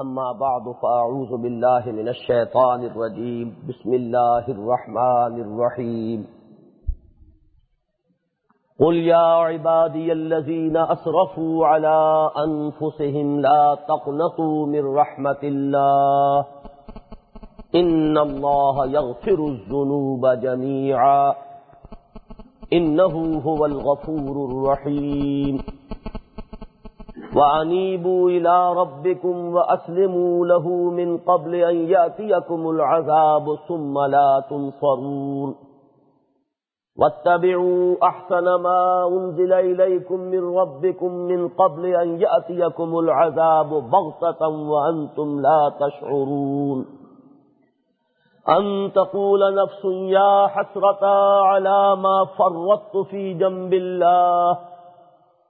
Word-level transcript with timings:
أما 0.00 0.32
بعد، 0.32 0.62
فأعوذ 0.82 1.42
بالله 1.42 1.82
من 1.86 2.08
الشيطان 2.08 2.84
الرجيم. 2.84 3.56
بسم 3.68 3.94
الله 3.94 4.48
الرحمن 4.48 5.40
الرحيم. 5.40 6.26
قل 8.80 8.94
يا 8.94 9.16
عبادي 9.16 10.12
الذين 10.12 10.76
أسرفوا 10.76 11.66
على 11.66 12.30
أنفسهم 12.46 13.40
لا 13.40 13.78
تقنطوا 13.88 14.66
من 14.66 14.94
رحمة 14.94 15.38
الله. 15.42 16.46
إن 17.74 18.18
الله 18.18 18.86
يغفر 18.86 19.46
الذنوب 19.46 20.26
جميعا. 20.26 21.34
إنه 22.72 23.40
هو 23.40 23.66
الغفور 23.66 24.50
الرحيم. 24.50 25.62
وأنيبوا 27.36 28.30
إلى 28.30 28.72
ربكم 28.72 29.54
وأسلموا 29.54 30.46
له 30.46 30.68
من 30.90 31.18
قبل 31.18 31.54
أن 31.54 31.76
يأتيكم 31.76 32.70
العذاب 32.70 33.58
ثم 33.68 33.98
لا 33.98 34.42
تنصرون. 34.50 35.54
واتبعوا 36.98 37.96
أحسن 38.02 38.54
ما 38.54 39.08
أنزل 39.08 39.52
إليكم 39.52 40.20
من 40.20 40.56
ربكم 40.56 41.12
من 41.12 41.48
قبل 41.48 41.86
أن 41.86 42.20
يأتيكم 42.20 42.98
العذاب 42.98 43.68
بغتة 43.68 44.48
وأنتم 44.48 45.40
لا 45.40 45.72
تشعرون. 45.80 46.86
أن 48.48 48.92
تقول 48.94 49.54
نفس 49.54 49.84
يا 50.18 50.46
حسرة 50.46 51.06
على 51.42 51.96
ما 51.96 52.24
فرطت 52.38 52.96
في 53.10 53.34
جنب 53.34 53.72
الله 53.74 54.73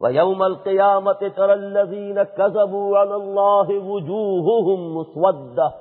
ويوم 0.00 0.42
القيامة 0.42 1.32
ترى 1.36 1.54
الذين 1.54 2.22
كذبوا 2.22 2.98
على 2.98 3.14
الله 3.14 3.78
وجوههم 3.78 4.96
مسودة. 4.96 5.74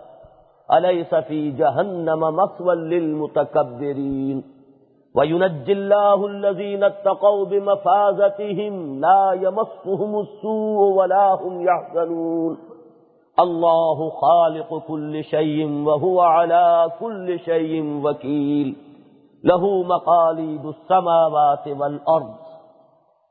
أليس 0.74 1.16
في 1.16 1.52
جهنم 1.52 2.20
مصوى 2.20 2.76
للمتكبرين؟ 2.76 4.44
وينجي 5.16 5.72
الله 5.72 6.28
الذين 6.28 6.84
اتقوا 6.84 7.46
بمفازتهم 7.46 9.00
لا 9.00 9.32
يمصهم 9.34 10.20
السوء 10.20 10.94
ولا 10.98 11.34
هم 11.34 11.62
يحزنون. 11.62 12.58
الله 13.40 14.10
خالق 14.10 14.78
كل 14.88 15.24
شيء 15.24 15.84
وهو 15.86 16.22
على 16.22 16.92
كل 17.00 17.40
شيء 17.40 18.02
وكيل. 18.04 18.76
له 19.44 19.84
مقاليد 19.84 20.66
السماوات 20.66 21.68
والأرض. 21.68 22.47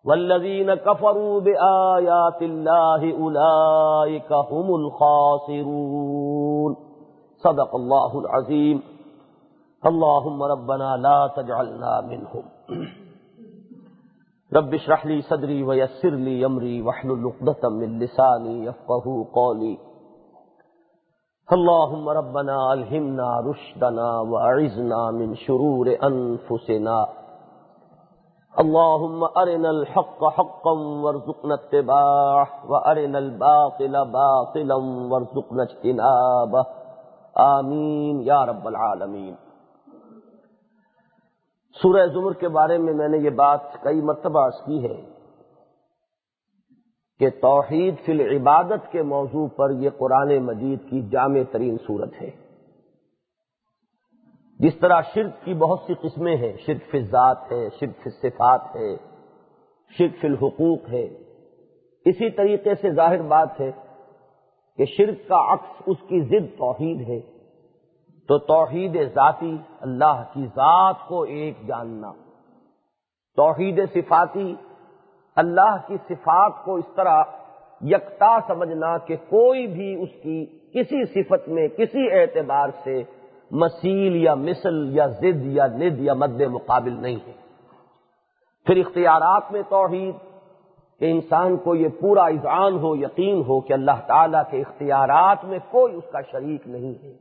والذين 0.06 0.74
كفروا 0.74 1.40
بآيات 1.40 2.42
الله 2.42 3.02
أولئك 3.22 4.32
هم 4.32 4.74
الخاسرون. 4.74 6.76
صدق 7.36 7.74
الله 7.74 8.20
العظيم 8.20 8.82
اللهم 9.86 10.42
ربنا 10.42 10.96
لا 10.96 11.30
تجعلنا 11.36 12.00
منهم 12.00 12.42
رب 14.54 14.74
اشرح 14.74 15.06
لي 15.06 15.22
صدري 15.22 15.62
ويسر 15.62 16.10
لي 16.10 16.46
أمري 16.46 16.82
واحلل 16.82 17.26
عقدة 17.26 17.68
من 17.68 17.98
لساني 17.98 18.64
يفقهوا 18.64 19.24
قولي 19.32 19.78
اللهم 21.52 22.08
ربنا 22.08 22.72
ألهمنا 22.72 23.40
رشدنا 23.40 24.20
وأعذنا 24.20 25.10
من 25.10 25.34
شرور 25.34 25.96
أنفسنا 26.02 27.06
اللهم 28.58 29.24
أرنا 29.24 29.68
الحق 29.68 30.24
حقا 30.38 30.70
وارزقنا 31.02 31.54
اتباعه، 31.54 32.44
وأرنا 32.64 33.18
الباطل 33.18 33.96
باطلا 34.10 34.74
وارزقنا 35.10 35.62
اجتنابه. 35.62 36.62
آمین 37.34 38.20
یا 38.22 38.46
رب 38.46 38.66
العالمین. 38.66 39.34
سورہ 41.82 42.06
زمر 42.06 42.32
کے 42.32 42.48
بارے 42.48 42.78
میں 42.78 42.94
میں 42.94 43.08
نے 43.08 43.18
یہ 43.18 43.30
بات 43.30 43.60
کئی 43.82 44.00
مرتبہ 44.00 44.46
عرض 44.46 44.64
کی 44.64 44.84
ہے 44.84 45.02
کہ 47.18 47.30
توحید 47.30 47.94
فی 48.04 48.12
العبادت 48.12 48.92
کے 48.92 49.02
موضوع 49.02 49.48
پر 49.56 49.70
یہ 49.70 49.90
قرآن 49.98 50.38
مجید 50.38 50.90
کی 50.90 51.02
جامع 51.02 51.40
ترین 51.52 51.76
صورت 51.86 52.12
ہے۔ 52.22 52.45
جس 54.58 54.74
طرح 54.76 55.00
شرک 55.14 55.44
کی 55.44 55.54
بہت 55.54 55.80
سی 55.86 55.94
قسمیں 55.94 56.36
ہیں، 56.36 56.52
شرک 56.66 56.90
فی 56.90 57.00
ذات 57.00 57.52
ہے، 57.52 57.68
شرک 57.80 58.02
فی 58.04 58.10
صفات 58.10 58.60
ہے، 58.76 58.96
شرک 59.98 60.20
فی 60.20 60.28
الحقوق 60.28 60.88
ہے۔ 60.92 61.04
اسی 62.04 62.30
طریقے 62.30 62.74
سے 62.74 62.90
ظاہر 62.90 63.22
بات 63.22 63.60
ہے 63.60 63.70
کہ 64.76 64.84
شرک 64.84 65.28
کا 65.28 65.52
عکس 65.52 65.82
اس 65.86 65.96
کی 66.08 66.20
ضد 66.20 66.58
توحید 66.58 67.08
ہے۔ 67.08 67.20
تو 68.28 68.38
توحید 68.38 68.96
ذاتی 69.14 69.56
اللہ 69.80 70.22
کی 70.32 70.46
ذات 70.46 70.96
کو 71.08 71.22
ایک 71.22 71.66
جاننا۔ 71.66 72.12
توحید 73.36 73.80
صفاتی 73.94 74.54
اللہ 75.36 75.76
کی 75.86 75.96
صفات 76.08 76.64
کو 76.64 76.74
اس 76.74 76.84
طرح 76.96 77.22
یکتا 77.80 78.38
سمجھنا 78.46 78.98
کہ 78.98 79.16
کوئی 79.16 79.66
بھی 79.66 80.02
اس 80.02 80.08
کی 80.22 80.46
کسی 80.46 81.04
صفت 81.04 81.48
میں، 81.48 81.68
کسی 81.68 82.12
اعتبار 82.12 82.68
سے 82.84 83.02
مسیل 83.50 84.16
یا 84.16 84.34
مثل 84.34 84.96
یا 84.96 85.06
زد 85.06 85.44
یا 85.44 85.66
ند 85.66 85.98
یا 85.98 86.14
مد 86.14 86.40
مقابل 86.40 86.92
نہیں 86.92 87.16
ہے۔ 87.26 87.32
پھر 88.66 88.76
اختیارات 88.76 89.52
میں 89.52 89.62
توحید، 89.68 90.14
کہ 90.98 91.10
انسان 91.10 91.56
کو 91.56 91.74
یہ 91.74 91.88
پورا 92.00 92.24
اذعان 92.24 92.78
ہو، 92.78 92.96
یقین 92.96 93.42
ہو 93.48 93.60
کہ 93.60 93.72
اللہ 93.72 94.00
تعالیٰ 94.06 94.42
کے 94.50 94.60
اختیارات 94.60 95.44
میں 95.44 95.58
کوئی 95.70 95.94
اس 95.94 96.04
کا 96.12 96.20
شریک 96.20 96.68
نہیں 96.68 96.94
ہے۔ 97.02 97.12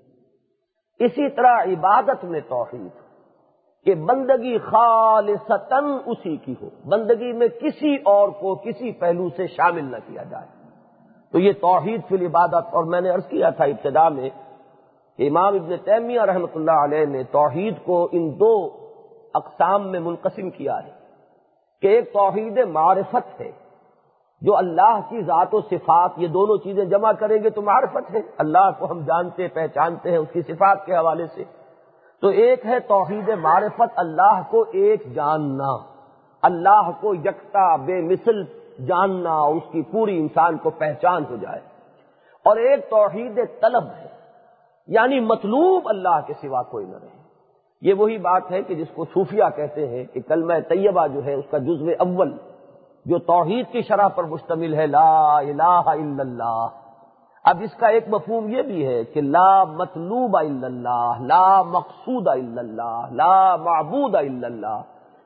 اسی 1.00 1.30
طرح 1.30 1.64
عبادت 1.64 2.24
میں 2.24 2.40
توحید، 2.40 2.90
کہ 3.86 3.96
بندگی 3.96 4.58
خالصتاً 4.58 5.84
اسی 6.06 6.38
کی 6.38 6.56
ہو۔ 6.62 6.70
بندگی 6.90 7.34
میں 7.34 7.48
کسی 7.48 7.96
اور 7.96 8.30
کو 8.30 8.56
کسی 8.56 8.92
پہلو 8.92 9.30
سے 9.30 9.48
شامل 9.48 9.92
نہ 9.92 9.98
کیا 10.08 10.24
جائے۔ 10.24 10.48
تو 11.32 11.40
یہ 11.40 11.52
توحید 11.52 12.02
فی 12.08 12.16
العبادت، 12.16 12.74
اور 12.74 12.84
میں 12.84 13.02
نے 13.02 13.10
عرض 13.10 13.28
کیا 13.28 13.50
تھا 13.50 13.64
ابتدا 13.64 14.10
میں 14.10 14.30
امام 15.20 15.54
ابن 15.54 15.78
تیمیہ 15.78 16.22
رحمۃ 16.22 16.56
اللہ 16.56 16.72
علیہ 16.72 17.06
نے 17.06 17.24
توحید 17.24 17.74
کو 17.86 18.10
ان 18.12 18.40
دو 18.40 18.70
اقسام 19.34 19.92
میں 19.92 20.00
منقسم 20.00 20.50
کیا 20.50 20.84
ہے 20.84 20.92
کہ 21.82 21.88
ایک 21.88 22.14
توحید 22.14 22.58
معرفت 22.58 23.42
ہے، 23.42 23.52
جو 24.42 24.58
اللہ 24.58 25.00
کی 25.10 25.22
ذات 25.22 25.54
و 25.54 25.62
صفات، 25.62 26.12
یہ 26.18 26.28
دونوں 26.28 26.58
چیزیں 26.58 26.86
جمع 26.86 27.12
کریں 27.12 27.44
گے 27.44 27.50
تو 27.50 27.62
معرفت 27.62 28.16
ہے۔ 28.16 28.20
اللہ 28.38 28.70
کو 28.80 28.92
ہم 28.92 29.00
جانتے، 29.00 29.48
پہچانتے 29.48 30.12
ہیں 30.12 30.18
اس 30.18 30.28
کی 30.34 30.42
صفات 30.42 30.86
کے 30.86 30.96
حوالے 30.96 31.28
سے۔ 31.28 31.44
تو 32.22 32.28
ایک 32.28 32.66
ہے 32.66 32.80
توحید 32.80 33.30
معرفت، 33.30 33.94
اللہ 33.96 34.42
کو 34.50 34.66
ایک 34.72 35.14
جاننا۔ 35.14 35.78
اللہ 36.42 36.90
کو 37.02 37.14
یکتا، 37.16 37.76
بے 37.76 38.02
مثل 38.02 38.44
جاننا، 38.86 39.40
اس 39.40 39.64
کی 39.72 39.82
پوری 39.82 40.20
انسان 40.20 40.58
کو 40.58 40.70
پہچان 40.70 41.24
ہو 41.30 41.36
جائے۔ 41.36 41.60
اور 42.46 42.58
ایک 42.58 42.90
توحید 42.90 43.40
طلب 43.62 43.84
ہے۔ 43.84 44.16
یعنی 44.88 45.20
مطلوب 45.20 45.90
اللہ 45.90 46.20
کے 46.28 46.34
سوا 46.42 46.64
کوئی 46.64 46.86
نہ 46.86 46.96
رہے۔ 46.96 47.26
یہ 47.82 47.94
وہی 47.94 48.18
بات 48.18 48.52
ہے 48.52 48.62
کہ 48.62 48.76
جس 48.76 48.88
کو 48.96 49.06
صوفیہ 49.06 49.44
کہتے 49.56 49.88
ہیں 49.88 50.04
کہ 50.04 50.22
کلمہ 50.22 50.54
طیبہ 50.68 51.08
جو 51.08 51.26
ہے 51.26 51.34
اس 51.34 51.46
کا 51.52 51.58
جزو 51.58 51.86
اول، 52.00 52.38
جو 53.06 53.20
توحید 53.20 53.66
کی 53.72 53.82
شرح 53.82 54.08
پر 54.08 54.24
مشتمل 54.24 54.74
ہے، 54.74 54.88
لا 54.88 55.38
الہ 55.38 55.82
الا 55.86 56.22
اللہ۔ 56.22 56.68
اب 57.44 57.58
اس 57.62 57.76
کا 57.78 57.88
ایک 57.88 58.04
مفہوم 58.08 58.50
یہ 58.50 58.62
بھی 58.62 58.88
ہے 58.88 59.04
کہ 59.04 59.22
لا 59.22 59.64
مطلوب 59.64 60.38
الا 60.38 60.68
اللہ، 60.68 61.14
لا 61.20 61.62
مقصود 61.62 62.28
الا 62.28 62.62
اللہ، 62.62 63.02
لا 63.12 63.56
معبود 63.56 64.16
الا 64.16 64.48
اللہ۔ 64.48 64.82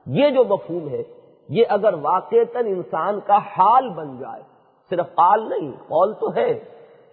یہ 0.05 0.29
جو 0.29 0.43
مفہوم 0.43 0.89
ہے، 0.89 1.03
یہ 1.49 1.65
اگر 1.69 1.93
واقع 1.93 2.35
انسان 2.55 3.19
کا 3.19 3.37
حال 3.37 3.89
بن 3.89 4.17
جائے، 4.17 4.41
صرف 4.89 5.15
قال 5.15 5.49
نہیں، 5.49 5.71
قول 5.71 6.13
تو 6.13 6.35
ہے، 6.35 6.59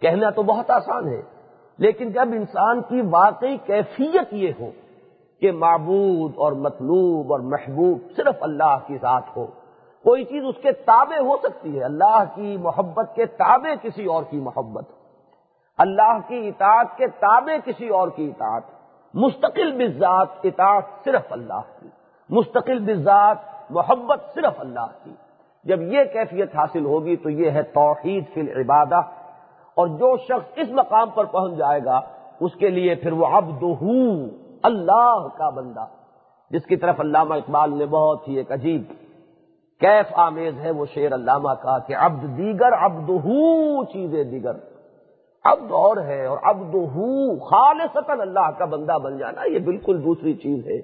کہنا 0.00 0.30
تو 0.30 0.42
بہت 0.42 0.70
آسان 0.70 1.08
ہے۔ 1.08 1.35
لیکن 1.78 2.10
جب 2.10 2.28
انسان 2.32 2.82
کی 2.82 3.00
واقعی 3.10 3.56
کیفیت 3.56 4.32
یہ 4.32 4.52
ہو 4.60 4.70
کہ 5.40 5.52
معبود 5.52 6.32
اور 6.36 6.52
مطلوب 6.52 7.32
اور 7.32 7.40
محبوب 7.40 7.98
صرف 8.16 8.36
اللہ 8.40 8.76
کی 8.86 8.96
ذات 8.96 9.36
ہو، 9.36 9.46
کوئی 10.04 10.24
چیز 10.24 10.44
اس 10.48 10.54
کے 10.62 10.72
تابع 10.72 11.18
ہو 11.20 11.36
سکتی 11.42 11.78
ہے۔ 11.78 11.84
اللہ 11.84 12.24
کی 12.34 12.56
محبت 12.56 13.14
کے 13.14 13.26
تابع 13.26 13.74
کسی 13.82 14.04
اور 14.04 14.22
کی 14.30 14.40
محبت، 14.40 14.84
اللہ 15.78 16.18
کی 16.26 16.48
اطاعت 16.48 16.96
کے 16.96 17.06
تابع 17.06 17.56
کسی 17.64 17.88
اور 17.88 18.08
کی 18.08 18.26
اطاعت۔ 18.26 18.62
مستقل 19.14 19.72
بذات 19.72 20.28
اطاعت 20.44 21.04
صرف 21.04 21.32
اللہ 21.32 21.60
کی، 21.80 21.88
مستقل 22.30 22.78
بذات 22.78 23.36
محبت 23.70 24.20
صرف 24.34 24.60
اللہ 24.60 24.86
کی۔ 25.04 25.14
جب 25.64 25.82
یہ 25.82 26.04
کیفیت 26.04 26.56
حاصل 26.56 26.84
ہوگی 26.84 27.16
تو 27.16 27.30
یہ 27.30 27.50
ہے 27.50 27.62
توحید 27.62 28.24
فی 28.34 28.40
العبادہ۔ 28.40 29.00
اور 29.76 29.86
جو 29.86 30.16
شخص 30.16 30.52
اس 30.56 30.68
مقام 30.70 31.10
پر 31.10 31.24
پہنچ 31.24 31.52
جائے 31.52 31.84
گا، 31.84 32.00
اس 32.40 32.54
کے 32.54 32.68
لیے 32.68 32.94
پھر 32.94 33.12
وہ 33.12 33.26
عبد 33.26 33.64
اللہ 34.62 35.26
کا 35.36 35.50
بندہ۔ 35.50 35.86
جس 36.50 36.66
کی 36.66 36.76
طرف 36.76 37.00
علامہ 37.00 37.34
اقبال 37.34 37.78
نے 37.78 37.86
بہت 37.86 38.28
ہی 38.28 38.36
ایک 38.36 38.52
عجیب 38.52 38.82
کیف 39.80 40.06
آمیز 40.12 40.58
ہے 40.58 40.70
وہ 40.70 40.86
شیر 40.94 41.14
علامہ 41.14 41.52
کا 41.52 41.78
کہ 41.78 41.96
عبد 41.96 42.38
دیگر 42.38 42.72
عبد 42.72 43.10
چیزیں 43.92 44.24
دیگر۔ 44.24 44.52
عبد 45.44 45.72
اور 45.72 45.96
ہے 45.96 46.26
اور 46.26 46.38
عبد 46.42 46.76
خالصتا 47.42 48.12
اللہ 48.12 48.50
کا 48.58 48.64
بندہ 48.64 48.98
بن 48.98 49.18
جانا 49.18 49.42
یہ 49.48 49.58
بالکل 49.58 50.04
دوسری 50.04 50.34
چیز 50.34 50.66
ہے۔ 50.66 50.80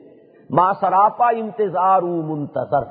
ما 0.50 0.72
سراپا 0.72 1.28
انتظار 1.28 2.02
منتظر۔ 2.02 2.84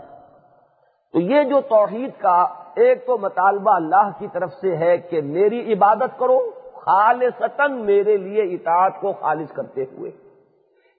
تو 1.13 1.19
یہ 1.19 1.43
جو 1.43 1.61
توحید 1.69 2.09
کا 2.17 2.47
ایک 2.75 3.05
تو 3.05 3.17
مطالبہ 3.17 3.71
اللہ 3.71 4.09
کی 4.19 4.27
طرف 4.27 4.53
سے 4.53 4.77
ہے 4.77 4.97
کہ 4.97 5.21
میری 5.21 5.73
عبادت 5.73 6.19
کرو، 6.19 6.39
خالصتاً 6.73 7.85
میرے 7.85 8.17
لیے 8.17 8.41
اطاعت 8.41 9.01
کو 9.01 9.13
خالص 9.13 9.53
کرتے 9.53 9.83
ہوئے۔ 9.83 10.11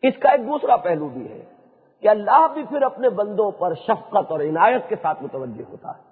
اس 0.02 0.14
کا 0.20 0.30
ایک 0.30 0.40
دوسرا 0.40 0.76
پہلو 0.76 1.08
بھی 1.08 1.28
ہے 1.28 1.44
کہ 2.00 2.08
اللہ 2.08 2.46
بھی 2.54 2.62
پھر 2.62 2.82
اپنے 2.82 3.08
بندوں 3.08 3.50
پر 3.50 3.74
شفقت 3.74 4.30
اور 4.30 4.40
عنایت 4.40 4.88
کے 4.88 4.96
ساتھ 5.02 5.22
متوجہ 5.22 5.62
ہوتا 5.70 5.88
ہے۔ 5.88 6.02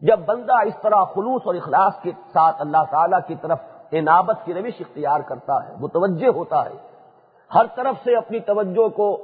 جب 0.00 0.18
بندہ 0.18 0.52
اس 0.66 0.74
طرح 0.82 1.04
خلوص 1.04 1.42
اور 1.44 1.54
اخلاص 1.54 2.02
کے 2.02 2.10
ساتھ 2.32 2.60
اللہ 2.60 2.84
تعالی 2.90 3.16
کی 3.26 3.34
طرف 3.34 3.58
عنابت 3.92 4.36
کی 4.44 4.54
روش 4.54 4.80
اختیار 4.80 5.20
کرتا 5.20 5.68
ہے، 5.68 5.74
متوجہ 5.80 6.28
ہوتا 6.28 6.64
ہے، 6.64 6.76
ہر 7.54 7.66
طرف 7.74 8.04
سے 8.04 8.16
اپنی 8.16 8.40
توجہ 8.40 8.88
کو 8.88 9.16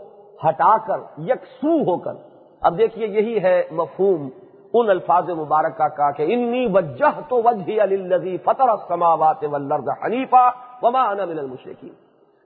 ہٹا 0.49 0.77
کر، 0.87 1.21
یکسو 1.21 1.77
ہو 1.91 1.97
کر۔ 1.97 2.13
اب 2.61 2.79
دیکھیے، 2.79 3.07
یہی 3.07 3.43
ہے 3.43 3.63
مفہوم 3.71 4.29
ان 4.75 4.91
الفاظ 4.91 5.31
مبارکہ 5.31 5.89
کا 5.89 6.11
کہ 6.11 6.23
انی 6.23 6.67
وجہ 6.73 7.21
تو 7.29 7.37
وجہ 7.37 7.83
علی 7.83 8.37
فطر 8.37 8.69
السماوات 8.69 9.45
والارض 9.51 9.89
حنیفہ 10.05 10.51
وما 10.83 11.03
انا 11.03 11.25
من 11.25 11.39
المشرکین۔ 11.39 11.93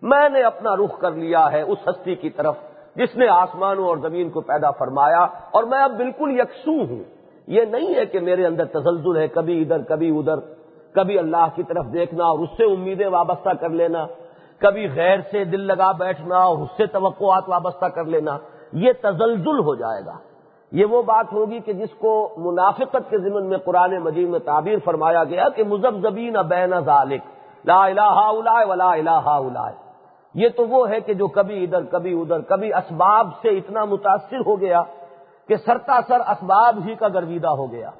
میں 0.03 0.29
نے 0.29 0.43
اپنا 0.43 0.77
رخ 0.77 1.01
کر 1.01 1.11
لیا 1.11 1.53
ہے 1.53 1.63
اس 1.63 1.79
ہستی 1.89 2.15
کی 2.15 2.31
طرف 2.31 2.55
جس 2.95 3.17
نے 3.17 3.29
آسمانوں 3.29 3.85
اور 3.85 3.97
زمین 3.97 4.31
کو 4.31 4.41
پیدا 4.41 4.71
فرمایا 4.71 5.23
اور 5.51 5.65
میں 5.65 5.83
اب 5.83 5.93
بالکل 5.93 6.41
یکسو 6.41 6.71
ہوں۔ 6.71 7.03
یہ 7.47 7.63
نہیں 7.63 7.95
ہے 7.95 8.07
کہ 8.07 8.21
میرے 8.21 8.47
اندر 8.47 8.65
تزلزل 8.65 9.17
ہے، 9.17 9.29
کبھی 9.29 9.63
ادھر 9.63 9.83
کبھی 9.83 10.19
ادھر۔ 10.19 10.35
کبھی 10.93 11.19
اللہ 11.19 11.47
کی 11.55 11.63
طرف 11.63 11.85
دیکھنا 11.93 12.25
اور 12.25 12.39
اس 12.39 12.49
سے 12.57 12.65
امیدیں 12.65 13.09
وابستہ 13.09 13.51
کر 13.61 13.69
لینا۔ 13.69 14.07
کبھی 14.59 14.89
غیر 14.95 15.19
سے 15.31 15.45
دل 15.45 15.61
لگا 15.61 15.93
بیٹھنا 15.93 16.37
اور 16.37 16.59
اس 16.59 16.69
سے 16.77 16.87
توقعات 16.87 17.43
وابستہ 17.49 17.87
کر 17.87 18.05
لینا۔ 18.05 18.39
یہ 18.73 18.93
تزلزل 19.03 19.59
ہو 19.59 19.75
جائے 19.75 20.05
گا۔ 20.07 20.32
یہ 20.73 20.85
وہ 20.85 21.03
بات 21.03 21.33
ہوگی 21.33 21.59
کہ 21.59 21.73
جس 21.73 21.95
کو 21.99 22.35
منافقت 22.37 23.11
کے 23.11 23.19
ضمن 23.19 23.47
میں 23.47 23.59
قرآن 23.59 23.99
مجید 23.99 24.29
میں 24.29 24.39
تعبیر 24.39 24.79
فرمایا 24.85 25.25
گیا 25.25 25.49
کہ 25.49 25.65
مزب 25.65 26.01
زبین 26.01 26.37
بین 26.49 26.71
ذالک، 26.81 27.23
لا 27.65 27.85
الہ 27.85 28.31
ولا 28.67 28.93
الہ 28.93 29.71
یہ 30.35 30.49
تو 30.49 30.67
وہ 30.67 30.89
ہے 30.91 31.01
کہ 31.01 31.15
جو 31.15 31.27
کبھی 31.27 31.65
ادھر 31.65 31.85
کبھی 31.85 32.21
ادھر، 32.21 32.41
کبھی 32.41 32.73
اسباب 32.75 33.29
سے 33.43 33.49
اتنا 33.49 33.85
متاثر 33.85 34.41
ہو 34.47 34.61
گیا 34.61 34.83
کہ 35.49 35.57
سرتا 35.57 35.99
سر 36.09 36.21
اسباب 36.21 36.79
ہی 36.87 36.95
کا 36.95 37.09
گرویدہ 37.09 37.49
ہو 37.49 37.73
گیا۔ 37.73 37.91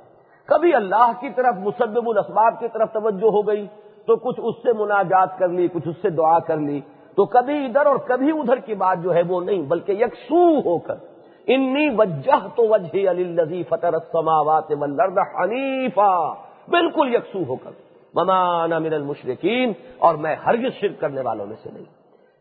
کبھی 0.49 0.75
اللہ 0.75 1.13
کی 1.21 1.31
طرف 1.31 1.55
مسبب 1.55 2.09
الاسباب 2.09 2.61
کی 2.61 2.69
طرف 2.69 2.93
توجہ 2.93 3.31
ہو 3.31 3.47
گئی، 3.47 3.67
تو 4.07 4.17
کچھ 4.17 4.41
اس 4.43 4.55
سے 4.63 4.73
مناجات 4.73 5.39
کر 5.39 5.49
لی، 5.49 5.69
کچھ 5.69 5.89
اس 5.89 5.97
سے 6.03 6.11
دعا 6.11 6.39
کر 6.39 6.57
لی۔ 6.57 6.81
تو 7.15 7.25
کبھی 7.25 7.65
ادھر 7.65 7.87
اور 7.87 7.97
کبھی 7.97 8.31
ادھر 8.31 8.57
کی 8.57 8.75
بات 8.75 9.03
جو 9.03 9.15
ہے 9.15 9.23
وہ 9.29 9.41
نہیں، 9.41 9.63
بلکہ 9.63 9.93
یکسو 9.93 10.59
ہو 10.59 10.79
کر۔ 10.79 11.12
انی 11.47 11.95
وجہ 11.99 12.47
تو 12.55 12.69
وجہ 12.69 13.11
علی 13.11 13.63
فتح 13.63 13.87
السماوات 13.87 14.65
والارض 14.79 15.19
حنیفا، 15.19 16.33
بالکل 16.69 17.15
یکسو 17.15 17.43
ہو 17.49 17.57
کر۔ 17.57 17.71
ممانا 18.15 18.79
من 18.79 18.93
المشرقین 18.93 19.73
اور 19.99 20.15
میں 20.15 20.37
ہرگز 20.47 20.81
شرک 20.81 21.01
کرنے 21.01 21.21
والوں 21.21 21.47
میں 21.47 21.57
سے 21.63 21.71
نہیں۔ 21.73 21.85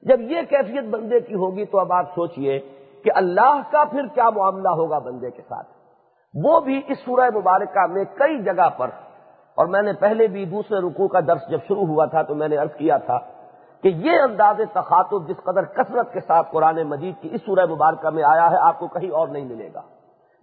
جب 0.01 0.21
یہ 0.21 0.37
کیفیت 0.49 0.83
بندے 0.83 1.19
کی 1.19 1.35
ہوگی 1.35 1.65
تو 1.65 1.79
اب 1.79 1.93
آپ 1.93 2.05
سوچئے 2.15 2.59
کہ 3.03 3.11
اللہ 3.15 3.61
کا 3.71 3.83
پھر 3.83 4.05
کیا 4.13 4.29
معاملہ 4.29 4.69
ہوگا 4.69 4.99
بندے 4.99 5.31
کے 5.31 5.41
ساتھ۔ 5.41 5.67
وہ 6.33 6.59
بھی 6.59 6.81
اس 6.87 6.97
سورہ 6.97 7.29
مبارکہ 7.35 7.87
میں 7.87 8.03
کئی 8.15 8.43
جگہ 8.43 8.69
پر۔ 8.77 8.87
اور 9.51 9.65
میں 9.65 9.81
نے 9.81 9.93
پہلے 9.93 10.27
بھی 10.27 10.45
دوسرے 10.45 10.77
رکوع 10.77 11.07
کا 11.07 11.19
درس 11.19 11.49
جب 11.49 11.59
شروع 11.67 11.85
ہوا 11.85 12.05
تھا 12.05 12.21
تو 12.21 12.35
میں 12.35 12.47
نے 12.47 12.55
عرض 12.55 12.75
کیا 12.77 12.97
تھا 12.97 13.19
کہ 13.83 13.87
یہ 13.87 14.11
انداز 14.11 14.61
تخاتب 14.73 15.27
جس 15.27 15.43
قدر 15.43 15.65
کثرت 15.65 16.13
کے 16.13 16.19
ساتھ 16.19 16.51
قرآن 16.51 16.81
مجید 16.83 17.15
کی 17.21 17.29
اس 17.31 17.41
سورہ 17.45 17.65
مبارکہ 17.65 18.09
میں 18.09 18.23
آیا 18.23 18.51
ہے، 18.51 18.57
آپ 18.61 18.79
کو 18.79 18.87
کہیں 18.87 19.09
اور 19.09 19.27
نہیں 19.27 19.45
ملے 19.45 19.69
گا۔ 19.73 19.81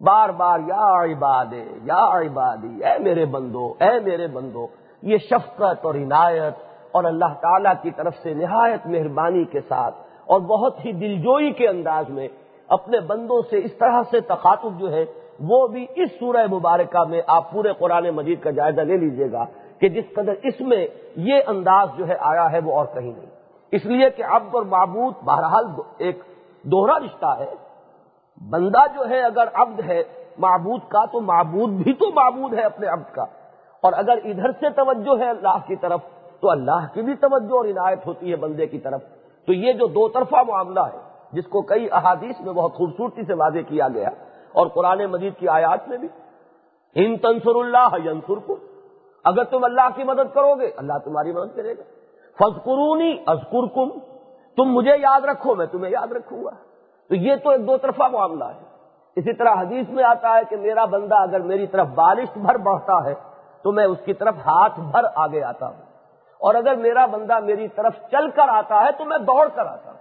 بار 0.00 0.28
بار، 0.28 0.58
یا 0.58 0.88
عباد 1.02 1.52
یا 1.82 2.04
عبادی، 2.18 2.84
اے 2.84 2.98
میرے 2.98 3.24
بندو، 3.24 3.66
اے 3.80 3.98
میرے 4.00 4.26
بندو، 4.26 4.66
یہ 5.02 5.18
شفقت 5.18 5.86
اور 5.86 5.94
عنایت 5.94 6.54
اور 6.92 7.04
اللہ 7.04 7.32
تعالی 7.40 7.68
کی 7.82 7.90
طرف 7.90 8.14
سے 8.16 8.34
نہایت 8.34 8.86
مہربانی 8.86 9.44
کے 9.44 9.60
ساتھ 9.60 9.94
اور 10.26 10.40
بہت 10.40 10.84
ہی 10.84 10.92
دلجوئی 10.92 11.52
کے 11.52 11.68
انداز 11.68 12.08
میں 12.08 12.28
اپنے 12.68 13.00
بندوں 13.00 13.40
سے 13.50 13.58
اس 13.58 13.72
طرح 13.78 14.02
سے 14.10 14.20
تخاتب 14.20 14.78
جو 14.80 14.92
ہے، 14.92 15.04
وہ 15.40 15.66
بھی 15.66 15.86
اس 15.94 16.10
سورہ 16.20 16.46
مبارکہ 16.52 17.04
میں 17.08 17.20
آپ 17.26 17.50
پورے 17.50 17.72
قرآن 17.72 18.10
مجید 18.10 18.42
کا 18.42 18.50
جائزہ 18.50 18.80
لے 18.80 18.96
لیجیے 18.96 19.32
گا۔ 19.32 19.44
کہ 19.80 19.88
جس 19.88 20.04
قدر 20.14 20.32
اس 20.42 20.60
میں 20.60 20.86
یہ 21.16 21.40
انداز 21.46 21.88
جو 21.96 22.08
ہے 22.08 22.16
آیا 22.20 22.52
ہے 22.52 22.58
وہ 22.64 22.74
اور 22.74 22.86
کہیں 22.94 23.12
نہیں۔ 23.12 23.30
اس 23.70 23.86
لیے 23.86 24.10
کہ 24.10 24.24
عبد 24.24 24.54
اور 24.54 24.62
معبود 24.62 25.14
بہرحال 25.24 25.64
ایک 25.98 26.20
دوہرا 26.62 26.98
رشتہ 26.98 27.34
ہے۔ 27.38 27.54
بندہ 28.50 28.80
جو 28.94 29.08
ہے 29.08 29.20
اگر 29.20 29.44
عبد 29.54 29.80
ہے 29.80 30.02
معبود 30.38 30.80
کا 30.88 31.04
تو 31.04 31.20
معبود 31.20 31.70
بھی 31.70 31.92
تو 31.92 32.10
معبود 32.12 32.54
ہے 32.54 32.60
اپنے 32.60 32.86
عبد 32.86 33.14
کا۔ 33.14 33.22
اور 33.80 33.92
اگر 33.92 34.18
ادھر 34.24 34.52
سے 34.52 34.70
توجہ 34.70 35.18
ہے 35.18 35.30
اللہ 35.30 35.58
کی 35.66 35.76
طرف 35.76 36.00
تو 36.40 36.50
اللہ 36.50 36.86
کی 36.94 37.02
بھی 37.02 37.14
توجہ 37.14 37.56
اور 37.56 37.64
عنایت 37.64 38.06
ہوتی 38.06 38.30
ہے 38.30 38.36
بندے 38.36 38.66
کی 38.66 38.78
طرف۔ 38.78 39.02
تو 39.46 39.52
یہ 39.52 39.72
جو 39.72 39.86
دو 39.86 40.08
طرفہ 40.08 40.36
معاملہ 40.48 40.80
ہے، 40.80 40.98
جس 41.32 41.46
کو 41.46 41.62
کئی 41.62 41.88
احادیث 41.92 42.40
میں 42.40 42.52
بہت 42.52 42.72
خوبصورتی 42.72 43.22
سے 43.22 43.34
واضح 43.34 43.58
کیا 43.68 43.88
گیا 43.88 44.08
اور 44.52 44.66
قرآن 44.66 45.04
مجید 45.04 45.34
کی 45.38 45.48
آیات 45.48 45.88
میں 45.88 45.98
بھی۔ 45.98 46.08
ہند 46.96 47.16
تنسر 47.16 47.54
اللہ 47.54 47.88
ینسر 48.04 48.36
کو 48.46 48.56
اگر 49.28 49.44
تم 49.44 49.64
اللہ 49.64 49.88
کی 49.96 50.04
مدد 50.04 50.34
کرو 50.34 50.54
گے، 50.54 50.70
اللہ 50.76 50.92
تمہاری 51.04 51.32
مدد 51.32 51.56
کرے 51.56 51.72
گا۔ 51.72 51.82
فض 52.38 52.64
قرونی 52.64 53.16
ازکر 53.26 53.66
کم 53.74 53.90
تم 54.56 54.64
مجھے 54.64 54.96
یاد 54.96 55.24
رکھو، 55.24 55.54
میں 55.54 55.66
تمہیں 55.66 55.92
یاد 55.92 56.12
رکھوں 56.12 56.44
گا۔ 56.44 56.50
تو 57.08 57.14
یہ 57.14 57.36
تو 57.36 57.50
ایک 57.50 57.66
دو 57.66 57.76
طرفہ 57.76 58.02
معاملہ 58.12 58.44
ہے۔ 58.44 58.68
اسی 59.16 59.32
طرح 59.32 59.54
حدیث 59.54 59.88
میں 59.88 60.04
آتا 60.04 60.34
ہے 60.34 60.40
کہ 60.48 60.56
میرا 60.56 60.84
بندہ 60.84 61.14
اگر 61.14 61.40
میری 61.40 61.66
طرف 61.66 61.86
بارش 61.86 62.38
بھر 62.38 62.56
بڑھتا 62.56 63.04
ہے، 63.04 63.14
تو 63.62 63.72
میں 63.72 63.84
اس 63.84 63.98
کی 64.04 64.14
طرف 64.14 64.34
ہاتھ 64.36 64.80
بھر 64.80 65.04
آگے 65.14 65.42
آتا 65.42 65.66
ہوں۔ 65.66 65.82
اور 66.38 66.54
اگر 66.54 66.74
میرا 66.74 67.06
بندہ 67.06 67.38
میری 67.40 67.68
طرف 67.68 67.92
چل 68.10 68.30
کر 68.30 68.48
آتا 68.48 68.80
ہے، 68.80 68.92
تو 68.98 69.04
میں 69.04 69.18
دوڑ 69.18 69.48
کر 69.48 69.66
آتا 69.66 69.90
ہوں۔ 69.90 69.98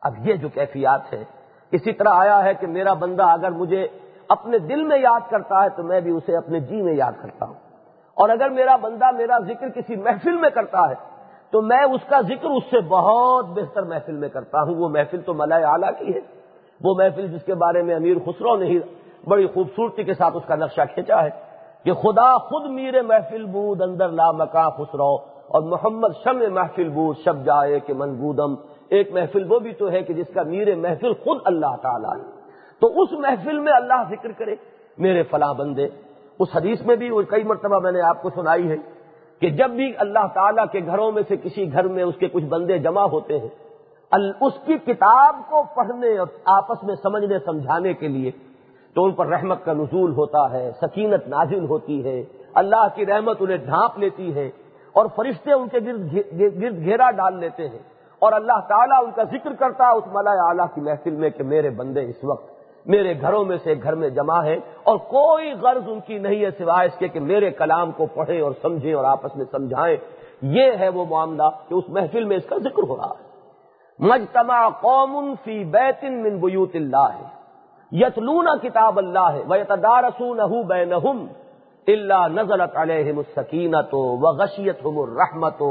اب 0.00 0.12
یہ 0.18 0.34
جو 0.34 0.48
کیفیات 0.48 1.12
ہے 1.12 1.24
اسی 1.72 1.92
طرح 1.92 2.10
آیا 2.12 2.44
ہے 2.44 2.54
کہ 2.54 2.66
میرا 2.66 2.92
بندہ 2.92 3.22
اگر 3.22 3.50
مجھے 3.50 3.88
اپنے 4.28 4.58
دل 4.58 4.82
میں 4.82 4.98
یاد 4.98 5.20
کرتا 5.30 5.64
ہے، 5.64 5.68
تو 5.68 5.82
میں 5.82 6.00
بھی 6.00 6.10
اسے 6.10 6.36
اپنے 6.36 6.60
جی 6.60 6.82
میں 6.82 6.94
یاد 6.94 7.12
کرتا 7.22 7.46
ہوں۔ 7.46 7.65
اور 8.16 8.28
اگر 8.28 8.48
میرا 8.48 8.76
بندہ 8.76 9.10
میرا 9.10 9.38
ذکر 9.38 9.68
کسی 9.68 9.96
محفل 9.96 10.36
میں 10.36 10.50
کرتا 10.50 10.90
ہے، 10.90 10.94
تو 11.50 11.62
میں 11.62 11.82
اس 11.82 12.00
کا 12.08 12.20
ذکر 12.20 12.46
اس 12.46 12.62
سے 12.70 12.76
بہت 12.88 13.46
بہتر 13.46 13.82
محفل 13.82 14.16
میں 14.16 14.28
کرتا 14.28 14.62
ہوں۔ 14.62 14.74
وہ 14.74 14.88
محفل 14.88 15.20
تو 15.20 15.34
ملائے 15.34 15.64
اعلیٰ 15.64 15.90
کی 15.98 16.14
ہے۔ 16.14 16.20
وہ 16.84 16.94
محفل 16.94 17.28
جس 17.28 17.42
کے 17.44 17.54
بارے 17.54 17.82
میں 17.82 17.94
امیر 17.94 18.16
خسرو 18.24 18.56
نے 18.56 18.66
ہی 18.66 18.78
بڑی 19.28 19.46
خوبصورتی 19.46 20.02
کے 20.02 20.14
ساتھ 20.14 20.36
اس 20.36 20.42
کا 20.46 20.54
نقشہ 20.54 20.80
کھینچا 20.94 21.24
ہے 21.24 21.30
کہ 21.84 21.92
خدا 21.92 22.38
خود 22.38 22.70
میر 22.70 23.02
محفل 23.02 23.44
بود 23.44 23.82
اندر 23.82 24.08
لا 24.08 24.32
مکا 24.32 24.70
خسرو 24.70 25.16
اور 25.48 25.62
محمد 25.62 26.08
شم 26.24 26.54
محفل 26.54 26.88
بود 26.88 27.16
شب 27.24 27.44
جائے 27.44 27.80
کہ 27.80 27.94
من 27.94 28.14
بودم 28.14 28.54
ایک 28.88 29.12
محفل 29.12 29.52
وہ 29.52 29.58
بھی 29.58 29.72
تو 29.72 29.90
ہے 29.90 30.02
کہ 30.02 30.14
جس 30.14 30.34
کا 30.34 30.42
میر 30.42 30.74
محفل 30.74 31.12
خود 31.12 31.38
اللہ 31.44 31.76
تعالیٰ 31.82 32.16
ہے۔ 32.16 32.22
تو 32.80 33.02
اس 33.02 33.12
محفل 33.12 33.58
میں 33.58 33.72
اللہ 33.72 34.02
ذکر 34.10 34.32
کرے، 34.32 34.54
میرے 34.98 35.22
فلاں 35.22 35.54
بندے 35.54 35.88
اس 36.40 36.48
حدیث 36.54 36.82
میں 36.86 36.96
بھی 36.96 37.10
کئی 37.28 37.44
مرتبہ 37.44 37.78
میں 37.80 37.92
نے 37.92 38.00
آپ 38.08 38.22
کو 38.22 38.30
سنائی 38.34 38.70
ہے 38.70 38.76
کہ 39.42 39.50
جب 39.56 39.70
بھی 39.70 39.92
اللہ 39.98 40.26
تعالیٰ 40.34 40.64
کے 40.72 40.80
گھروں 40.86 41.10
میں 41.12 41.22
سے 41.28 41.36
کسی 41.36 41.72
گھر 41.72 41.88
میں 41.94 42.04
اس 42.04 42.16
کے 42.18 42.28
کچھ 42.32 42.44
بندے 42.50 42.78
جمع 42.86 43.06
ہوتے 43.14 43.38
ہیں 43.38 43.54
اس 44.12 44.58
کی 44.66 44.76
کتاب 44.84 45.40
کو 45.48 45.62
پڑھنے 45.74 46.16
اور 46.18 46.26
آپس 46.52 46.82
میں 46.84 46.94
سمجھنے، 47.02 47.38
سمجھانے 47.46 47.92
کے 47.94 48.08
لیے 48.08 48.30
تو 48.96 49.04
ان 49.04 49.12
پر 49.12 49.26
رحمت 49.28 49.64
کا 49.64 49.72
نزول 49.72 50.12
ہوتا 50.12 50.42
ہے، 50.52 50.70
سکینت 50.82 51.26
نازل 51.28 51.64
ہوتی 51.68 52.04
ہے، 52.04 52.22
اللہ 52.54 52.86
کی 52.94 53.06
رحمت 53.06 53.42
انہیں 53.42 53.64
ڈھانپ 53.64 53.98
لیتی 53.98 54.34
ہے 54.34 54.46
اور 54.94 55.06
فرشتے 55.16 55.52
ان 55.52 55.68
کے 55.68 55.80
گرد 55.80 56.60
گرد 56.60 56.78
گھیرا 56.84 57.10
ڈال 57.16 57.38
لیتے 57.40 57.68
ہیں 57.68 57.78
اور 58.22 58.32
اللہ 58.32 58.60
تعالیٰ 58.68 59.02
ان 59.04 59.10
کا 59.16 59.22
ذکر 59.32 59.52
کرتا 59.58 59.86
ہے 59.86 59.96
اس 59.96 60.06
ملا 60.12 60.32
اعلیٰ 60.46 60.66
کی 60.74 60.80
محفل 60.80 61.16
میں 61.22 61.30
کہ 61.30 61.42
میرے 61.44 61.70
بندے 61.80 62.04
اس 62.04 62.24
وقت 62.24 62.55
میرے 62.86 63.20
گھروں 63.20 63.44
میں 63.44 63.56
سے 63.64 63.74
گھر 63.82 63.94
میں 63.94 64.08
جمع 64.08 64.42
ہے 64.44 64.56
اور 64.82 64.96
کوئی 64.96 65.52
غرض 65.52 65.88
ان 65.88 66.00
کی 66.00 66.18
نہیں 66.18 66.44
ہے 66.44 66.50
سوائے 66.58 66.88
اس 66.88 66.98
کے 66.98 67.08
کہ 67.08 67.20
میرے 67.20 67.50
کلام 67.50 67.90
کو 67.92 68.06
پڑھیں 68.06 68.40
اور 68.40 68.52
سمجھیں 68.62 68.94
اور 68.94 69.04
آپس 69.04 69.36
میں 69.36 69.44
سمجھائیں۔ 69.50 69.96
یہ 70.42 70.70
ہے 70.78 70.88
وہ 70.88 71.04
معاملہ 71.10 71.48
کہ 71.68 71.74
اس 71.74 71.84
محفل 71.88 72.24
میں 72.24 72.36
اس 72.36 72.46
کا 72.48 72.56
ذکر 72.56 72.88
ہو 72.88 72.96
رہا 72.96 73.12
ہے۔ 73.18 73.24
مجتمع 73.98 74.68
قوم 74.68 75.34
فی 75.44 75.64
بیت 75.64 76.04
من 76.04 76.38
بیوت 76.38 76.74
اللہ 76.74 77.16
یتلون 77.92 78.48
کتاب 78.62 78.98
اللہ 78.98 79.36
ویتدارسونہ 79.48 80.62
بینہم۔ 80.62 81.26
اللہ 81.86 82.28
نزلت 82.28 82.76
علیہم 82.76 83.18
السکینت 83.18 83.94
و 83.94 84.32
غشیتہم 84.32 84.98
الرحمت 84.98 85.62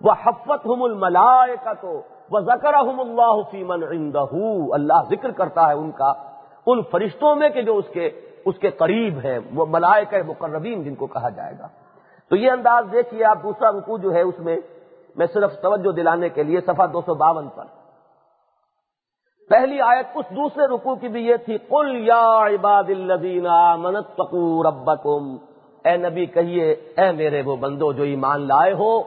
و 0.00 0.10
حفتہم 0.10 0.82
الملائکت 0.82 1.84
و 2.30 2.40
ذکرہم 2.40 3.00
اللہ 3.00 3.40
فی 3.50 3.64
من 3.64 3.82
عندہ 3.82 4.24
اللہ 4.72 5.02
ذکر 5.10 5.30
کرتا 5.30 5.68
ہے 5.68 5.74
ان 5.74 5.90
کا 5.90 6.12
ان 6.66 6.82
فرشتوں 6.90 7.36
میں 7.36 7.48
کہ 7.48 7.62
جو 7.62 7.76
اس 7.76 7.84
کے 7.92 8.10
اس 8.44 8.58
کے 8.58 8.70
قریب 8.70 9.18
ہیں، 9.24 9.38
وہ 9.54 9.66
ملائکہ 9.66 10.16
مقربین 10.26 10.82
جن 10.82 10.94
کو 10.94 11.06
کہا 11.06 11.28
جائے 11.28 11.54
گا۔ 11.58 11.68
تو 12.28 12.36
یہ 12.36 12.50
انداز 12.50 12.84
دیکھیے 12.92 13.24
آپ 13.24 13.42
دوسرا 13.42 13.70
رکو 13.70 13.98
جو 13.98 14.14
ہے 14.14 14.20
اس 14.20 14.38
میں 14.38 14.56
میں 15.16 15.26
صرف 15.34 15.60
توجہ 15.62 15.92
دلانے 15.92 16.28
کے 16.28 16.42
لیے 16.42 16.60
صفحہ 16.60 16.86
دو 16.86 17.00
سو 17.00 17.14
باون 17.14 17.48
پر۔ 17.48 17.64
پہلی 19.48 19.80
آیت 19.80 20.06
اس 20.14 20.24
دوسرے 20.36 20.74
رکو 20.74 20.94
کی 20.94 21.08
بھی 21.08 21.26
یہ 21.26 21.36
تھی 21.36 21.58
کل 21.58 21.98
یا 21.98 22.46
عباد 22.46 22.84
الذین 22.88 23.46
منتقو 23.78 24.62
ربکم۔ 24.62 25.36
اے 25.84 25.96
نبی 25.96 26.26
کہیے، 26.26 26.72
اے 26.72 27.12
میرے 27.12 27.42
وہ 27.42 27.56
بندو 27.56 27.92
جو 27.92 28.02
ایمان 28.02 28.40
لائے 28.40 28.72
ہو، 28.72 29.02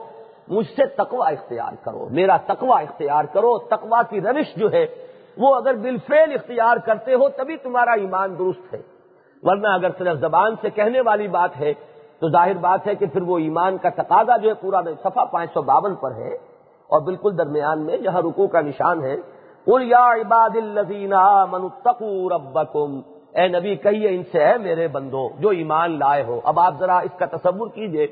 مجھ 0.48 0.66
سے 0.66 0.86
تقوا 0.86 1.28
اختیار 1.28 1.84
کرو، 1.84 2.08
میرا 2.10 2.36
تقوا 2.36 2.80
اختیار 2.80 3.24
کرو 3.24 3.58
تقوا 3.58 4.02
کی 4.02 4.20
روش 4.20 4.54
جو 4.56 4.72
ہے 4.72 5.05
وہ 5.36 5.54
اگر 5.54 5.74
بالفعل 5.74 6.32
اختیار 6.32 6.76
کرتے 6.76 7.14
ہو 7.14 7.28
تبھی 7.28 7.56
تمہارا 7.56 7.92
ایمان 7.92 8.38
درست 8.38 8.74
ہے۔ 8.74 8.82
ورنہ 9.42 9.68
اگر 9.68 9.88
صرف 9.98 10.18
زبان 10.18 10.54
سے 10.60 10.70
کہنے 10.70 11.00
والی 11.00 11.28
بات 11.28 11.60
ہے، 11.60 11.72
تو 12.20 12.28
ظاہر 12.28 12.54
بات 12.54 12.86
ہے 12.86 12.94
کہ 12.94 13.06
پھر 13.06 13.22
وہ 13.22 13.38
ایمان 13.38 13.76
کا 13.76 13.88
تقاضا 13.88 14.36
جو 14.36 14.48
ہے 14.48 14.54
پورا 14.54 14.80
صفحہ 15.02 15.24
پانچ 15.24 15.52
سو 15.54 15.62
باون 15.62 15.94
پر 15.94 16.10
ہے 16.14 16.34
اور 16.88 17.00
بالکل 17.00 17.38
درمیان 17.38 17.82
میں 17.82 17.96
جہاں 17.96 18.22
رکو 18.22 18.46
کا 18.46 18.60
نشان 18.60 19.04
ہے۔ 19.04 19.16
یا 19.80 20.12
عباد 20.12 20.56
الزین 20.56 21.12
ربکم 22.32 23.00
اے 23.32 23.48
نبی، 23.48 23.76
کہیے 23.76 24.08
ان 24.08 24.22
سے 24.32 24.44
ہے 24.44 24.58
میرے 24.58 24.88
بندو، 24.88 25.28
جو 25.38 25.48
ایمان 25.48 25.98
لائے 25.98 26.22
ہو۔ 26.22 26.40
اب 26.44 26.60
آپ 26.60 26.74
ذرا 26.78 26.98
اس 26.98 27.18
کا 27.18 27.26
تصور 27.26 27.68
کیجیے 27.68 28.06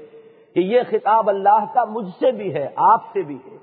کہ 0.55 0.61
یہ 0.61 0.81
خطاب 0.91 1.29
اللہ 1.29 1.65
کا 1.75 1.85
مجھ 1.85 2.09
سے 2.21 2.33
بھی 2.33 2.55
ہے، 2.55 2.69
آپ 2.77 3.01
سے 3.13 3.23
بھی 3.23 3.39
ہے۔ 3.47 3.54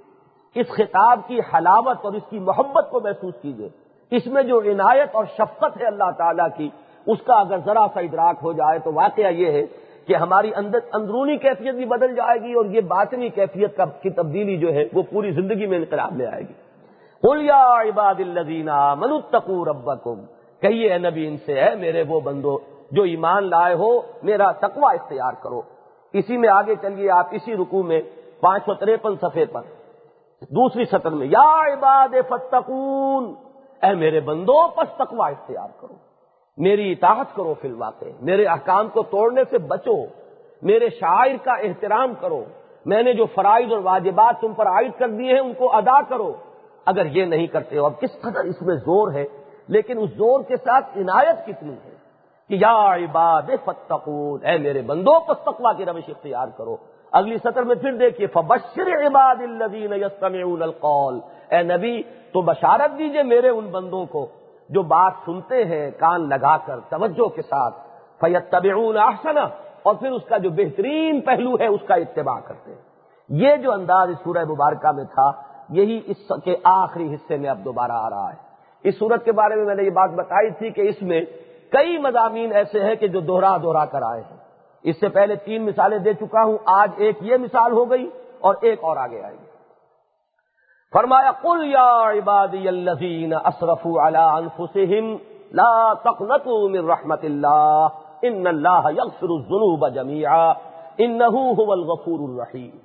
اس 0.55 0.67
خطاب 0.69 1.19
کی 1.27 1.39
حلاوت 1.39 1.97
اور 2.01 2.13
اس 2.13 2.23
کی 2.29 2.39
محبت 2.39 2.91
کو 2.91 2.99
محسوس 2.99 3.33
کیجیے۔ 3.41 3.69
اس 4.11 4.27
میں 4.27 4.43
جو 4.43 4.59
عنایت 4.59 5.09
اور 5.11 5.25
شفقت 5.37 5.81
ہے 5.81 5.85
اللہ 5.85 6.11
تعالیٰ 6.17 6.47
کی، 6.57 6.69
اس 7.07 7.21
کا 7.21 7.33
اگر 7.33 7.57
ذرا 7.65 7.85
سا 7.93 7.99
ادراک 7.99 8.35
ہو 8.43 8.53
جائے 8.53 8.79
تو 8.79 8.93
واقعہ 8.93 9.31
یہ 9.31 9.51
ہے 9.51 9.61
کہ 10.07 10.15
ہماری 10.15 10.51
اندر 10.55 10.79
اندرونی 10.93 11.37
کیفیت 11.37 11.75
بھی 11.75 11.85
بدل 11.85 12.15
جائے 12.15 12.41
گی 12.41 12.53
اور 12.53 12.65
یہ 12.65 12.81
باطنی 12.81 13.29
کیفیت 13.29 13.81
کی 14.01 14.09
تبدیلی 14.09 14.57
جو 14.57 14.73
ہے 14.73 14.83
وہ 14.93 15.03
پوری 15.11 15.31
زندگی 15.31 15.65
میں 15.65 15.77
انقلاب 15.77 16.17
لے 16.17 16.27
آئے 16.27 16.41
گی۔ 16.41 16.53
عباد 17.89 18.15
الزینہ 18.19 18.95
منتقو 18.95 19.65
ربکم۔ 19.65 20.19
کہیے 20.61 20.97
نبی 20.97 21.27
ان 21.27 21.37
سے 21.45 21.61
ہے 21.61 21.75
میرے 21.75 22.03
وہ 22.07 22.19
بندو 22.19 22.57
جو 22.91 23.03
ایمان 23.03 23.49
لائے 23.49 23.75
ہو، 23.75 24.01
میرا 24.23 24.51
تقوی 24.51 24.95
اختیار 25.01 25.33
کرو۔ 25.43 25.61
اسی 26.13 26.37
میں 26.37 26.49
آگے 26.49 26.75
چلیے، 26.81 27.09
آپ 27.09 27.27
اسی 27.31 27.53
رکو 27.53 27.83
میں 27.83 28.01
پانچ 28.39 28.65
سو 28.65 28.73
تریپن 28.73 29.15
صفحے 29.15 29.45
پر۔ 29.45 29.61
دوسری 30.49 30.85
سطر 30.85 31.09
میں، 31.09 31.27
یا 31.27 31.73
عباد 31.73 32.15
فتقون 32.29 33.33
اے 33.81 33.95
میرے 33.95 34.19
بندو، 34.19 34.67
پس 34.67 34.97
تقوی 34.97 35.31
اختیار 35.31 35.67
کرو۔ 35.81 35.93
میری 36.57 36.91
اطاعت 36.91 37.35
کرو 37.35 37.53
فی 37.61 37.67
الواقع، 37.67 38.05
میرے 38.21 38.45
احکام 38.45 38.89
کو 38.89 39.03
توڑنے 39.03 39.41
سے 39.49 39.57
بچو، 39.57 40.05
میرے 40.61 40.89
شاعر 40.89 41.35
کا 41.43 41.53
احترام 41.53 42.13
کرو۔ 42.19 42.43
میں 42.85 43.03
نے 43.03 43.13
جو 43.13 43.25
فرائض 43.25 43.71
اور 43.71 43.81
واجبات 43.83 44.41
تم 44.41 44.53
پر 44.53 44.67
عائد 44.67 44.91
کر 44.99 45.09
دیے 45.09 45.33
ہیں، 45.33 45.39
ان 45.39 45.53
کو 45.53 45.75
ادا 45.75 46.01
کرو۔ 46.01 46.33
اگر 46.85 47.05
یہ 47.05 47.25
نہیں 47.25 47.47
کرتے 47.47 47.77
ہو، 47.77 47.85
اب 47.85 47.99
کس 47.99 48.21
قدر 48.21 48.39
اس 48.39 48.61
میں 48.61 48.75
زور 48.75 49.13
ہے؟ 49.13 49.25
لیکن 49.67 49.97
اس 49.97 50.09
زور 50.09 50.43
کے 50.43 50.57
ساتھ 50.57 50.97
عنایت 50.97 51.45
کتنی 51.45 51.73
ہے؟ 51.73 51.95
کہ 52.47 52.53
یا 52.53 52.95
عباد 52.95 53.41
فتقون 53.65 54.45
اے 54.45 54.57
میرے 54.57 54.81
بندو، 54.81 55.19
پس 55.19 55.37
تقوا 55.41 55.73
کی 55.73 55.85
روش 55.85 56.09
اختیار 56.09 56.47
کرو۔ 56.57 56.77
اگلی 57.11 57.37
سطر 57.37 57.63
میں 57.63 57.75
پھر 57.75 57.91
دیکھیے، 57.91 58.27
فبشر 58.27 59.07
عباد 59.07 59.41
الذین 59.41 59.93
یستمعون 59.93 60.61
القول 60.61 61.19
اے 61.49 61.63
نبی، 61.63 62.01
تو 62.31 62.41
بشارت 62.41 62.97
دیجیے 62.97 63.23
میرے 63.23 63.49
ان 63.49 63.67
بندوں 63.67 64.05
کو 64.05 64.27
جو 64.69 64.81
بات 64.81 65.13
سنتے 65.25 65.65
ہیں، 65.65 65.91
کان 65.91 66.29
لگا 66.29 66.57
کر 66.57 66.79
توجہ 66.89 67.27
کے 67.27 67.41
ساتھ۔ 67.41 67.75
فیت 68.21 68.51
طب 68.51 68.67
اور 69.83 69.95
پھر 69.95 70.11
اس 70.11 70.25
کا 70.25 70.37
جو 70.37 70.49
بہترین 70.49 71.21
پہلو 71.21 71.55
ہے، 71.59 71.67
اس 71.67 71.81
کا 71.87 71.95
اتباع 71.95 72.39
کرتے 72.39 72.71
ہیں۔ 72.71 72.81
یہ 73.29 73.55
جو 73.55 73.71
انداز 73.71 74.09
اس 74.09 74.17
سورہ 74.23 74.45
مبارکہ 74.45 74.91
میں 74.91 75.03
تھا، 75.03 75.31
یہی 75.69 76.01
اس 76.05 76.31
کے 76.43 76.55
آخری 76.63 77.13
حصے 77.13 77.37
میں 77.37 77.49
اب 77.49 77.65
دوبارہ 77.65 77.91
آ 77.91 78.09
رہا 78.09 78.29
ہے۔ 78.29 78.37
اس 78.83 78.99
صورت 78.99 79.25
کے 79.25 79.31
بارے 79.31 79.55
میں 79.55 79.65
میں 79.65 79.75
نے 79.75 79.83
یہ 79.83 79.89
بات 79.89 80.09
بتائی 80.09 80.49
تھی 80.49 80.69
کہ 80.69 80.81
اس 80.81 81.01
میں 81.01 81.21
کئی 81.69 81.97
مضامین 81.97 82.53
ایسے 82.53 82.83
ہیں 82.83 82.95
کہ 82.95 83.07
جو 83.07 83.19
دوہرا 83.19 83.57
دوہرا 83.57 83.85
کر 83.85 84.01
آئے 84.01 84.21
ہیں۔ 84.31 84.40
اس 84.83 84.99
سے 84.99 85.09
پہلے 85.09 85.35
تین 85.35 85.65
مثالیں 85.65 85.97
دے 85.97 86.13
چکا 86.13 86.43
ہوں، 86.43 86.57
آج 86.65 86.91
ایک 86.97 87.17
یہ 87.21 87.37
مثال 87.37 87.71
ہو 87.71 87.89
گئی 87.89 88.09
اور 88.39 88.55
ایک 88.61 88.83
اور 88.83 88.97
آگے 88.97 89.23
آئے 89.23 89.33
گی۔ 89.33 89.45
فرمایا، 90.93 91.31
قل 91.41 91.65
یا 91.65 92.11
عبادی 92.11 92.67
الذین 92.67 93.33
اسرفوا 93.33 94.07
علی 94.07 94.17
انفسهم 94.17 95.15
لا 95.51 95.93
تقنطوا 95.93 96.69
من 96.69 96.89
رحمت 96.89 97.23
اللہ، 97.23 97.87
ان 98.21 98.47
اللہ 98.47 98.81
یغفر 98.97 99.29
الذنوب 99.29 99.89
جميعا 99.89 100.51
انه 100.97 101.39
هو 101.39 101.71
الغفور 101.71 102.29
الرحیم۔ 102.29 102.77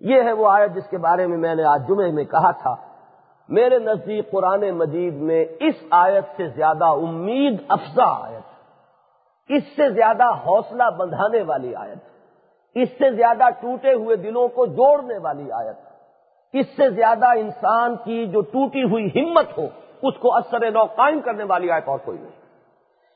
یہ 0.00 0.22
ہے 0.22 0.32
وہ 0.32 0.50
آیت 0.50 0.74
جس 0.74 0.90
کے 0.90 0.98
بارے 0.98 1.26
میں 1.26 1.38
میں 1.38 1.54
نے 1.54 1.64
آج 1.64 1.88
جمعے 1.88 2.10
میں 2.10 2.24
کہا 2.24 2.50
تھا۔ 2.50 2.74
میرے 3.48 3.78
نزدیک 3.78 4.30
قرآن 4.30 4.70
مجید 4.70 5.14
میں 5.14 5.44
اس 5.60 5.74
آیت 5.90 6.24
سے 6.36 6.48
زیادہ 6.48 6.84
امید 6.84 7.62
افزا 7.68 8.26
آیت 8.26 8.51
اس 9.50 9.62
سے 9.76 9.88
زیادہ 9.90 10.30
حوصلہ 10.46 10.84
بندھانے 10.98 11.42
والی 11.42 11.74
آیت، 11.74 11.98
اس 12.76 12.88
سے 12.88 13.10
زیادہ 13.10 13.48
ٹوٹے 13.60 13.92
ہوئے 13.92 14.16
دلوں 14.16 14.48
کو 14.48 14.66
جوڑنے 14.66 15.18
والی 15.18 15.50
آیت، 15.52 15.76
اس 16.54 16.66
سے 16.76 16.90
زیادہ 16.90 17.26
انسان 17.38 17.96
کی 18.04 18.26
جو 18.26 18.40
ٹوٹی 18.40 18.82
ہوئی 18.82 19.06
ہمت 19.06 19.58
ہو، 19.58 19.66
اس 20.02 20.18
کو 20.18 20.34
اثر 20.34 20.70
نو 20.70 20.84
قائم 20.84 21.20
کرنے 21.20 21.44
والی 21.44 21.70
آیت 21.70 21.88
اور 21.88 21.98
کوئی 22.04 22.18
نہیں۔ 22.18 22.40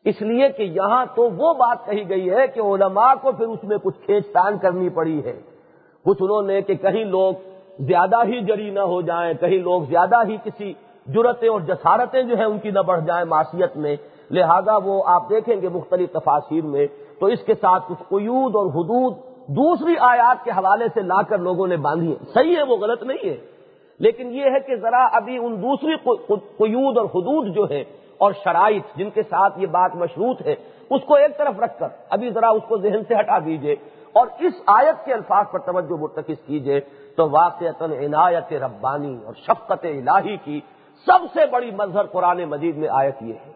اس 0.05 0.23
لیے 0.23 0.49
کہ 0.49 0.63
یہاں 0.63 1.05
تو 1.15 1.23
وہ 1.23 1.53
بات 1.55 1.87
کہی 1.87 2.09
گئی 2.09 2.31
ہے 2.31 2.47
کہ 2.47 2.61
علماء 2.61 3.15
کو 3.15 3.33
پھر 3.33 3.47
اس 3.47 3.65
میں 3.65 3.77
کچھ 3.83 3.99
کھینچ 4.07 4.27
تان 4.27 4.59
کرنی 4.59 4.89
پڑی 4.89 5.25
ہے۔ 5.25 5.41
کچھ 6.05 6.23
انہوں 6.23 6.43
نے 6.43 6.61
کہ 6.63 6.75
کہیں 6.75 7.05
لوگ 7.05 7.35
زیادہ 7.79 8.17
ہی 8.25 8.41
جری 8.41 8.71
نہ 8.71 8.81
ہو 8.81 9.01
جائیں، 9.01 9.35
کہیں 9.35 9.59
لوگ 9.59 9.83
زیادہ 9.83 10.23
ہی 10.29 10.37
کسی 10.45 10.73
جرتیں 11.07 11.49
اور 11.49 11.61
جسارتیں 11.61 12.23
جو 12.23 12.37
ہیں 12.37 12.45
ان 12.45 12.59
کی 12.59 12.71
نہ 12.71 12.81
بڑھ 12.81 13.01
جائیں 13.07 13.25
معاشیت 13.25 13.77
میں 13.77 13.97
لہذا 14.31 14.77
وہ 14.77 15.03
آپ 15.07 15.29
دیکھیں 15.31 15.61
گے 15.63 15.69
مختلف 15.69 16.13
تفاصیر 16.13 16.65
میں 16.65 16.87
تو 17.19 17.27
اس 17.27 17.43
کے 17.47 17.55
ساتھ 17.55 17.85
کچھ 17.89 18.03
قیود 18.09 18.57
اور 18.57 18.67
حدود 18.67 19.17
دوسری 19.49 19.95
آیات 20.01 20.45
کے 20.45 20.51
حوالے 20.51 20.87
سے 20.95 21.01
لا 21.01 21.23
کر 21.23 21.39
لوگوں 21.39 21.67
نے 21.67 21.77
باندھی 21.77 22.11
ہے 22.11 22.33
صحیح 22.35 22.57
ہے، 22.57 22.63
وہ 22.63 22.77
غلط 22.77 23.03
نہیں 23.03 23.29
ہے۔ 23.31 23.37
لیکن 24.01 24.35
یہ 24.35 24.45
ہے 24.45 24.61
کہ 24.61 24.77
ذرا 24.77 25.07
ابھی 25.13 25.37
ان 25.39 25.63
دوسری 25.63 25.97
قیود 26.59 26.99
اور 26.99 27.07
حدود 27.07 27.55
جو 27.55 27.71
ہے 27.71 27.85
اور 28.19 28.33
شرائط 28.45 28.97
جن 28.97 29.11
کے 29.11 29.23
ساتھ 29.23 29.59
یہ 29.59 29.67
بات 29.67 29.95
مشروط 29.95 30.47
ہے، 30.47 30.55
اس 30.91 31.05
کو 31.07 31.15
ایک 31.15 31.39
طرف 31.39 31.61
رکھ 31.61 31.79
کر 31.79 31.89
ابھی 32.11 32.31
ذرا 32.31 32.49
اس 32.49 32.63
کو 32.69 32.77
ذہن 32.79 33.03
سے 33.09 33.15
ہٹا 33.15 33.39
دیجیے 33.39 33.75
اور 34.13 34.27
اس 34.39 34.55
آیت 34.67 35.05
کے 35.05 35.13
الفاظ 35.15 35.47
پر 35.53 35.59
توجہ 35.59 36.01
مرتکز 36.01 36.47
کیجیے 36.47 36.81
تو 37.17 37.29
واقع 37.31 37.65
عنایت 37.81 38.53
ربانی 38.53 39.17
اور 39.25 39.35
شفقت 39.35 39.85
الہی 39.85 40.37
کی 40.37 40.61
سب 41.07 41.27
سے 41.35 41.47
بڑی 41.47 41.71
مظہر 41.71 42.07
قرآن 42.07 42.45
مجید 42.45 42.77
میں 42.77 42.89
آیت 42.93 43.23
یہ 43.23 43.35
ہے۔ 43.47 43.56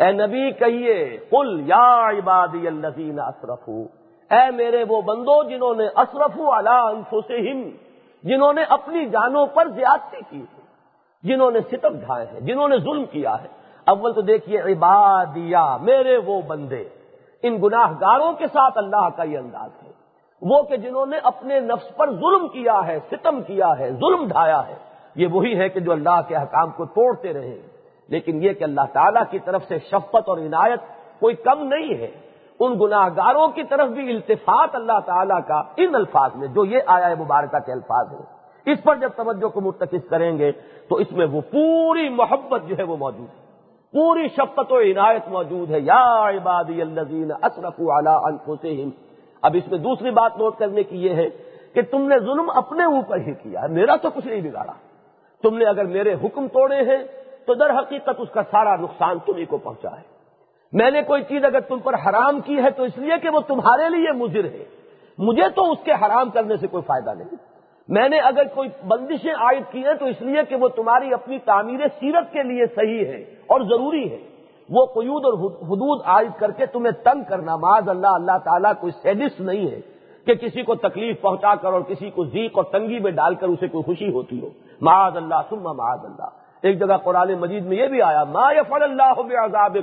اے 0.00 0.12
نبی 0.12 0.50
کہیے، 0.50 0.96
قل 1.30 1.62
یا 1.66 2.08
عبادی 2.08 2.66
الذین 2.66 3.20
اسرفو 3.20 3.84
اے 4.30 4.50
میرے 4.50 4.84
وہ 4.88 5.02
بندو 5.02 5.42
جنہوں 5.42 5.74
نے 5.74 5.86
اشرف 5.94 6.40
انفسہم، 6.40 7.68
جنہوں 8.22 8.52
نے 8.52 8.62
اپنی 8.68 9.06
جانوں 9.06 9.46
پر 9.46 9.68
زیادتی 9.68 10.20
کی 10.30 10.40
ہے، 10.40 10.62
جنہوں 11.22 11.50
نے 11.50 11.60
ستم 11.70 11.94
ڈھائے 11.98 12.26
ہیں، 12.32 12.40
جنہوں 12.40 12.68
نے 12.68 12.78
ظلم 12.78 13.04
کیا 13.04 13.34
ہے۔ 13.42 13.48
اول 13.86 14.12
تو 14.12 14.20
دیکھیے، 14.20 14.60
عبادیہ، 14.60 15.76
میرے 15.80 16.16
وہ 16.16 16.40
بندے، 16.42 16.84
ان 17.42 17.58
گناہ 17.62 17.92
گاروں 18.00 18.32
کے 18.32 18.46
ساتھ 18.46 18.78
اللہ 18.78 19.08
کا 19.16 19.22
یہ 19.22 19.38
انداز 19.38 19.70
ہے۔ 19.84 19.92
وہ 20.42 20.62
کہ 20.62 20.76
جنہوں 20.76 21.06
نے 21.06 21.18
اپنے 21.22 21.60
نفس 21.60 21.96
پر 21.96 22.10
ظلم 22.10 22.48
کیا 22.48 22.80
ہے، 22.86 22.98
ستم 23.10 23.42
کیا 23.42 23.78
ہے، 23.78 23.90
ظلم 23.90 24.26
ڈھایا 24.28 24.66
ہے، 24.68 24.74
یہ 25.14 25.26
وہی 25.26 25.58
ہے 25.58 25.68
کہ 25.68 25.80
جو 25.80 25.92
اللہ 25.92 26.20
کے 26.28 26.36
حکام 26.36 26.70
کو 26.70 26.84
توڑتے 26.84 27.32
رہے۔ 27.32 27.75
لیکن 28.08 28.42
یہ 28.42 28.52
کہ 28.52 28.64
اللہ 28.64 28.80
تعالیٰ 28.92 29.22
کی 29.30 29.38
طرف 29.38 29.64
سے 29.68 29.78
شفقت 29.78 30.28
اور 30.28 30.38
عنایت 30.38 30.80
کوئی 31.20 31.34
کم 31.34 31.62
نہیں 31.62 31.94
ہے۔ 31.94 32.10
ان 32.60 32.78
گناہ 32.80 33.08
گاروں 33.08 33.48
کی 33.48 33.62
طرف 33.62 33.88
بھی 33.88 34.10
التفات 34.10 34.74
اللہ 34.74 35.00
تعالیٰ 35.06 35.40
کا 35.48 35.62
ان 35.76 35.94
الفاظ 35.94 36.30
میں، 36.34 36.48
جو 36.48 36.64
یہ 36.64 36.78
آیا 36.86 37.10
ہے 37.10 37.14
مبارکہ 37.14 37.58
کے 37.58 37.72
الفاظ 37.72 38.12
ہیں۔ 38.12 38.36
اس 38.66 38.82
پر 38.82 38.96
جب 38.96 39.10
توجہ 39.16 39.48
کو 39.48 39.60
مرتکز 39.60 40.08
کریں 40.08 40.38
گے 40.38 40.52
تو 40.88 40.96
اس 40.96 41.12
میں 41.12 41.26
وہ 41.26 41.40
پوری 41.40 42.08
محبت 42.08 42.60
جو 42.68 42.78
ہے 42.78 42.82
وہ 42.82 42.96
موجود 42.96 43.28
ہے۔ 43.28 43.46
پوری 43.92 44.28
شفقت 44.28 44.72
و 44.72 44.78
عنایت 44.78 45.28
موجود 45.28 45.70
ہے۔ 45.70 45.80
یا 45.80 46.28
عبادی 46.28 46.82
الذین 46.82 47.32
اسرفوا 47.32 47.98
علی 47.98 48.10
انفسہم۔ 48.22 48.90
اب 49.42 49.56
اس 49.56 49.68
میں 49.68 49.78
دوسری 49.78 50.10
بات 50.10 50.38
نوٹ 50.38 50.58
کرنے 50.58 50.82
کی 50.82 51.04
یہ 51.04 51.14
ہے 51.14 51.28
کہ 51.74 51.82
تم 51.82 52.08
نے 52.08 52.18
ظلم 52.18 52.50
اپنے 52.54 52.84
اوپر 52.84 53.16
ہی 53.16 53.34
کیا 53.34 53.60
میرا 53.66 53.96
تو 53.96 54.10
کچھ 54.10 54.26
نہیں 54.26 54.50
بگاڑا۔ 54.50 54.72
تم 55.42 55.58
نے 55.58 55.64
اگر 55.64 55.84
میرے 55.84 56.14
حکم 56.14 56.48
توڑے 56.48 56.76
ہیں 56.76 57.04
تو 57.46 57.54
در 57.54 57.70
حقیقت 57.70 58.10
اس 58.18 58.28
کا 58.30 58.42
سارا 58.50 58.76
نقصان 58.76 59.18
تمہیں 59.26 59.44
کو 59.48 59.56
پہنچا 59.56 59.90
ہے۔ 59.90 60.16
میں 60.72 60.90
نے 60.90 61.02
کوئی 61.02 61.22
چیز 61.22 61.44
اگر 61.44 61.60
تم 61.60 61.78
پر 61.78 61.94
حرام 61.94 62.40
کی 62.40 62.56
ہے 62.56 62.70
تو 62.70 62.82
اس 62.82 62.98
لیے 62.98 63.12
کہ 63.22 63.28
وہ 63.28 63.40
تمہارے 63.40 63.90
لیے 63.90 64.12
مضر 64.12 64.44
ہے۔ 64.44 64.64
مجھے 65.18 65.48
تو 65.48 65.72
اس 65.72 65.78
کے 65.84 65.92
حرام 65.92 66.30
کرنے 66.30 66.56
سے 66.56 66.66
کوئی 66.66 66.82
فائدہ 66.86 67.10
نہیں۔ 67.10 67.36
میں 67.88 68.08
نے 68.08 68.18
اگر 68.18 68.42
کوئی 68.54 68.68
بندشیں 68.86 69.32
عائد 69.32 69.62
کی 69.70 69.78
ہیں 69.78 69.94
تو 69.94 70.04
اس 70.04 70.22
لیے 70.22 70.42
کہ 70.48 70.56
وہ 70.56 70.68
تمہاری 70.68 71.14
اپنی 71.14 71.38
تعمیر 71.38 71.80
سیرت 72.00 72.32
کے 72.32 72.42
لیے 72.42 72.66
صحیح 72.66 73.04
ہے 73.06 73.22
اور 73.46 73.60
ضروری 73.60 74.10
ہے۔ 74.10 74.18
وہ 74.70 74.86
قیود 74.86 75.24
اور 75.24 75.32
حدود 75.50 76.00
عائد 76.04 76.30
کر 76.38 76.50
کے 76.50 76.66
تمہیں 76.66 77.04
تنگ 77.04 77.22
کرنا، 77.28 77.56
معاذ 77.56 77.88
اللہ 77.88 78.06
اللہ 78.06 78.38
تعالیٰ 78.44 78.72
کوئی 78.80 78.92
سیڈسٹ 79.02 79.40
نہیں 79.40 79.70
ہے 79.70 79.80
کہ 80.26 80.34
کسی 80.34 80.62
کو 80.62 80.74
تکلیف 80.74 81.20
پہنچا 81.20 81.54
کر 81.54 81.72
اور 81.72 81.80
کسی 81.80 82.10
کو 82.10 82.24
ذیق 82.24 82.52
اور 82.54 82.64
تنگی 82.64 82.98
میں 82.98 83.10
ڈال 83.10 83.34
کر 83.34 83.48
اسے 83.48 83.68
کوئی 83.68 83.84
خوشی 83.84 84.12
ہوتی 84.12 84.42
ہو۔ 84.42 84.48
معاذ 84.80 85.16
اللہ 85.16 85.34
سما 85.48 85.72
معاذ 85.72 85.98
اللہ۔ 86.04 86.45
ایک 86.66 86.80
جگہ 86.80 86.96
قرآن 86.96 87.34
مجید 87.34 87.66
میں 87.66 87.76
یہ 87.76 87.86
بھی 87.86 88.02
آیا، 88.02 88.24
ما 88.24 88.52
یفل 88.52 88.82
اللہ 88.82 89.36
عذاب 89.44 89.76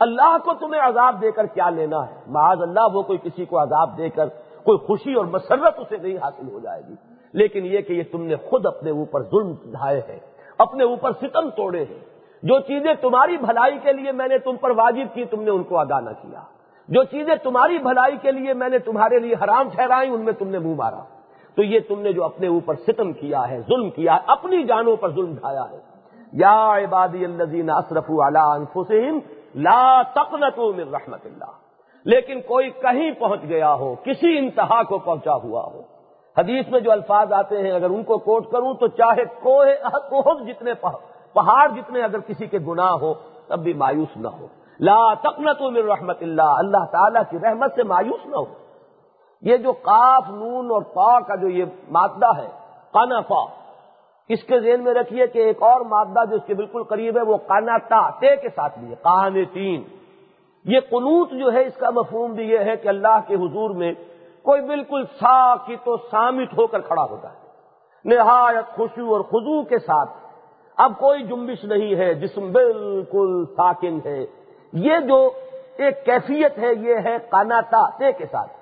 اللہ 0.00 0.36
کو 0.44 0.52
تمہیں 0.54 0.80
عذاب 0.80 1.22
دے 1.22 1.30
کر 1.30 1.46
کیا 1.46 1.70
لینا 1.70 2.08
ہے؟ 2.08 2.20
معاذ 2.26 2.62
اللہ، 2.62 2.80
وہ 2.92 3.02
کوئی 3.02 3.18
کسی 3.22 3.44
کو 3.44 3.62
عذاب 3.62 3.98
دے 3.98 4.08
کر 4.08 4.26
کوئی 4.62 4.78
خوشی 4.78 5.14
اور 5.14 5.24
مسرت 5.24 5.78
اسے 5.78 5.96
نہیں 5.96 6.16
حاصل 6.16 6.48
ہو 6.48 6.58
جائے 6.58 6.82
گی۔ 6.88 6.94
لیکن 7.32 7.66
یہ 7.66 7.80
کہ 7.80 7.92
یہ 7.92 8.02
تم 8.12 8.22
نے 8.22 8.36
خود 8.36 8.66
اپنے 8.66 8.90
اوپر 8.90 9.22
ظلم 9.22 9.52
ڈھائے 9.64 10.00
ہیں، 10.08 10.18
اپنے 10.58 10.84
اوپر 10.84 11.12
ستم 11.12 11.50
توڑے 11.50 11.84
ہیں۔ 11.84 12.04
جو 12.42 12.60
چیزیں 12.60 12.94
تمہاری 13.00 13.36
بھلائی 13.36 13.78
کے 13.82 13.92
لیے 13.92 14.12
میں 14.12 14.28
نے 14.28 14.38
تم 14.38 14.56
پر 14.56 14.70
واجب 14.70 15.14
کی، 15.14 15.24
تم 15.24 15.42
نے 15.42 15.50
ان 15.50 15.62
کو 15.62 15.78
ادا 15.78 16.00
نہ 16.00 16.10
کیا۔ 16.10 16.40
جو 16.88 17.04
چیزیں 17.04 17.34
تمہاری 17.42 17.78
بھلائی 17.78 18.16
کے 18.22 18.32
لیے 18.32 18.52
میں 18.52 18.68
نے 18.68 18.78
تمہارے 18.78 19.18
لیے 19.18 19.34
حرام 19.44 19.68
ٹھہرائی 19.68 20.10
ان 20.10 20.20
میں 20.20 20.32
تم 20.32 20.48
نے 20.48 20.58
منہ 20.58 20.74
مارا۔ 20.74 21.02
تو 21.54 21.62
یہ 21.62 21.80
تم 21.88 22.00
نے 22.00 22.12
جو 22.12 22.24
اپنے 22.24 22.46
اوپر 22.46 22.74
ستم 22.74 23.12
کیا 23.12 23.48
ہے، 23.48 23.60
ظلم 23.68 23.90
کیا 23.90 24.14
ہے، 24.14 24.20
اپنی 24.26 24.62
جانوں 24.62 24.96
پر 24.96 25.10
ظلم 25.10 25.34
ڈھایا 25.34 25.64
ہے۔ 25.70 25.91
یا 26.32 26.76
عبادی 26.76 27.24
الذین 27.24 27.70
اسرفوا 27.70 28.28
علی 28.28 28.38
انفسہم 28.38 29.18
لا 29.54 30.02
تقنطوا 30.02 30.72
من 30.76 30.94
رحمت 30.94 31.26
اللہ۔ 31.26 31.50
لیکن 32.04 32.40
کوئی 32.40 32.70
کہیں 32.70 33.10
پہنچ 33.10 33.40
گیا 33.42 33.74
ہو، 33.74 33.94
کسی 34.04 34.38
انتہا 34.38 34.82
کو 34.82 34.98
پہنچا 34.98 35.34
ہوا 35.34 35.62
ہو۔ 35.64 35.82
حدیث 36.38 36.68
میں 36.68 36.80
جو 36.80 36.92
الفاظ 36.92 37.32
آتے 37.32 37.62
ہیں، 37.62 37.70
اگر 37.70 37.90
ان 37.90 38.02
کو 38.02 38.18
کوٹ 38.18 38.50
کروں 38.52 38.74
تو 38.74 38.86
چاہے 38.86 39.24
کوہ 39.24 40.44
جتنے 40.46 40.74
پہاڑ 41.32 41.68
جتنے 41.68 42.02
اگر 42.02 42.20
کسی 42.20 42.46
کے 42.46 42.58
گناہ 42.58 42.92
ہو، 42.92 43.14
تب 43.46 43.58
بھی 43.58 43.72
مایوس 43.72 44.16
نہ 44.16 44.28
ہو۔ 44.28 44.46
لا 44.80 45.14
تقنت 45.14 45.62
من 45.62 45.76
رحمت 45.76 46.22
اللہ۔ 46.22 46.42
اللہ 46.42 46.84
تعالیٰ 46.90 47.22
کی 47.30 47.38
رحمت 47.38 47.72
سے 47.74 47.82
مایوس 47.82 48.26
نہ 48.26 48.36
ہو۔ 48.36 48.44
یہ 49.42 49.56
جو 49.56 49.72
قاف، 49.72 50.28
نون 50.28 50.70
اور 50.70 50.82
پا 50.82 51.20
کا 51.20 51.34
جو 51.34 51.48
یہ 51.48 51.64
مادہ 51.90 52.36
ہے 52.36 52.48
کانا 52.92 53.20
پا 53.20 53.61
اس 54.28 54.44
کے 54.44 54.60
ذہن 54.60 54.84
میں 54.84 54.94
رکھیے 54.94 55.26
کہ 55.26 55.38
ایک 55.38 55.62
اور 55.62 55.80
مادہ 55.80 56.24
جو 56.30 56.36
اس 56.36 56.42
کے 56.46 56.54
بالکل 56.54 56.82
قریب 56.82 57.16
ہے 57.16 57.22
وہ 57.22 57.36
کانا 57.36 57.76
تا 57.78 58.10
تے 58.10 58.36
کے 58.36 58.48
ساتھ 58.48 58.78
بھی 58.78 58.90
ہے 58.90 58.94
کان 58.94 59.44
تین 59.44 59.82
یہ 60.64 60.80
قنوت 60.80 61.30
جو 61.30 61.52
ہے، 61.52 61.62
اس 61.62 61.74
کا 61.74 61.90
مفہوم 61.90 62.32
بھی 62.32 62.44
یہ 62.50 62.58
ہے 62.58 62.76
کہ 62.76 62.88
اللہ 62.88 63.20
کے 63.26 63.34
حضور 63.34 63.70
میں 63.70 63.92
کوئی 64.42 64.62
بالکل 64.62 65.04
ساکت 65.04 65.88
و 65.88 65.96
سامت 65.96 66.58
ہو 66.58 66.66
کر 66.66 66.80
کھڑا 66.80 67.02
ہوتا 67.02 67.32
ہے۔ 67.32 67.38
نہایت 68.04 68.64
خوشو 68.76 69.12
اور 69.12 69.20
خزو 69.20 69.62
کے 69.62 69.78
ساتھ۔ 69.78 70.10
اب 70.76 70.92
کوئی 70.98 71.22
جنبش 71.22 71.64
نہیں 71.64 71.94
ہے، 71.94 72.14
جسم 72.14 72.52
بالکل 72.52 73.44
ساکن 73.56 73.98
ہے۔ 74.04 74.26
یہ 74.72 74.98
جو 74.98 75.30
ایک 75.76 76.04
کیفیت 76.04 76.58
ہے، 76.58 76.72
یہ 76.80 76.94
ہے 76.94 77.16
کانا 77.30 77.60
تا 77.60 77.90
تے 77.98 78.12
کے 78.12 78.26
ساتھ۔ 78.26 78.52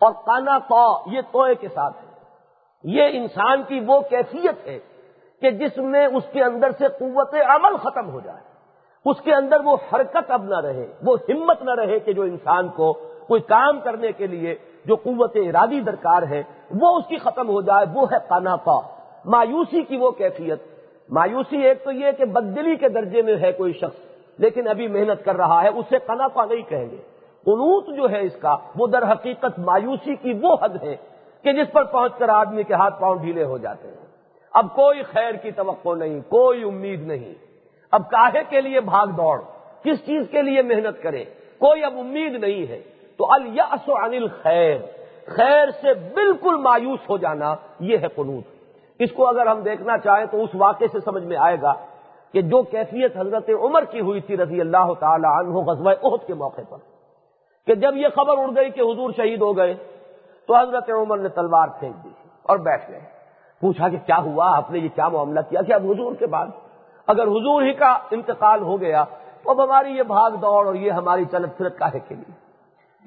اور 0.00 0.12
کانا 0.12 0.58
تو 0.58 1.10
یہ 1.12 1.20
توئے 1.32 1.54
کے 1.54 1.68
ساتھ۔ 1.68 1.96
ہے 2.02 2.07
یہ 2.84 3.02
انسان 3.12 3.62
کی 3.68 3.80
وہ 3.86 4.00
کیفیت 4.00 4.66
ہے 4.66 4.78
کہ 5.40 5.50
جس 5.50 5.76
میں 5.76 6.06
اس 6.06 6.24
کے 6.32 6.42
اندر 6.42 6.70
سے 6.70 6.88
قوت 6.98 7.34
عمل 7.34 7.76
ختم 7.76 8.10
ہو 8.10 8.20
جائے۔ 8.20 8.40
اس 9.04 9.20
کے 9.24 9.34
اندر 9.34 9.60
وہ 9.64 9.76
حرکت 9.92 10.30
اب 10.30 10.44
نہ 10.44 10.60
رہے، 10.60 10.86
وہ 11.02 11.16
ہمت 11.28 11.62
نہ 11.62 11.74
رہے 11.74 11.98
کہ 11.98 12.12
جو 12.12 12.22
انسان 12.22 12.68
کو 12.68 12.92
کوئی 13.28 13.40
کام 13.40 13.80
کرنے 13.80 14.12
کے 14.12 14.26
لیے 14.26 14.54
جو 14.84 14.94
قوت 14.94 15.36
ارادی 15.36 15.80
درکار 15.80 16.22
ہے، 16.22 16.42
وہ 16.80 16.96
اس 16.96 17.04
کی 17.08 17.16
ختم 17.16 17.48
ہو 17.48 17.60
جائے، 17.60 17.86
وہ 17.94 18.06
ہے 18.12 18.16
کانا 18.28 18.56
مایوسی 19.24 19.82
کی 19.82 19.96
وہ 19.96 20.10
کیفیت۔ 20.10 20.58
مایوسی 21.10 21.62
ایک 21.62 21.84
تو 21.84 21.90
یہ 21.92 22.12
کہ 22.12 22.24
بدلی 22.24 22.76
کے 22.76 22.88
درجے 22.88 23.22
میں 23.22 23.36
ہے 23.36 23.52
کوئی 23.52 23.72
شخص، 23.72 24.00
لیکن 24.38 24.68
ابھی 24.68 24.88
محنت 24.88 25.24
کر 25.24 25.36
رہا 25.36 25.62
ہے، 25.62 25.68
اسے 25.68 25.98
کنا 26.06 26.26
نہیں 26.44 26.62
کہیں 26.68 26.90
گے۔ 26.90 26.96
قنوت 27.44 27.96
جو 27.96 28.10
ہے 28.10 28.20
اس 28.20 28.36
کا، 28.40 28.56
وہ 28.76 28.86
در 28.86 29.12
حقیقت 29.12 29.58
مایوسی 29.58 30.14
کی 30.14 30.32
وہ 30.42 30.56
حد 30.62 30.82
ہے 30.82 30.96
کہ 31.48 31.52
جس 31.52 31.72
پر 31.72 31.84
پہنچ 31.84 32.12
کر 32.18 32.28
آدمی 32.28 32.62
کے 32.62 32.74
ہاتھ 32.74 33.00
پاؤں 33.00 33.16
ڈھیلے 33.16 33.44
ہو 33.44 33.56
جاتے 33.58 33.88
ہیں۔ 33.88 34.06
اب 34.54 34.66
کوئی 34.74 35.02
خیر 35.02 35.32
کی 35.32 35.50
توقع 35.50 35.94
نہیں، 35.94 36.20
کوئی 36.28 36.62
امید 36.62 37.06
نہیں۔ 37.06 37.34
اب 37.92 38.10
کاہے 38.10 38.42
کے 38.48 38.60
لیے 38.60 38.80
بھاگ 38.80 39.06
دوڑ، 39.06 39.38
کس 39.82 40.04
چیز 40.06 40.26
کے 40.30 40.42
لیے 40.42 40.62
محنت 40.62 41.02
کرے؟ 41.02 41.24
کوئی 41.58 41.84
اب 41.84 41.98
امید 41.98 42.34
نہیں 42.34 42.66
ہے۔ 42.68 42.80
تو 43.18 43.32
الیاس 43.32 43.88
عن 43.88 44.26
خیر 44.42 44.76
خیر 45.26 45.70
سے 45.80 45.94
بالکل 46.14 46.56
مایوس 46.56 47.08
ہو 47.10 47.16
جانا 47.16 47.54
یہ 47.80 47.98
ہے 47.98 48.08
قنوت 48.08 49.00
اس 49.00 49.12
کو 49.12 49.28
اگر 49.28 49.46
ہم 49.46 49.62
دیکھنا 49.62 49.98
چاہیں 49.98 50.26
تو 50.26 50.42
اس 50.44 50.54
واقعے 50.54 50.86
سے 50.92 51.00
سمجھ 51.04 51.24
میں 51.24 51.36
آئے 51.36 51.56
گا 51.62 51.72
کہ 52.34 52.40
جو 52.42 52.62
کیفیت 52.70 53.16
حضرت 53.16 53.50
عمر 53.60 53.84
کی 53.84 54.00
ہوئی 54.00 54.20
تھی 54.20 54.36
رضی 54.36 54.60
اللہ 54.60 54.92
تعالی 55.00 55.28
عنہ 55.32 55.68
غزوہ 55.68 55.92
عہد 56.02 56.26
کے 56.26 56.34
موقع 56.34 56.62
پر، 56.68 56.78
کہ 57.66 57.74
جب 57.74 57.96
یہ 57.96 58.08
خبر 58.14 58.38
اڑ 58.38 58.50
گئی 58.56 58.70
کہ 58.70 58.80
حضور 58.80 59.10
شہید 59.16 59.42
ہو 59.42 59.56
گئے 59.56 59.74
تو 60.48 60.56
حضرت 60.56 60.90
عمر 60.90 61.18
نے 61.18 61.28
تلوار 61.28 61.68
پھینک 61.80 62.04
دی 62.04 62.08
اور 62.42 62.58
بیٹھ 62.58 62.90
گئے۔ 62.90 63.00
پوچھا 63.60 63.88
کہ 63.88 63.96
کیا 64.06 64.18
ہوا؟ 64.18 64.56
آپ 64.56 64.70
نے 64.70 64.78
یہ 64.78 64.88
کیا 64.94 65.08
معاملہ 65.08 65.40
کیا؟ 65.48 65.62
کہ 65.62 65.72
اب 65.72 65.84
حضور 65.84 66.14
کے 66.14 66.26
بعد 66.26 66.46
اگر 67.06 67.22
حضور 67.22 67.62
ہی 67.62 67.72
کا 67.72 67.98
انتقال 68.10 68.62
ہو 68.62 68.80
گیا 68.80 69.04
تو 69.42 69.50
اب 69.50 69.64
ہماری 69.64 69.96
یہ 69.96 70.02
بھاگ 70.02 70.30
دوڑ 70.30 70.66
اور 70.66 70.74
یہ 70.74 70.90
ہماری 70.90 71.24
چلت 71.24 71.56
پھرت 71.56 71.78
کاہے 71.78 71.98
کے 72.00 72.14
لیے؟ 72.14 72.48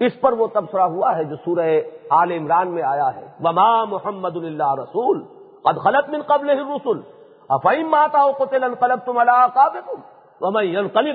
اس 0.06 0.21
پر 0.21 0.34
وہ 0.34 0.47
تبصرہ 0.47 0.82
ہوا 0.82 1.17
ہے 1.17 1.23
جو 1.23 1.36
سورہ 1.36 1.69
آل 2.10 2.32
عمران 2.32 2.67
میں 2.67 2.84
آیا 2.84 3.15
ہے۔ 3.15 3.27
وما 3.39 3.84
محمد 3.84 4.36
اللہ 4.36 4.73
رسول 4.73 5.23
قد 5.63 5.77
خلط 5.84 6.10
من 6.10 6.21
قبل 6.21 6.49
رسول 6.49 7.01
افعیم 7.49 7.89
ماتا 7.89 8.32
قتل 8.32 8.63
انقلب 8.63 8.99
تم 9.06 9.17
اللہ 9.17 9.45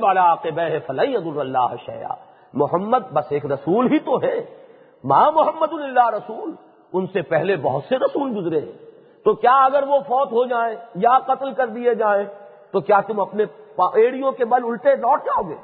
والا 0.03 0.35
بہ 0.35 0.79
فلئی 0.87 1.17
عد 1.17 1.37
اللہ 1.37 1.75
شیا 1.87 2.09
محمد 2.55 3.12
بس 3.12 3.25
ایک 3.31 3.47
رسول 3.47 3.93
ہی 3.93 3.99
تو 3.99 4.23
ہے۔ 4.23 4.66
ماں 5.05 5.33
محمد 5.33 5.73
اللہ 5.73 6.11
رسول، 6.11 6.55
ان 6.93 7.07
سے 7.07 7.23
پہلے 7.23 7.57
بہت 7.57 7.83
سے 7.89 7.97
رسول 7.97 8.39
گزرے۔ 8.39 8.61
ہیں 8.61 8.73
تو 9.25 9.35
کیا 9.35 9.65
اگر 9.65 9.83
وہ 9.83 9.99
فوت 9.99 10.33
ہو 10.33 10.45
جائیں 10.45 10.77
یا 10.95 11.19
قتل 11.19 11.55
کر 11.55 11.67
دیے 11.67 11.95
جائیں، 11.95 12.25
تو 12.71 12.81
کیا 12.81 13.01
تم 13.01 13.21
اپنے 13.21 13.45
ایڑیوں 13.79 14.33
کے 14.33 14.45
بل 14.45 14.65
الٹے 14.65 14.97
لوٹ 14.97 15.25
جاؤ 15.25 15.43
گے؟ 15.49 15.55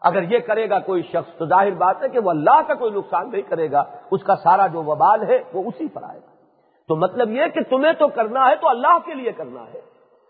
اگر 0.00 0.22
یہ 0.22 0.38
کرے 0.38 0.70
گا 0.70 0.78
کوئی 0.78 1.02
شخص 1.02 1.38
تو 1.38 1.46
ظاہر 1.46 1.70
بات 1.70 2.02
ہے 2.02 2.08
کہ 2.08 2.18
وہ 2.18 2.30
اللہ 2.30 2.60
کا 2.66 2.74
کوئی 2.74 2.90
نقصان 2.90 3.30
نہیں 3.30 3.42
کرے 3.42 3.72
گا، 3.72 3.84
اس 4.10 4.22
کا 4.22 4.36
سارا 4.36 4.66
جو 4.66 4.82
وبال 4.82 5.22
ہے 5.22 5.42
وہ 5.52 5.62
اسی 5.66 5.88
پر 5.88 6.02
آئے 6.02 6.18
گا۔ 6.18 6.26
تو 6.88 6.96
مطلب 6.96 7.30
یہ 7.30 7.42
کہ 7.54 7.60
تمہیں 7.70 7.92
تو 7.92 8.08
کرنا 8.08 8.50
ہے 8.50 8.56
تو 8.56 8.68
اللہ 8.68 8.98
کے 9.04 9.14
لیے 9.14 9.32
کرنا 9.32 9.60
ہے۔ 9.74 9.80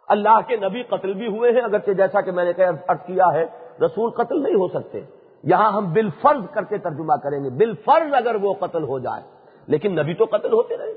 اللہ 0.08 0.38
کے 0.46 0.56
نبی 0.56 0.82
قتل 0.82 1.12
بھی 1.12 1.26
ہوئے 1.26 1.52
ہیں، 1.52 1.60
اگرچہ 1.60 1.90
جیسا 1.90 2.20
کہ 2.20 2.30
میں 2.30 2.44
نے 2.44 2.64
ارد 2.64 3.06
کیا 3.06 3.32
ہے، 3.32 3.46
رسول 3.84 4.10
قتل 4.10 4.42
نہیں 4.42 4.54
ہو 4.54 4.68
سکتے۔ 4.68 5.00
یہاں 5.46 5.72
ہم 5.72 5.92
بال 5.92 6.08
فرض 6.22 6.50
کر 6.50 6.64
کے 6.64 6.78
ترجمہ 6.78 7.14
کریں 7.22 7.44
گے۔ 7.44 7.50
بال 7.50 7.74
فرض 7.74 8.14
اگر 8.14 8.34
وہ 8.34 8.54
قتل 8.54 8.82
ہو 8.82 8.98
جائے۔ 8.98 9.22
لیکن 9.66 9.92
نبی 9.92 10.14
تو 10.14 10.24
قتل 10.24 10.52
ہوتے 10.52 10.76
رہے۔ 10.76 10.92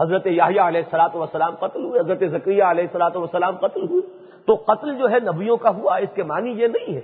حضرت 0.00 0.26
یاہیا 0.26 0.68
علیہ 0.68 0.80
السلاط 0.84 1.16
وسلام 1.16 1.54
قتل 1.54 1.84
ہوئے، 1.84 2.00
حضرت 2.00 2.20
ذکریہ 2.30 2.64
علیہ 2.64 2.84
السلاط 2.84 3.16
وسلام 3.16 3.56
قتل 3.56 3.88
ہوئے۔ 3.88 4.02
تو 4.46 4.54
قتل 4.54 4.98
جو 4.98 5.10
ہے 5.10 5.18
نبیوں 5.20 5.56
کا 5.56 5.70
ہوا، 5.70 5.96
اس 5.96 6.08
کے 6.14 6.22
معنی 6.22 6.50
یہ 6.50 6.66
نہیں 6.66 6.94
ہے 6.94 7.00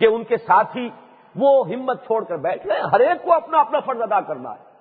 کہ 0.00 0.06
ان 0.06 0.24
کے 0.24 0.36
ساتھی 0.36 0.90
وہ 1.36 1.68
ہمت 1.68 2.06
چھوڑ 2.06 2.24
کر 2.24 2.36
بیٹھ 2.36 2.66
رہے 2.66 2.80
ہر 2.92 3.00
ایک 3.00 3.22
کو 3.22 3.32
اپنا 3.32 3.60
اپنا 3.60 3.80
فرض 3.80 4.02
ادا 4.02 4.20
کرنا 4.20 4.50
ہے۔ 4.50 4.72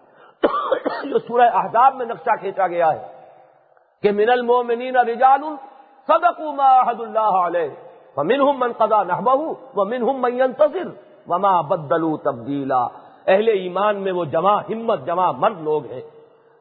جو 1.04 1.20
سورہ 1.20 1.50
احزاب 1.54 1.96
میں 1.96 2.06
نقشہ 2.06 2.36
کھینچا 2.40 2.68
گیا 2.68 2.94
ہے 2.94 3.08
کہ 4.04 4.12
من 4.12 4.30
المومنین 4.30 4.96
رجال 4.96 5.42
صدقوا 6.08 6.52
ما 6.52 6.82
عهد 6.82 7.02
الله 7.02 7.46
عليه 7.46 7.74
فمنهم 8.16 8.60
من 8.60 8.72
قضى 8.72 9.00
نحبه 9.08 9.54
ومنهم 9.76 10.22
من 10.22 10.40
ينتظر 10.40 11.11
وما 11.32 11.62
بدلوا 11.62 12.17
تبدیلا 12.24 12.88
اہل 13.28 13.48
ایمان 13.48 13.96
میں 13.96 14.12
وہ 14.12 14.26
جمع 14.26 14.60
ہمت، 14.60 15.06
جمع 15.06 15.32
مرد 15.32 15.62
لوگ 15.62 15.86
ہیں 15.86 16.02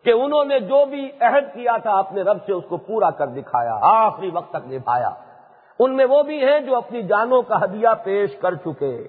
کہ 0.05 0.11
انہوں 0.11 0.45
نے 0.45 0.61
جو 0.61 0.85
بھی 0.85 1.11
عہد 1.21 1.55
کیا 1.55 1.77
تھا 1.77 1.99
اپنے 1.99 2.23
رب 2.23 2.39
سے 2.47 2.53
اس 2.53 2.65
کو 2.69 2.77
پورا 2.77 3.11
کر 3.11 3.27
دکھایا، 3.27 3.79
آخری 3.83 4.31
وقت 4.33 4.51
تک 4.51 4.73
نبھایا۔ 4.73 5.11
ان 5.79 5.97
میں 5.97 6.05
وہ 6.05 6.23
بھی 6.23 6.45
ہیں 6.45 6.61
جو 6.61 6.77
اپنی 6.77 7.03
جانوں 7.03 7.43
کا 7.43 7.65
ہدیہ 7.65 7.89
پیش 8.05 8.37
کر 8.37 8.55
چکے 8.55 9.09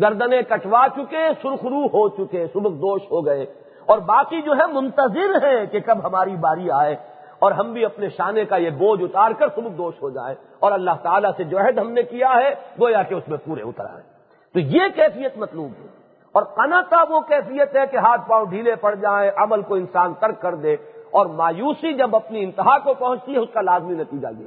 گردنے 0.00 0.42
کٹوا 0.42 0.86
چکے، 0.96 1.24
سرخرو 1.42 1.86
ہو 1.86 2.08
چکے، 2.08 2.46
سبک 2.46 2.72
دوش 2.72 3.02
ہو 3.10 3.26
گئے۔ 3.26 3.46
اور 3.86 3.98
باقی 3.98 4.42
جو 4.42 4.52
ہے 4.52 4.66
منتظر 4.72 5.34
ہیں 5.46 5.66
کہ 5.66 5.80
کب 5.80 5.98
ہماری 6.04 6.36
باری 6.36 6.70
آئے 6.70 6.96
اور 7.38 7.52
ہم 7.52 7.72
بھی 7.72 7.84
اپنے 7.84 8.08
شانے 8.08 8.44
کا 8.44 8.56
یہ 8.56 8.70
بوجھ 8.70 9.02
اتار 9.02 9.30
کر 9.30 9.48
سبک 9.48 9.78
دوش 9.78 9.94
ہو 10.02 10.10
جائے 10.10 10.34
اور 10.60 10.72
اللہ 10.72 10.90
تعالیٰ 11.02 11.30
سے 11.36 11.44
جو 11.44 11.58
عہد 11.58 11.78
ہم 11.78 11.90
نے 11.90 12.02
کیا 12.02 12.32
ہے، 12.34 12.54
گویا 12.80 13.02
کہ 13.02 13.14
اس 13.14 13.28
میں 13.28 13.38
پورے 13.44 13.62
اتر 13.62 13.84
آئے۔ 13.84 14.11
تو 14.54 14.60
یہ 14.60 14.80
کیفیت 14.94 15.36
مطلوب 15.36 15.70
ہے۔ 15.80 15.86
اور 16.32 16.42
قناتا 16.42 17.04
وہ 17.10 17.20
کیفیت 17.20 17.76
ہے 17.76 17.86
کہ 17.90 17.96
ہاتھ 17.96 18.28
پاؤں 18.28 18.46
ڈھیلے 18.46 18.74
پڑ 18.74 18.94
جائیں، 18.94 19.30
عمل 19.36 19.62
کو 19.62 19.74
انسان 19.74 20.14
ترک 20.14 20.40
کر 20.40 20.54
دے 20.54 20.76
اور 21.10 21.26
مایوسی 21.26 21.94
جب 21.94 22.16
اپنی 22.16 22.44
انتہا 22.44 22.78
کو 22.78 22.94
پہنچتی 22.94 23.32
ہے، 23.32 23.38
اس 23.38 23.48
کا 23.52 23.60
لازمی 23.60 23.94
نتیجہ 23.94 24.28
یہ 24.38 24.46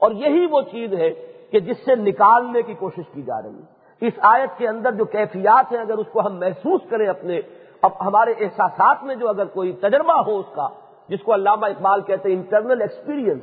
اور 0.00 0.10
یہی 0.10 0.46
وہ 0.50 0.60
چیز 0.62 0.94
ہے 0.94 1.10
کہ 1.50 1.60
جس 1.60 1.76
سے 1.84 1.94
نکالنے 1.94 2.62
کی 2.62 2.74
کوشش 2.74 3.08
کی 3.14 3.22
جا 3.22 3.42
رہی 3.42 3.58
ہے۔ 3.58 3.76
اس 4.06 4.12
آیت 4.22 4.58
کے 4.58 4.68
اندر 4.68 4.92
جو 4.92 5.04
کیفیات 5.04 5.72
ہیں، 5.72 5.80
اگر 5.80 5.98
اس 5.98 6.06
کو 6.12 6.20
ہم 6.20 6.38
محسوس 6.38 6.80
کریں 6.90 7.08
اپنے، 7.08 7.40
اب 7.82 7.90
ہمارے 8.00 8.34
احساسات 8.40 9.04
میں 9.04 9.14
جو 9.14 9.28
اگر 9.28 9.44
کوئی 9.44 9.72
تجربہ 9.72 10.22
ہو 10.26 10.38
اس 10.38 10.46
کا، 10.54 10.68
جس 11.08 11.22
کو 11.22 11.34
علامہ 11.34 11.66
اقبال 11.66 12.02
کہتے 12.02 12.28
ہیں 12.28 12.36
انٹرنل 12.36 12.80
ایکسپیرینس 12.80 13.42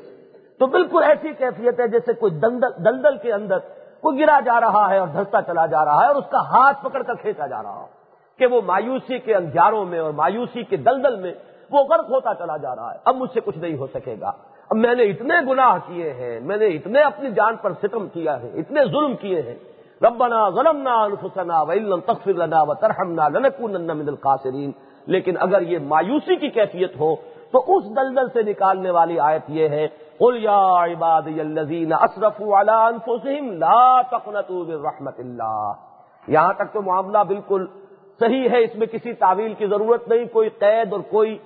تو 0.60 0.66
بالکل 0.68 1.04
ایسی 1.04 1.34
کیفیت 1.34 1.80
ہے 1.80 1.88
جیسے 1.88 2.14
کوئی 2.14 2.32
دلدل 2.32 2.86
دلدل 2.86 3.18
کے 3.18 3.34
اندر 3.34 3.58
کوئی 4.04 4.20
گرا 4.20 4.40
جا 4.46 4.62
رہا 4.62 4.90
ہے 4.90 4.98
اور 4.98 5.08
دھستا 5.08 5.42
چلا 5.42 5.66
جا 5.66 5.86
رہا 5.86 6.02
ہے 6.02 6.08
اور 6.08 6.16
اس 6.16 6.24
کا 6.32 6.40
ہاتھ 6.40 6.84
پکڑ 6.84 7.04
کر 7.04 7.14
کھینچا 7.14 7.48
جا 7.48 7.64
رہا 7.64 7.76
ہو 7.76 7.86
کہ 8.38 8.46
وہ 8.46 8.62
مایوسی 8.66 9.20
کے 9.20 9.36
انجاروں 9.36 9.86
میں 9.86 10.00
اور 10.00 10.12
مایوسی 10.12 10.64
کے 10.64 10.78
دلدل 10.78 11.16
میں 11.16 11.34
وہ 11.72 11.84
غرق 11.84 12.10
ہوتا 12.10 12.34
چلا 12.34 12.58
جا 12.58 12.76
رہا 12.76 12.94
ہے۔ 12.94 12.98
اب 13.06 13.16
مجھ 13.16 13.32
سے 13.34 13.40
کچھ 13.46 13.58
نہیں 13.58 13.78
ہو 13.78 13.88
سکے 13.88 14.16
گا۔ 14.22 14.32
اب 14.70 14.78
میں 14.78 14.96
نے 14.96 15.04
اتنے 15.04 15.34
گناہ 15.48 15.78
کیے 15.88 16.14
ہیں، 16.14 16.40
میں 16.40 16.58
نے 16.58 16.66
اتنے 16.66 17.02
اپنی 17.02 17.32
جان 17.32 17.56
پر 17.56 17.74
ستم 17.74 18.08
کیا 18.08 18.42
ہے، 18.42 18.52
اتنے 18.54 18.86
ظلم 18.86 19.16
کیے 19.16 19.42
ہیں۔ 19.42 19.56
ربنا 20.02 20.50
ظلمنا 20.50 21.04
انفسنا 21.04 21.62
وإن 21.62 22.00
تغفر 22.02 22.34
لنا 22.34 22.62
وترحمنا 22.62 23.28
لنكونن 23.28 23.98
من 23.98 24.08
الخاسرین۔ 24.08 24.72
لیکن 25.06 25.36
اگر 25.40 25.62
یہ 25.62 25.80
مایوسی 25.80 26.36
کی 26.36 26.50
کیفیت 26.50 27.00
ہو 27.00 27.16
تو 27.54 27.64
اس 27.68 27.84
دلدل 27.86 28.30
سے 28.30 28.42
نکالنے 28.44 28.90
والی 28.90 29.20
آیت 29.20 29.42
یہ 29.48 29.70
ہے، 29.70 29.88
قل 30.18 30.38
یا 30.44 30.84
عبادی 30.84 31.40
الذین 31.40 31.94
اسرفوا 31.94 32.62
علی 32.62 32.72
انفسهم 32.72 33.52
لا 33.52 34.02
تقنطوا 34.02 34.64
من 34.68 34.86
رحمت 34.86 35.20
اللہ 35.20 35.74
یہاں 36.28 36.54
تک 36.54 36.74
تو 36.74 36.82
معاملہ 36.82 37.18
بالکل 37.28 37.66
صحیح 38.20 38.50
ہے، 38.50 38.64
اس 38.64 38.76
میں 38.76 38.88
کسی 38.88 39.14
تعویل 39.14 39.54
کی 39.54 39.68
ضرورت 39.68 40.08
نہیں، 40.08 40.26
کوئی 40.26 40.50
قید 40.50 40.94
اور 40.94 41.00
کوئی 41.00 41.38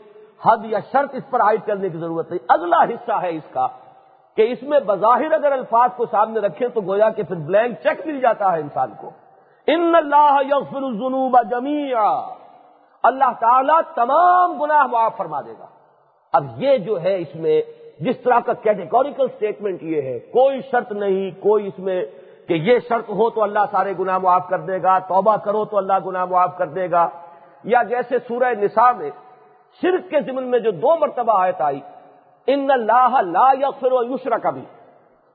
حد 0.46 0.66
یا 0.66 0.80
شرط 0.92 1.16
اس 1.16 1.30
پر 1.30 1.42
عائد 1.42 1.68
کرنے 1.68 1.90
کی 1.90 1.98
ضرورت 1.98 2.32
نہیں۔ 2.32 2.46
اگلا 2.50 2.84
حصہ 2.84 3.22
ہے 3.22 3.30
اس 3.30 3.54
کا، 3.54 3.68
کہ 4.36 4.52
اس 4.52 4.64
میں 4.64 4.80
بظاہر 4.80 5.32
اگر 5.32 5.52
الفاظ 5.52 5.90
کو 5.96 6.06
سامنے 6.06 6.40
رکھیں 6.40 6.68
تو 6.68 6.82
گویا 6.82 7.10
کہ 7.10 7.24
پھر 7.24 7.36
بلینک 7.36 7.76
چیک 7.84 8.08
مل 8.08 8.20
جاتا 8.20 8.52
ہے 8.52 8.60
انسان 8.60 8.92
کو۔ 9.02 9.10
ان 9.68 9.96
اللہ 9.96 10.38
یغفر 10.50 10.84
الذنوب 10.84 11.38
جميعا۔ 11.52 12.34
اللہ 13.04 13.32
تعالیٰ 13.40 13.82
تمام 13.96 14.64
گناہ 14.64 14.88
معاف 14.88 15.18
فرما 15.18 15.42
دے 15.42 15.54
گا۔ 15.60 15.77
اب 16.34 16.46
یہ 16.58 16.78
جو 16.78 17.02
ہے 17.02 17.16
اس 17.18 17.36
میں 17.36 17.62
جس 18.00 18.16
طرح 18.24 18.40
کا 18.40 18.54
کیٹیگوریکل 18.54 19.28
سٹیٹمنٹ 19.28 19.84
یہ 19.84 20.02
ہے، 20.02 20.20
کوئی 20.20 20.62
شرط 20.72 20.92
نہیں، 20.92 21.32
کوئی 21.42 21.68
اس 21.68 21.80
میں 21.80 22.06
کہ 22.48 22.54
یہ 22.54 22.80
شرط 22.90 23.10
ہو 23.10 23.30
تو 23.30 23.44
اللہ 23.44 23.60
سارے 23.72 23.94
گناہ 24.00 24.18
معاف 24.18 24.50
کر 24.50 24.60
دے 24.60 24.82
گا، 24.84 25.00
توبہ 25.00 25.36
کرو 25.38 25.66
تو 25.66 25.78
اللہ 25.78 25.94
گناہ 26.06 26.26
معاف 26.26 26.58
کر 26.58 26.68
دے 26.68 26.92
گا۔ 26.92 27.10
یا 27.64 27.84
جیسے 27.84 28.20
سورہ 28.28 28.54
نساء 28.60 28.92
میں 28.92 29.10
شرک 29.82 30.10
کے 30.10 30.22
ضمن 30.22 30.44
میں 30.44 30.60
جو 30.60 30.72
دو 30.72 30.96
مرتبہ 30.96 31.42
آیت 31.42 31.62
آئی، 31.62 31.80
ان 32.48 32.72
اللہ 32.72 33.22
لا 33.22 33.52
یغفر 33.52 33.92
و 33.92 34.04
یشرا 34.04 34.38
کا 34.38 34.50
بھی 34.50 34.62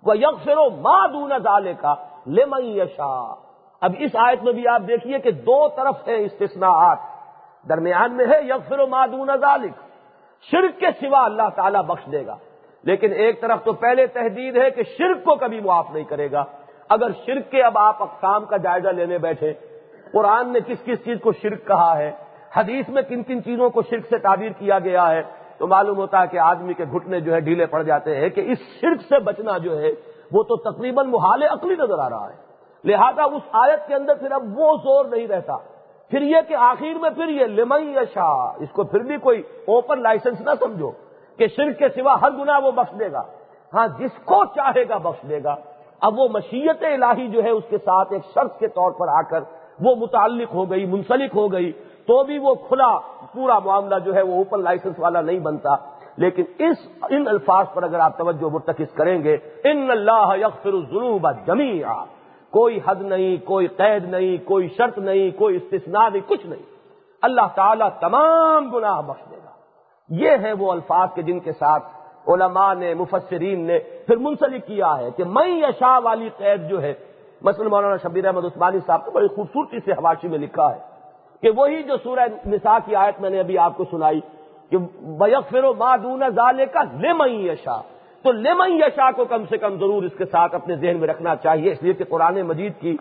وہ 0.02 0.18
یغفر 0.18 0.57
و 0.57 0.68
دون 1.12 1.33
ظالے 1.42 1.72
کا 1.81 1.94
لمن 2.26 2.64
یشا 2.64 3.35
اب 3.81 3.92
اس 3.98 4.11
آیت 4.14 4.42
میں 4.42 4.52
بھی 4.52 4.68
آپ 4.68 4.83
دیکھیے 4.88 5.18
کہ 5.18 5.31
دو 5.31 5.68
طرف 5.68 6.09
ہے 6.09 6.24
استثناءات۔ 6.24 6.98
درمیان 7.68 8.12
میں 8.12 8.26
ہے 8.26 8.40
یغفر 8.44 8.81
و 8.81 8.87
دون 8.87 9.31
ذالک۔ 9.40 9.91
شرک 10.50 10.81
کے 10.81 10.87
سوا 11.00 11.24
اللہ 11.24 11.48
تعالیٰ 11.57 11.83
بخش 11.83 12.12
دے 12.12 12.26
گا۔ 12.26 12.37
لیکن 12.83 13.12
ایک 13.12 13.40
طرف 13.40 13.64
تو 13.64 13.72
پہلے 13.72 14.07
تحدید 14.07 14.57
ہے 14.57 14.70
کہ 14.70 14.83
شرک 14.83 15.24
کو 15.24 15.35
کبھی 15.35 15.61
معاف 15.61 15.87
نہیں 15.92 16.05
کرے 16.05 16.33
گا۔ 16.33 16.44
اگر 16.88 17.07
شرک 17.26 17.50
کے 17.50 17.62
اب 17.62 17.78
آپ 17.78 18.02
اقسام 18.02 18.44
کا 18.44 18.57
جائزہ 18.57 18.88
لینے 18.88 19.18
بیٹھے، 19.18 19.52
قرآن 20.12 20.52
نے 20.52 20.59
کس 20.66 20.78
کس 20.85 21.05
چیز 21.05 21.18
کو 21.22 21.33
شرک 21.33 21.66
کہا 21.66 21.98
ہے؟ 21.98 22.12
حدیث 22.57 22.88
میں 22.88 23.02
کن 23.02 23.22
کن 23.22 23.44
چیزوں 23.44 23.70
کو 23.70 23.83
شرک 23.83 24.07
سے 24.11 24.18
تعبیر 24.18 24.50
کیا 24.59 24.78
گیا 24.78 25.11
ہے؟ 25.11 25.22
تو 25.59 25.66
معلوم 25.66 25.96
ہوتا 25.96 26.22
ہے 26.22 26.26
کہ 26.26 26.38
آدمی 26.38 26.74
کے 26.74 26.85
گھٹنے 26.85 27.20
جو 27.20 27.35
ہے 27.35 27.40
ڈھیلے 27.40 27.66
پڑ 27.66 27.83
جاتے 27.83 28.16
ہیں 28.16 28.28
کہ 28.28 28.40
اس 28.40 28.59
شرک 28.81 29.02
سے 29.09 29.18
بچنا 29.18 29.59
جو 29.59 29.78
ہے، 29.78 29.88
وہ 30.33 30.42
تو 30.42 30.57
تقریباً 30.57 31.11
محال 31.11 31.42
عقلی 31.42 31.74
نظر 31.74 31.98
آ 31.98 32.11
رہا 32.11 32.31
ہے۔ 32.31 32.52
لہذا 32.85 33.22
اس 33.22 33.42
آیت 33.52 33.88
کے 33.88 33.94
اندر 33.94 34.14
پھر 34.14 34.33
اب 34.33 34.59
وہ 34.59 34.76
زور 34.76 35.05
نہیں 35.05 35.26
رہتا۔ 35.26 35.57
پھر 36.10 36.22
یہ 36.22 36.36
کہ 36.48 36.54
آخر 36.54 36.98
میں 37.00 37.10
پھر 37.10 37.28
یہ 37.28 37.46
لمئی 37.46 37.92
یا 37.92 38.30
اس 38.58 38.70
کو 38.72 38.84
پھر 38.84 39.00
بھی 39.00 39.16
کوئی 39.16 39.42
اوپن 39.66 40.02
لائسنس 40.02 40.40
نہ 40.40 40.50
سمجھو 40.60 40.90
کہ 41.38 41.46
شرک 41.46 41.78
کے 41.78 41.88
سوا 41.88 42.20
ہر 42.20 42.30
گنا 42.30 42.58
وہ 42.58 42.70
بخش 42.70 42.98
دے 42.98 43.12
گا۔ 43.12 43.22
ہاں 43.74 43.88
جس 43.98 44.10
کو 44.24 44.44
چاہے 44.44 44.88
گا 44.88 44.98
بخش 44.98 45.28
دے 45.28 45.42
گا۔ 45.44 45.56
اب 46.00 46.18
وہ 46.18 46.28
مشیت 46.28 46.82
الہی 46.82 47.28
جو 47.28 47.42
ہے، 47.42 47.50
اس 47.50 47.64
کے 47.70 47.78
ساتھ 47.78 48.12
ایک 48.12 48.22
شرط 48.34 48.58
کے 48.58 48.68
طور 48.68 48.90
پر 48.90 49.08
آ 49.08 49.22
کر 49.22 49.40
وہ 49.80 49.94
متعلق 49.94 50.54
ہو 50.54 50.70
گئی، 50.70 50.86
منسلک 50.86 51.30
ہو 51.34 51.52
گئی، 51.52 51.72
تو 52.06 52.24
بھی 52.24 52.38
وہ 52.38 52.54
کھلا 52.54 52.98
پورا 53.32 53.58
معاملہ 53.58 53.94
جو 53.98 54.14
ہے، 54.14 54.22
وہ 54.22 54.34
اوپن 54.34 54.62
لائسنس 54.62 54.98
والا 54.98 55.20
نہیں 55.20 55.38
بنتا۔ 55.38 55.70
لیکن 56.16 56.42
اس، 56.58 56.88
ان 57.10 57.28
الفاظ 57.28 57.66
پر 57.74 57.82
اگر 57.82 57.98
آپ 57.98 58.18
توجہ 58.18 58.52
مرتکز 58.52 58.94
کریں 58.94 59.24
گے، 59.24 59.34
ان 59.64 59.90
اللہ 59.90 60.36
یغفر 60.40 60.72
الذنوب 60.72 61.30
جميعا 61.46 62.04
کوئی 62.52 62.78
حد 62.86 63.02
نہیں، 63.02 63.46
کوئی 63.46 63.66
قید 63.66 64.04
نہیں، 64.04 64.36
کوئی 64.48 64.68
شرط 64.68 64.98
نہیں، 64.98 65.30
کوئی 65.38 65.56
استثناء 65.56 66.08
نہیں، 66.12 66.28
کچھ 66.28 66.46
نہیں۔ 66.46 66.62
اللہ 67.22 67.46
تعالیٰ 67.54 67.88
تمام 68.00 68.70
گناہ 68.70 69.00
بخش 69.00 69.30
دے 69.30 69.36
گا۔ 69.44 69.50
یہ 70.08 70.30
ہے 70.42 70.52
وہ 70.52 70.72
الفاظ 70.72 71.08
کے 71.14 71.22
جن 71.22 71.40
کے 71.40 71.52
ساتھ 71.52 71.84
علماء 72.26 72.74
نے، 72.74 72.94
مفسرین 72.94 73.60
نے 73.60 73.78
پھر 73.78 74.16
منسلک 74.16 74.66
کیا 74.66 74.98
ہے 74.98 75.10
کہ 75.10 75.24
میں 75.24 75.48
یشا 75.48 75.98
والی 75.98 76.28
قید 76.36 76.68
جو 76.68 76.82
ہے، 76.82 76.94
مثلا 77.42 77.68
مولانا 77.68 77.96
شبیر 77.96 78.24
احمد 78.24 78.44
عثمانی 78.44 78.78
صاحب 78.86 79.00
نے 79.04 79.10
بڑی 79.10 79.28
خوبصورتی 79.28 79.80
سے 79.84 79.92
حواشی 79.92 80.28
میں 80.28 80.38
لکھا 80.38 80.74
ہے 80.74 80.78
کہ 81.42 81.50
وہی 81.56 81.82
جو 81.82 81.96
سورہ 81.96 82.26
نساء 82.46 82.78
کی 82.84 82.96
آیت 82.96 83.20
میں 83.20 83.30
نے 83.30 83.40
ابھی 83.40 83.58
آپ 83.58 83.76
کو 83.76 83.84
سنائی 83.90 84.20
کہ 84.70 84.78
بیکفر 85.18 85.64
و 85.64 85.74
مادون 85.74 86.22
زالے 86.34 86.66
کا 86.66 86.82
لمئی 86.82 87.48
یشا 87.48 87.80
تو 88.22 88.32
لمئی 88.32 88.78
یشا 88.78 89.11
کو 89.11 89.24
کم 89.24 89.44
سے 89.48 89.58
کم 89.58 89.78
ضرور 89.78 90.02
اس 90.02 90.12
کے 90.18 90.24
ساتھ 90.24 90.54
اپنے 90.54 90.76
ذہن 90.76 90.96
میں 90.96 91.08
رکھنا 91.08 91.37
چاہیے، 91.37 91.72
اس 91.72 91.82
لیے 91.82 91.92
کہ 91.92 92.04
قرآن 92.08 92.42
مجید 92.42 92.72
کی 92.80 92.96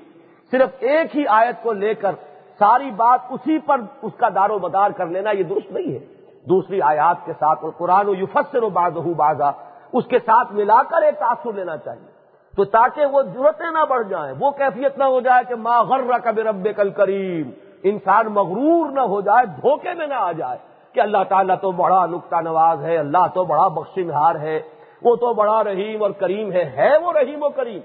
صرف 0.52 0.70
ایک 0.80 1.16
ہی 1.16 1.28
آیت 1.28 1.64
کو 1.64 1.74
لے 1.74 1.94
کر 1.94 2.12
ساری 2.60 2.92
بات 2.92 3.20
اسی 3.30 3.60
پر 3.60 3.78
اس 4.02 4.14
کا 4.18 4.30
دار 4.36 4.50
و 4.50 4.60
مدار 4.60 4.92
کر 4.92 5.06
لینا 5.06 5.32
یہ 5.32 5.44
درست 5.44 5.72
نہیں 5.72 5.94
ہے۔ 5.94 6.00
دوسری 6.50 6.82
آیات 6.82 7.26
کے 7.26 7.34
ساتھ 7.34 7.60
اور 7.62 7.72
قرآن 7.78 8.08
و 8.08 8.14
یوفسر 8.14 8.64
و 8.64 8.70
باز 8.70 8.98
بازا 9.18 9.52
اس 9.94 10.06
کے 10.06 10.20
ساتھ 10.20 10.54
ملا 10.54 10.84
کر 10.84 11.02
ایک 11.02 11.16
تاثر 11.16 11.54
لینا 11.54 11.78
چاہیے۔ 11.78 12.22
تو 12.56 12.66
تاکہ 12.66 13.06
وہ 13.06 13.22
ضرورتیں 13.22 13.72
نہ 13.72 13.86
بڑھ 13.90 14.08
جائیں، 14.10 14.34
وہ 14.40 14.52
کیفیت 14.52 14.98
نہ 14.98 15.04
ہو 15.04 15.20
جائے 15.20 15.44
کہ 15.48 15.56
ماں 15.56 15.84
غر 15.84 16.20
کب 16.24 16.40
رب 16.40 16.68
کل 16.76 16.90
کریم 16.90 17.50
انسان 17.84 18.28
مغرور 18.28 18.90
نہ 18.92 19.00
ہو 19.00 19.22
جائے، 19.22 19.46
دھوکے 19.46 19.94
میں 19.94 20.08
نہ 20.08 20.14
آ 20.14 20.32
جائے 20.32 20.58
کہ 20.94 21.00
اللہ 21.00 21.24
تعالیٰ 21.30 21.56
تو 21.62 21.72
بڑا 21.72 22.06
نقطہ 22.06 22.36
نواز 22.36 22.84
ہے، 22.84 22.98
اللہ 22.98 23.28
تو 23.34 23.44
بڑا 23.44 23.68
بخشنہار 23.68 24.36
ہے۔ 24.36 24.60
وہ 25.04 25.16
تو 25.16 25.34
بڑا 25.34 25.64
رحیم 25.64 26.04
اور 26.04 26.12
کریم 26.12 26.52
ہے 26.52 26.66
ہے 26.78 26.98
وہ 26.98 27.14
رحیم 27.14 27.44
و 27.44 27.50
کریم۔ 27.50 27.80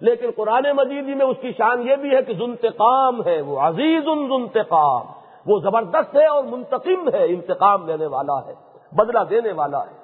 لیکن 0.00 0.30
قرآن 0.36 0.62
مجید 0.74 1.04
میں 1.04 1.26
اس 1.26 1.36
کی 1.40 1.52
شان 1.52 1.88
یہ 1.88 1.96
بھی 1.96 2.16
ہے 2.16 2.22
کہ 2.22 2.34
زنتقام 2.34 3.26
ہے 3.26 3.40
وہ، 3.40 3.60
عزیز 3.60 4.02
انتقام 4.08 5.02
وہ 5.46 5.60
زبردست 5.60 6.16
ہے 6.16 6.26
اور 6.26 6.44
منتقم 6.44 7.08
ہے، 7.14 7.24
انتقام 7.24 7.86
دینے 7.86 8.06
والا 8.06 8.46
ہے، 8.46 8.54
بدلہ 8.92 9.18
دینے 9.30 9.52
والا 9.52 9.80
ہے۔ 9.80 10.00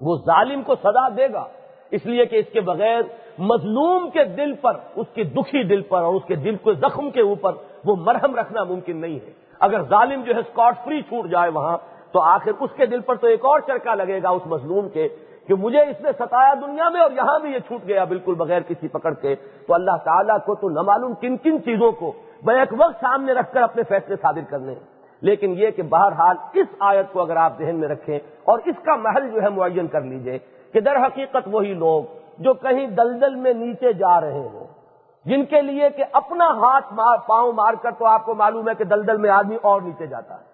وہ 0.00 0.16
ظالم 0.16 0.62
کو 0.62 0.74
سزا 0.74 1.08
دے 1.08 1.32
گا۔ 1.32 1.44
اس 1.90 2.06
لیے 2.06 2.26
کہ 2.26 2.36
اس 2.36 2.46
کے 2.52 2.60
بغیر 2.60 3.00
مظلوم 3.38 4.10
کے 4.10 4.24
دل 4.24 4.54
پر، 4.54 4.76
اس 4.96 5.06
کے 5.14 5.24
دکھی 5.24 5.62
دل 5.62 5.82
پر 5.82 6.02
اور 6.02 6.14
اس 6.14 6.22
کے 6.26 6.34
دل 6.34 6.56
کے 6.56 6.74
زخم 6.74 7.10
کے 7.10 7.20
اوپر 7.20 7.52
وہ 7.84 7.96
مرہم 7.96 8.34
رکھنا 8.34 8.64
ممکن 8.64 8.96
نہیں 8.96 9.26
ہے۔ 9.26 9.32
اگر 9.60 9.82
ظالم 9.82 10.22
جو 10.22 10.34
ہے 10.34 10.40
اسکاٹ 10.40 10.74
فری 10.84 11.02
چھوٹ 11.02 11.26
جائے 11.26 11.50
وہاں، 11.50 11.78
تو 12.12 12.20
آخر 12.20 12.50
اس 12.60 12.70
کے 12.76 12.86
دل 12.86 13.00
پر 13.00 13.14
تو 13.14 13.26
ایک 13.26 13.44
اور 13.44 13.60
چرکا 13.60 13.94
لگے 13.94 14.22
گا، 14.22 14.28
اس 14.28 14.42
مظلوم 14.46 14.88
کے۔ 14.88 15.08
کہ 15.48 15.54
مجھے 15.54 15.80
اس 15.80 16.00
نے 16.00 16.10
ستایا 16.18 16.54
دنیا 16.54 16.88
میں 16.88 17.00
اور 17.00 17.10
یہاں 17.10 17.38
بھی 17.38 17.52
یہ 17.52 17.58
چھوٹ 17.58 17.88
گیا 17.88 18.04
بالکل 18.04 18.34
بغیر 18.34 18.60
کسی 18.60 18.88
پکڑ 18.88 19.14
کے۔ 19.14 19.34
تو 19.66 19.74
اللہ 19.74 19.96
تعالیٰ 20.04 20.38
کو 20.44 20.54
تو 20.54 20.68
نہ 20.68 20.80
معلوم 20.80 21.14
کن 21.14 21.36
کن 21.36 21.62
چیزوں 21.64 21.92
کو 21.92 22.12
بیک 22.42 22.74
وقت 22.78 23.00
سامنے 23.00 23.32
رکھ 23.32 23.52
کر 23.52 23.62
اپنے 23.62 23.82
فیصلے 23.82 24.16
صادر 24.22 24.50
کرنے۔ 24.50 24.74
لیکن 25.20 25.54
یہ 25.58 25.70
کہ 25.70 25.82
بہرحال 25.82 26.36
اس 26.52 26.66
آیت 26.80 27.12
کو 27.12 27.20
اگر 27.20 27.36
آپ 27.36 27.58
ذہن 27.58 27.76
میں 27.76 27.88
رکھیں 27.88 28.18
اور 28.44 28.58
اس 28.64 28.74
کا 28.84 28.96
محل 28.96 29.30
جو 29.30 29.42
ہے 29.42 29.48
معین 29.48 29.86
کر 29.86 30.00
لیجیے 30.00 30.38
کہ 30.72 30.80
در 30.80 30.96
حقیقت 30.96 31.48
وہی 31.50 31.74
لوگ 31.74 32.02
جو 32.38 32.54
کہیں 32.54 32.86
دلدل 32.86 33.34
میں 33.34 33.52
نیچے 33.52 33.92
جا 33.92 34.20
رہے 34.20 34.48
ہوں۔ 34.52 34.64
جن 35.24 35.44
کے 35.44 35.62
لیے 35.62 35.90
کہ 35.90 36.04
اپنا 36.12 36.44
ہاتھ 36.44 36.92
مار 36.92 37.16
پاؤں 37.26 37.52
مار 37.52 37.74
کر 37.82 37.90
تو 37.90 38.06
آپ 38.06 38.24
کو 38.24 38.34
معلوم 38.34 38.68
ہے 38.68 38.74
کہ 38.74 38.84
دلدل 38.84 39.16
میں 39.16 39.30
آدمی 39.30 39.56
اور 39.62 39.80
نیچے 39.80 40.06
جاتا 40.06 40.34
ہے۔ 40.34 40.44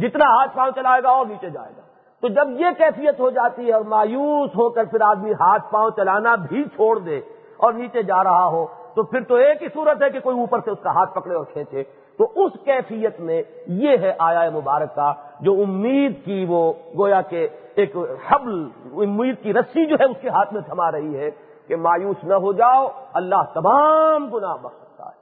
جتنا 0.00 0.24
ہاتھ 0.24 0.56
پاؤں 0.56 0.70
چلائے 0.74 1.02
گا 1.02 1.08
اور 1.08 1.26
نیچے 1.26 1.50
جائے 1.50 1.72
گا۔ 1.76 1.87
تو 2.20 2.28
جب 2.28 2.48
یہ 2.50 2.66
کیفیت 2.78 3.20
ہو 3.20 3.30
جاتی 3.30 3.68
ہے 3.68 3.72
اور 3.72 3.82
مایوس 3.82 4.50
ہو 4.56 4.70
کر 4.70 4.84
پھر 4.84 5.00
آدمی 5.00 5.32
ہاتھ 5.32 5.70
پاؤں 5.70 5.90
چلانا 5.96 6.34
بھی 6.34 6.64
چھوڑ 6.64 6.98
دے 6.98 7.20
اور 7.56 7.72
نیچے 7.72 8.02
جا 8.02 8.24
رہا 8.24 8.46
ہو، 8.46 8.66
تو 8.94 9.02
پھر 9.02 9.20
تو 9.20 9.34
ایک 9.34 9.62
ہی 9.62 9.68
صورت 9.74 10.02
ہے 10.02 10.10
کہ 10.10 10.20
کوئی 10.20 10.40
اوپر 10.40 10.58
سے 10.64 10.70
اس 10.70 10.78
کا 10.82 10.90
ہاتھ 10.90 11.14
پکڑے 11.14 11.34
اور 11.34 11.44
کھینچے۔ 11.44 11.82
تو 12.18 12.32
اس 12.34 12.52
کیفیت 12.64 13.20
میں 13.20 13.42
یہ 13.66 13.96
ہے 13.96 14.12
آیا 14.18 14.50
مبارک 14.50 14.94
کا 14.94 15.12
جو 15.40 15.52
امید 15.52 16.24
کی 16.24 16.46
وہ 16.48 16.72
گویا 16.98 17.20
کہ 17.20 17.48
ایک 17.74 17.96
حبل، 18.28 18.68
امید 18.92 19.42
کی 19.42 19.52
رسی 19.52 19.86
جو 19.86 19.96
ہے 20.00 20.04
اس 20.04 20.16
کے 20.20 20.28
ہاتھ 20.28 20.54
میں 20.54 20.62
تھما 20.62 20.92
رہی 20.92 21.18
ہے 21.18 21.30
کہ 21.68 21.76
مایوس 21.76 22.24
نہ 22.24 22.34
ہو 22.34 22.52
جاؤ، 22.52 22.88
اللہ 23.12 23.42
تمام 23.54 24.30
گنا 24.30 24.56
بخ 24.56 24.72
سکتا 24.72 25.06
ہے۔ 25.06 25.16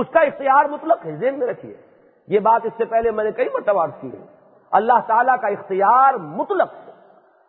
اس 0.00 0.06
کا 0.12 0.20
اختیار 0.20 0.64
مطلق 0.64 1.06
ہے 1.06 1.16
ذہن 1.16 1.38
میں 1.38 1.46
رکھیے۔ 1.46 1.74
یہ 2.28 2.38
بات 2.38 2.60
اس 2.64 2.72
سے 2.76 2.84
پہلے 2.84 3.10
میں 3.10 3.24
نے 3.24 3.32
کئی 3.32 3.48
مرتبہ 3.54 3.86
کی 4.00 4.08
ہے۔ 4.08 4.39
اللہ 4.70 5.00
تعالیٰ 5.06 5.40
کا 5.40 5.46
اختیار 5.46 6.14
مطلق 6.14 6.72
ہے۔ 6.72 6.92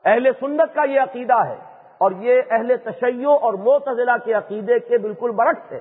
اہل 0.05 0.27
سنت 0.39 0.75
کا 0.75 0.83
یہ 0.83 0.99
عقیدہ 0.99 1.33
ہے 1.33 1.55
اور 1.97 2.11
یہ 2.11 2.41
اہل 2.49 2.77
تشیع 2.77 3.29
اور 3.41 3.53
موتزلہ 3.53 4.11
کے 4.25 4.33
عقیدے 4.33 4.79
کے 4.79 4.97
بالکل 4.97 5.31
برعکس 5.31 5.71
ہے۔ 5.71 5.79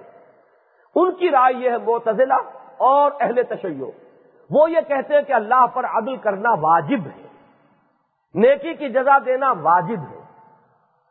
ان 0.94 1.14
کی 1.14 1.30
رائے 1.30 1.54
یہ 1.54 1.70
ہے 1.70 1.78
موتزلہ 1.78 2.34
اور 2.76 3.10
اہل 3.20 3.42
تشیع۔ 3.42 3.84
وہ 4.50 4.70
یہ 4.70 4.80
کہتے 4.88 5.14
ہیں 5.14 5.22
کہ 5.22 5.32
اللہ 5.32 5.66
پر 5.66 5.84
عدل 5.84 6.16
کرنا 6.16 6.50
واجب 6.50 7.06
ہے۔ 7.06 7.26
نیکی 8.34 8.74
کی 8.74 8.88
جزا 8.88 9.18
دینا 9.26 9.52
واجب 9.52 10.00
ہے۔ 10.10 10.20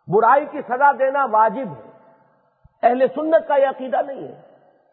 برائی 0.07 0.45
کی 0.45 0.61
سزا 0.61 0.91
دینا 0.99 1.25
واجب 1.31 1.67
ہے۔ 1.67 1.91
اہل 2.83 3.03
سنت 3.15 3.47
کا 3.47 3.55
یہ 3.55 3.67
عقیدہ 3.67 4.01
نہیں 4.07 4.27
ہے۔ 4.27 4.41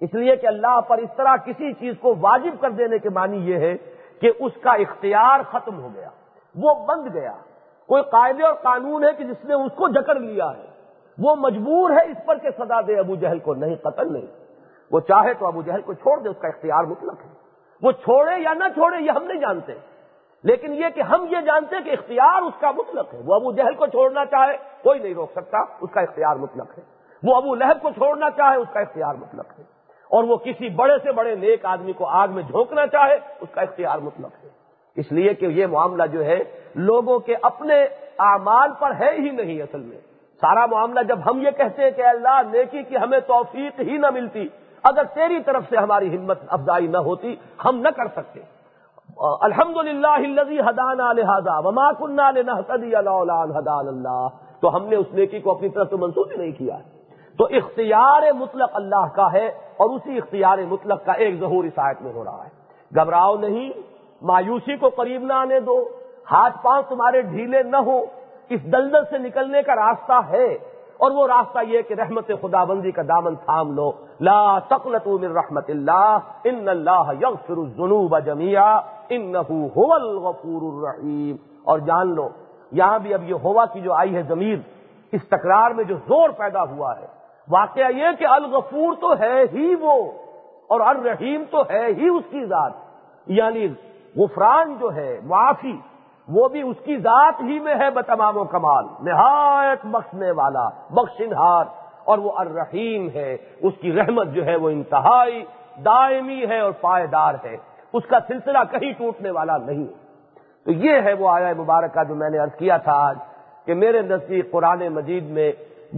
اس 0.00 0.14
لیے 0.14 0.36
کہ 0.36 0.46
اللہ 0.46 0.80
پر 0.80 0.98
اس 0.98 1.10
طرح 1.16 1.36
کسی 1.36 1.72
چیز 1.72 1.94
کو 2.00 2.14
واجب 2.20 2.60
کر 2.60 2.70
دینے 2.70 2.98
کے 2.98 3.08
معنی 3.08 3.36
یہ 3.36 3.56
ہے 3.56 3.76
کہ 4.20 4.30
اس 4.38 4.52
کا 4.60 4.70
اختیار 4.70 5.40
ختم 5.50 5.82
ہو 5.82 5.88
گیا، 5.94 6.08
وہ 6.54 6.86
بند 6.86 7.14
گیا۔ 7.14 7.32
کوئی 7.86 8.02
قاعدے 8.02 8.42
اور 8.42 8.54
قانون 8.54 9.04
ہے 9.04 9.12
کہ 9.12 9.24
جس 9.24 9.44
نے 9.44 9.54
اس 9.54 9.72
کو 9.76 9.88
جکڑ 9.88 10.14
لیا 10.14 10.46
ہے۔ 10.56 10.66
وہ 11.18 11.36
مجبور 11.36 11.90
ہے 11.90 12.04
اس 12.04 12.26
پر 12.26 12.38
کہ 12.38 12.50
سزا 12.50 12.80
دے، 12.80 12.98
ابو 12.98 13.16
جہل 13.16 13.38
کو 13.38 13.54
نہیں، 13.54 13.76
قتل 13.76 14.12
نہیں۔ 14.12 14.26
وہ 14.92 15.00
چاہے 15.00 15.34
تو 15.34 15.46
ابو 15.46 15.62
جہل 15.62 15.80
کو 15.80 15.92
چھوڑ 15.92 16.18
دے، 16.20 16.28
اس 16.28 16.36
کا 16.40 16.48
اختیار 16.48 16.84
مطلق 16.84 17.14
ہے۔ 17.24 17.30
وہ 17.82 17.92
چھوڑے 17.92 18.42
یا 18.42 18.54
نہ 18.54 18.64
چھوڑے، 18.74 18.96
یہ 19.02 19.10
ہم 19.10 19.24
نہیں 19.24 19.40
جانتے۔ 19.40 19.72
لیکن 20.42 20.74
یہ 20.74 20.84
کہ 20.94 21.00
ہم 21.00 21.26
یہ 21.30 21.40
جانتے 21.40 21.76
کہ 21.84 21.90
اختیار 21.90 22.42
اس 22.42 22.54
کا 22.60 22.70
مطلق 22.70 23.14
ہے۔ 23.14 23.20
وہ 23.24 23.34
ابو 23.34 23.52
جہل 23.52 23.74
کو 23.74 23.86
چھوڑنا 23.86 24.24
چاہے، 24.24 24.56
کوئی 24.82 24.98
نہیں 24.98 25.14
روک 25.14 25.32
سکتا، 25.32 25.58
اس 25.80 25.90
کا 25.90 26.00
اختیار 26.00 26.36
مطلق 26.36 26.78
ہے۔ 26.78 26.82
وہ 27.22 27.36
ابو 27.36 27.54
لہب 27.54 27.82
کو 27.82 27.90
چھوڑنا 27.90 28.30
چاہے، 28.30 28.56
اس 28.56 28.68
کا 28.72 28.80
اختیار 28.80 29.14
مطلق 29.14 29.58
ہے۔ 29.58 29.75
اور 30.08 30.24
وہ 30.24 30.36
کسی 30.36 30.68
بڑے 30.68 30.94
سے 31.02 31.12
بڑے 31.12 31.34
نیک 31.34 31.64
آدمی 31.64 31.92
کو 31.92 32.06
آگ 32.06 32.28
میں 32.28 32.42
جھونکنا 32.42 32.86
چاہے، 32.86 33.18
اس 33.40 33.48
کا 33.52 33.60
اختیار 33.60 33.98
مطلق 33.98 34.44
ہے۔ 34.44 34.48
اس 34.96 35.12
لیے 35.12 35.34
کہ 35.34 35.46
یہ 35.46 35.66
معاملہ 35.66 36.02
جو 36.12 36.24
ہے، 36.24 36.38
لوگوں 36.74 37.18
کے 37.18 37.34
اپنے 37.42 37.84
اعمال 38.18 38.70
پر 38.78 38.90
ہے 38.90 39.14
ہی 39.18 39.30
نہیں 39.30 39.62
اصل 39.62 39.80
میں۔ 39.80 39.98
سارا 40.40 40.66
معاملہ 40.66 41.00
جب 41.02 41.18
ہم 41.30 41.40
یہ 41.40 41.50
کہتے 41.50 41.82
ہیں 41.82 41.90
کہ 41.90 42.02
اللہ 42.02 42.40
نیکی 42.52 42.82
کی 42.82 42.96
ہمیں 42.96 43.20
توفیق 43.20 43.80
ہی 43.80 43.96
نہ 43.96 44.06
ملتی، 44.10 44.48
اگر 44.82 45.02
تیری 45.14 45.42
طرف 45.42 45.62
سے 45.68 45.76
ہماری 45.76 46.16
ہمت 46.16 46.38
افزائی 46.48 46.86
نہ 46.86 46.98
ہوتی، 46.98 47.36
ہم 47.64 47.78
نہ 47.78 47.88
کر 47.88 48.06
سکتے۔ 48.06 48.40
الحمد 49.40 49.76
للہ 49.76 50.60
حدان 50.60 51.16
لہٰذا 51.16 51.58
وما 51.58 51.92
کنہ 51.92 52.22
اللہ۔ 53.66 54.28
تو 54.60 54.76
ہم 54.76 54.86
نے 54.86 54.96
اس 54.96 55.06
نیکی 55.12 55.40
کو 55.40 55.50
اپنی 55.50 55.68
طرف 55.68 55.90
سے 55.90 55.96
منسوخ 55.96 56.28
نہیں 56.36 56.52
کیا۔ 56.52 56.78
تو 57.38 57.44
اختیار 57.44 58.22
مطلق 58.32 58.70
اللہ 58.74 59.06
کا 59.14 59.32
ہے 59.32 59.46
اور 59.76 59.90
اسی 59.90 60.16
اختیار 60.16 60.58
مطلق 60.58 61.04
کا 61.04 61.12
ایک 61.12 61.40
ظہور 61.40 61.64
اس 61.64 61.72
آیت 61.76 62.02
میں 62.02 62.12
ہو 62.12 62.24
رہا 62.24 62.44
ہے۔ 62.44 62.48
گھبراؤ 62.94 63.36
نہیں، 63.36 63.72
مایوسی 64.22 64.76
کو 64.76 64.88
قریب 64.88 65.22
نہ 65.22 65.32
آنے 65.32 65.60
دو، 65.60 65.82
ہاتھ 66.32 66.62
پاؤں 66.62 66.82
تمہارے 66.88 67.20
ڈھیلے 67.20 67.62
نہ 67.62 67.76
ہو 67.76 68.00
اس 68.48 68.62
دلدل 68.64 69.04
سے 69.10 69.18
نکلنے 69.18 69.62
کا 69.62 69.76
راستہ 69.76 70.20
ہے 70.28 70.58
اور 70.96 71.10
وہ 71.10 71.26
راستہ 71.26 71.58
یہ 71.68 71.82
کہ 71.82 71.94
رحمت 71.94 72.30
خدا 72.42 72.64
بندی 72.64 72.90
کا 72.90 73.02
دامن 73.08 73.34
تھام 73.34 73.72
لو۔ 73.72 73.92
لا 74.20 74.58
تقنطوا 74.58 75.18
من 75.20 75.36
رحمت 75.36 75.70
اللہ، 75.70 76.18
ان 76.44 76.68
اللہ 76.68 77.12
یغفر 77.20 77.56
الذنوب 77.56 78.18
جميعا 78.18 78.80
انه 79.08 79.58
هو 79.76 79.94
الغفور 79.94 80.62
الرحیم۔ 80.62 81.36
اور 81.64 81.78
جان 81.78 82.14
لو، 82.14 82.28
یہاں 82.72 82.98
بھی 82.98 83.14
اب 83.14 83.22
یہ 83.22 83.34
ہوا 83.34 83.64
کی 83.66 83.80
جو 83.80 83.92
آئی 83.92 84.14
ہے 84.14 84.22
ضمیر، 84.22 84.56
اس 85.12 85.28
تکرار 85.28 85.70
میں 85.70 85.84
جو 85.84 85.96
زور 85.96 86.28
پیدا 86.30 86.62
ہوا 86.62 87.00
ہے 87.00 87.15
واقعہ 87.48 87.90
یہ 87.92 88.16
کہ 88.18 88.26
الغفور 88.26 88.94
تو 89.00 89.12
ہے 89.20 89.42
ہی 89.52 89.74
وہ 89.80 89.96
اور 90.66 90.80
الرحیم 90.80 91.44
تو 91.50 91.62
ہے 91.70 91.86
ہی 91.98 92.08
اس 92.08 92.24
کی 92.30 92.44
ذات 92.44 92.72
یعنی 93.26 93.66
غفران 94.16 94.74
جو 94.80 94.94
ہے، 94.94 95.18
معافی، 95.24 95.76
وہ 96.28 96.48
بھی 96.48 96.62
اس 96.62 96.76
کی 96.84 96.96
ذات 96.96 97.40
ہی 97.40 97.58
میں 97.58 97.74
ہے 97.74 97.90
بتمام 97.90 98.36
و 98.36 98.44
کمال، 98.44 98.86
نہایت 99.00 99.84
بخشنے 99.86 100.30
والا، 100.30 100.66
بخشنہار 100.90 101.64
اور 102.04 102.18
وہ 102.18 102.32
الرحیم 102.36 103.08
ہے، 103.14 103.36
اس 103.60 103.74
کی 103.80 103.92
رحمت 103.92 104.28
جو 104.28 104.46
ہے 104.46 104.56
وہ 104.56 104.68
انتہائی 104.68 105.44
دائمی 105.84 106.42
ہے 106.48 106.58
اور 106.60 106.72
پائیدار 106.80 107.34
ہے، 107.44 107.56
اس 107.94 108.06
کا 108.06 108.18
سلسلہ 108.28 108.58
کہیں 108.70 108.92
ٹوٹنے 108.92 109.30
والا 109.30 109.56
نہیں 109.56 109.86
تو 110.66 110.72
یہ 110.84 111.00
ہے 111.04 111.12
وہ 111.12 111.28
آیا 111.30 111.52
مبارکہ 111.56 112.04
جو 112.04 112.14
میں 112.14 112.30
نے 112.30 112.38
ارض 112.38 112.54
کیا 112.58 112.76
تھا 112.76 112.92
آج 113.08 113.16
کہ 113.66 113.74
میرے 113.74 114.02
نزدیک 114.02 114.50
قرآن 114.50 114.82
مجید 114.92 115.24
میں 115.30 115.50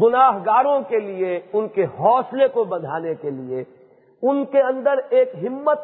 گناہ 0.03 0.39
گاروں 0.47 0.81
کے 0.89 0.99
لیے، 1.01 1.41
ان 1.53 1.69
کے 1.75 1.85
حوصلے 1.99 2.49
کو 2.49 2.65
بندھانے 2.73 3.15
کے 3.23 3.31
لیے، 3.31 3.65
ان 4.23 4.45
کے 4.53 4.61
اندر 4.63 4.99
ایک 5.11 5.33
ہمت 5.45 5.79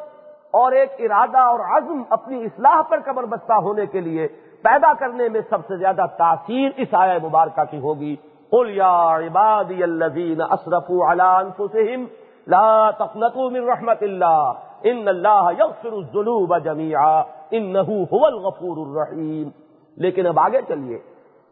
اور 0.60 0.72
ایک 0.72 0.90
ارادہ 0.98 1.38
اور 1.52 1.60
عزم 1.76 2.02
اپنی 2.16 2.42
اصلاح 2.44 2.80
پر 2.88 3.00
کمر 3.04 3.24
بستہ 3.32 3.52
ہونے 3.64 3.86
کے 3.92 4.00
لیے 4.00 4.26
پیدا 4.62 4.92
کرنے 4.98 5.28
میں 5.28 5.40
سب 5.48 5.66
سے 5.68 5.76
زیادہ 5.76 6.04
تاثیر 6.18 6.70
اس 6.76 6.94
آیا 6.98 7.18
مبارکہ 7.22 7.64
کی 7.70 7.78
ہوگی۔ 7.78 8.14
عبادی 8.52 9.82
الذین 9.82 10.40
اسرفوا 10.42 11.12
علی 11.12 11.28
انفسهم 11.28 12.04
لا 12.46 12.90
تقنطوا 12.98 13.48
من 13.50 13.64
رحمت 13.68 14.02
اللہ 14.02 14.90
ان 14.90 15.08
اللہ 15.08 15.48
یغفر 15.58 15.92
الذنوب 15.92 16.54
جميعا 16.64 17.16
انه 17.50 17.96
هو 18.12 18.22
الغفور 18.26 18.76
الرحیم 18.84 19.48
لیکن 19.96 20.26
اب 20.26 20.40
آگے 20.40 20.60
چلیے۔ 20.68 20.98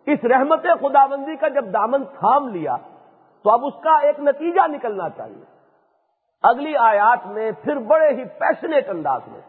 اس 0.06 0.24
رحمت 0.24 0.66
خدا 0.80 1.06
بندی 1.06 1.36
کا 1.36 1.48
جب 1.48 1.72
دامن 1.72 2.04
تھام 2.04 2.48
لیا 2.48 2.76
تو 3.44 3.50
اب 3.50 3.64
اس 3.64 3.74
کا 3.82 3.96
ایک 3.98 4.20
نتیجہ 4.20 4.66
نکلنا 4.66 5.08
چاہیے۔ 5.08 5.44
اگلی 6.42 6.76
آیات 6.76 7.26
میں 7.26 7.50
پھر 7.64 7.78
بڑے 7.78 8.08
ہی 8.08 8.24
پیشنیٹ 8.24 8.88
انداز 8.88 9.20
میں 9.26 9.40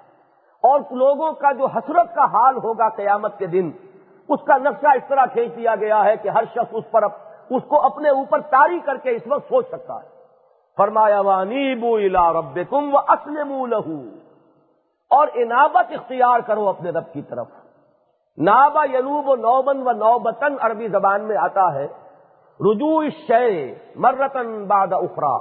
اور 0.63 0.79
لوگوں 0.91 1.31
کا 1.31 1.51
جو 1.51 1.65
حسرت 1.65 2.15
کا 2.15 2.25
حال 2.25 2.57
ہوگا 2.57 2.89
قیامت 2.89 3.37
کے 3.39 3.47
دن، 3.47 3.71
اس 4.29 4.39
کا 4.45 4.57
نقشہ 4.57 4.87
اس 4.87 5.03
طرح 5.07 5.25
کھینچ 5.25 5.55
دیا 5.55 5.75
گیا 5.75 6.03
ہے 6.05 6.15
کہ 6.17 6.29
ہر 6.29 6.43
شخص 6.51 6.71
اس 6.71 6.91
پر 6.91 7.03
اس 7.49 7.63
کو 7.67 7.81
اپنے 7.81 8.09
اوپر 8.09 8.41
تاری 8.41 8.79
کر 8.79 8.97
کے 8.97 9.09
اس 9.09 9.21
وقت 9.27 9.49
سوچ 9.49 9.67
سکتا 9.67 9.93
ہے۔ 9.93 10.07
فرمایا 10.77 11.19
وانی 11.19 11.75
بو 11.75 11.95
الا 11.95 12.33
رب 12.33 12.59
کم 12.69 12.95
و 12.95 12.97
اسلم 12.97 13.51
اور 15.11 15.27
انابت 15.33 15.91
اختیار 15.91 16.39
کرو 16.39 16.69
اپنے 16.69 16.89
رب 16.89 17.13
کی 17.13 17.21
طرف۔ 17.21 17.47
نابا 18.38 18.86
یلوب 18.86 19.28
و 19.30 19.36
نوبن 19.36 19.88
و 19.88 19.91
نوبتن 19.91 20.56
عربی 20.62 20.88
زبان 20.88 21.22
میں 21.22 21.38
آتا 21.38 21.74
ہے، 21.74 21.88
رجوع 22.60 23.10
شے 23.28 23.76
مرتن 23.96 24.65
باد 24.65 24.93
اخرا 24.93 25.38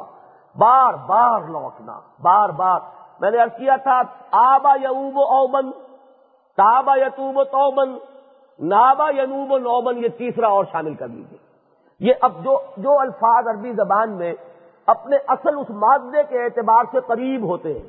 بار 0.58 0.94
بار 0.94 1.40
لوٹنا، 1.40 2.00
بار 2.22 2.48
بار۔ 2.48 2.80
میں 3.20 3.30
نے 3.30 3.40
ارد 3.42 3.56
کیا 3.56 3.76
تھا، 3.76 4.02
آبا 4.30 4.74
یوب 4.74 5.16
و 5.16 5.20
اوبن، 5.20 5.70
تابا 6.56 6.96
یتوب 6.96 7.36
و 7.36 7.44
توبن، 7.44 7.96
نابا 8.68 9.10
ینوب 9.10 9.52
و 9.52 9.58
نوبن، 9.58 9.98
یہ 9.98 10.08
تیسرا 10.08 10.48
اور 10.48 10.64
شامل 10.72 10.94
کر 10.94 11.08
لیجیے 11.08 11.38
یہ 12.00 12.14
اب 12.20 12.32
جو 12.44 12.58
جو 12.76 12.98
الفاظ 13.00 13.48
عربی 13.48 13.72
زبان 13.72 14.10
میں 14.10 14.34
اپنے 14.86 15.16
اصل 15.16 15.58
اس 15.58 15.70
مادے 15.70 16.22
کے 16.28 16.44
اعتبار 16.44 16.84
سے 16.92 17.00
قریب 17.00 17.42
ہوتے 17.44 17.72
ہیں۔ 17.72 17.88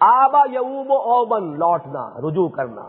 آبا 0.00 0.42
یوب 0.50 0.90
و 0.90 0.96
اوبن، 0.96 1.58
لوٹنا، 1.58 2.10
رجوع 2.28 2.48
کرنا۔ 2.48 2.82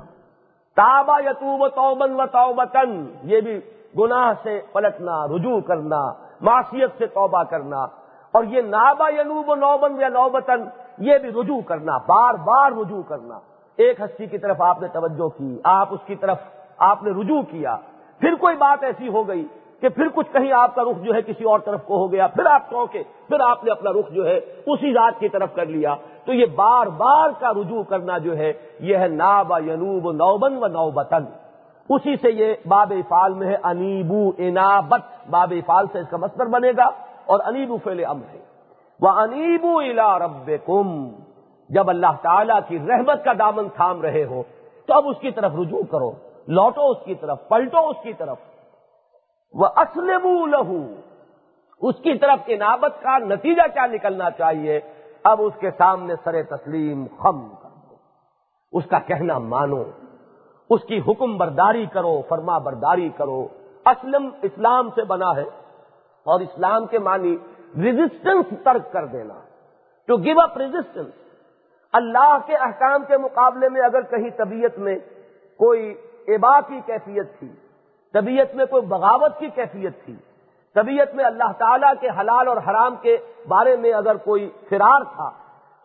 تابا 0.77 1.17
یتوب 1.19 1.67
توبن 1.67 2.19
و 2.19 2.25
توبتن 2.25 2.91
یہ 3.23 3.41
بھی 3.41 3.59
گناہ 3.97 4.31
سے 4.43 4.59
پلٹنا، 4.71 5.15
رجوع 5.27 5.59
کرنا 5.59 5.99
معاشیت 6.41 6.97
سے 6.97 7.07
توبہ 7.07 7.43
کرنا، 7.43 7.81
اور 8.33 8.43
یہ 8.43 8.61
نابا 8.61 9.09
ینوب 9.09 9.49
و 9.49 9.55
نوبن 9.55 9.99
یا 10.01 10.09
نوبتن 10.09 10.63
یہ 10.99 11.17
بھی 11.17 11.29
رجوع 11.31 11.59
کرنا، 11.61 11.97
بار 12.07 12.33
بار 12.45 12.71
رجوع 12.71 13.01
کرنا۔ 13.01 13.39
ایک 13.79 14.01
ہستی 14.01 14.25
کی 14.25 14.37
طرف 14.37 14.61
آپ 14.61 14.81
نے 14.81 14.87
توجہ 14.87 15.27
کی، 15.29 15.57
آپ 15.63 15.93
اس 15.93 15.99
کی 16.05 16.15
طرف 16.15 16.37
آپ 16.89 17.03
نے 17.03 17.11
رجوع 17.11 17.41
کیا۔ 17.41 17.75
پھر 18.21 18.35
کوئی 18.35 18.55
بات 18.55 18.83
ایسی 18.83 19.07
ہو 19.07 19.27
گئی 19.27 19.45
کہ 19.83 19.89
پھر 19.89 20.07
کچھ 20.13 20.33
کہیں 20.33 20.51
آپ 20.51 20.75
کا 20.75 20.83
رخ 20.83 21.01
جو 21.01 21.13
ہے 21.13 21.21
کسی 21.21 21.43
اور 21.43 21.59
طرف 21.59 21.85
کو 21.85 21.95
ہو 21.97 22.11
گیا، 22.11 22.27
پھر 22.27 22.45
آپ 22.45 22.69
چونکے 22.69 23.03
پھر 23.27 23.39
آپ 23.39 23.63
نے 23.63 23.71
اپنا 23.71 23.91
رخ 23.91 24.11
جو 24.11 24.27
ہے 24.27 24.37
اسی 24.37 24.93
ذات 24.93 25.19
کی 25.19 25.29
طرف 25.29 25.49
کر 25.55 25.65
لیا۔ 25.65 25.95
تو 26.25 26.33
یہ 26.33 26.45
بار 26.45 26.87
بار 26.87 27.29
کا 27.39 27.51
رجوع 27.51 27.83
کرنا 27.83 28.17
جو 28.17 28.37
ہے، 28.37 28.53
یہ 28.79 28.97
ہے 28.97 29.07
نابا 29.07 29.57
ینوب 29.59 30.11
نوبن 30.11 30.57
و 30.57 30.67
نوبتن 30.67 31.23
اسی 31.89 32.15
سے 32.15 32.31
یہ 32.31 32.53
باب 32.67 32.93
افال 32.97 33.33
میں 33.33 33.47
ہے، 33.47 33.55
انیبو 33.63 34.31
انابت۔ 34.37 35.29
باب 35.29 35.53
افال 35.57 35.85
سے 35.91 35.99
اس 35.99 36.09
کا 36.09 36.17
مصدر 36.17 36.45
بنے 36.45 36.71
گا 36.77 36.85
اور 37.25 37.39
انیبو 37.45 37.77
فیل 37.83 38.05
امر 38.05 38.33
ہے۔ 38.33 38.39
وہ 39.01 39.09
انیبو 39.09 39.79
الا 39.79 40.19
رب 40.19 40.51
جب 41.69 41.89
اللہ 41.89 42.15
تعالی 42.21 42.53
کی 42.67 42.79
رحمت 42.79 43.23
کا 43.23 43.33
دامن 43.39 43.69
تھام 43.75 44.01
رہے 44.01 44.23
ہو، 44.23 44.43
تو 44.85 44.93
اب 44.93 45.03
اس 45.07 45.17
کی 45.19 45.31
طرف 45.31 45.51
رجوع 45.61 45.83
کرو۔ 45.91 46.11
لوٹو 46.47 46.89
اس 46.89 46.97
کی 47.05 47.15
طرف، 47.15 47.49
پلٹو 47.49 47.89
اس 47.89 48.03
کی 48.03 48.13
طرف۔ 48.13 48.52
وہ 49.53 49.65
اسلم 49.65 50.45
لہو 50.45 50.99
اس 51.81 51.95
کی 51.95 52.17
طرف 52.17 52.39
انابت 52.47 53.03
کا 53.03 53.17
نتیجہ 53.17 53.61
کیا 53.73 53.85
نکلنا 53.85 54.31
چاہیے؟ 54.31 54.79
اب 55.23 55.41
اس 55.41 55.53
کے 55.59 55.71
سامنے 55.71 56.13
سر 56.23 56.43
تسلیم 56.43 57.05
خم 57.19 57.49
کر 57.49 57.69
دو۔ 57.89 57.95
اس 58.71 58.83
کا 58.85 58.99
کہنا 58.99 59.37
مانو۔ 59.37 59.83
اس 60.69 60.81
کی 60.83 61.01
حکم 61.07 61.37
برداری 61.37 61.85
کرو، 61.85 62.21
فرما 62.29 62.57
برداری 62.57 63.09
کرو۔ 63.09 63.47
اسلم 63.85 64.29
اسلام 64.41 64.89
سے 64.89 65.03
بنا 65.03 65.35
ہے 65.35 65.45
اور 66.23 66.39
اسلام 66.39 66.85
کے 66.85 66.99
معنی 66.99 67.37
ریزسٹنس 67.77 68.45
ترک 68.63 68.91
کر 68.91 69.05
دینا۔ 69.05 69.33
ٹو 70.07 70.17
گیو 70.17 70.41
اپ 70.41 70.57
ریزسٹنس 70.57 71.13
اللہ 71.93 72.37
کے 72.45 72.55
احکام 72.55 73.03
کے 73.07 73.17
مقابلے 73.17 73.69
میں 73.69 73.81
اگر 73.81 74.01
کہیں 74.01 74.29
طبیعت 74.37 74.77
میں 74.77 74.95
کوئی 75.57 75.93
ابا 76.27 76.61
کی 76.61 76.79
کیفیت 76.85 77.39
تھی 77.39 77.47
طبیعت 78.13 78.55
میں 78.55 78.65
کوئی 78.65 78.85
بغاوت 78.85 79.39
کی 79.39 79.47
کیفیت 79.49 80.05
تھی۔ 80.05 80.15
طبیعت 80.75 81.15
میں 81.15 81.25
اللہ 81.25 81.51
تعالیٰ 81.57 81.93
کے 81.99 82.07
حلال 82.07 82.47
اور 82.47 82.57
حرام 82.57 82.95
کے 83.01 83.17
بارے 83.47 83.75
میں 83.75 83.93
اگر 83.93 84.17
کوئی 84.17 84.49
فرار 84.69 85.03
تھا، 85.03 85.31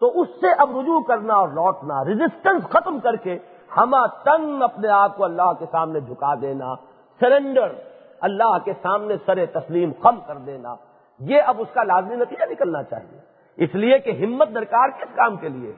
تو 0.00 0.20
اس 0.20 0.28
سے 0.40 0.46
اب 0.58 0.80
رجوع 0.80 1.00
کرنا 1.00 1.34
اور 1.34 1.48
لوٹنا 1.48 2.04
ریزسٹنس 2.04 2.64
ختم 2.64 3.00
کر 3.00 3.16
کے 3.16 3.38
ہما 3.76 4.06
تن 4.06 4.62
اپنے 4.62 4.88
آپ 4.88 5.16
کو 5.16 5.24
اللہ 5.24 5.52
کے 5.58 5.64
سامنے 5.70 6.00
جھکا 6.00 6.34
دینا 6.40 6.74
سرنڈر 7.20 7.72
اللہ 8.20 8.58
کے 8.64 8.72
سامنے 8.82 9.14
سر 9.26 9.46
تسلیم 9.46 9.90
خم 10.02 10.20
کر 10.26 10.34
دینا۔ 10.34 10.74
یہ 11.18 11.42
اب 11.46 11.56
اس 11.58 11.68
کا 11.74 11.82
لازمی 11.82 12.16
نتیجہ 12.16 12.50
نکلنا 12.50 12.82
چاہیے۔ 12.82 13.18
اس 13.56 13.74
لیے 13.74 13.98
کہ 13.98 14.10
ہمت 14.10 14.48
درکار 14.54 14.88
کس 14.88 15.14
کام 15.14 15.36
کے 15.36 15.48
لیے؟ 15.48 15.72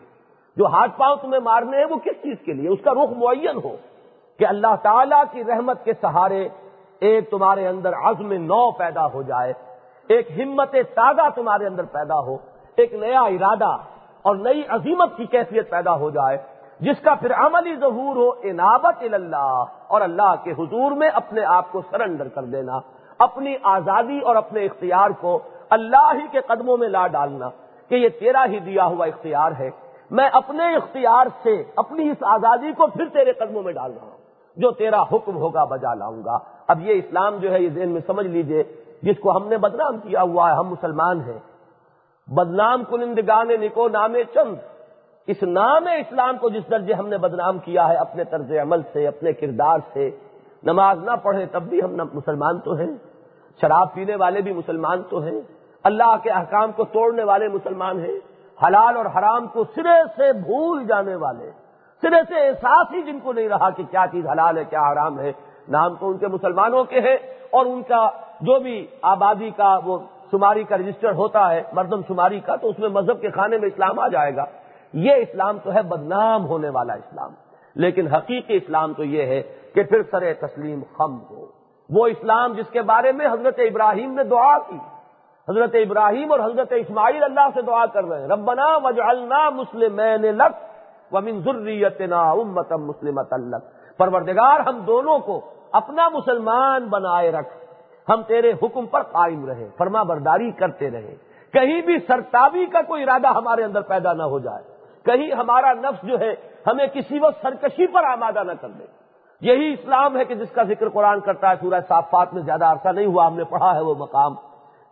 جو 0.57 0.67
ہاتھ 0.67 0.99
پاؤں 0.99 1.17
تمہیں 1.17 1.41
مارنے 1.41 1.77
ہیں 1.77 1.85
وہ 1.85 1.97
کس 1.97 2.23
چیز 2.23 2.37
کے 2.45 2.53
لیے؟ 2.53 2.69
اس 2.69 2.79
کا 2.85 2.91
رخ 2.93 3.11
معین 3.17 3.57
ہو۔ 3.65 3.77
کہ 4.41 4.47
اللہ 4.47 4.75
تعالی 4.83 5.17
کی 5.31 5.45
رحمت 5.45 5.85
کے 5.85 5.93
سہارے 6.01 6.49
ایک 7.01 7.31
تمہارے 7.31 7.67
اندر 7.69 7.93
عزم 7.95 8.33
نو 8.33 8.71
پیدا 8.71 9.07
ہو 9.07 9.23
جائے، 9.23 9.53
ایک 10.11 10.31
ہمت 10.39 10.75
تازہ 10.95 11.29
تمہارے 11.35 11.67
اندر 11.67 11.85
پیدا 11.93 12.19
ہو، 12.19 12.37
ایک 12.77 12.95
نیا 12.95 13.23
ارادہ 13.23 13.71
اور 14.25 14.37
نئی 14.37 14.63
عظیمت 14.69 15.17
کی 15.17 15.27
کیفیت 15.27 15.71
پیدا 15.71 15.95
ہو 15.95 16.11
جائے، 16.11 16.39
جس 16.81 17.01
کا 17.05 17.15
پھر 17.15 17.33
عملی 17.37 17.75
ظہور 17.77 18.17
ہو 18.17 18.29
انابت 18.43 19.03
اللہ 19.13 19.65
اور 19.87 20.01
اللہ 20.01 20.35
کے 20.45 20.53
حضور 20.53 20.93
میں 20.93 21.09
اپنے 21.15 21.45
آپ 21.45 21.73
کو 21.73 21.83
سرنڈر 21.91 22.29
کر 22.29 22.45
دینا، 22.55 22.79
اپنی 23.19 23.55
آزادی 23.63 24.19
اور 24.19 24.37
اپنے 24.37 24.65
اختیار 24.65 25.11
کو 25.21 25.39
اللہ 25.71 26.09
ہی 26.15 26.27
کے 26.31 26.41
قدموں 26.41 26.77
میں 26.77 26.89
لا 26.89 27.07
ڈالنا 27.07 27.49
کہ 27.91 27.95
یہ 27.95 28.09
تیرا 28.21 28.45
ہی 28.49 28.59
دیا 28.61 28.85
ہوا 28.85 29.07
اختیار 29.07 29.53
ہے۔ 29.59 29.71
میں 30.11 30.29
اپنے 30.33 30.75
اختیار 30.77 31.27
سے، 31.43 31.63
اپنی 31.77 32.09
اس 32.11 32.23
آزادی 32.23 32.73
کو 32.73 32.87
پھر 32.87 33.09
تیرے 33.13 33.33
قدموں 33.33 33.63
میں 33.63 33.73
ڈال 33.73 33.93
رہا 33.93 34.07
ہوں۔ 34.07 34.20
جو 34.61 34.71
تیرا 34.71 35.03
حکم 35.03 35.37
ہوگا 35.37 35.65
بجا 35.65 35.95
لاؤں 35.95 36.25
گا۔ 36.25 36.39
اب 36.69 36.81
یہ 36.81 36.95
اسلام 36.95 37.37
جو 37.37 37.53
ہے، 37.53 37.63
یہ 37.63 37.69
ذہن 37.75 37.89
میں 37.89 38.01
سمجھ 38.07 38.27
لیجیے، 38.27 38.63
جس 39.03 39.17
کو 39.21 39.37
ہم 39.37 39.49
نے 39.49 39.59
بدنام 39.59 39.99
کیا 39.99 40.23
ہوا 40.23 40.51
ہے، 40.51 40.57
ہم 40.57 40.69
مسلمان 40.69 41.21
ہیں۔ 41.21 41.39
بدنام 42.27 42.85
کنندگان 42.85 43.49
نکو 43.49 43.89
نام 43.89 44.15
چند۔ 44.35 44.55
اس 45.27 45.43
نام 45.43 45.87
اسلام 45.87 46.39
کو 46.39 46.51
جس 46.51 46.71
درجے 46.71 46.93
ہم 46.93 47.09
نے 47.09 47.19
بدنام 47.19 47.59
کیا 47.59 47.89
ہے، 47.89 47.95
اپنے 47.95 48.25
طرز 48.25 48.53
عمل 48.63 48.81
سے، 48.93 49.07
اپنے 49.07 49.33
کردار 49.33 49.79
سے۔ 49.93 50.11
نماز 50.63 50.99
نہ 51.05 51.11
پڑھے 51.23 51.47
تب 51.47 51.63
بھی 51.63 51.83
ہم 51.83 51.97
مسلمان 52.15 52.59
تو 52.59 52.73
ہیں۔ 52.73 52.91
شراب 53.61 53.95
پینے 53.95 54.17
والے 54.17 54.41
بھی 54.41 54.53
مسلمان 54.53 55.03
تو 55.03 55.19
ہیں۔ 55.19 55.41
اللہ 55.83 56.17
کے 56.23 56.31
احکام 56.31 56.73
کو 56.73 56.85
توڑنے 56.85 57.25
والے 57.25 57.49
مسلمان 57.49 58.01
ہیں۔ 58.01 58.19
حلال 58.67 58.97
اور 58.97 59.07
حرام 59.07 59.47
کو 59.47 59.65
سرے 59.75 60.03
سے 60.17 60.33
بھول 60.33 60.87
جانے 60.87 61.15
والے۔ 61.15 61.51
سرے 62.03 62.23
سے 62.29 62.49
احساس 62.49 62.87
ہی 62.93 63.03
جن 63.03 63.19
کو 63.21 63.33
نہیں 63.33 63.49
رہا 63.49 63.71
کہ 63.71 63.83
کیا 63.91 64.05
چیز 64.13 64.27
حلال 64.27 64.59
ہے، 64.59 64.65
کیا 64.65 64.93
حرام 64.93 65.19
ہے۔ 65.19 65.33
نام 65.69 65.95
تو 65.95 66.11
ان 66.11 66.19
کے 66.19 66.27
مسلمانوں 66.27 66.85
کے 66.85 67.01
ہیں 67.01 67.17
اور 67.51 67.67
ان 67.67 67.83
کا 67.83 68.11
جو 68.41 68.61
بھی 68.61 68.87
آبادی 69.03 69.51
کا 69.51 69.79
وہ 69.85 69.99
شماری 70.31 70.65
کا 70.65 70.77
رجسٹر 70.77 71.13
ہوتا 71.13 71.51
ہے، 71.51 71.63
مردم 71.73 72.01
شماری 72.09 72.41
کا، 72.41 72.57
تو 72.57 72.69
اس 72.69 72.79
میں 72.79 72.89
مذہب 72.89 73.21
کے 73.21 73.31
کھانے 73.31 73.59
میں 73.59 73.69
اسلام 73.69 73.99
آ 73.99 74.09
جائے 74.09 74.37
گا۔ 74.37 74.45
یہ 74.93 75.15
اسلام 75.15 75.59
تو 75.59 75.75
ہے 75.75 75.83
بدنام 75.83 76.47
ہونے 76.47 76.69
والا 76.69 76.93
اسلام۔ 76.93 77.31
لیکن 77.75 78.07
حقیقی 78.07 78.57
اسلام 78.57 78.93
تو 78.93 79.05
یہ 79.05 79.23
ہے 79.23 79.43
کہ 79.75 79.83
پھر 79.83 80.03
سر 80.11 80.47
تسلیم 80.47 80.81
خم 80.99 81.19
ہو۔ 81.31 81.47
وہ 81.91 82.07
اسلام 82.07 82.53
جس 82.53 82.71
کے 82.71 82.83
بارے 82.83 83.13
میں 83.13 83.27
حضرت 83.27 83.59
ابراہیم 83.59 84.15
نے 84.15 84.25
دعا 84.25 84.59
کی۔ 84.59 84.79
حضرت 85.49 85.75
ابراہیم 85.75 86.33
اور 86.33 86.41
حضرت 86.41 86.73
اسماعیل 86.73 87.23
اللہ 87.23 87.49
سے 87.55 87.63
دعا 87.63 87.87
کر 87.87 88.05
رہے 88.05 88.21
ہیں۔ 88.21 88.29
ربنا 88.29 88.77
وجعلنا 88.77 89.51
مسلمین 89.51 90.23
لک۔ 90.23 90.70
ومن 91.13 91.43
ذریتنا 91.43 92.31
امتا 92.31 92.77
مسلمتا 92.77 93.59
پروردگار، 93.97 94.61
ہم 94.61 94.79
دونوں 94.79 95.19
کو 95.19 95.41
اپنا 95.73 96.09
مسلمان 96.09 96.85
بنائے 96.85 97.33
رکھ۔ 97.33 97.49
ہم 98.09 98.23
تیرے 98.23 98.53
حکم 98.63 98.87
پر 98.87 99.03
قائم 99.03 99.47
رہے، 99.47 99.69
فرما 99.79 100.03
برداری 100.03 100.51
کرتے 100.51 100.91
رہے۔ 100.91 101.15
کہیں 101.53 101.81
بھی 101.81 101.99
سرتابی 101.99 102.67
کا 102.67 102.83
کوئی 102.83 103.03
ارادہ 103.03 103.29
ہمارے 103.29 103.65
اندر 103.65 103.81
پیدا 103.81 104.13
نہ 104.13 104.23
ہو 104.23 104.39
جائے۔ 104.39 104.63
کہیں 105.05 105.33
ہمارا 105.33 105.73
نفس 105.73 106.07
جو 106.07 106.21
ہے، 106.21 106.35
ہمیں 106.67 106.87
کسی 106.87 107.19
وقت 107.19 107.43
سرکشی 107.43 107.87
پر 107.87 108.05
آمادہ 108.05 108.43
نہ 108.45 108.53
کر 108.61 108.69
دے۔ 108.69 108.85
یہی 109.41 109.73
اسلام 109.73 110.17
ہے 110.17 110.25
کہ 110.25 110.35
جس 110.35 110.51
کا 110.51 110.63
ذکر 110.63 110.89
قرآن 110.89 111.21
کرتا 111.21 111.51
ہے، 111.51 111.55
سورہ 111.61 111.81
صافات 111.89 112.35
میں 112.35 112.43
زیادہ 112.43 112.65
عرصہ 112.65 112.89
نہیں 112.89 113.07
ہوا، 113.07 113.27
ہم 113.27 113.37
نے 113.37 113.45
پڑھا 113.45 113.75
ہے 113.75 113.81
وہ 113.81 113.95
مقام 113.99 114.35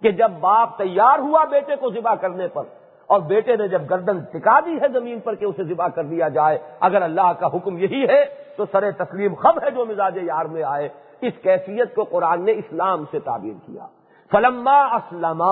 کہ 0.03 0.11
جب 0.11 0.31
باپ 0.41 0.79
تیار 0.79 1.19
ہوا 1.19 1.45
بیٹے 1.45 1.77
کو 1.77 1.91
ذبح 1.91 2.15
کرنے 2.15 2.49
پر 2.49 2.63
اور 3.09 3.21
بیٹے 3.21 3.57
نے 3.57 3.69
جب 3.69 3.83
گردن 3.91 4.21
ٹکا 4.21 4.61
دی 4.61 4.77
ہے 4.83 4.89
زمین 4.93 5.21
پر 5.21 5.35
کہ 5.35 5.45
اسے 5.45 5.65
ذبح 5.65 5.87
کر 5.89 6.05
دیا 6.05 6.29
جائے، 6.29 6.59
اگر 6.81 7.03
اللہ 7.03 7.33
کا 7.41 7.47
حکم 7.47 7.79
یہی 7.79 8.09
ہے، 8.09 8.25
تو 8.57 8.65
سر 8.73 8.91
تسلیم 8.91 9.35
خب 9.35 9.59
ہے 9.63 9.71
جو 9.71 9.85
مزاج 9.85 10.17
یار 10.17 10.45
میں 10.45 10.63
آئے۔ 10.63 10.89
اس 11.21 11.33
کیفیت 11.43 11.95
کو 11.95 12.05
قرآن 12.05 12.45
نے 12.45 12.53
اسلام 12.53 13.05
سے 13.11 13.19
تعبیر 13.19 13.67
کیا۔ 13.67 13.87
فلما 14.31 14.81
اسلم 14.97 15.43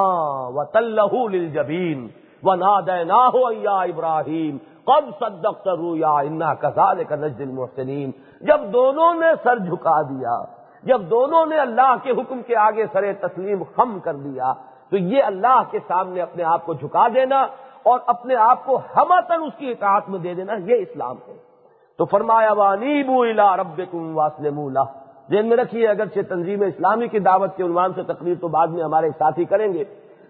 و 0.55 0.65
تلہ 0.65 1.47
جبین 1.55 2.09
و 2.43 2.55
نادا 2.55 3.29
ہو 3.29 3.53
یا 3.53 3.79
ابراہیم 3.81 4.59
کب 4.87 5.05
صدق 5.21 5.69
یا 5.97 6.09
انا 6.09 6.55
کزال 6.55 7.05
کا 7.05 7.17
نجد 7.17 7.41
المحسنین 7.41 8.11
جب 8.41 8.61
دونوں 8.73 9.15
نے 9.15 9.27
سر 9.43 9.59
جھکا 9.59 10.03
دیا، 10.03 10.45
جب 10.83 11.01
دونوں 11.01 11.47
نے 11.47 11.57
اللہ 11.57 11.95
کے 12.03 12.11
حکم 12.11 12.43
کے 12.43 12.57
آگے 12.57 12.85
سر 12.93 13.13
تسلیم 13.21 13.63
خم 13.77 13.99
کر 13.99 14.15
دیا 14.15 14.53
تو 14.91 14.97
یہ 14.97 15.23
اللہ 15.23 15.63
کے 15.71 15.79
سامنے 15.87 16.21
اپنے 16.21 16.43
آپ 16.43 16.67
کو 16.67 16.75
جھکا 16.75 17.09
دینا 17.15 17.47
اور 17.83 18.01
اپنے 18.07 18.35
آپ 18.35 18.67
کو 18.67 18.77
ہمتن 18.77 19.43
اس 19.43 19.53
کی 19.59 19.71
اطاعت 19.71 20.09
میں 20.09 20.19
دے 20.19 20.35
دینا، 20.35 20.53
یہ 20.53 20.75
اسلام 20.75 21.17
ہے۔ 21.29 21.35
تو 21.99 22.05
فرمایا 22.05 22.53
وانیبو 22.53 23.23
الا 23.23 23.57
ربکم 23.57 24.19
واسلموا 24.19 24.71
له۔ 24.71 24.93
ذہن 25.31 25.49
میں 25.49 25.57
رکھیے، 25.57 25.89
اگرچہ 25.89 26.21
تنظیم 26.29 26.63
اسلامی 26.63 27.09
کی 27.09 27.19
دعوت 27.19 27.57
کے 27.57 27.63
عنوان 27.63 27.93
سے 27.95 28.03
تقریر 28.03 28.35
تو 28.41 28.49
بعد 28.49 28.67
میں 28.67 28.85
ہمارے 28.85 29.11
ساتھی 29.11 29.45
کریں 29.45 29.73
گے، 29.73 29.85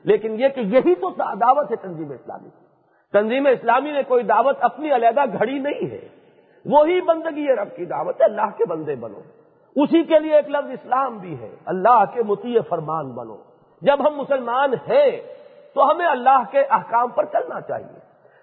لیکن 0.05 0.40
یہ 0.40 0.49
کہ 0.49 0.61
یہی 0.61 0.95
تو 0.95 1.11
دعوت 1.19 1.71
ہے 1.71 1.77
تنظیم 1.77 2.11
اسلامی 2.11 2.49
کی۔ 2.49 2.66
تنظیم 3.12 3.47
اسلامی 3.47 3.92
نے 3.92 4.03
کوئی 4.03 4.23
دعوت 4.23 4.57
اپنی 4.61 4.95
علیحدہ 4.95 5.25
گھڑی 5.38 5.59
نہیں 5.59 5.90
ہے۔ 5.90 6.09
وہی 6.66 7.01
بندگی 7.01 7.47
ہے 7.47 7.55
رب 7.55 7.77
کی 7.77 7.85
دعوت 7.85 8.21
ہے 8.21 8.27
اللہ 8.27 8.57
کے 8.57 8.64
بندے 8.64 8.95
بنو۔ 8.95 9.21
اسی 9.83 10.03
کے 10.03 10.19
لیے 10.19 10.35
ایک 10.35 10.51
لفظ 10.51 10.71
اسلام 10.71 11.19
بھی 11.19 11.40
ہے، 11.40 11.57
اللہ 11.64 12.05
کے 12.14 12.23
متی 12.23 12.61
فرمان 12.69 13.11
بنو۔ 13.11 13.37
جب 13.87 14.09
ہم 14.09 14.16
مسلمان 14.16 14.75
ہیں 14.75 15.20
تو 15.75 15.90
ہمیں 15.90 16.07
اللہ 16.07 16.42
کے 16.51 16.59
احکام 16.59 17.09
پر 17.09 17.25
چلنا 17.25 17.61
چاہیے۔ 17.61 17.99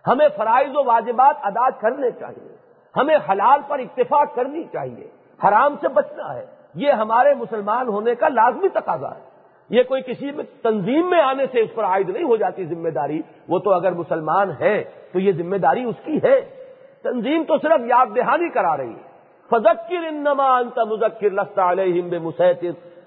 ہمیں 0.07 0.27
فرائض 0.37 0.75
و 0.75 0.85
واجبات 0.85 1.35
ادا 1.43 1.69
کرنے 1.69 2.11
چاہیے۔ 2.11 2.55
ہمیں 2.97 3.17
حلال 3.29 3.59
پر 3.67 3.79
اتفاق 3.79 4.35
کرنی 4.35 4.63
چاہیے۔ 4.63 5.07
حرام 5.47 5.75
سے 5.81 5.87
بچنا 5.87 6.33
ہے۔ 6.33 6.45
یہ 6.75 6.91
ہمارے 6.91 7.33
مسلمان 7.33 7.87
ہونے 7.87 8.15
کا 8.15 8.27
لازمی 8.27 8.69
تقاضا 8.69 9.15
ہے۔ 9.15 9.21
یہ 9.69 9.83
کوئی 9.83 10.01
کسی 10.01 10.31
میں 10.31 10.43
تنظیم 10.61 11.09
میں 11.09 11.21
آنے 11.21 11.45
سے 11.51 11.59
اس 11.59 11.69
پر 11.75 11.83
عائد 11.83 12.09
نہیں 12.09 12.23
ہو 12.23 12.35
جاتی 12.35 12.65
ذمہ 12.65 12.89
داری۔ 12.89 13.21
وہ 13.49 13.59
تو 13.59 13.73
اگر 13.73 13.91
مسلمان 13.91 14.51
ہے 14.59 14.83
تو 15.11 15.19
یہ 15.19 15.31
ذمہ 15.31 15.57
داری 15.57 15.83
اس 15.83 15.95
کی 16.03 16.17
ہے۔ 16.23 16.41
تنظیم 17.03 17.43
تو 17.43 17.57
صرف 17.57 17.81
یاد 17.85 18.05
دہانی 18.15 18.49
کرا 18.49 18.77
رہی 18.77 18.93
ہے۔ 18.93 19.13
فضکر 19.49 20.05
انما 20.07 20.57
انت 20.57 20.79
مذکر 20.79 21.29
لستا 21.29 21.71
علیہم 21.71 22.09
بے 22.09 22.19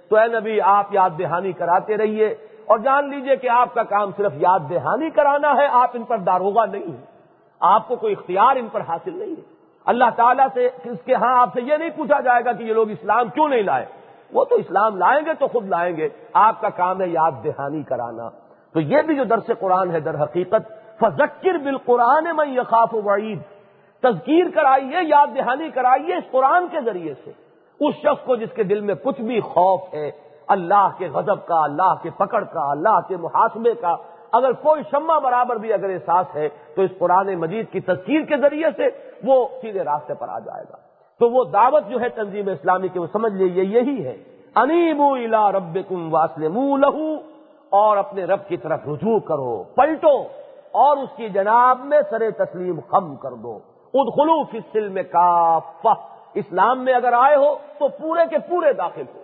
تو 0.09 0.17
اے 0.17 0.41
نبی، 0.41 0.61
آپ 0.61 0.87
یاد 0.91 1.11
دہانی 1.19 1.53
کراتے 1.53 1.97
رہیے 1.97 2.27
اور 2.67 2.79
جان 2.79 3.11
لیجیے 3.11 3.37
کہ 3.37 3.49
آپ 3.49 3.75
کا 3.75 3.83
کام 3.83 4.11
صرف 4.17 4.33
یاد 4.35 4.59
دہانی 4.71 5.11
کرانا 5.11 5.57
ہے، 5.57 5.67
آپ 5.71 5.91
ان 5.95 6.05
پر 6.05 6.19
داروغہ 6.19 6.67
نہیں 6.67 6.93
ہے 6.93 7.17
آپ 7.61 7.89
کو 7.89 7.97
کوئی 7.97 8.13
اختیار 8.13 8.57
ان 8.57 8.69
پر 8.73 8.81
حاصل 8.81 9.19
نہیں 9.19 9.31
ہے۔ 9.31 9.43
اللہ 9.85 10.05
تعالیٰ 10.17 10.47
سے 10.55 10.67
اس 10.67 10.99
کے 11.05 11.15
ہاں 11.15 11.41
آپ 11.41 11.49
سے 11.55 11.61
یہ 11.63 11.77
نہیں 11.77 11.91
پوچھا 11.97 12.21
جائے 12.21 12.45
گا 12.45 12.53
کہ 12.53 12.63
یہ 12.63 12.73
لوگ 12.73 12.91
اسلام 12.91 13.29
کیوں 13.29 13.49
نہیں 13.49 13.63
لائے۔ 13.63 13.87
وہ 14.33 14.45
تو 14.45 14.55
اسلام 14.55 14.97
لائیں 14.97 15.27
گے 15.27 15.35
تو 15.35 15.47
خود 15.47 15.69
لائیں 15.69 15.97
گے۔ 15.97 16.09
آپ 16.33 16.61
کا 16.61 16.69
کام 16.69 17.01
ہے 17.01 17.09
یاد 17.09 17.31
دہانی 17.45 17.83
کرانا۔ 17.83 18.29
تو 18.73 18.81
یہ 18.81 19.03
بھی 19.03 19.15
جو 19.15 19.25
درس 19.25 19.51
قرآن 19.61 19.91
ہے، 19.91 20.01
در 20.01 20.23
حقیقت 20.23 20.73
فذکر 20.99 21.59
بالقرآن 21.59 22.37
میں 22.37 22.47
یقاف 22.47 22.95
وعید 22.95 23.39
تذکیر 24.01 24.45
کرائیے، 24.55 24.97
یاد 25.03 25.27
دہانی 25.37 25.71
کرائیے 25.71 26.15
اس 26.15 26.25
قرآن 26.31 26.69
کے 26.69 26.81
ذریعے 26.81 27.15
سے۔ 27.25 27.46
اس 27.81 27.95
شخص 27.95 28.27
کو 28.27 28.37
جس 28.37 28.53
کے 28.55 28.63
دل 28.63 28.81
میں 28.81 28.95
کچھ 28.95 29.21
بھی 29.21 29.41
خوف 29.41 29.81
ہے، 29.95 30.11
اللہ 30.47 30.89
کے 30.99 31.09
غضب 31.09 31.47
کا، 31.47 31.63
اللہ 31.63 31.95
کے 32.03 32.11
پکڑ 32.11 32.45
کا، 32.45 32.71
اللہ 32.71 33.01
کے 33.09 33.17
محاسبے 33.17 33.75
کا، 33.75 33.97
اگر 34.33 34.53
کوئی 34.53 34.83
شمع 34.91 35.19
برابر 35.19 35.57
بھی 35.57 35.73
اگر 35.73 35.91
احساس 35.91 36.37
ہے، 36.37 36.49
تو 36.75 36.83
اس 36.83 36.91
قرآن 36.99 37.35
مجید 37.35 37.73
کی 37.73 37.81
تذکیر 37.81 38.21
کے 38.21 38.37
ذریعے 38.37 38.69
سے 38.77 38.89
وہ 39.25 39.49
سیدھے 39.61 39.85
راستے 39.85 40.15
پر 40.15 40.29
آ 40.29 40.39
جائے 40.39 40.65
گا۔ 40.71 40.77
تو 41.19 41.31
وہ 41.31 41.45
دعوت 41.45 41.89
جو 41.89 42.01
ہے 42.01 42.09
تنظیم 42.09 42.49
اسلامی 42.49 42.89
کی، 42.89 42.99
وہ 42.99 43.07
سمجھ 43.13 43.33
لیجیے 43.33 43.65
یہی 43.65 44.05
ہے۔ 44.05 44.17
انیبو 44.57 45.15
الا 45.15 45.53
رب 45.53 45.79
کم 45.89 46.15
واسلم 46.15 46.77
لہو، 46.77 47.15
اور 47.71 47.97
اپنے 47.97 48.25
رب 48.25 48.49
کی 48.49 48.57
طرف 48.57 48.81
رجوع 48.87 49.19
کرو، 49.19 49.63
پلٹو، 49.63 50.23
اور 50.73 50.97
اس 50.97 51.17
کی 51.17 51.29
جناب 51.29 51.79
میں 51.81 51.99
سر 52.11 52.31
تسلیم 52.31 52.81
خم 52.89 53.17
کر 53.17 53.31
دو۔ 53.31 53.59
ادخلوف 53.95 54.51
فصل 54.51 54.89
میں 54.89 55.03
کافہ۔ 55.03 55.95
اسلام 56.37 56.85
میں 56.85 56.95
اگر 56.95 57.13
آئے 57.13 57.37
ہو 57.37 57.57
تو 57.79 57.89
پورے 57.89 58.21
کے 58.31 58.39
پورے 58.39 58.73
داخل 58.73 59.03
ہو۔ 59.15 59.23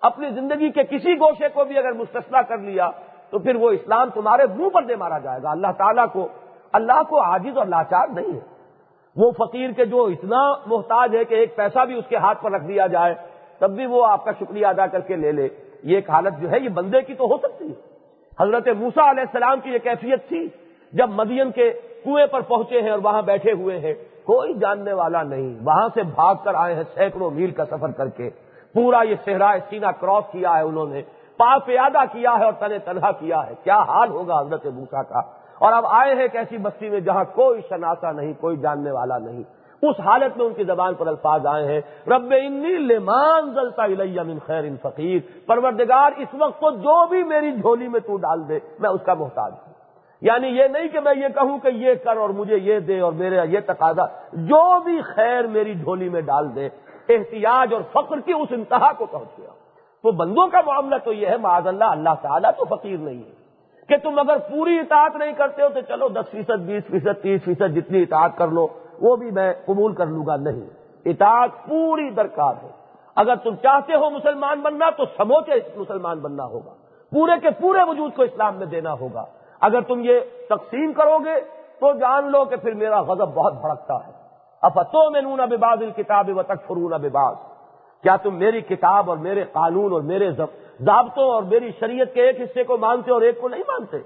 اپنی 0.00 0.30
زندگی 0.30 0.70
کے 0.70 0.82
کسی 0.82 1.14
گوشے 1.14 1.48
کو 1.48 1.64
بھی 1.64 1.78
اگر 1.78 1.92
مستثنا 1.92 2.42
کر 2.42 2.58
لیا 2.58 2.90
تو 3.30 3.38
پھر 3.38 3.56
وہ 3.56 3.70
اسلام 3.70 4.10
تمہارے 4.10 4.42
منہ 4.56 4.68
پر 4.68 4.82
دے 4.82 4.96
مارا 4.96 5.18
جائے 5.18 5.40
گا۔ 5.42 5.50
اللہ 5.50 5.66
تعالیٰ 5.78 6.06
کو، 6.12 6.28
اللہ 6.72 7.02
کو 7.08 7.22
عاجز 7.22 7.58
اور 7.58 7.66
لاچار 7.66 8.08
نہیں 8.08 8.34
ہے۔ 8.34 8.40
وہ 9.16 9.30
فقیر 9.30 9.70
کے 9.70 9.84
جو 9.84 10.04
اتنا 10.04 10.54
محتاج 10.66 11.16
ہے 11.16 11.24
کہ 11.24 11.34
ایک 11.34 11.56
پیسہ 11.56 11.84
بھی 11.84 11.94
اس 11.94 12.04
کے 12.08 12.16
ہاتھ 12.16 12.42
پر 12.42 12.52
رکھ 12.52 12.64
دیا 12.64 12.86
جائے، 12.86 13.14
تب 13.58 13.70
بھی 13.70 13.86
وہ 13.86 14.06
آپ 14.06 14.24
کا 14.24 14.30
شکریہ 14.40 14.66
ادا 14.66 14.86
کر 14.86 15.00
کے 15.00 15.16
لے 15.16 15.32
لے۔ 15.32 15.48
یہ 15.82 15.94
ایک 15.94 16.10
حالت 16.10 16.40
جو 16.40 16.50
ہے، 16.50 16.60
یہ 16.60 16.68
بندے 16.68 17.02
کی 17.02 17.14
تو 17.14 17.24
ہو 17.24 17.36
سکتی 17.36 17.68
ہے۔ 17.68 17.94
حضرت 18.40 18.68
موسا 18.68 19.10
علیہ 19.10 19.20
السلام 19.20 19.60
کی 19.60 19.70
یہ 19.70 19.78
کیفیت 19.78 20.28
تھی، 20.28 20.48
جب 20.92 21.08
مدین 21.08 21.50
کے 21.50 21.72
کنویں 22.04 22.26
پر 22.26 22.40
پہنچے 22.40 22.80
ہیں 22.80 22.90
اور 22.90 22.98
وہاں 23.02 23.22
بیٹھے 23.22 23.52
ہوئے 23.52 23.78
ہیں۔ 23.78 23.94
کوئی 24.26 24.54
جاننے 24.54 24.92
والا 24.92 25.22
نہیں۔ 25.22 25.66
وہاں 25.66 25.88
سے 25.94 26.02
بھاگ 26.02 26.34
کر 26.44 26.54
آئے 26.54 26.74
ہیں 26.74 26.82
سینکڑوں 26.94 27.30
میل 27.30 27.50
کا 27.50 27.64
سفر 27.64 27.90
کر 27.90 28.08
کے۔ 28.08 28.30
پورا 28.74 29.02
یہ 29.02 29.14
صحرا 29.24 29.52
سینا 29.70 29.90
کراس 29.90 30.24
کیا 30.32 30.56
ہے 30.56 30.62
انہوں 30.62 30.86
نے۔ 30.86 31.02
پا 31.36 31.58
پیادہ 31.58 31.98
کیا 32.12 32.38
ہے 32.38 32.44
اور 32.44 32.52
تنے 32.52 32.78
تنہا 32.78 33.12
کیا 33.12 33.46
ہے۔ 33.46 33.54
کیا 33.64 33.76
حال 33.76 34.10
ہوگا 34.10 34.40
حضرت 34.40 34.66
موسا 34.66 35.02
کا؟ 35.02 35.18
اور 35.58 35.72
اب 35.72 35.86
آئے 35.90 36.14
ہیں 36.14 36.22
ایک 36.22 36.36
ایسی 36.36 36.58
بستی 36.58 36.90
میں 36.90 37.00
جہاں 37.00 37.24
کوئی 37.24 37.60
شناسا 37.68 38.12
نہیں، 38.12 38.32
کوئی 38.40 38.56
جاننے 38.56 38.90
والا 38.90 39.18
نہیں۔ 39.18 39.42
اس 39.82 40.00
حالت 40.00 40.36
میں 40.36 40.46
ان 40.46 40.54
کی 40.54 40.64
زبان 40.64 40.94
پر 40.94 41.06
الفاظ 41.06 41.46
آئے 41.46 41.64
ہیں۔ 41.64 41.80
رب 42.06 42.34
انی 42.42 42.78
لمان 42.78 43.54
زلتا 43.54 43.86
من 44.22 44.38
خیر 44.46 44.64
ان 44.64 44.76
فقیر۔ 44.82 45.20
پروردگار، 45.46 46.10
اس 46.16 46.28
وقت 46.38 46.60
تو 46.60 46.70
جو 46.70 47.06
بھی 47.06 47.22
میری 47.22 47.52
جھولی 47.52 47.88
میں 47.88 48.00
تو 48.00 48.16
ڈال 48.16 48.48
دے، 48.48 48.58
میں 48.80 48.90
اس 48.90 49.00
کا 49.06 49.14
محتاج 49.14 49.52
ہوں۔ 49.52 49.73
یعنی 50.24 50.48
یہ 50.48 50.64
نہیں 50.64 50.88
کہ 50.88 51.00
میں 51.00 51.14
یہ 51.16 51.28
کہوں 51.34 51.58
کہ 51.58 51.68
یہ 51.68 51.94
کر 51.94 52.16
اور 52.16 52.30
مجھے 52.30 52.56
یہ 52.56 52.80
دے 52.80 53.00
اور 53.00 53.12
میرے 53.12 53.40
یہ 53.48 53.58
تقاضا، 53.66 54.04
جو 54.32 54.80
بھی 54.80 55.00
خیر 55.02 55.46
میری 55.46 55.74
جھولی 55.74 56.08
میں 56.08 56.20
ڈال 56.20 56.54
دے، 56.54 56.66
احتیاج 57.08 57.74
اور 57.74 57.82
فخر 57.92 58.20
کی 58.20 58.32
اس 58.32 58.48
انتہا 58.50 58.92
کو 58.92 59.06
پہنچ 59.06 59.38
گیا۔ 59.38 59.48
تو 60.02 60.12
بندوں 60.12 60.46
کا 60.46 60.60
معاملہ 60.66 60.94
تو 61.04 61.12
یہ 61.12 61.26
ہے، 61.26 61.36
معاذ 61.36 61.66
اللہ 61.66 61.84
اللہ 61.84 62.14
تعالیٰ 62.22 62.50
تو 62.58 62.76
فقیر 62.76 62.96
نہیں 62.98 63.18
ہے۔ 63.18 63.44
کہ 63.88 63.96
تم 63.96 64.18
اگر 64.18 64.38
پوری 64.38 64.78
اطاعت 64.78 65.16
نہیں 65.16 65.32
کرتے 65.32 65.62
ہو 65.62 65.68
تو 65.68 65.80
چلو 65.80 66.08
دس 66.08 66.30
فیصد، 66.30 66.60
بیس 66.66 66.84
فیصد، 66.90 67.22
تیس 67.22 67.44
فیصد 67.44 67.76
جتنی 67.76 68.02
اطاعت 68.02 68.30
کر 68.36 68.48
لو، 68.48 68.66
وہ 69.00 69.16
بھی 69.16 69.30
میں 69.30 69.52
قبول 69.66 69.94
کر 69.94 70.06
لوں 70.06 70.26
گا 70.26 70.36
نہیں۔ 70.36 70.70
اطاعت 71.04 71.50
پوری 71.68 72.10
درکار 72.10 72.54
ہے۔ 72.62 72.70
اگر 73.14 73.36
تم 73.36 73.56
چاہتے 73.56 73.94
ہو 73.94 74.10
مسلمان 74.10 74.60
بننا 74.60 74.90
تو 74.90 75.04
سموچے 75.04 75.52
مسلمان 75.76 76.18
بننا 76.18 76.44
ہوگا۔ 76.44 76.74
پورے 77.10 77.32
کے 77.42 77.50
پورے 77.50 77.78
وجود 77.82 78.14
کو 78.14 78.22
اسلام 78.22 78.56
میں 78.56 78.66
دینا 78.66 78.92
ہوگا۔ 78.92 79.24
اگر 79.64 79.80
تم 79.80 80.00
یہ 80.04 80.20
تقسیم 80.48 80.92
کرو 80.92 81.18
گے 81.24 81.40
تو 81.80 81.92
جان 81.92 82.30
لو 82.32 82.44
کہ 82.44 82.56
پھر 82.56 82.74
میرا 82.74 83.00
غضب 83.00 83.34
بہت 83.34 83.54
بھڑکتا 83.60 84.06
ہے۔ 84.06 84.12
افتوں 84.62 85.10
میں 85.10 85.22
نون 85.22 85.40
بباز 85.50 85.82
الکتاب 85.82 86.30
و 86.36 86.42
تک 86.42 86.66
فرون 86.66 86.92
کیا 88.02 88.16
تم 88.16 88.34
میری 88.34 88.60
کتاب 88.60 89.10
اور 89.10 89.18
میرے 89.18 89.44
قانون 89.44 89.92
اور 89.92 90.00
میرے 90.00 90.30
ضابطوں 90.30 91.30
اور 91.30 91.42
میری 91.42 91.70
شریعت 91.80 92.14
کے 92.14 92.22
ایک 92.22 92.40
حصے 92.40 92.64
کو 92.64 92.76
مانتے 92.76 93.12
اور 93.12 93.22
ایک 93.22 93.40
کو 93.40 93.48
نہیں 93.48 93.62
مانتے؟ 93.68 93.98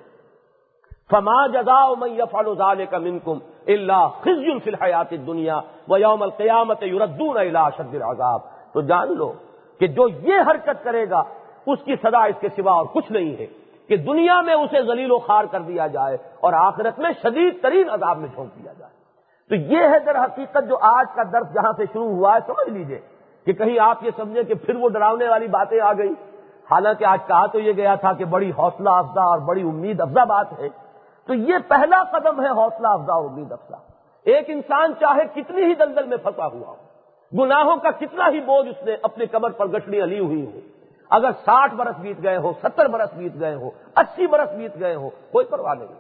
فما 1.10 1.46
جزا 1.46 1.94
من 1.98 2.10
يفعل 2.10 2.54
ذلك 2.58 2.94
منكم 2.94 3.38
الا 3.66 4.06
خزي 4.06 4.58
في 4.58 4.70
الحياه 4.70 5.10
الدنيا 5.12 5.60
ويوم 5.88 6.22
القيامه 6.22 6.80
يردون 6.82 7.36
الى 7.36 7.58
اشد 7.58 7.94
العذاب۔ 7.94 8.40
تو 8.72 8.80
جان 8.80 9.16
لو 9.16 9.32
کہ 9.78 9.86
جو 9.86 10.08
یہ 10.08 10.34
حرکت 10.50 10.84
کرے 10.84 11.10
گا، 11.10 11.22
اس 11.66 11.78
کی 11.84 11.96
سزا 11.96 12.24
اس 12.24 12.36
کے 12.40 12.48
سوا 12.48 12.72
اور 12.72 12.86
کچھ 12.92 13.12
نہیں 13.12 13.36
ہے۔ 13.40 13.46
کہ 13.88 13.96
دنیا 13.96 14.40
میں 14.40 14.54
اسے 14.54 14.82
ذلیل 14.82 15.10
و 15.10 15.18
خار 15.18 15.44
کر 15.44 15.60
دیا 15.60 15.86
جائے 15.86 16.16
اور 16.40 16.52
آخرت 16.52 16.98
میں 16.98 17.10
شدید 17.22 17.62
ترین 17.62 17.90
عذاب 17.90 18.18
میں 18.18 18.28
جھونک 18.34 18.64
دیا 18.64 18.72
جائے۔ 18.78 18.92
تو 19.48 19.54
یہ 19.54 19.88
ہے 19.88 19.98
در 19.98 20.24
حقیقت 20.24 20.68
جو 20.68 20.76
آج 20.80 21.06
کا 21.14 21.22
درس 21.22 21.54
جہاں 21.54 21.72
سے 21.76 21.84
شروع 21.92 22.08
ہوا 22.08 22.34
ہے، 22.34 22.38
سمجھ 22.46 22.68
لیجیے 22.68 22.98
کہ 23.46 23.52
کہیں 23.52 23.78
آپ 23.78 24.04
یہ 24.04 24.10
سمجھیں 24.16 24.42
کہ 24.42 24.54
پھر 24.54 24.76
وہ 24.76 24.88
ڈراؤنے 24.88 25.28
والی 25.28 25.48
باتیں 25.48 25.80
آ 25.80 25.92
گئی 25.92 26.12
حالانکہ 26.70 27.04
آج 27.04 27.18
کہا 27.26 27.46
تو 27.46 27.58
یہ 27.58 27.72
گیا 27.72 27.94
تھا 27.94 28.12
کہ 28.12 28.24
بڑی 28.24 28.50
حوصلہ 28.58 28.90
افزا 28.90 29.22
اور 29.22 29.38
بڑی 29.38 29.62
امید 29.62 30.00
افزا 30.00 30.24
بات 30.24 30.58
ہے۔ 30.58 30.68
تو 31.26 31.34
یہ 31.34 31.54
پہلا 31.68 32.02
قدم 32.04 32.40
ہے 32.40 32.48
حوصلہ 32.48 32.88
افزا 32.88 33.12
اور 33.12 33.24
امید 33.24 33.52
افزا۔ 33.52 33.76
ایک 34.24 34.44
انسان 34.48 34.92
چاہے 35.00 35.24
کتنی 35.34 35.62
ہی 35.62 35.74
دلدل 35.74 36.06
میں 36.06 36.16
پھنسا 36.16 36.46
ہوا 36.46 36.68
ہو، 36.68 36.76
گناہوں 37.32 37.76
کا 37.76 37.90
کتنا 37.90 38.28
ہی 38.28 38.40
بوجھ 38.40 38.68
اس 38.68 38.82
نے 38.84 38.96
اپنے 39.02 39.26
کمر 39.26 39.50
پر 39.50 39.66
گٹڑیاں 39.66 40.06
لی 40.06 40.18
ہوئی 40.18 40.46
ہو 40.46 40.60
اگر 41.10 41.30
ساٹھ 41.44 41.74
برس 41.74 42.00
بیت 42.00 42.22
گئے 42.22 42.36
ہو، 42.36 42.52
ستر 42.62 42.88
برس 42.88 43.14
بیت 43.14 43.40
گئے 43.40 43.54
ہو، 43.54 43.70
اسی 43.96 44.26
برس 44.26 44.50
بیت 44.54 44.80
گئے 44.80 44.94
ہو، 44.94 45.10
کوئی 45.32 45.46
پرواہ 45.46 45.74
نہیں۔ 45.74 45.94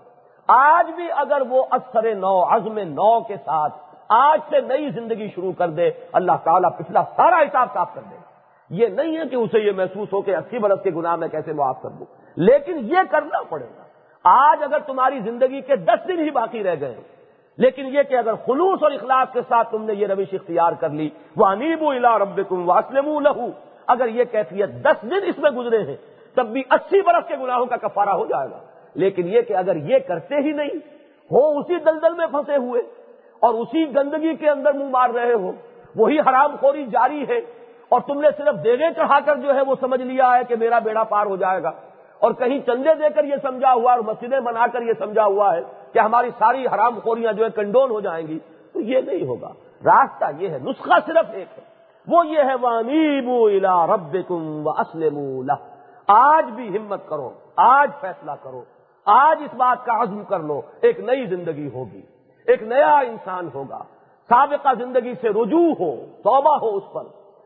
آج 0.46 0.90
بھی 0.90 1.08
اگر 1.16 1.42
وہ 1.48 1.64
اثر 1.70 2.14
نو، 2.14 2.44
عزم 2.44 2.78
نو 2.78 3.20
کے 3.20 3.36
ساتھ 3.36 3.74
آج 4.08 4.40
سے 4.50 4.60
نئی 4.60 4.90
زندگی 4.90 5.28
شروع 5.34 5.52
کر 5.58 5.68
دے، 5.68 5.90
اللہ 6.12 6.32
تعالیٰ 6.44 6.70
پچھلا 6.78 7.02
سارا 7.16 7.38
حساب 7.38 7.68
صاف 7.74 7.94
کر 7.94 8.00
دے۔ 8.10 8.16
یہ 8.70 8.86
نہیں 8.86 9.16
ہے 9.16 9.22
کہ 9.26 9.36
اسے 9.36 9.58
یہ 9.58 9.72
محسوس 9.76 10.12
ہو 10.12 10.22
کہ 10.22 10.36
اسی 10.36 10.58
برس 10.58 10.82
کے 10.82 10.90
گناہ 10.90 11.16
میں 11.16 11.28
کیسے 11.28 11.52
معاف 11.52 11.82
کر 11.82 11.88
دوں۔ 11.88 12.06
لیکن 12.36 12.78
یہ 12.82 12.98
کرنا 13.10 13.42
پڑے 13.48 13.66
گا۔ 13.76 13.82
آج 14.24 14.62
اگر 14.62 14.78
تمہاری 14.78 15.20
زندگی 15.20 15.60
کے 15.60 15.76
دس 15.76 16.08
دن 16.08 16.18
ہی 16.18 16.30
باقی 16.30 16.64
رہ 16.64 16.74
گئے، 16.80 16.94
لیکن 17.56 17.86
یہ 17.86 18.02
کہ 18.02 18.14
اگر 18.14 18.34
خلوص 18.34 18.82
اور 18.82 18.90
اخلاص 18.90 19.32
کے 19.32 19.40
ساتھ 19.48 19.70
تم 19.70 19.82
نے 19.82 19.94
یہ 19.94 20.06
روش 20.06 20.34
اختیار 20.34 20.72
کر 20.72 20.88
لی 20.88 21.10
وہ 21.36 21.46
انیب 21.46 21.84
الا 21.84 22.18
رب 22.18 22.40
تم 22.48 22.68
واسلم 22.68 23.20
لہو 23.20 23.46
اگر 23.88 24.08
یہ 24.08 24.24
کیفیت 24.24 24.68
دس 24.68 25.02
دن 25.02 25.24
اس 25.26 25.38
میں 25.38 25.50
گزرے 25.50 25.82
ہیں، 25.82 25.96
تب 26.34 26.46
بھی 26.46 26.62
اسی 26.70 27.00
برس 27.00 27.28
کے 27.28 27.36
گناہوں 27.36 27.66
کا 27.66 27.76
کفارہ 27.76 28.10
ہو 28.10 28.26
جائے 28.26 28.48
گا۔ 28.50 28.58
لیکن 28.94 29.28
یہ 29.28 29.42
کہ 29.42 29.56
اگر 29.56 29.76
یہ 29.76 29.98
کرتے 29.98 30.34
ہی 30.34 30.52
نہیں 30.52 30.76
ہو 31.32 31.58
اسی 31.58 31.74
دلدل 31.76 32.14
میں 32.14 32.26
پھنسے 32.26 32.56
ہوئے 32.56 32.82
اور 33.40 33.54
اسی 33.54 33.94
گندگی 33.96 34.36
کے 34.36 34.50
اندر 34.50 34.72
منہ 34.72 34.88
مار 34.88 35.10
رہے 35.10 35.32
ہو 35.32 35.52
وہی 35.96 36.20
حرام 36.20 36.56
خوری 36.60 36.86
جاری 36.86 37.24
ہے 37.28 37.38
اور 37.88 38.00
تم 38.06 38.20
نے 38.20 38.28
صرف 38.36 38.64
دینے 38.64 38.86
چڑھا 38.96 39.18
کر 39.20 39.36
جو 39.36 39.54
ہے 39.54 39.60
وہ 39.60 39.74
سمجھ 39.80 40.02
لیا 40.02 40.36
ہے 40.36 40.44
کہ 40.44 40.56
میرا 40.56 40.78
بیڑا 40.78 41.02
پار 41.02 41.26
ہو 41.26 41.36
جائے 41.36 41.62
گا۔ 41.62 41.70
اور 42.18 42.32
کہیں 42.32 42.58
چندے 42.66 42.94
دے 42.94 43.04
کر 43.14 43.24
یہ 43.24 43.34
سمجھا 43.42 43.72
ہوا 43.72 43.92
اور 43.92 44.00
مسجدیں 44.00 44.40
بنا 44.40 44.66
کر 44.72 44.82
یہ 44.82 44.92
سمجھا 44.98 45.24
ہوا 45.24 45.56
ہے 45.56 45.60
کہ 45.92 45.98
ہماری 45.98 46.30
ساری 46.38 46.66
حرام 46.66 47.00
خوریاں 47.00 47.32
جو 47.32 47.44
ہے 47.44 47.50
کنڈول 47.50 47.90
ہو 47.90 48.00
جائیں 48.00 48.26
گی، 48.26 48.38
تو 48.72 48.80
یہ 48.80 49.00
نہیں 49.00 49.26
ہوگا۔ 49.26 49.52
راستہ 49.84 50.24
یہ 50.38 50.48
ہے، 50.48 50.58
نسخہ 50.58 50.94
صرف 51.06 51.26
ایک 51.32 51.58
ہے۔ 51.58 51.67
وہ 52.08 52.26
یہ 52.26 52.42
ہے 52.48 52.54
وانیب 52.60 53.28
الا 53.30 53.76
رب 53.86 54.16
و 54.30 54.70
اسلم 54.82 55.18
آج 56.08 56.50
بھی 56.56 56.66
ہمت 56.76 57.08
کرو، 57.08 57.28
آج 57.64 57.90
فیصلہ 58.00 58.32
کرو، 58.42 58.62
آج 59.06 59.42
اس 59.44 59.54
بات 59.56 59.84
کا 59.86 59.94
عزم 60.02 60.22
کر 60.28 60.40
لو، 60.48 60.60
ایک 60.82 61.00
نئی 61.00 61.26
زندگی 61.26 61.68
ہوگی، 61.74 62.00
ایک 62.48 62.62
نیا 62.62 62.96
انسان 62.98 63.48
ہوگا۔ 63.54 63.78
سابقہ 64.30 64.72
زندگی 64.78 65.12
سے 65.20 65.28
رجوع 65.36 65.70
ہو، 65.80 65.90
توبہ 66.24 66.54
ہو 66.62 66.70
اس 66.76 66.86
پر، 66.92 67.04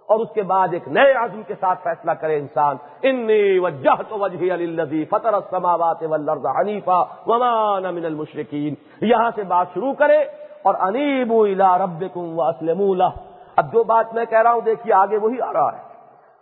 اور 0.08 0.20
اس 0.20 0.30
کے 0.34 0.42
بعد 0.52 0.68
ایک 0.72 0.86
نئے 0.88 1.12
عزم 1.18 1.42
کے 1.48 1.54
ساتھ 1.60 1.82
فیصلہ 1.82 2.12
کرے 2.20 2.36
انسان 2.38 2.76
انی 3.08 3.58
وجہ 3.58 3.94
تو 4.08 4.18
وجہ 4.18 5.04
فطر 5.10 5.34
السماوات 5.34 6.02
والارض 6.10 6.46
حنیفا 6.58 7.00
ومان 7.26 7.94
من 7.94 8.04
المشرقین 8.04 8.74
یہاں 9.10 9.30
سے 9.34 9.42
بات 9.52 9.74
شروع 9.74 9.92
کرے، 9.98 10.18
اور 10.62 10.74
انیب 10.88 11.32
الى 11.34 11.68
ربکم 11.84 12.24
واسلموا 12.38 12.94
له۔ 12.96 13.32
اب 13.57 13.72
جو 13.72 13.84
بات 13.84 14.14
میں 14.14 14.24
کہہ 14.24 14.42
رہا 14.42 14.53
ہوں، 14.53 14.61
دیکھیے، 14.61 14.94
آگے 14.94 15.16
وہی 15.16 15.40
آ 15.40 15.53
رہا 15.53 15.72
ہے 15.72 15.82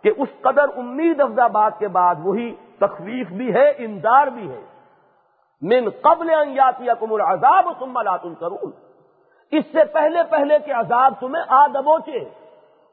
کہ 0.03 0.11
اس 0.17 0.29
قدر 0.41 0.65
امید 0.77 1.21
افزا 1.21 1.47
بات 1.47 1.79
کے 1.79 1.87
بعد 1.87 2.15
وہی 2.23 2.55
تخویف 2.79 3.29
بھی 3.29 3.53
ہے 3.53 3.69
اندار 3.69 4.27
بھی 4.27 4.51
ہے۔ 4.51 4.61
من 5.61 5.89
قبل 6.01 6.29
کم 6.99 7.13
العذاب 7.13 7.69
ثم 7.79 7.99
لا 8.01 8.17
تنصرون 8.17 8.71
اس 9.51 9.65
سے 9.71 9.83
پہلے 9.83 10.19
پہلے 10.29 10.57
کے 10.65 10.71
عذاب 10.71 11.13
تمہیں 11.19 11.43
آ 11.47 11.67
دبوچے 11.67 12.19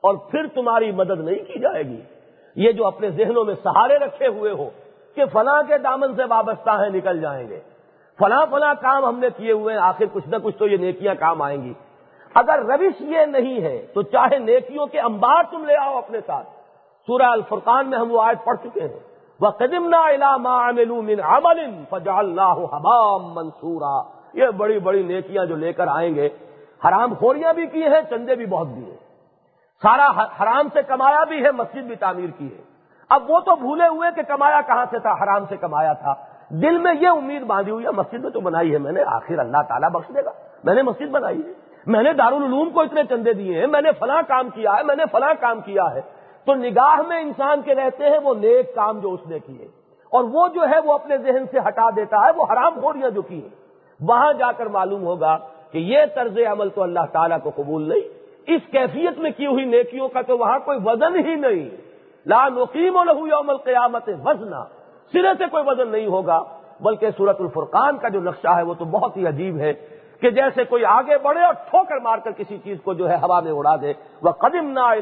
اور 0.00 0.14
پھر 0.14 0.46
تمہاری 0.46 0.90
مدد 0.92 1.20
نہیں 1.20 1.44
کی 1.44 1.58
جائے 1.58 1.82
گی۔ 1.82 2.00
یہ 2.56 2.72
جو 2.72 2.86
اپنے 2.86 3.10
ذہنوں 3.10 3.44
میں 3.44 3.54
سہارے 3.62 3.96
رکھے 3.96 4.26
ہوئے 4.26 4.52
ہو 4.52 4.70
کہ 5.14 5.24
فلاں 5.32 5.62
کے 5.68 5.78
دامن 5.78 6.14
سے 6.16 6.24
وابستہ 6.24 6.70
ہیں، 6.70 6.90
نکل 6.90 7.20
جائیں 7.20 7.48
گے۔ 7.48 7.60
فلاں 8.18 8.46
فلاں 8.50 8.74
کام 8.80 9.04
ہم 9.04 9.18
نے 9.18 9.28
کیے 9.36 9.52
ہوئے 9.52 9.74
ہیں، 9.74 9.82
آخر 9.82 10.04
کچھ 10.12 10.28
نہ 10.28 10.36
کچھ 10.42 10.56
تو 10.56 10.66
یہ 10.66 10.76
نیکیاں 10.76 11.14
کام 11.14 11.42
آئیں 11.42 11.62
گی۔ 11.62 11.72
اگر 12.34 12.58
روش 12.58 13.00
یہ 13.00 13.18
نہیں 13.18 13.60
ہے 13.62 13.86
تو 13.94 14.02
چاہے 14.02 14.38
نیکیوں 14.38 14.86
کے 14.86 15.00
انبار 15.00 15.42
تم 15.50 15.64
لے 15.64 15.76
آؤ 15.76 15.98
اپنے 15.98 16.18
ساتھ۔ 16.26 16.48
سورہ 17.06 17.22
الفرقان 17.22 17.90
میں 17.90 17.98
ہم 17.98 18.12
وہ 18.12 18.22
آیت 18.22 18.44
پڑھ 18.44 18.56
چکے 18.62 18.80
ہیں۔ 18.80 18.98
وہ 19.40 19.50
قدم 19.50 19.94
منصورا 23.34 24.02
یہ 24.34 24.48
بڑی 24.56 24.78
بڑی 24.78 25.02
نیکیاں 25.02 25.44
جو 25.44 25.56
لے 25.56 25.72
کر 25.72 25.86
آئیں 25.88 26.14
گے۔ 26.14 26.28
حرام 26.88 27.14
خوریاں 27.14 27.52
بھی 27.52 27.66
کی 27.66 27.82
ہیں، 27.82 28.00
چندے 28.10 28.34
بھی 28.34 28.46
بہت 28.46 28.68
دیے۔ 28.76 28.96
سارا 29.82 30.24
حرام 30.42 30.68
سے 30.72 30.82
کمایا 30.82 31.24
بھی 31.24 31.44
ہے، 31.44 31.50
مسجد 31.50 31.80
بھی 31.80 31.96
تعمیر 31.96 32.30
کی 32.38 32.56
ہے۔ 32.56 32.62
اب 33.08 33.30
وہ 33.30 33.40
تو 33.40 33.56
بھولے 33.56 33.86
ہوئے 33.86 34.10
کہ 34.16 34.22
کمایا 34.22 34.60
کہاں 34.60 34.86
سے 34.90 34.98
تھا، 34.98 35.12
حرام 35.12 35.44
سے 35.48 35.56
کمایا 35.56 35.92
تھا۔ 35.92 36.14
دل 36.48 36.78
میں 36.78 36.94
یہ 37.00 37.08
امید 37.08 37.42
باندھی 37.42 37.72
ہوئی 37.72 37.84
ہے، 37.84 37.90
مسجد 37.90 38.20
میں 38.20 38.30
تو 38.30 38.40
بنائی 38.40 38.72
ہے 38.72 38.78
میں 38.78 38.92
نے، 38.92 39.02
آخر 39.06 39.38
اللہ 39.38 39.62
تعالیٰ 39.68 39.90
بخش 39.90 40.14
دے 40.14 40.24
گا۔ 40.24 40.30
میں 40.64 40.74
نے 40.74 40.82
مسجد 40.82 41.06
بنائی 41.06 41.40
ہے۔ 41.46 41.67
میں 41.88 42.02
نے 42.02 42.12
دارالعلوم 42.12 42.70
کو 42.70 42.80
اتنے 42.80 43.02
چندے 43.08 43.32
دیے 43.32 43.60
ہیں، 43.60 43.66
میں 43.66 43.82
نے 43.82 43.92
فلاں 43.92 44.22
کام 44.28 44.48
کیا 44.48 44.72
ہے، 44.78 44.82
میں 44.82 44.96
نے 44.96 45.04
فلاں 45.12 45.34
کام 45.40 45.60
کیا 45.60 45.82
ہے۔ 45.94 46.00
تو 46.44 46.54
نگاہ 46.54 47.00
میں 47.08 47.20
انسان 47.20 47.62
کے 47.62 47.74
رہتے 47.74 48.04
ہیں، 48.04 48.18
وہ 48.22 48.34
نیک 48.34 48.74
کام 48.74 48.98
جو 48.98 49.12
اس 49.12 49.20
نے 49.28 49.38
کیے۔ 49.38 49.68
اور 50.10 50.24
وہ 50.24 50.48
جو 50.48 50.60
ہے، 50.60 50.78
وہ 50.84 50.92
اپنے 50.92 51.18
ذہن 51.18 51.46
سے 51.50 51.58
ہٹا 51.68 51.90
دیتا 51.96 52.16
ہے، 52.16 52.30
وہ 52.36 52.44
حرام 52.52 52.80
خوریاں 52.80 53.10
جو 53.10 53.22
کی 53.22 53.42
ہیں 53.42 53.48
وہاں 54.00 54.32
جا 54.32 54.52
کر 54.52 54.66
معلوم 54.66 55.02
ہوگا 55.02 55.38
کہ 55.72 55.78
یہ 55.78 55.98
طرز 56.14 56.38
عمل 56.50 56.68
تو 56.68 56.82
اللہ 56.82 57.00
تعالیٰ 57.12 57.38
کو 57.42 57.50
قبول 57.56 57.88
نہیں۔ 57.88 58.00
اس 58.46 58.60
کیفیت 58.72 59.18
میں 59.18 59.30
کی 59.36 59.46
ہوئی 59.46 59.64
نیکیوں 59.64 60.08
کا 60.08 60.22
تو 60.22 60.38
وہاں 60.38 60.58
کوئی 60.58 60.78
وزن 60.84 61.16
ہی 61.16 61.34
نہیں۔ 61.34 61.68
لا 62.26 62.48
نقیم 62.48 62.96
و 62.96 63.04
لہو 63.04 63.26
یوم 63.26 63.50
القیامت 63.50 64.10
وزنا 64.24 64.64
سرے 65.12 65.28
سے 65.38 65.44
کوئی 65.50 65.64
وزن 65.66 65.88
نہیں 65.88 66.06
ہوگا، 66.06 66.44
بلکہ 66.80 67.06
سورت 67.16 67.40
الفرقان 67.40 67.98
کا 67.98 68.08
جو 68.08 68.20
نقشہ 68.20 68.48
ہے، 68.48 68.62
وہ 68.62 68.74
تو 68.78 68.84
بہت 68.84 69.16
ہی 69.16 69.26
عجیب 69.26 69.58
ہے۔ 69.58 69.97
کہ 70.20 70.30
جیسے 70.30 70.64
کوئی 70.64 70.84
آگے 70.84 71.18
بڑھے 71.22 71.44
اور 71.44 71.54
ٹھوکر 71.54 71.96
مار 71.96 72.18
کر 72.18 72.30
کسی 72.36 72.58
چیز 72.58 72.78
کو 72.84 72.94
جو 72.94 73.10
ہے 73.10 73.16
ہوا 73.16 73.40
میں 73.40 73.52
اڑا 73.52 73.76
دے۔ 73.76 73.92
وہ 74.22 74.30
قدیم 74.30 74.70
نا 74.70 74.92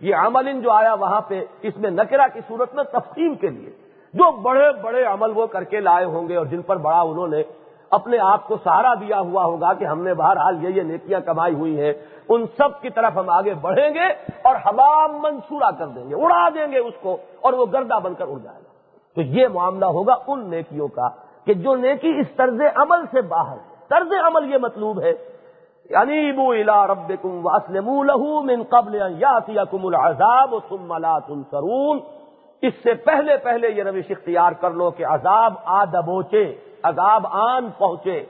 یہ 0.00 0.14
عمل 0.14 0.60
جو 0.60 0.70
آیا 0.70 0.94
وہاں 0.94 1.20
پہ 1.20 1.44
اس 1.62 1.76
میں 1.76 1.90
نکرا 1.90 2.26
کی 2.26 2.40
صورت 2.48 2.74
میں 2.74 2.84
تفصیل 2.84 3.34
کے 3.34 3.50
لیے۔ 3.50 3.70
جو 4.12 4.30
بڑے 4.30 4.72
بڑے 4.82 5.04
عمل 5.04 5.30
وہ 5.34 5.46
کر 5.46 5.64
کے 5.64 5.80
لائے 5.80 6.04
ہوں 6.04 6.28
گے 6.28 6.36
اور 6.36 6.46
جن 6.46 6.62
پر 6.62 6.76
بڑا 6.76 7.00
انہوں 7.00 7.28
نے 7.28 7.42
اپنے 7.90 8.18
آپ 8.18 8.48
کو 8.48 8.56
سہارا 8.64 8.94
دیا 8.94 9.20
ہوا 9.20 9.44
ہوگا 9.44 9.72
کہ 9.72 9.84
ہم 9.84 10.02
نے 10.02 10.14
بہرحال 10.14 10.64
یہ 10.64 10.68
یہ 10.68 10.82
نیکیاں 10.82 11.20
کمائی 11.20 11.54
ہوئی 11.54 11.80
ہیں۔ 11.80 11.92
ان 12.28 12.46
سب 12.58 12.80
کی 12.80 12.90
طرف 12.90 13.12
ہم 13.16 13.30
آگے 13.30 13.54
بڑھیں 13.54 13.94
گے 13.94 14.06
اور 14.42 14.56
حمام 14.66 15.22
منصورہ 15.22 15.70
کر 15.78 15.86
دیں 15.86 16.10
گے، 16.10 16.14
اڑا 16.14 16.48
دیں 16.48 16.72
گے 16.72 16.78
اس 16.78 16.94
کو 17.02 17.16
اور 17.40 17.52
وہ 17.52 17.66
گردہ 17.72 17.98
بن 18.02 18.14
کر 18.14 18.24
اڑ 18.28 18.38
جائے 18.38 18.58
گا۔ 18.58 18.70
تو 19.14 19.20
یہ 19.20 19.48
معاملہ 19.48 19.84
ہوگا 19.84 20.14
ان 20.26 20.50
نیکیوں 20.50 20.88
کا۔ 20.88 21.08
کہ 21.46 21.54
جو 21.54 21.76
نیکی 21.76 22.20
اس 22.20 22.26
طرز 22.36 22.60
عمل 22.74 23.04
سے 23.10 23.20
باہر 23.22 23.56
طرز 23.88 24.12
عمل 24.24 24.52
یہ 24.52 24.58
مطلوب 24.58 25.02
ہے۔ 25.02 25.12
یعنی 25.90 26.32
بو 26.32 26.50
الا 26.50 26.86
رب 26.86 27.12
کم 27.22 27.46
واسلم 27.46 27.88
من 28.46 28.62
قبل 28.62 28.94
یاتیکم 29.18 29.86
العذاب 29.86 30.54
ثم 30.68 30.96
لا 30.98 31.18
تنصرون۔ 31.18 31.98
اس 32.62 32.72
سے 32.82 32.94
پہلے 32.94 33.36
پہلے 33.36 33.68
یہ 33.68 33.82
روش 33.82 34.10
اختیار 34.10 34.52
کر 34.52 34.70
لو 34.70 34.90
کہ 34.90 35.06
عذاب 35.06 35.54
آ 35.64 35.84
دبوچے، 35.84 36.54
عذاب 36.82 37.26
آن 37.30 37.70
پہنچے۔ 37.78 38.24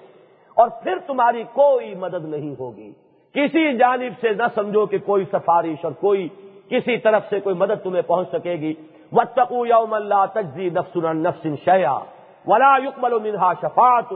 اور 0.55 0.69
پھر 0.83 0.99
تمہاری 1.07 1.45
کوئی 1.53 1.95
مدد 1.95 2.25
نہیں 2.25 2.61
ہوگی۔ 2.61 2.93
کسی 3.35 3.79
جانب 3.79 4.13
سے 4.21 4.35
نہ 4.35 4.43
سمجھو 4.55 4.87
کہ 4.87 4.99
کوئی 4.99 5.25
سفارش 5.25 5.85
اور 5.85 5.93
کوئی 5.93 6.29
کسی 6.69 6.97
طرف 6.97 7.23
سے 7.31 7.41
کوئی 7.41 7.57
مدد 7.57 7.83
تمہیں 7.83 8.03
پہنچ 8.03 8.29
سکے 8.33 8.53
گی۔ 8.53 8.75
وتقو 9.13 9.67
یوم 9.67 9.95
اللہ 9.95 10.25
تجزی 10.33 10.71
نفس 10.71 10.97
نفس 10.97 11.47
شیا 11.65 11.99
ولا 12.47 12.77
يقبل 12.79 13.23
منها 13.23 13.53
شفاعت، 13.53 14.13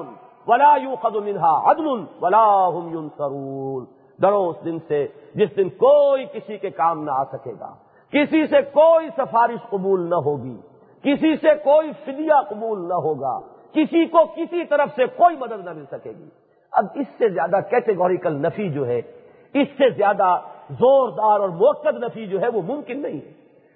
ولا 0.46 0.76
يؤخذ 0.76 1.16
منها 1.22 1.70
عدل، 1.70 2.04
ولا 2.20 2.68
هم 2.68 2.92
ينصرون۔ 2.92 3.84
ڈرو 4.18 4.48
اس 4.48 4.64
دن 4.64 4.78
سے، 4.88 5.06
جس 5.34 5.56
دن 5.56 5.68
کوئی 5.68 6.24
کسی 6.24 6.58
کے 6.58 6.70
کام 6.70 7.04
نہ 7.04 7.10
آ 7.10 7.24
سکے 7.24 7.52
گا۔ 7.60 7.74
کسی 8.12 8.46
سے 8.46 8.62
کوئی 8.62 9.08
سفارش 9.16 9.70
قبول 9.70 10.10
نہ 10.10 10.14
ہوگی۔ 10.14 10.56
کسی 11.02 11.36
سے 11.36 11.54
کوئی 11.64 11.92
فدیہ 12.04 12.40
قبول 12.48 12.88
نہ 12.88 12.94
ہوگا۔ 12.94 13.38
کسی 13.72 14.04
کو 14.04 14.18
کسی 14.36 14.64
طرف 14.64 14.88
سے 14.96 15.06
کوئی 15.06 15.36
مدد 15.36 15.64
نہ 15.64 15.72
مل 15.72 15.84
سکے 15.90 16.10
گی۔ 16.10 16.28
اب 16.72 16.84
اس 16.94 17.06
سے 17.18 17.28
زیادہ 17.28 17.56
کیٹیگوریکل 17.70 18.32
نفی 18.32 18.68
جو 18.68 18.86
ہے، 18.86 18.98
اس 19.54 19.68
سے 19.68 19.90
زیادہ 19.90 20.38
زوردار 20.70 21.40
اور 21.40 21.48
موقع 21.48 21.88
نفی 21.88 22.26
جو 22.26 22.40
ہے، 22.40 22.48
وہ 22.48 22.62
ممکن 22.62 23.02
نہیں 23.02 23.20
ہے۔ 23.26 23.32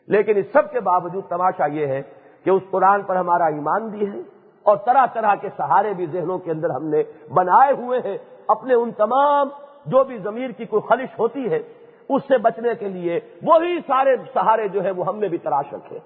لیکن 0.07 0.37
اس 0.37 0.47
سب 0.53 0.71
کے 0.71 0.81
باوجود 0.81 1.25
تماشا 1.29 1.67
یہ 1.67 1.87
ہے 1.87 2.03
کہ 2.45 2.51
اس 2.51 2.63
قرآن 2.71 3.03
پر 3.03 3.17
ہمارا 3.17 3.45
ایمان 3.45 3.89
بھی 3.89 4.07
ہے۔ 4.07 4.34
اور 4.65 4.77
طرح 4.77 5.07
طرح 5.13 5.35
کے 5.35 5.49
سہارے 5.57 5.93
بھی 5.95 6.07
ذہنوں 6.07 6.39
کے 6.39 6.51
اندر 6.51 6.71
ہم 6.71 6.85
نے 6.85 7.03
بنائے 7.35 7.73
ہوئے 7.73 8.01
ہیں۔ 8.05 8.17
اپنے 8.49 8.75
ان 8.75 8.91
تمام 8.93 9.49
جو 9.87 10.05
بھی 10.05 10.19
ضمیر 10.19 10.51
کی 10.51 10.65
کوئی 10.65 10.83
خلش 10.89 11.19
ہوتی 11.19 11.51
ہے، 11.51 11.61
اس 12.09 12.23
سے 12.29 12.39
بچنے 12.39 12.75
کے 12.79 12.89
لیے 12.89 13.21
وہی 13.43 13.79
سارے 13.87 14.17
سہارے 14.35 14.69
جو 14.69 14.85
ہے 14.85 14.91
وہ 14.91 15.07
ہم 15.07 15.19
نے 15.19 15.29
بھی 15.29 15.39
تراش 15.39 15.73
رکھے 15.73 15.99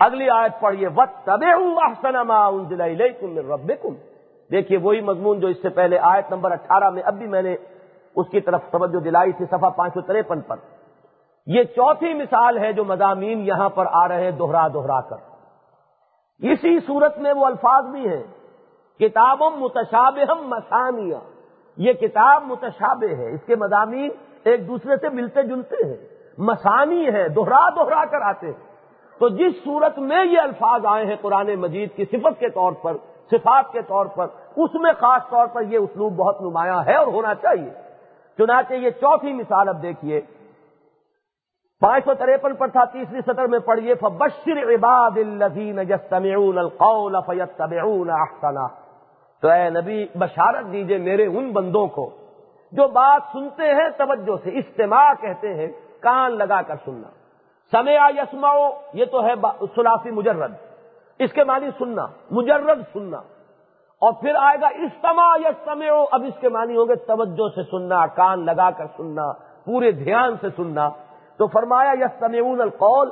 اگلی 0.00 0.28
آیت 0.30 0.60
پڑھیے 0.60 0.88
وت 0.96 1.24
تب 1.24 1.42
رب 3.52 3.70
دیکھیے، 4.50 4.78
وہی 4.78 5.00
مضمون 5.00 5.40
جو 5.40 5.48
اس 5.48 5.62
سے 5.62 5.68
پہلے 5.68 5.98
آیت 5.98 6.32
نمبر 6.32 6.50
اٹھارہ 6.50 6.90
میں 6.90 7.02
اب 7.02 7.14
بھی 7.14 7.26
میں 7.26 7.42
نے 7.42 7.56
اس 8.16 8.28
کی 8.28 8.40
طرف 8.40 8.60
توجہ 8.70 9.00
دلائی 9.00 9.32
تھی، 9.32 9.44
صفحہ 9.44 9.70
پانچ 9.70 9.94
سو 9.94 10.00
تریپن 10.00 10.40
پر۔ 10.40 10.56
یہ 11.46 11.64
چوتھی 11.64 12.14
مثال 12.14 12.58
ہے 12.58 12.72
جو 12.72 12.84
مضامین 12.84 13.40
یہاں 13.40 13.68
پر 13.68 13.86
آ 13.92 14.08
رہے 14.08 14.24
ہیں 14.24 14.30
دوہرا 14.30 14.68
دوہرا 14.68 15.00
کر۔ 15.00 15.35
اسی 16.38 16.80
صورت 16.80 17.18
میں 17.18 17.32
وہ 17.32 17.46
الفاظ 17.46 17.84
بھی 17.84 18.08
ہیں۔ 18.08 18.22
کتابم 18.98 19.60
متشاب 19.60 20.18
ہم 20.32 20.48
مسانیہ۔ 20.48 21.16
یہ 21.76 21.92
کتاب 21.92 22.42
متشابہ 22.46 23.14
ہے۔ 23.18 23.30
اس 23.30 23.40
کے 23.46 23.56
مضامین 23.56 24.10
ایک 24.44 24.68
دوسرے 24.68 24.96
سے 24.96 25.08
ملتے 25.08 25.42
جلتے 25.42 25.76
ہیں۔ 25.86 25.96
مسانی 26.38 27.06
ہے 27.06 27.28
دوہرا 27.28 27.68
دوہرا 27.68 28.04
کر 28.04 28.20
آتے 28.20 28.46
ہیں۔ 28.46 28.76
تو 29.18 29.28
جس 29.28 29.64
صورت 29.64 29.98
میں 29.98 30.24
یہ 30.24 30.40
الفاظ 30.40 30.80
آئے 30.86 31.06
ہیں 31.06 31.16
قرآن 31.20 31.54
مجید 31.54 31.96
کی 31.96 32.04
صفت 32.04 32.40
کے 32.40 32.48
طور 32.48 32.72
پر، 32.72 32.96
صفات 33.30 33.72
کے 33.72 33.82
طور 33.82 34.06
پر، 34.06 34.26
اس 34.56 34.74
میں 34.74 34.92
خاص 34.92 35.22
طور 35.30 35.46
پر 35.46 35.62
یہ 35.62 35.78
اسلوب 35.78 36.16
بہت 36.16 36.42
نمایاں 36.42 36.82
ہے 36.86 36.96
اور 36.96 37.06
ہونا 37.06 37.34
چاہیے۔ 37.34 37.70
چنانچہ 38.38 38.74
یہ 38.74 38.90
چوتھی 38.90 39.32
مثال 39.32 39.68
اب 39.68 39.82
دیکھیے۔ 39.82 40.20
پانچ 41.80 42.04
سو 42.04 42.14
تریپن 42.14 42.54
پر 42.54 42.68
تھا، 42.68 42.84
تیسری 42.84 43.20
سطر 43.20 43.46
میں 43.46 43.58
پڑھیے، 43.58 43.94
فبشر 43.94 44.58
عباد 44.58 45.10
الذین 45.16 45.78
یستمعون 45.78 46.58
القول 46.58 47.16
فیتبعون 47.26 48.10
احسنا 48.10 48.66
تو 49.42 49.48
اے 49.48 49.70
نبی، 49.70 50.06
بشارت 50.14 50.72
دیجیے 50.72 50.98
میرے 50.98 51.26
ان 51.26 51.52
بندوں 51.52 51.86
کو، 51.86 52.10
جو 52.72 52.88
بات 52.88 53.20
سنتے 53.32 53.62
ہیں، 53.62 53.88
توجہ 53.96 54.36
سے، 54.44 54.58
استماع 54.58 55.12
کہتے 55.20 55.54
ہیں، 55.54 55.66
کان 56.00 56.32
لگا 56.32 56.62
کر 56.62 56.74
سننا۔ 56.84 57.08
سمیا 57.72 58.08
یسماؤ 58.16 58.70
یہ 58.92 59.04
تو 59.04 59.26
ہے 59.26 59.34
سلاسی 59.74 60.10
مجرد۔ 60.10 60.52
اس 61.18 61.32
کے 61.32 61.44
معنی 61.44 61.66
سننا، 61.78 62.06
مجرد 62.30 62.78
سننا۔ 62.92 63.18
اور 64.00 64.12
پھر 64.12 64.34
آئے 64.34 64.60
گا 64.60 64.66
استما 64.66 65.36
یسمع، 65.36 66.04
اب 66.12 66.22
اس 66.22 66.34
کے 66.40 66.48
معنی 66.48 66.76
ہوں 66.76 66.88
گے، 66.88 66.94
توجہ 66.94 67.54
سے 67.54 67.62
سننا، 67.70 68.06
کان 68.06 68.46
لگا 68.46 68.70
کر 68.70 68.84
سننا، 68.96 69.32
پورے 69.64 69.90
دھیان 69.90 70.34
سے 70.40 70.46
سننا۔ 70.56 70.90
تو 71.38 71.46
فرمایا 71.46 71.90
یس 71.90 72.22
القول، 72.22 73.10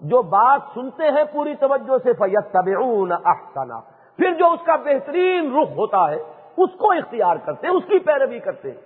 جو 0.00 0.22
بات 0.22 0.60
سنتے 0.74 1.04
ہیں 1.04 1.24
پوری 1.32 1.54
توجہ 1.54 1.98
سے 2.02 2.12
فیت 2.12 2.56
احسنا. 2.56 3.80
پھر 4.18 4.34
جو 4.34 4.52
اس 4.52 4.60
کا 4.64 4.76
بہترین 4.76 5.56
رخ 5.56 5.68
ہوتا 5.76 6.10
ہے، 6.10 6.18
اس 6.56 6.70
کو 6.78 6.92
اختیار 6.92 7.36
کرتے 7.36 7.66
ہیں، 7.66 7.74
اس 7.74 7.84
کی 7.88 7.98
پیروی 7.98 8.38
کرتے 8.38 8.70
ہیں. 8.70 8.80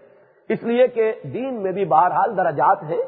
اس 0.48 0.62
لیے 0.62 0.86
کہ 0.88 1.12
دین 1.22 1.54
میں 1.54 1.72
بھی 1.72 1.84
بہرحال 1.84 2.36
درجات 2.36 2.82
ہیں. 2.82 3.02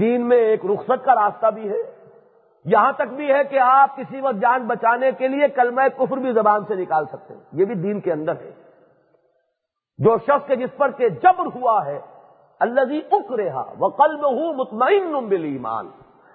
دین 0.00 0.28
میں 0.28 0.36
ایک 0.36 0.64
رخصت 0.64 1.04
کا 1.04 1.14
راستہ 1.14 1.46
بھی 1.46 1.68
ہے. 1.68 1.82
یہاں 2.64 2.92
تک 2.92 3.12
بھی 3.12 3.32
ہے 3.32 3.44
کہ 3.44 3.58
آپ 3.58 3.96
کسی 3.96 4.20
وقت 4.20 4.40
جان 4.40 4.66
بچانے 4.66 5.10
کے 5.12 5.28
لیے 5.28 5.48
کلمہ 5.48 5.80
کفر 5.96 6.16
بھی 6.16 6.32
زبان 6.32 6.64
سے 6.68 6.74
نکال 6.74 7.04
سکتے 7.06 7.34
ہیں. 7.34 7.40
یہ 7.52 7.64
بھی 7.64 7.74
دین 7.74 8.00
کے 8.00 8.12
اندر 8.12 8.32
ہے. 8.32 8.50
جو 9.98 10.16
شخص 10.18 10.46
کے 10.46 10.56
جس 10.56 10.76
پر 10.76 10.90
کہ 10.90 11.08
جبر 11.08 11.46
ہوا 11.54 11.86
ہے 11.86 11.98
اللہ 12.60 13.14
اک 13.14 13.32
رہا 13.32 13.72
وہ 13.78 13.88
قلب 13.88 14.24
ہوں 14.24 14.54
مطمئن 14.54 15.26
بل 15.28 15.44
ایمان 15.44 15.88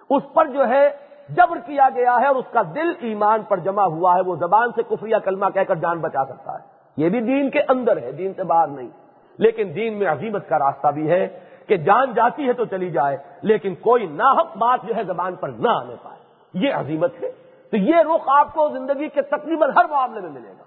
اس 0.10 0.24
پر 0.34 0.46
جو 0.46 0.68
ہے، 0.68 0.90
جبر 1.30 1.58
کیا 1.66 1.90
گیا 1.96 2.18
ہے 2.22 2.28
اور 2.28 2.36
اس 2.36 2.46
کا 2.52 2.62
دل 2.76 2.94
ایمان 3.00 3.42
پر 3.42 3.58
جمع 3.58 3.84
ہوا 3.84 4.16
ہے، 4.16 4.22
وہ 4.22 4.36
زبان 4.36 4.70
سے 4.76 4.84
کفر 4.84 5.08
یا 5.08 5.20
کلمہ 5.20 5.46
کہہ 5.54 5.62
کر 5.62 5.76
جان 5.76 6.00
بچا 6.00 6.26
سکتا 6.26 6.54
ہے۔ 6.54 6.64
یہ 6.98 7.10
بھی 7.10 7.22
دین 7.22 7.50
کے 7.50 7.62
اندر 7.70 7.98
ہے، 7.98 8.12
دین 8.12 8.34
سے 8.36 8.44
باہر 8.44 8.68
نہیں۔ 8.68 8.90
لیکن 9.38 9.72
دین 9.76 10.00
میں 10.00 10.08
عظیمت 10.08 10.50
کا 10.50 10.60
راستہ 10.60 10.88
بھی 10.88 11.12
ہے 11.12 11.40
کہ 11.68 11.78
جان 11.78 12.14
جاتی 12.14 12.48
ہے 12.48 12.54
تو 12.54 12.66
چلی 12.66 12.90
جائے، 12.90 13.18
لیکن 13.42 13.76
کوئی 13.76 14.06
ناحق 14.06 14.58
بات 14.58 14.80
جو 14.84 14.96
ہے 14.96 15.04
زبان 15.04 15.36
پر 15.36 15.50
نہ 15.50 15.70
آنے 15.70 15.96
پائے۔ 16.04 16.20
یہ 16.54 16.74
عظیمت 16.74 17.24
ہے۔ 17.24 17.32
تو 17.72 17.78
یہ 17.78 17.96
رخ 17.96 18.22
آپ 18.28 18.54
کو 18.54 18.70
زندگی 18.70 19.08
کے 19.08 19.22
تقریباً 19.22 19.70
ہر 19.78 19.86
معاملے 19.90 20.22
میں 20.22 20.30
ملے 20.30 20.50
گا۔ 20.50 20.64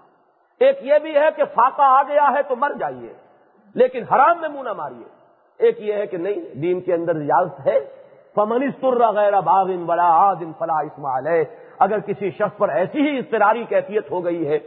ایک 0.59 0.77
یہ 0.81 0.93
بھی 0.99 1.15
ہے 1.15 1.27
کہ 1.35 1.43
فاقہ 1.45 1.81
آ 1.81 2.03
گیا 2.03 2.31
ہے 2.35 2.43
تو 2.43 2.55
مر 2.55 2.71
جائیے، 2.79 3.13
لیکن 3.73 4.03
حرام 4.03 4.41
میں 4.41 4.49
منہ 4.49 4.61
نہ 4.61 4.73
ماریے۔ 4.73 5.24
ایک 5.59 5.81
یہ 5.81 5.93
ہے 5.93 6.07
کہ 6.07 6.17
نہیں، 6.17 6.55
دین 6.55 6.81
کے 6.81 6.93
اندر 6.93 7.15
اجازت 7.15 7.67
ہے۔ 7.67 7.79
فمنستر 8.35 9.11
غیر 9.11 9.41
باغن 9.41 9.85
ولا 9.87 10.07
آدن 10.07 10.51
فلا 10.57 10.79
اسماعیل 10.79 11.43
اگر 11.79 11.99
کسی 11.99 12.31
شخص 12.31 12.57
پر 12.57 12.69
ایسی 12.69 13.09
ہی 13.09 13.17
اضطراری 13.17 13.63
کیفیت 13.69 14.11
ہو 14.11 14.25
گئی 14.25 14.47
ہے 14.47 14.59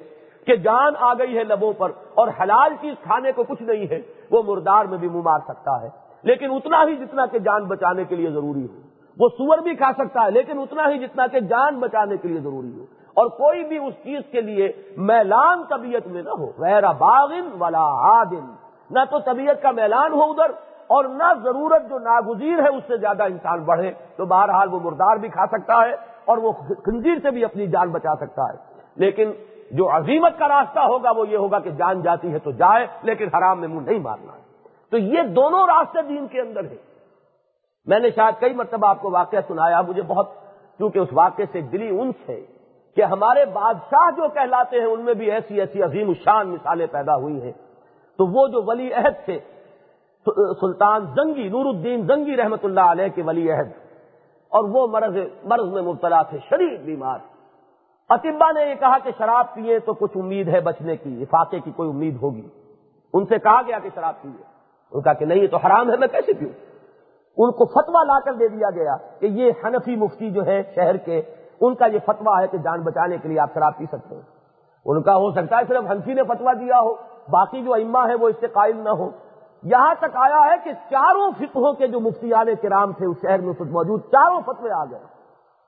کہ 0.47 0.57
جان 0.57 0.93
آ 0.99 1.15
گئی 1.15 1.39
ہے 1.39 1.45
لبوں 1.45 1.73
پر 1.73 1.93
اور 2.15 2.29
حلال 2.29 2.75
چیز 2.81 2.95
کھانے 3.03 3.33
کو 3.33 3.45
کچھ 3.45 3.63
نہیں 3.63 3.91
ہے، 3.91 4.03
وہ 4.31 4.43
مردار 4.47 4.85
میں 4.85 4.99
بھی 4.99 5.09
منہ 5.09 5.23
مار 5.25 5.39
سکتا 5.49 5.83
ہے۔ 5.83 5.89
لیکن 6.23 6.51
اتنا 6.51 6.85
ہی 6.89 6.97
جتنا 6.97 7.27
کہ 7.27 7.39
جان 7.39 7.65
بچانے 7.65 8.05
کے 8.05 8.17
لیے 8.17 8.31
ضروری 8.31 8.63
ہو۔ 8.63 8.81
وہ 9.19 9.29
سور 9.29 9.59
بھی 9.59 9.75
کھا 9.75 9.91
سکتا 9.99 10.25
ہے، 10.25 10.31
لیکن 10.31 10.59
اتنا 10.59 10.83
ہی 10.89 10.99
جتنا 10.99 11.27
کہ 11.27 11.41
جان 11.41 11.79
بچانے 11.79 12.17
کے 12.17 12.29
لیے 12.29 12.41
ضروری 12.41 12.79
ہو۔ 12.79 12.85
اور 13.15 13.27
کوئی 13.27 13.65
بھی 13.65 13.79
اس 13.79 13.95
چیز 14.05 14.21
کے 14.33 14.41
لیے 14.41 14.73
میلان 14.97 15.65
طبیعت 15.65 16.07
میں 16.07 16.23
نہ 16.23 16.31
ہو۔ 16.31 16.51
غیر 16.59 16.83
باغن 16.83 17.49
والا 17.59 17.83
عادن 17.83 18.53
نہ 18.91 18.99
تو 19.11 19.19
طبیعت 19.19 19.63
کا 19.63 19.71
میلان 19.71 20.13
ہو 20.13 20.23
ادھر 20.23 20.51
اور 20.89 21.05
نہ 21.05 21.33
ضرورت 21.43 21.89
جو 21.89 21.99
ناگزیر 21.99 22.63
ہے 22.63 22.69
اس 22.69 22.83
سے 22.87 22.97
زیادہ 22.97 23.23
انسان 23.23 23.65
بڑھے 23.65 23.93
تو 24.17 24.25
بہرحال 24.25 24.75
وہ 24.75 24.81
مردار 24.81 25.17
بھی 25.17 25.29
کھا 25.29 25.47
سکتا 25.47 25.85
ہے 25.85 25.93
اور 26.25 26.39
وہ 26.39 26.53
خنزیر 26.69 27.15
سے 27.23 27.31
بھی 27.31 27.45
اپنی 27.45 27.67
جان 27.67 27.91
بچا 27.91 28.17
سکتا 28.17 28.43
ہے۔ 28.43 28.57
لیکن 28.97 29.33
جو 29.71 29.97
عظیمت 29.97 30.39
کا 30.39 30.49
راستہ 30.49 30.81
ہوگا 30.81 31.11
وہ 31.11 31.29
یہ 31.29 31.37
ہوگا 31.37 31.59
کہ 31.59 31.71
جان 31.71 32.03
جاتی 32.03 32.33
ہے 32.33 32.39
تو 32.39 32.51
جائے، 32.51 32.87
لیکن 33.03 33.29
حرام 33.35 33.61
میں 33.61 33.69
منہ 33.69 33.91
نہیں 33.91 33.99
مارنا۔ 33.99 34.33
ہے 34.33 34.41
تو 34.91 34.99
یہ 34.99 35.23
دونوں 35.23 35.67
راستے 35.67 36.03
دین 36.03 36.27
کے 36.27 36.41
اندر 36.41 36.65
ہیں۔ 36.65 36.79
میں 37.87 37.99
نے 37.99 38.11
شاید 38.11 38.41
کئی 38.41 38.55
مرتبہ 38.55 38.89
آپ 38.89 39.01
کو 39.01 39.11
واقعہ 39.11 39.39
سنایا، 39.49 39.81
مجھے 39.81 40.03
بہت، 40.03 40.31
کیونکہ 40.77 40.99
اس 40.99 41.09
واقعے 41.13 41.45
سے 41.53 41.61
دلی 41.61 41.89
انس 41.89 42.29
ہے 42.29 42.41
کہ 42.97 43.03
ہمارے 43.03 43.45
بادشاہ 43.45 44.11
جو 44.11 44.29
کہلاتے 44.29 44.79
ہیں، 44.79 44.87
ان 44.87 45.01
میں 45.01 45.15
بھی 45.15 45.31
ایسی 45.31 45.61
ایسی 45.61 45.83
عظیم 45.83 46.09
الشان 46.09 46.49
مثالیں 46.49 46.87
پیدا 46.87 47.17
ہوئی 47.17 47.43
ہیں۔ 47.43 47.53
تو 48.19 48.27
وہ 48.27 48.49
جو 48.49 48.63
ولی 48.63 48.93
عہد 48.93 49.25
تھے 49.25 49.39
سلطان 50.61 51.07
زنگی، 51.17 51.49
نور 51.49 51.67
الدین 51.67 52.07
زنگی 52.07 52.37
رحمت 52.37 52.65
اللہ 52.65 52.81
علیہ 52.81 53.09
کے 53.15 53.23
ولی 53.23 53.53
عہد۔ 53.53 53.69
اور 54.49 54.65
وہ 54.65 54.87
مرض 54.87 55.17
مرض 55.45 55.73
میں 55.73 55.83
مبتلا 55.83 56.23
تھے 56.23 56.39
شریف 56.51 56.81
بیمار۔ 56.81 57.19
اطبا 58.09 58.53
نے 58.53 58.71
یہ 58.71 58.75
کہا 58.75 58.99
کہ 58.99 59.11
شراب 59.19 59.55
پیے 59.55 59.79
تو 59.79 59.95
کچھ 59.95 60.17
امید 60.17 60.49
ہے 60.49 60.61
بچنے 60.61 60.97
کی 60.97 61.25
فاقے 61.31 61.61
کی 61.61 61.71
کوئی 61.71 61.89
امید 61.89 62.17
ہوگی۔ 62.23 62.49
ان 63.13 63.27
سے 63.27 63.39
کہا 63.39 63.63
گیا 63.63 63.79
کہ 63.79 63.89
شراب 63.95 64.23
پیے 64.23 64.43
ان 64.93 65.03
کا 65.03 65.13
کہ 65.13 65.25
نہیں، 65.25 65.39
یہ 65.39 65.49
تو 65.49 65.57
حرام 65.57 65.91
ہے، 65.91 65.97
میں 65.97 66.09
کیسے 66.09 66.33
پیوں؟ 66.33 66.51
ان 67.37 67.53
کو 67.53 67.65
فتوا 67.65 68.03
لا 68.03 68.21
کر 68.21 68.33
دے 68.33 68.49
دیا 68.49 68.71
گیا 68.71 68.97
کہ 69.21 69.27
یہ 69.27 69.53
حنفی 69.65 69.97
مفتی 69.97 70.31
جو 70.31 70.47
ہے 70.47 70.63
شہر 70.75 70.97
کے، 70.97 71.23
ان 71.61 71.75
کا 71.75 71.87
یہ 71.87 71.99
فتوا 72.07 72.43
ہے 72.43 72.47
کہ 72.47 72.59
جان 72.59 72.81
بچانے 72.81 73.17
کے 73.19 73.29
لیے 73.29 73.41
آپ 73.41 73.55
شراب 73.55 73.79
پی 73.79 73.85
سکتے 73.87 74.15
ہیں۔ 74.15 74.23
ان 74.87 75.03
کا 75.03 75.17
ہو 75.17 75.31
سکتا 75.31 75.57
ہے 75.57 75.63
صرف 75.69 75.91
حنفی 75.91 76.15
نے 76.15 76.23
فتوا 76.23 76.53
دیا 76.53 76.81
ہو، 76.81 76.95
باقی 77.29 77.63
جو 77.63 77.75
اما 77.75 78.09
ہے 78.09 78.15
وہ 78.15 78.29
اس 78.29 78.37
سے 78.41 78.47
قائل 78.47 78.77
نہ 78.77 78.89
ہو 78.89 79.11
یہاں 79.63 79.95
تک 79.99 80.17
آیا 80.17 80.53
ہے 80.53 80.57
کہ 80.65 80.73
چاروں 80.73 81.31
فقہوں 81.31 81.73
کے 81.73 81.87
جو 81.87 82.01
مفتیان 82.01 82.47
کرام 82.63 82.93
تھے 82.93 83.07
اس 83.07 83.17
شہر 83.23 83.41
میں 83.41 83.53
کچھ 83.53 83.69
موجود 83.69 84.03
چاروں 84.03 84.41
فتوے 84.41 84.71
آ 84.71 84.85
گئے۔ 84.85 84.99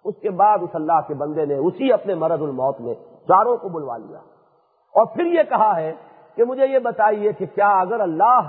اس 0.05 0.14
کے 0.22 0.30
بعد 0.30 0.59
اس 0.62 0.70
اللہ 0.74 1.01
کے 1.09 1.14
بندے 1.14 1.47
نے 1.47 1.55
اسی 1.55 1.93
اپنے 1.93 2.14
مرض 2.14 2.43
الموت 2.43 2.80
میں 2.80 2.95
چاروں 3.28 3.57
کو 3.57 3.68
بلوا 3.68 3.97
لیا۔ 3.97 4.18
اور 4.95 5.07
پھر 5.07 5.24
یہ 5.24 5.43
کہا 5.49 5.76
ہے 5.76 5.93
کہ 6.34 6.45
مجھے 6.45 6.66
یہ 6.66 6.78
بتائیے 6.78 7.32
کہ 7.32 7.47
کیا 7.47 7.80
اگر 7.80 8.01
اللہ 8.01 8.41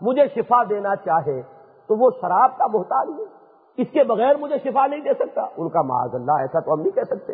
مجھے 0.00 0.28
شفا 0.34 0.62
دینا 0.68 0.96
چاہے 0.96 1.42
تو 1.86 1.96
وہ 1.96 2.10
شراب 2.20 2.58
کا 2.58 2.66
محتاج 2.66 3.08
ہے؟ 3.18 3.24
اس 3.76 3.86
کے 3.92 4.04
بغیر 4.04 4.36
مجھے 4.36 4.58
شفا 4.64 4.86
نہیں 4.86 5.00
دے 5.00 5.14
سکتا۔ 5.14 5.42
ان 5.56 5.68
کا 5.68 5.82
معاذ 5.82 6.14
اللہ، 6.14 6.32
ایسا 6.32 6.60
تو 6.60 6.74
ہم 6.74 6.80
نہیں 6.80 6.90
کہہ 6.90 7.02
سکتے۔ 7.02 7.32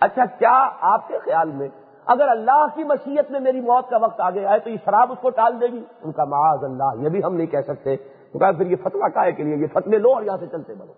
اچھا 0.00 0.24
کیا 0.24 0.70
آپ 0.80 1.08
کے 1.08 1.18
خیال 1.18 1.50
میں 1.50 1.68
اگر 2.06 2.28
اللہ 2.28 2.66
کی 2.74 2.84
مشیت 2.84 3.30
میں 3.30 3.40
میری 3.40 3.60
موت 3.60 3.88
کا 3.90 3.96
وقت 3.96 4.20
آ 4.20 4.30
گیا 4.30 4.50
ہے 4.50 4.58
تو 4.58 4.70
یہ 4.70 4.76
شراب 4.84 5.12
اس 5.12 5.18
کو 5.20 5.30
ٹال 5.30 5.60
دے 5.60 5.66
گی؟ 5.66 5.82
ان 6.02 6.12
کا 6.12 6.24
معاذ 6.24 6.64
اللہ، 6.64 7.02
یہ 7.02 7.08
بھی 7.08 7.24
ہم 7.24 7.34
نہیں 7.34 7.46
کہہ 7.46 7.66
سکتے۔ 7.66 7.96
تو 8.32 8.38
کہا، 8.38 8.50
پھر 8.50 8.66
یہ 8.66 8.76
فتوا 8.82 9.08
کا 9.08 9.30
کے 9.30 9.42
لیے؟ 9.42 9.56
یہ 9.56 9.66
فتوے 9.72 9.98
لو 9.98 10.12
اور 10.12 10.22
یہاں 10.22 10.36
سے 10.36 10.46
چلتے 10.46 10.74
بڑھو 10.74 10.92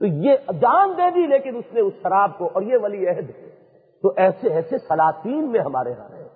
تو 0.00 0.06
یہ 0.06 0.36
جان 0.60 0.92
دے 0.96 1.10
دی 1.14 1.26
لیکن 1.26 1.56
اس 1.56 1.72
نے 1.72 1.80
اس 1.80 1.92
شراب 2.02 2.38
کو، 2.38 2.50
اور 2.52 2.62
یہ 2.62 2.76
ولی 2.82 3.08
عہد 3.08 3.30
ہے۔ 3.30 3.50
تو 4.02 4.12
ایسے 4.16 4.48
ایسے 4.48 4.78
سلاطین 4.78 5.52
میں 5.52 5.60
ہمارے 5.60 5.90
یہاں 5.90 6.08
رہے 6.10 6.28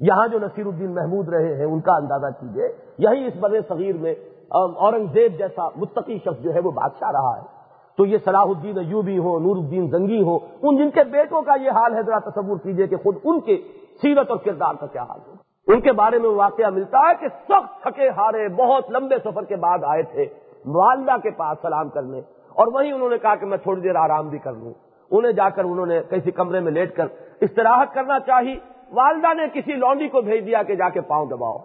یہاں 0.00 0.28
جو 0.28 0.38
نصیر 0.38 0.66
الدین 0.66 0.94
محمود 0.94 1.28
رہے 1.28 1.56
ہیں، 1.56 1.64
ان 1.64 1.80
کا 1.80 1.92
اندازہ 1.92 2.26
کیجیے 2.40 2.68
یہی 2.98 3.26
اس 3.26 3.36
بر 3.36 3.60
صغیر 3.68 3.96
میں 3.96 4.14
اورنگزیب 4.50 5.38
جیسا 5.38 5.68
متقی 5.76 6.18
شخص 6.18 6.42
جو 6.42 6.54
ہے، 6.54 6.60
وہ 6.60 6.70
بادشاہ 6.70 7.10
رہا 7.10 7.36
ہے۔ 7.36 7.57
تو 7.98 8.06
یہ 8.06 8.18
صلاح 8.24 8.40
الدین 8.40 8.78
ایوبی 8.78 9.18
ہو 9.18 9.38
نور 9.38 9.56
الدین 9.56 9.88
زنگی 9.90 10.22
ہو، 10.22 10.38
ان 10.62 10.76
جن 10.76 10.90
کے 10.90 11.04
بیٹوں 11.04 11.42
کا 11.42 11.54
یہ 11.62 11.70
حال 11.70 11.94
ہے، 11.94 12.02
ذرا 12.02 12.18
تصور 12.18 12.58
کیجیے 12.58 12.86
کہ 12.86 12.96
خود 12.96 13.16
ان 13.24 13.40
کے 13.40 13.56
سیرت 14.02 14.30
اور 14.30 14.36
کردار 14.36 14.74
کا 14.74 14.86
کیا 14.86 15.02
حال 15.02 15.20
ہے۔ 15.28 15.36
ان 15.66 15.80
کے 15.80 15.92
بارے 15.92 16.18
میں 16.18 16.30
واقعہ 16.30 16.70
ملتا 16.70 16.98
ہے 16.98 17.14
کہ 17.20 17.28
سخت 17.28 17.82
تھکے 17.82 18.08
ہارے 18.08 18.48
بہت 18.48 18.90
لمبے 18.90 19.16
سفر 19.24 19.44
کے 19.44 19.56
بعد 19.56 19.84
آئے 19.84 20.02
تھے 20.02 20.26
والدہ 20.66 21.16
کے 21.22 21.30
پاس 21.30 21.58
سلام 21.62 21.88
کرنے، 21.88 22.18
اور 22.54 22.66
وہیں 22.72 22.92
انہوں 22.92 23.10
نے 23.10 23.18
کہا 23.18 23.34
کہ 23.34 23.46
میں 23.46 23.58
تھوڑی 23.58 23.80
دیر 23.80 23.96
آرام 23.96 24.28
بھی 24.28 24.38
کر 24.38 24.52
لوں۔ 24.52 24.72
انہیں 25.10 25.32
جا 25.32 25.48
کر 25.48 25.64
انہوں 25.64 25.86
نے 25.86 26.00
کسی 26.10 26.30
کمرے 26.30 26.60
میں 26.60 26.72
لیٹ 26.72 26.96
کر 26.96 27.06
استراحت 27.40 27.94
کرنا 27.94 28.20
چاہی۔ 28.20 28.58
والدہ 28.92 29.34
نے 29.34 29.42
کسی 29.54 29.74
لانڈی 29.74 30.08
کو 30.08 30.20
بھیج 30.20 30.46
دیا 30.46 30.62
کہ 30.62 30.74
جا 30.74 30.88
کے 30.88 31.00
پاؤں 31.00 31.26
دباؤ۔ 31.26 31.58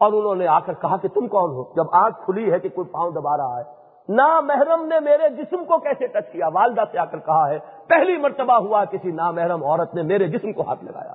اور 0.00 0.12
انہوں 0.12 0.34
نے 0.34 0.46
آ 0.46 0.60
کر 0.60 0.72
کہا 0.72 0.96
کہ 0.96 1.08
تم 1.08 1.26
کون 1.28 1.50
ہو؟ 1.50 1.64
جب 1.76 1.84
آنکھ 1.92 2.24
کھلی 2.24 2.52
ہے 2.52 2.58
کہ 2.58 2.68
کوئی 2.68 2.88
پاؤں 2.88 3.10
دبا 3.10 3.36
رہا 3.36 3.58
ہے۔ 3.58 3.79
نا 4.08 4.40
محرم 4.40 4.86
نے 4.86 5.00
میرے 5.00 5.28
جسم 5.28 5.64
کو 5.64 5.78
کیسے 5.78 6.06
ٹچ 6.06 6.30
کیا؟ 6.32 6.48
والدہ 6.54 6.84
سے 6.92 6.98
آ 6.98 7.04
کر 7.04 7.18
کہا 7.18 7.48
ہے، 7.50 7.58
پہلی 7.86 8.16
مرتبہ 8.16 8.58
ہوا 8.58 8.84
کسی 8.84 9.10
نا 9.10 9.30
محرم 9.30 9.64
عورت 9.64 9.94
نے 9.94 10.02
میرے 10.02 10.26
جسم 10.26 10.52
کو 10.52 10.62
ہاتھ 10.62 10.84
لگایا۔ 10.84 11.14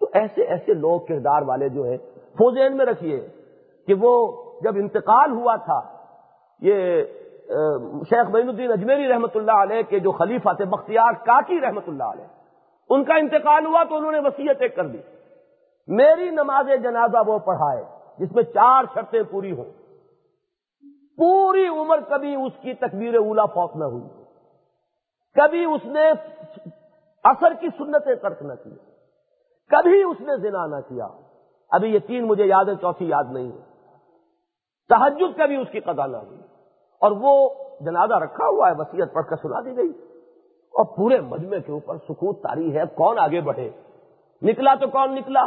تو 0.00 0.06
ایسے 0.12 0.42
ایسے 0.42 0.74
لوگ 0.74 1.00
کردار 1.00 1.42
والے 1.42 1.68
جو 1.68 1.82
ہیں 1.84 1.96
فوجین 2.38 2.76
میں 2.76 2.86
رکھیے 2.86 3.18
کہ 3.88 3.94
وہ 4.00 4.12
جب 4.62 4.76
انتقال 4.76 5.32
ہوا 5.32 5.56
تھا، 5.56 5.80
یہ 6.62 7.02
شیخ 8.10 8.30
بین 8.30 8.48
الدین 8.48 8.72
اجمیری 8.72 9.08
رحمت 9.08 9.36
اللہ 9.36 9.62
علیہ 9.62 9.82
کے 9.82 9.98
جو 9.98 10.10
خلیفہ 10.12 10.52
تھے، 10.52 10.64
بختیار 10.64 11.12
کاکی 11.26 11.60
رحمت 11.60 11.88
اللہ 11.88 12.04
علیہ، 12.04 12.26
ان 12.90 13.04
کا 13.04 13.14
انتقال 13.14 13.66
ہوا 13.66 13.82
تو 13.84 13.96
انہوں 13.96 14.12
نے 14.12 14.18
وسیعت 14.18 14.62
ایک 14.62 14.76
کر 14.76 14.86
دی۔ 14.86 14.98
میری 15.88 16.30
نماز 16.30 16.66
جنازہ 16.82 17.18
وہ 17.26 17.38
پڑھائے، 17.38 17.82
جس 18.18 18.32
میں 18.32 18.42
چار 18.42 18.84
شرطیں 18.94 19.22
پوری 19.30 19.52
ہوں۔ 19.52 19.70
پوری 21.16 21.68
عمر 21.68 22.00
کبھی 22.08 22.34
اس 22.34 22.52
کی 22.60 22.74
تکبیر 22.74 23.14
اولا 23.14 23.44
فوت 23.44 23.76
نہ 23.76 23.84
ہوئی۔ 23.84 24.24
کبھی 25.34 25.64
اس 25.64 25.84
نے 25.84 26.10
اثر 27.24 27.54
کی 27.60 27.68
سنتیں 27.78 28.14
ترک 28.14 28.42
نہ 28.42 28.52
کی۔ 28.64 28.70
کبھی 29.68 30.02
اس 30.02 30.20
نے 30.20 30.36
زنا 30.36 30.66
نہ 30.66 30.80
کیا۔ 30.88 31.08
ابھی 31.70 31.94
یہ 31.94 31.98
تین 31.98 32.26
مجھے 32.26 32.46
یاد 32.46 32.64
ہے 32.64 32.74
چوتھی 32.74 33.08
یاد 33.08 33.24
نہیں 33.30 33.52
ہے۔ 33.52 33.58
تحجد 34.88 35.38
کبھی 35.38 35.56
اس 35.56 35.68
کی 35.72 35.80
قضا 35.80 36.06
نہ 36.06 36.16
ہوئی۔ 36.16 36.38
اور 37.00 37.12
وہ 37.12 37.50
جنازہ 37.80 38.14
رکھا 38.14 38.46
ہوا 38.48 38.68
ہے 38.68 38.74
وسیعت 38.78 39.12
پڑھ 39.12 39.26
کر 39.30 39.36
سنا 39.36 39.60
دی 39.60 39.76
گئی۔ 39.76 39.92
اور 40.72 40.96
پورے 40.96 41.20
مجمع 41.20 41.56
کے 41.66 41.72
اوپر 41.72 41.96
سکوت 41.96 42.42
تاری 42.42 42.76
ہے، 42.76 42.82
کون 42.94 43.18
آگے 43.18 43.40
بڑھے؟ 43.40 43.70
نکلا 44.42 44.74
تو 44.74 44.86
کون 44.86 45.14
نکلا؟ 45.14 45.46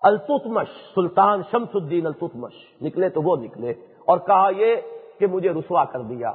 التمش 0.00 0.68
سلطان 0.94 1.42
شمس 1.50 1.68
الدین 1.74 2.06
التمش 2.06 2.82
نکلے 2.82 3.08
تو 3.08 3.22
وہ 3.22 3.36
نکلے۔ 3.36 3.74
اور 4.04 4.18
کہا 4.18 4.48
یہ 4.56 4.76
کہ 5.18 5.26
مجھے 5.26 5.50
رسوا 5.50 5.84
کر 5.84 6.00
دیا۔ 6.00 6.32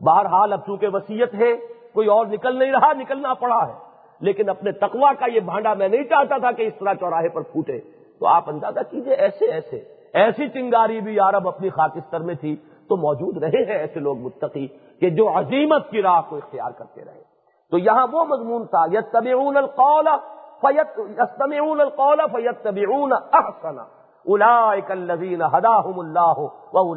بہرحال 0.00 0.52
اب 0.52 0.66
چونکہ 0.66 0.88
وسیعت 0.92 1.34
ہے، 1.34 1.52
کوئی 1.92 2.08
اور 2.08 2.26
نکل 2.26 2.58
نہیں 2.58 2.72
رہا، 2.72 2.92
نکلنا 2.92 3.34
پڑا 3.34 3.68
ہے۔ 3.68 3.72
لیکن 4.20 4.48
اپنے 4.48 4.72
تقوا 4.72 5.12
کا 5.18 5.26
یہ 5.34 5.40
بھانڈا 5.40 5.74
میں 5.74 5.88
نہیں 5.88 6.04
چاہتا 6.04 6.38
تھا 6.38 6.52
کہ 6.52 6.62
اس 6.62 6.72
طرح 6.80 6.94
چوراہے 6.94 7.28
پر 7.28 7.40
پھوٹے۔ 7.40 7.80
تو 8.18 8.26
آپ 8.26 8.50
اندازہ 8.50 8.80
کیجیے، 8.90 9.14
ایسے 9.14 9.44
ایسے۔ 9.44 9.84
ایسی 10.14 10.48
چنگاری 10.48 11.00
بھی 11.00 11.14
یارب 11.14 11.48
اپنی 11.48 11.68
خاکستر 11.68 12.20
میں 12.20 12.34
تھی 12.34 12.56
تو 12.88 12.96
موجود 12.96 13.42
رہے 13.42 13.64
ہیں 13.64 13.78
ایسے 13.78 14.00
لوگ 14.00 14.18
متقی 14.18 14.66
کہ 15.00 15.10
جو 15.10 15.38
عظیمت 15.38 15.90
کی 15.90 16.02
راہ 16.02 16.20
کو 16.28 16.36
اختیار 16.36 16.70
کرتے 16.70 17.04
رہے۔ 17.04 17.22
تو 17.70 17.78
یہاں 17.78 18.06
وہ 18.12 18.24
مضمون 18.24 18.66
تھا 18.66 18.84
یت 18.92 19.16
القول 19.56 20.08
فیت 20.60 21.00
القول 21.80 22.20
فیت 22.32 22.66
احسنا 23.32 23.99
الذین 24.26 25.42
ہداہم 25.42 25.98
اللہ 25.98 26.38
و 26.72 26.94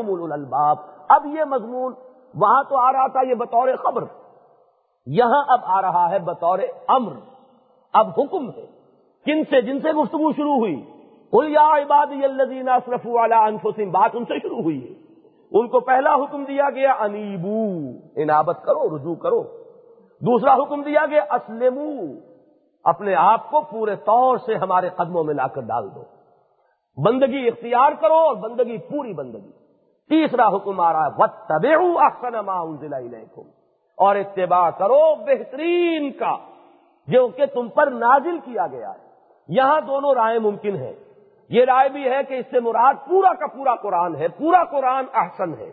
هم 0.00 0.22
الالباب۔ 0.22 0.76
اب 1.08 1.26
یہ 1.26 1.44
مضمون 1.44 1.92
وہاں 2.34 2.62
تو 2.68 2.76
آ 2.76 2.92
رہا 2.92 3.06
تھا، 3.06 3.20
یہ 3.28 3.34
بطور 3.34 3.68
خبر۔ 3.76 4.04
یہاں 5.06 5.44
اب 5.48 5.60
آ 5.62 5.82
رہا 5.82 6.10
ہے 6.10 6.18
بطور 6.18 6.58
امر۔ 6.88 7.12
اب 7.92 8.08
حکم 8.08 8.50
ہے۔ 8.50 8.66
کن 9.24 9.44
سے؟ 9.50 9.60
جن 9.62 9.80
سے 9.80 9.92
گفتگو 9.92 10.32
شروع 10.32 10.56
ہوئی۔ 10.56 10.84
یا 11.32 11.76
عبادی 11.76 12.24
الذین 12.24 12.68
اسرفوا 12.68 13.24
علی 13.24 13.34
انفسهم 13.34 13.90
بات 13.90 14.10
ان 14.14 14.24
سے 14.24 14.38
شروع 14.38 14.62
ہوئی 14.62 14.88
ہے۔ 14.88 14.94
ان 15.52 15.68
کو 15.68 15.80
پہلا 15.80 16.14
حکم 16.14 16.44
دیا 16.44 16.70
گیا، 16.70 16.92
انیبو۔ 17.00 17.90
انابت 18.16 18.58
کرو، 18.62 18.96
رجوع 18.96 19.14
کرو۔ 19.14 19.42
دوسرا 20.20 20.54
حکم 20.54 20.82
دیا 20.82 21.06
گیا، 21.06 21.24
اسلمو۔ 21.30 22.14
اپنے 22.84 23.14
آپ 23.14 23.50
کو 23.50 23.60
پورے 23.60 23.96
طور 23.96 24.36
سے 24.36 24.54
ہمارے 24.54 24.88
قدموں 24.88 25.24
میں 25.24 25.34
لا 25.34 25.46
کر 25.46 25.60
ڈال 25.60 25.94
دو۔ 25.94 26.02
بندگی 26.96 27.48
اختیار 27.48 27.92
کرو 28.00 28.14
اور 28.14 28.36
بندگی 28.36 28.78
پوری 28.78 29.12
بندگی۔ 29.12 29.50
تیسرا 30.08 30.48
حکم 30.48 30.80
آ 30.80 30.92
رہا 30.92 31.06
ہے 31.06 31.10
وط 31.18 31.30
طب 31.48 31.66
احسن 32.00 32.34
اور 33.96 34.16
اتباع 34.16 34.70
کرو 34.70 35.14
بہترین 35.14 36.12
کا، 36.12 36.36
جو 37.06 37.28
کہ 37.28 37.46
تم 37.46 37.68
پر 37.68 37.86
نازل 37.86 38.38
کیا 38.44 38.66
گیا 38.66 38.90
ہے۔ 38.90 39.08
یہاں 39.48 39.80
دونوں 39.80 40.14
رائے 40.14 40.38
ممکن 40.38 40.76
ہیں۔ 40.76 40.92
یہ 41.48 41.64
رائے 41.64 41.88
بھی 41.88 42.04
ہے 42.04 42.22
کہ 42.28 42.34
اس 42.34 42.46
سے 42.50 42.60
مراد 42.60 42.94
پورا 43.08 43.34
کا 43.34 43.46
پورا 43.46 43.74
قرآن 43.74 44.16
ہے، 44.16 44.28
پورا 44.28 44.64
قرآن 44.64 45.04
احسن 45.14 45.54
ہے۔ 45.54 45.70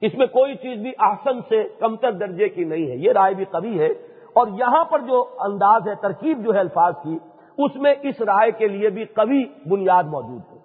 اس 0.00 0.14
میں 0.14 0.26
کوئی 0.26 0.54
چیز 0.54 0.78
بھی 0.78 0.92
احسن 0.98 1.40
سے 1.48 1.68
کمتر 1.78 2.12
درجے 2.12 2.48
کی 2.48 2.64
نہیں 2.64 2.90
ہے، 2.90 2.96
یہ 2.96 3.12
رائے 3.12 3.34
بھی 3.34 3.44
کبھی 3.44 3.80
ہے۔ 3.80 3.88
اور 4.32 4.46
یہاں 4.46 4.84
پر 4.84 4.98
جو 4.98 5.24
انداز 5.38 5.88
ہے، 5.88 5.94
ترکیب 5.94 6.44
جو 6.44 6.54
ہے 6.54 6.58
الفاظ 6.58 6.94
کی 7.02 7.18
اس 7.58 7.76
میں 7.76 7.94
اس 8.02 8.20
رائے 8.20 8.50
کے 8.50 8.68
لیے 8.68 8.88
بھی 8.88 9.04
کبھی 9.04 9.44
بنیاد 9.68 10.04
موجود 10.04 10.40
ہے۔ 10.52 10.58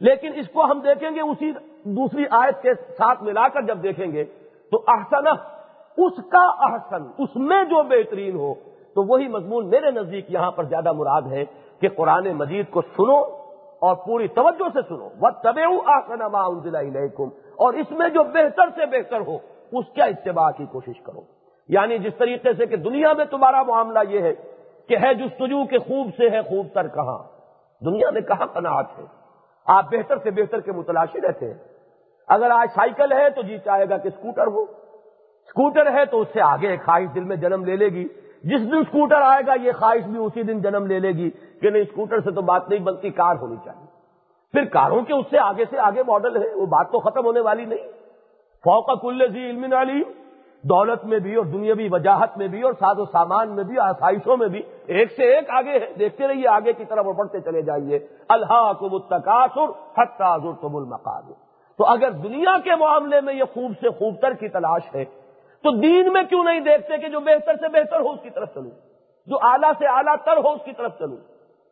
لیکن 0.00 0.32
اس 0.34 0.48
کو 0.48 0.64
ہم 0.64 0.80
دیکھیں 0.80 1.10
گے 1.10 1.20
اسی 1.20 1.52
دوسری 1.84 2.24
آیت 2.30 2.62
کے 2.62 2.74
ساتھ 2.74 3.22
ملا 3.22 3.48
کر 3.48 3.62
جب 3.62 3.82
دیکھیں 3.82 4.12
گے 4.12 4.24
تو 4.70 4.84
احسن، 4.88 5.26
اس 5.96 6.12
کا 6.16 6.72
احسن، 6.72 7.02
اس 7.18 7.36
میں 7.36 7.64
جو 7.64 7.82
بہترین 7.82 8.36
ہو، 8.36 8.54
تو 8.94 9.08
وہی 9.08 9.28
مضمون 9.28 9.70
میرے 9.70 9.90
نزدیک 9.90 10.32
یہاں 10.32 10.50
پر 10.50 10.64
زیادہ 10.64 10.92
مراد 10.92 11.22
ہے 11.22 11.44
کہ 11.80 11.88
قرآن 11.88 12.32
مجید 12.32 12.70
کو 12.70 12.80
سنو 12.80 13.16
اور 13.80 13.96
پوری 13.96 14.28
توجہ 14.28 14.68
سے 14.72 14.78
سنو۔ 14.88 15.08
وہ 15.20 15.30
طب 15.42 15.58
آسن 15.86 16.76
علیکم 16.76 17.28
اور 17.56 17.74
اس 17.74 17.90
میں 17.90 18.08
جو 18.08 18.22
بہتر 18.22 18.68
سے 18.74 18.86
بہتر 18.86 19.20
ہو، 19.20 19.38
اس 19.72 19.84
کا 19.96 20.04
اتباع 20.04 20.50
کی 20.50 20.66
کوشش 20.66 21.00
کرو۔ 21.00 21.20
یعنی 21.68 21.98
جس 21.98 22.12
طریقے 22.18 22.52
سے 22.52 22.66
کہ 22.66 22.76
دنیا 22.76 23.12
میں 23.12 23.24
تمہارا 23.24 23.62
معاملہ 23.62 23.98
یہ 24.08 24.20
ہے 24.20 24.34
کہ 24.88 24.96
ہے 25.02 25.14
جستجو 25.14 25.66
کے 25.66 25.78
خوب 25.78 26.10
سے 26.16 26.30
ہے، 26.30 26.42
خوب 26.42 26.66
تر 26.74 26.88
کہاں؟ 26.88 27.18
دنیا 27.84 28.10
میں 28.10 28.20
کہاں 28.20 28.46
قناعت 28.46 28.86
ہے؟ 28.98 29.04
آپ 29.66 29.84
بہتر 29.90 30.16
سے 30.22 30.30
بہتر 30.30 30.60
کے 30.60 30.72
متلاشی 30.72 31.20
رہتے 31.20 31.46
ہیں۔ 31.46 31.58
اگر 32.28 32.50
آج 32.50 32.68
سائیکل 32.74 33.12
ہے 33.12 33.30
تو 33.30 33.42
جی 33.42 33.58
چاہے 33.58 33.88
گا 33.88 33.96
کہ 33.96 34.08
اسکوٹر 34.08 34.46
ہو۔ 34.46 34.62
اسکوٹر 35.46 35.92
ہے 35.92 36.04
تو 36.04 36.20
اس 36.20 36.28
سے 36.32 36.40
آگے 36.40 36.76
خواہش 36.76 37.14
دل 37.14 37.24
میں 37.24 37.36
جنم 37.36 37.64
لے 37.64 37.76
لے 37.76 37.88
گی۔ 37.88 38.08
جس 38.44 38.60
دن 38.60 38.76
اسکوٹر 38.76 39.20
آئے 39.20 39.42
گا، 39.46 39.54
یہ 39.62 39.72
خواہش 39.72 40.04
بھی 40.04 40.24
اسی 40.24 40.42
دن 40.42 40.60
جنم 40.60 40.86
لے 40.86 40.98
لے 40.98 41.08
گی 41.08 41.30
کہ 41.30 41.70
نہیں 41.70 41.82
اسکوٹر 41.82 42.20
سے 42.20 42.30
تو 42.30 42.40
بات 42.40 42.68
نہیں، 42.68 42.80
بلکہ 42.80 43.10
کار 43.10 43.36
ہونی 43.36 43.56
چاہیے۔ 43.64 43.86
پھر 44.52 44.64
کاروں 44.64 45.02
کے 45.02 45.12
اس 45.12 45.26
سے 45.30 45.38
آگے 45.38 45.64
سے 45.70 45.78
آگے 45.78 46.02
ماڈل 46.06 46.42
ہے، 46.42 46.54
وہ 46.54 46.66
بات 46.66 46.86
تو 46.92 47.00
ختم 47.00 47.24
ہونے 47.24 47.40
والی 47.40 47.64
نہیں۔ 47.64 47.88
فوق 48.64 49.02
کل 49.02 49.22
علم 49.22 49.72
علیم۔ 49.72 50.27
دولت 50.62 51.04
میں 51.04 51.18
بھی 51.18 51.34
اور 51.34 51.44
دنیاوی 51.44 51.88
وجاہت 51.90 52.38
میں 52.38 52.48
بھی 52.48 52.62
اور 52.62 52.72
ساز 52.72 52.98
و 52.98 53.04
سامان 53.04 53.48
میں 53.56 53.64
بھی 53.64 53.78
آسائشوں 53.78 54.36
میں 54.36 54.48
بھی 54.48 54.62
ایک 54.86 55.12
سے 55.12 55.34
ایک 55.34 55.50
آگے 55.50 55.78
ہے۔ 55.78 55.92
دیکھتے 55.98 56.28
رہیے، 56.28 56.48
آگے 56.48 56.72
کی 56.72 56.84
طرف 56.84 57.04
بڑھتے 57.04 57.40
چلے 57.40 57.62
جائیے۔ 57.62 57.98
اللہ 58.28 58.72
کو 58.78 58.88
متقاصر 58.88 59.70
حتاظر 59.98 60.52
تم 60.60 60.76
المقاد 60.76 61.22
تو 61.78 61.86
اگر 61.86 62.10
دنیا 62.10 62.56
کے 62.64 62.74
معاملے 62.74 63.20
میں 63.20 63.34
یہ 63.34 63.44
خوب 63.44 63.72
سے 63.80 63.88
خوب 63.88 64.14
تر 64.22 64.32
کی 64.34 64.48
تلاش 64.48 64.94
ہے، 64.94 65.04
تو 65.62 65.70
دین 65.70 66.12
میں 66.12 66.22
کیوں 66.22 66.44
نہیں 66.44 66.60
دیکھتے 66.60 66.98
کہ 66.98 67.08
جو 67.08 67.20
بہتر 67.20 67.54
سے 67.54 67.68
بہتر 67.68 68.00
ہو 68.00 68.10
اس 68.10 68.20
کی 68.22 68.30
طرف 68.30 68.54
چلوں؟ 68.54 68.70
جو 69.26 69.36
اعلیٰ 69.42 69.72
سے 69.78 69.86
اعلیٰ 69.86 70.16
تر 70.24 70.36
ہو 70.36 70.52
اس 70.52 70.64
کی 70.64 70.72
طرف 70.72 70.98
چلوں؟ 70.98 71.16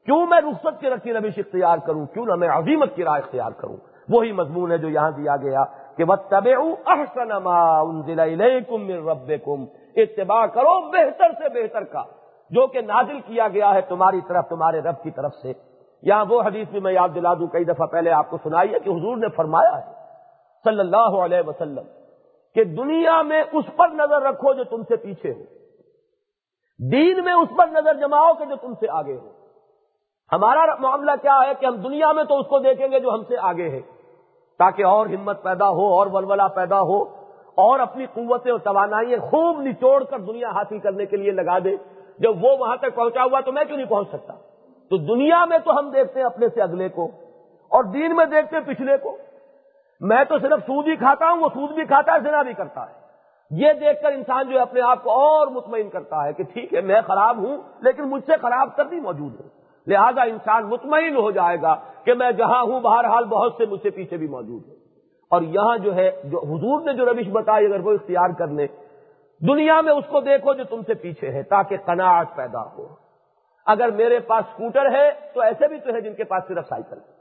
کیوں 0.04 0.26
میں 0.26 0.40
رخصت 0.40 0.80
کی 0.80 0.90
رکھی 0.90 1.12
روش 1.12 1.38
اختیار 1.38 1.78
کروں؟ 1.78 2.06
کیوں 2.06 2.26
نہ 2.26 2.34
میں 2.34 2.48
عظیمت 2.48 2.96
کی 2.96 3.04
رائے 3.04 3.22
اختیار 3.22 3.50
کروں؟ 3.50 3.76
وہی 4.08 4.32
مضمون 4.32 4.72
ہے 4.72 4.78
جو 4.78 4.88
یہاں 4.88 5.10
دیا 5.10 5.36
گیا۔ 5.36 5.64
کہ 5.96 6.04
وہ 6.04 6.16
طب 6.16 6.48
احسن 6.86 7.30
رب 9.08 9.32
کم 9.44 9.64
اتباع 9.96 10.46
کرو 10.46 10.90
بہتر 10.90 11.32
سے 11.32 11.48
بہتر 11.48 11.84
کا 11.84 12.02
جو 12.50 12.66
کہ 12.66 12.80
نازل 12.80 13.20
کیا 13.20 13.48
گیا 13.48 13.74
ہے 13.74 13.80
تمہاری 13.80 14.20
طرف 14.28 14.48
تمہارے 14.48 14.80
رب 14.80 15.02
کی 15.02 15.10
طرف 15.10 15.34
سے 15.34 15.52
یہاں 16.02 16.24
وہ 16.28 16.42
حدیث 16.42 16.68
بھی 16.68 16.80
میں 16.80 16.92
یاد 16.92 17.08
دلا 17.14 17.34
دوں 17.34 17.46
کئی 17.46 17.64
دفعہ 17.64 17.86
پہلے 17.86 18.10
آپ 18.10 18.30
کو 18.30 18.38
سنائی 18.42 18.74
ہے 18.74 18.78
کہ 18.78 18.90
حضور 18.90 19.16
نے 19.16 19.28
فرمایا 19.28 19.78
ہے 19.78 19.92
صلی 20.64 20.80
اللہ 20.80 21.18
علیہ 21.24 21.48
وسلم 21.48 21.84
کہ 22.54 22.64
دنیا 22.64 23.22
میں 23.22 23.42
اس 23.52 23.64
پر 23.76 23.88
نظر 23.88 24.22
رکھو 24.22 24.52
جو 24.52 24.64
تم 24.64 24.82
سے 24.82 24.96
پیچھے 24.96 25.32
ہو۔ 25.32 25.42
دین 26.90 27.24
میں 27.24 27.32
اس 27.32 27.48
پر 27.58 27.68
نظر 27.68 27.94
جماؤ 27.94 28.34
کہ 28.34 28.44
جو 28.44 28.56
تم 28.56 28.74
سے 28.80 28.86
آگے 28.90 29.16
ہو۔ 29.16 29.30
ہمارا 30.32 30.64
معاملہ 30.80 31.10
کیا 31.22 31.40
ہے 31.46 31.52
کہ 31.60 31.66
ہم 31.66 31.76
دنیا 31.76 32.12
میں 32.12 32.24
تو 32.24 32.38
اس 32.38 32.46
کو 32.46 32.58
دیکھیں 32.58 32.88
گے 32.90 33.00
جو 33.00 33.14
ہم 33.14 33.24
سے 33.24 33.34
آگے 33.40 33.68
ہے۔ 33.68 33.95
تاکہ 34.58 34.84
اور 34.84 35.06
ہمت 35.06 35.42
پیدا 35.42 35.68
ہو، 35.68 35.86
اور 35.94 36.06
ولولہ 36.12 36.48
پیدا 36.54 36.80
ہو، 36.80 37.02
اور 37.56 37.80
اپنی 37.80 38.06
قوتیں 38.06 38.50
اور 38.52 38.60
توانائی 38.60 39.16
خوب 39.20 39.60
نچوڑ 39.60 40.02
کر 40.04 40.18
دنیا 40.18 40.50
حاصل 40.50 40.78
کرنے 40.78 41.06
کے 41.06 41.16
لیے 41.16 41.30
لگا 41.30 41.58
دے۔ 41.58 41.76
جب 42.18 42.44
وہ 42.44 42.56
وہاں 42.58 42.76
تک 42.76 42.94
پہنچا 42.94 43.22
ہوا 43.22 43.40
تو 43.40 43.52
میں 43.52 43.64
کیوں 43.64 43.76
نہیں 43.76 43.88
پہنچ 43.88 44.08
سکتا؟ 44.08 44.32
تو 44.90 44.96
دنیا 44.96 45.44
میں 45.44 45.58
تو 45.58 45.78
ہم 45.78 45.90
دیکھتے 45.90 46.20
ہیں 46.20 46.26
اپنے 46.26 46.48
سے 46.48 46.62
اگلے 46.62 46.88
کو، 46.88 47.08
اور 47.70 47.84
دین 47.84 48.16
میں 48.16 48.26
دیکھتے 48.26 48.56
ہیں 48.56 48.64
پچھلے 48.66 48.96
کو۔ 48.96 49.16
میں 50.00 50.24
تو 50.24 50.38
صرف 50.38 50.66
سود 50.66 50.88
ہی 50.88 50.96
کھاتا 50.96 51.30
ہوں، 51.30 51.40
وہ 51.40 51.48
سود 51.54 51.70
بھی 51.70 51.84
کھاتا 51.84 52.14
ہے، 52.14 52.20
زنا 52.20 52.42
بھی 52.42 52.52
کرتا 52.52 52.82
ہے۔ 52.82 52.94
یہ 53.50 53.72
دیکھ 53.72 54.02
کر 54.02 54.12
انسان 54.12 54.48
جو 54.48 54.56
ہے 54.56 54.62
اپنے 54.62 54.80
آپ 54.80 55.02
کو 55.04 55.10
اور 55.10 55.46
مطمئن 55.46 55.88
کرتا 55.90 56.24
ہے 56.24 56.32
کہ 56.32 56.44
ٹھیک 56.44 56.74
ہے، 56.74 56.80
میں 56.80 57.00
خراب 57.06 57.38
ہوں، 57.38 57.56
لیکن 57.80 58.04
مجھ 58.04 58.24
سے 58.26 58.36
خراب 58.42 58.76
کر 58.76 58.84
بھی 58.84 59.00
موجود 59.00 59.40
ہے۔ 59.40 59.46
لہذا 59.86 60.22
انسان 60.22 60.64
مطمئن 60.64 61.16
ہو 61.16 61.30
جائے 61.30 61.62
گا 61.62 61.74
کہ 62.04 62.14
میں 62.14 62.32
جہاں 62.32 62.62
ہوں، 62.62 62.80
بہرحال 62.80 63.24
بہت 63.24 63.54
سے 63.58 63.66
مجھ 63.66 63.82
سے 63.82 63.90
پیچھے 63.90 64.16
بھی 64.16 64.28
موجود 64.28 64.68
ہے 64.68 64.74
اور 65.30 65.42
یہاں 65.42 65.78
جو 65.78 65.94
ہے، 65.94 66.10
جو 66.24 66.38
حضور 66.38 66.80
نے 66.80 66.92
جو 66.92 67.06
روش 67.06 67.28
بتائی، 67.32 67.66
اگر 67.66 67.80
وہ 67.80 67.92
اختیار 67.92 68.28
کر 68.38 68.46
لے 68.46 68.66
دنیا 69.48 69.80
میں 69.80 69.92
اس 69.92 70.04
کو 70.10 70.20
دیکھو 70.20 70.54
جو 70.54 70.64
تم 70.64 70.82
سے 70.86 70.94
پیچھے 70.94 71.30
ہے، 71.30 71.42
تاکہ 71.42 71.76
قناعت 71.76 72.26
پیدا 72.36 72.62
ہو۔ 72.62 72.86
اگر 73.66 73.88
میرے 73.88 74.18
پاس 74.18 74.44
اسکوٹر 74.48 74.90
ہے، 74.90 75.10
تو 75.34 75.40
ایسے 75.40 75.68
بھی 75.68 75.80
تو 75.80 75.94
ہے 75.94 76.00
جن 76.00 76.14
کے 76.14 76.24
پاس 76.24 76.42
صرف 76.48 76.68
سائیکل 76.68 76.96
ہے۔ 76.96 77.12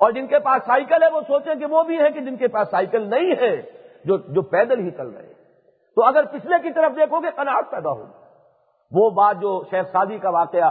اور 0.00 0.10
جن 0.10 0.26
کے 0.26 0.38
پاس 0.38 0.66
سائیکل 0.66 1.02
ہے، 1.02 1.08
وہ 1.12 1.20
سوچیں 1.20 1.54
کہ 1.54 1.66
وہ 1.66 1.82
بھی 1.82 1.98
ہے 1.98 2.10
کہ 2.10 2.20
جن 2.20 2.36
کے 2.36 2.48
پاس 2.48 2.70
سائیکل 2.70 3.10
نہیں 3.10 3.34
ہے، 3.40 3.62
جو 4.04 4.16
جو 4.16 4.42
پیدل 4.42 4.78
ہی 4.80 4.90
چل 4.90 5.08
رہے 5.08 5.32
تو 5.96 6.04
اگر 6.04 6.24
پچھلے 6.24 6.54
کی 6.62 6.70
طرف 6.70 6.92
دیکھو 6.96 7.20
گے، 7.20 7.28
قناعت 7.36 7.70
پیدا 7.70 7.90
ہوگی۔ 7.90 8.26
وہ 8.92 9.10
بات 9.10 9.36
جو 9.40 9.62
شیخ 9.70 9.86
سادی 9.92 10.18
کا 10.18 10.30
واقعہ 10.30 10.70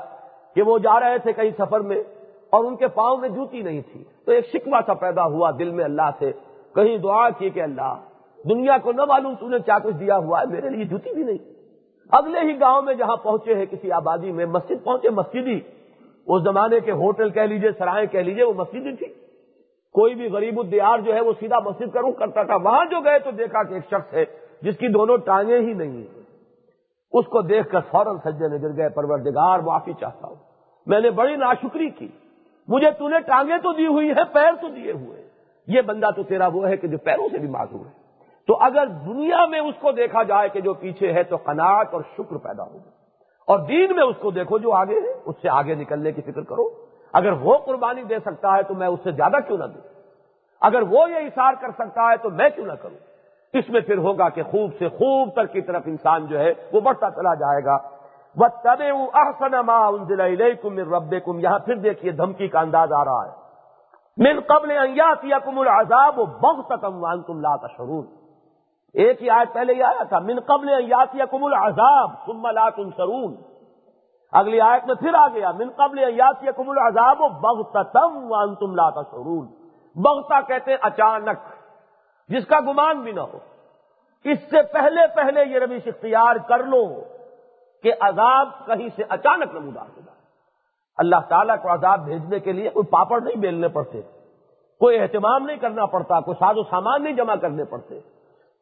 کہ 0.55 0.61
وہ 0.61 0.79
جا 0.79 0.99
رہے 0.99 1.17
تھے 1.17 1.33
کہیں 1.33 1.51
سفر 1.57 1.79
میں 1.79 2.03
اور 2.49 2.63
ان 2.63 2.75
کے 2.75 2.87
پاؤں 2.87 3.17
میں 3.17 3.29
جوتی 3.29 3.61
نہیں 3.61 3.81
تھی۔ 3.91 4.03
تو 4.25 4.31
ایک 4.31 4.47
شکوا 4.47 4.79
سا 4.85 4.93
پیدا 4.93 5.25
ہوا 5.25 5.51
دل 5.59 5.71
میں 5.71 5.83
اللہ 5.83 6.09
سے، 6.19 6.31
کہیں 6.75 6.97
دعا 6.97 7.29
کی 7.29 7.49
کہ 7.49 7.61
اللہ، 7.61 7.95
دنیا 8.49 8.77
کو 8.77 8.91
نہ 8.91 9.01
معلوم 9.05 9.33
تو 9.39 9.49
نے 9.49 9.57
کیا 9.65 9.77
کچھ 9.83 9.95
دیا 9.95 10.17
ہوا 10.17 10.41
ہے، 10.41 10.45
میرے 10.45 10.69
لیے 10.69 10.85
جوتی 10.85 11.13
بھی 11.13 11.23
نہیں۔ 11.23 11.37
اگلے 12.11 12.39
ہی 12.39 12.59
گاؤں 12.59 12.81
میں 12.81 12.93
جہاں 12.93 13.15
پہنچے 13.15 13.55
ہیں 13.55 13.65
کسی 13.65 13.91
آبادی 13.91 14.31
میں، 14.31 14.45
مسجد 14.45 14.83
پہنچے 14.83 15.09
مسجد 15.09 15.47
ہی 15.47 15.59
اس 16.27 16.43
زمانے 16.43 16.79
کے 16.79 16.91
ہوٹل 16.91 17.29
کہہ 17.29 17.41
لیجیے، 17.41 17.71
سرائے 17.77 18.07
کہہ 18.07 18.19
لیجیے، 18.19 18.43
وہ 18.43 18.53
مسجد 18.53 18.85
ہی 18.85 18.95
تھی۔ 18.95 19.05
کوئی 19.93 20.15
بھی 20.15 20.29
غریب 20.29 20.59
الدیار 20.59 20.99
جو 20.99 21.13
ہے، 21.13 21.21
وہ 21.21 21.33
سیدھا 21.39 21.59
مسجد 21.59 21.93
کروں 21.93 22.11
کرتا 22.11 22.43
تھا۔ 22.43 22.55
وہاں 22.55 22.85
جو 22.85 22.99
گئے 22.99 23.19
تو 23.19 23.31
دیکھا 23.31 23.63
کہ 23.63 23.73
ایک 23.73 23.83
شخص 23.85 24.13
ہے 24.13 24.25
جس 24.61 24.77
کی 24.77 24.87
دونوں 24.87 25.17
ٹانگیں 25.17 25.59
ہی 25.59 25.73
نہیں 25.73 25.97
ہیں۔ 25.97 26.21
اس 27.11 27.25
کو 27.25 27.41
دیکھ 27.41 27.69
کر 27.69 27.79
فوراً 27.79 28.17
سجے 28.17 28.47
میں 28.47 28.57
گر 28.61 28.77
گئے، 28.77 28.89
پروردگار، 28.89 29.59
معافی 29.59 29.93
چاہتا 29.99 30.27
ہوں۔ 30.27 30.35
میں 30.85 30.99
نے 30.99 31.09
بڑی 31.09 31.35
ناشکری 31.35 31.89
کی۔ 31.89 32.07
مجھے 32.67 32.91
تو 32.91 33.07
نے 33.07 33.19
ٹانگیں 33.19 33.57
تو 33.57 33.73
دی 33.73 33.87
ہوئی 33.87 34.09
ہے 34.09 34.23
پیر 34.33 34.51
تو 34.61 34.67
دیے 34.67 34.91
ہوئے۔ 34.91 35.27
یہ 35.67 35.81
بندہ 35.81 36.07
تو 36.15 36.23
تیرا 36.23 36.47
وہ 36.47 36.67
ہے 36.67 36.77
کہ 36.77 36.87
جو 36.87 36.97
پیروں 36.97 37.29
سے 37.31 37.37
بھی 37.37 37.47
معذور 37.47 37.85
ہے۔ 37.85 38.05
تو 38.47 38.57
اگر 38.61 38.87
دنیا 38.87 39.45
میں 39.45 39.59
اس 39.59 39.75
کو 39.81 39.91
دیکھا 39.91 40.23
جائے 40.23 40.49
کہ 40.49 40.61
جو 40.61 40.73
پیچھے 40.73 41.13
ہے 41.13 41.23
تو 41.23 41.37
قناعت 41.37 41.93
اور 41.93 42.01
شکر 42.17 42.35
پیدا 42.35 42.63
ہوگا 42.63 42.89
اور 43.47 43.59
دین 43.59 43.95
میں 43.95 44.03
اس 44.03 44.15
کو 44.19 44.31
دیکھو 44.31 44.57
جو 44.57 44.71
آگے 44.71 44.95
ہے، 44.95 45.21
اس 45.25 45.35
سے 45.41 45.49
آگے 45.49 45.75
نکلنے 45.75 46.11
کی 46.11 46.21
فکر 46.21 46.41
کرو۔ 46.41 46.69
اگر 47.13 47.31
وہ 47.31 47.57
قربانی 47.57 48.03
دے 48.03 48.19
سکتا 48.25 48.57
ہے 48.57 48.63
تو 48.63 48.73
میں 48.73 48.87
اس 48.87 48.99
سے 49.03 49.11
زیادہ 49.11 49.37
کیوں 49.47 49.57
نہ 49.57 49.63
دوں؟ 49.63 49.81
اگر 50.61 50.81
وہ 50.81 51.09
یہ 51.09 51.15
اشار 51.15 51.53
کر 51.61 51.67
سکتا 51.77 52.01
ہے 52.11 52.17
تو 52.17 52.29
میں 52.29 52.49
کیوں 52.55 52.65
نہ 52.65 52.73
کروں؟ 52.73 52.97
اس 53.53 53.69
میں 53.69 53.81
پھر 53.81 53.97
ہوگا 53.97 54.29
کہ 54.29 54.43
خوب 54.43 54.71
سے 54.79 54.89
خوب 54.89 55.29
تر 55.35 55.45
کی 55.45 55.61
طرف 55.61 55.81
انسان 55.85 56.25
جو 56.25 56.39
ہے 56.39 56.53
وہ 56.73 56.81
بڑھتا 56.81 57.09
چلا 57.09 57.33
جائے 57.33 57.65
گا۔ 57.65 57.77
وہ 58.37 58.47
تب 58.63 58.81
احسن 59.13 59.53
من 60.63 60.93
رب 60.93 61.13
کم 61.25 61.39
یہاں 61.39 61.59
پھر 61.59 61.75
دیکھیے 61.75 62.11
دھمکی 62.11 62.47
کا 62.47 62.59
انداز 62.59 62.93
آ 62.93 63.05
رہا 63.05 63.25
ہے۔ 63.25 63.31
من 64.17 64.39
قبل 64.47 64.71
یا 64.71 65.39
کم 65.45 65.59
العذاب 65.59 66.15
بہت 66.15 66.83
وان 66.83 67.21
تم 67.21 67.39
لا 67.39 67.55
تشرون 67.55 68.05
ایک 68.93 69.21
ہی 69.21 69.29
آیت 69.29 69.53
پہلے 69.53 69.73
ہی 69.73 69.83
آیا 69.83 70.03
تھا۔ 70.03 70.19
من 70.19 70.39
قبل 70.39 70.69
یا 70.69 71.25
کم 71.31 71.43
العذاب 71.43 72.09
ثم 72.25 72.47
لا 72.47 72.69
تنصرون۔ 72.69 73.35
اگلی 74.31 74.61
آیت 74.61 74.85
میں 74.85 74.95
پھر 74.95 75.13
آ 75.13 75.27
گیا۔ 75.27 75.51
من 75.51 75.69
قبل 75.75 75.99
یا 75.99 76.51
کم 76.57 76.69
العذاب 76.69 77.17
بغت 77.17 77.97
وان 78.29 78.55
تم 78.55 78.75
لا 78.75 78.89
تشرون 79.01 79.47
بغتا 79.95 80.41
کہتے 80.41 80.71
ہیں 80.71 80.77
اچانک، 80.81 81.39
جس 82.29 82.47
کا 82.47 82.59
گمان 82.59 83.01
بھی 83.01 83.11
نہ 83.11 83.19
ہو۔ 83.19 83.37
اس 84.23 84.39
سے 84.39 84.63
پہلے 84.63 85.01
پہلے 85.15 85.43
یہ 85.43 85.59
رویش 85.59 85.87
اختیار 85.87 86.35
کر 86.35 86.63
لو۔ 86.63 87.14
کہ 87.85 87.93
عذاب 87.99 88.49
کہیں 88.65 88.87
سے 88.95 89.03
اچانک 89.09 89.53
نمودار 89.53 89.89
ہوگا 89.97 90.13
اللہ 90.97 91.25
تعالیٰ 91.29 91.55
کو 91.61 91.73
عذاب 91.73 92.03
بھیجنے 92.05 92.39
کے 92.39 92.51
لیے 92.51 92.69
کوئی 92.69 92.85
پاپڑ 92.85 93.21
نہیں 93.21 93.35
بیلنے 93.35 93.67
پڑتے، 93.67 94.01
کوئی 94.81 94.99
اہتمام 94.99 95.45
نہیں 95.45 95.57
کرنا 95.57 95.85
پڑتا، 95.85 96.19
کوئی 96.19 96.35
ساز 96.39 96.57
و 96.57 96.63
سامان 96.63 97.03
نہیں 97.03 97.13
جمع 97.13 97.35
کرنے 97.35 97.63
پڑتے۔ 97.63 97.99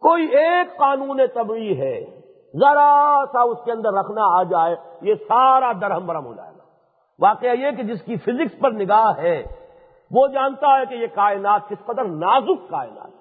کوئی 0.02 0.26
ایک 0.38 0.78
قانون 0.78 1.22
طبعی 1.34 1.80
ہے، 1.80 1.94
ذرا 2.54 2.90
سا 3.32 3.42
اس 3.42 3.64
کے 3.66 3.72
اندر 3.72 3.94
رکھنا 3.94 4.26
آ 4.40 4.42
جائے، 4.44 4.76
یہ 5.02 5.16
سارا 5.28 5.72
درہم 5.82 6.06
برہم 6.06 6.26
ہو 6.26 6.34
جائے 6.34 6.52
گا۔ 6.52 6.64
واقعہ 7.20 7.56
یہ 7.56 7.72
کہ 7.72 7.84
جس 7.84 8.02
کی 8.02 8.16
فزکس 8.18 8.60
پر 8.60 8.72
نگاہ 8.72 9.18
ہے، 9.18 9.44
وہ 10.12 10.28
جانتا 10.28 10.78
ہے 10.80 10.86
کہ 10.86 10.96
یہ 10.96 11.08
کائنات 11.14 11.70
کس 11.70 11.86
قدر 11.86 12.06
نازک 12.18 12.70
کائنات 12.70 13.12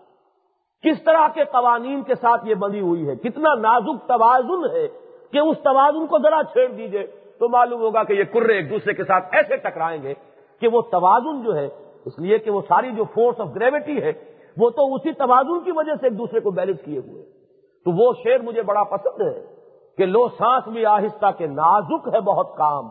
کس 0.85 1.03
طرح 1.05 1.29
کے 1.35 1.45
قوانین 1.45 2.03
کے 2.03 2.15
ساتھ 2.15 2.47
یہ 2.47 2.55
بنی 2.55 2.81
ہوئی 2.81 3.09
ہے، 3.09 3.17
کتنا 3.17 3.55
نازک 3.55 4.07
توازن 4.09 4.65
ہے 4.77 4.87
کہ 5.33 5.39
اس 5.39 5.57
توازن 5.63 6.07
کو 6.07 6.19
ذرا 6.19 6.43
چھیڑ 6.53 6.69
دیجیے، 6.73 7.07
تو 7.41 7.49
معلوم 7.49 7.81
ہوگا 7.81 8.03
کہ 8.03 8.13
یہ 8.13 8.25
کرے 8.33 8.55
ایک 8.55 8.71
دوسرے 8.71 8.95
کے 8.95 9.05
ساتھ 9.05 9.35
ایسے 9.35 9.57
ٹکرائیں 9.57 10.03
گے 10.03 10.15
کہ 10.63 10.69
وہ 10.69 10.81
توازن 10.91 11.43
جو 11.43 11.57
ہے، 11.57 11.69
اس 12.07 12.19
لیے 12.19 12.39
کہ 12.39 12.51
وہ 12.51 12.61
ساری 12.69 12.91
جو 12.91 13.05
فورس 13.15 13.41
آف 13.41 13.55
گریوٹی 13.55 14.03
ہے، 14.03 14.13
وہ 14.57 14.71
تو 14.71 14.95
اسی 14.95 15.13
توازن 15.13 15.61
کی 15.65 15.73
وجہ 15.73 15.95
سے 16.01 16.07
ایک 16.07 16.19
دوسرے 16.19 16.41
کو 16.41 16.51
بیلنس 16.51 16.81
کیے 16.85 16.99
ہوئے۔ 16.99 17.23
تو 17.87 17.91
وہ 17.91 18.13
شعر 18.25 18.39
مجھے 18.39 18.63
بڑا 18.63 18.83
پسند 18.85 19.23
ہے 19.23 19.41
کہ 19.99 20.07
لو 20.07 20.27
سانس 20.29 20.69
بھی 20.69 20.85
آہستہ 20.87 21.31
کے 21.39 21.47
نازک 21.47 22.09
ہے 22.15 22.21
بہت 22.21 22.57
کام، 22.57 22.89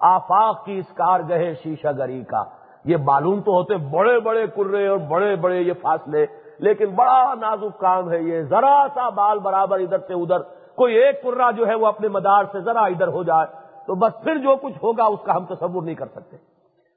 آفاق 0.00 0.64
کی 0.64 0.78
اس 0.78 0.92
کار 0.94 1.20
گہے 1.28 1.52
شیشہ 1.62 1.92
گری 1.98 2.22
کا۔ 2.24 2.42
یہ 2.84 2.96
معلوم 3.04 3.40
تو 3.40 3.52
ہوتے 3.52 3.76
بڑے 3.92 4.18
بڑے 4.20 4.46
کرے 4.46 4.86
اور 4.86 4.98
بڑے 5.08 5.34
بڑے 5.36 5.60
یہ 5.60 5.72
فاصلے، 5.82 6.24
لیکن 6.58 6.94
بڑا 6.94 7.34
نازک 7.34 7.78
کام 7.80 8.10
ہے 8.10 8.20
یہ۔ 8.22 8.42
ذرا 8.42 8.76
سا 8.94 9.08
بال 9.10 9.38
برابر 9.38 9.78
ادھر 9.78 9.98
سے 9.98 10.14
ادھر 10.14 10.40
کوئی 10.76 10.94
ایک 10.94 11.22
کرا 11.22 11.50
جو 11.50 11.66
ہے 11.66 11.74
وہ 11.74 11.86
اپنے 11.86 12.08
مدار 12.08 12.44
سے 12.52 12.60
ذرا 12.60 12.80
ادھر 12.80 13.08
ہو 13.08 13.22
جائے 13.22 13.46
تو 13.86 13.94
بس 13.94 14.12
پھر 14.22 14.36
جو 14.36 14.56
کچھ 14.56 14.78
ہوگا 14.82 15.04
اس 15.04 15.20
کا 15.24 15.36
ہم 15.36 15.44
تصور 15.44 15.82
نہیں 15.82 15.94
کر 15.94 16.06
سکتے۔ 16.06 16.36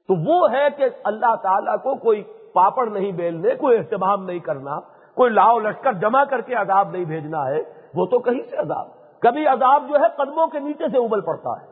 تو 0.08 0.14
وہ 0.14 0.52
ہے 0.52 0.68
کہ 0.76 0.84
اللہ 1.04 1.34
تعالیٰ 1.42 1.76
کو 1.76 1.94
کوئی 1.94 2.22
پاپڑ 2.52 2.86
نہیں 2.86 3.12
بیلنے، 3.12 3.54
کوئی 3.54 3.78
اہتمام 3.78 4.24
نہیں 4.24 4.38
کرنا، 4.38 4.80
کوئی 5.14 5.30
لاؤ 5.30 5.58
لشکر 5.58 5.92
جمع 5.92 6.24
کر 6.24 6.40
کے 6.40 6.54
عذاب 6.54 6.90
نہیں 6.90 7.04
بھیجنا 7.04 7.46
ہے، 7.46 7.58
وہ 7.94 8.06
تو 8.06 8.18
کہیں 8.18 8.50
سے 8.50 8.56
عذاب؟ 8.56 8.88
کبھی 9.20 9.46
عذاب 9.46 9.82
جو 9.88 9.94
ہے 9.94 10.08
قدموں 10.16 10.46
کے 10.46 10.58
نیچے 10.58 10.84
سے 10.92 10.98
ابل 10.98 11.20
پڑتا 11.20 11.50
ہے۔ 11.50 11.66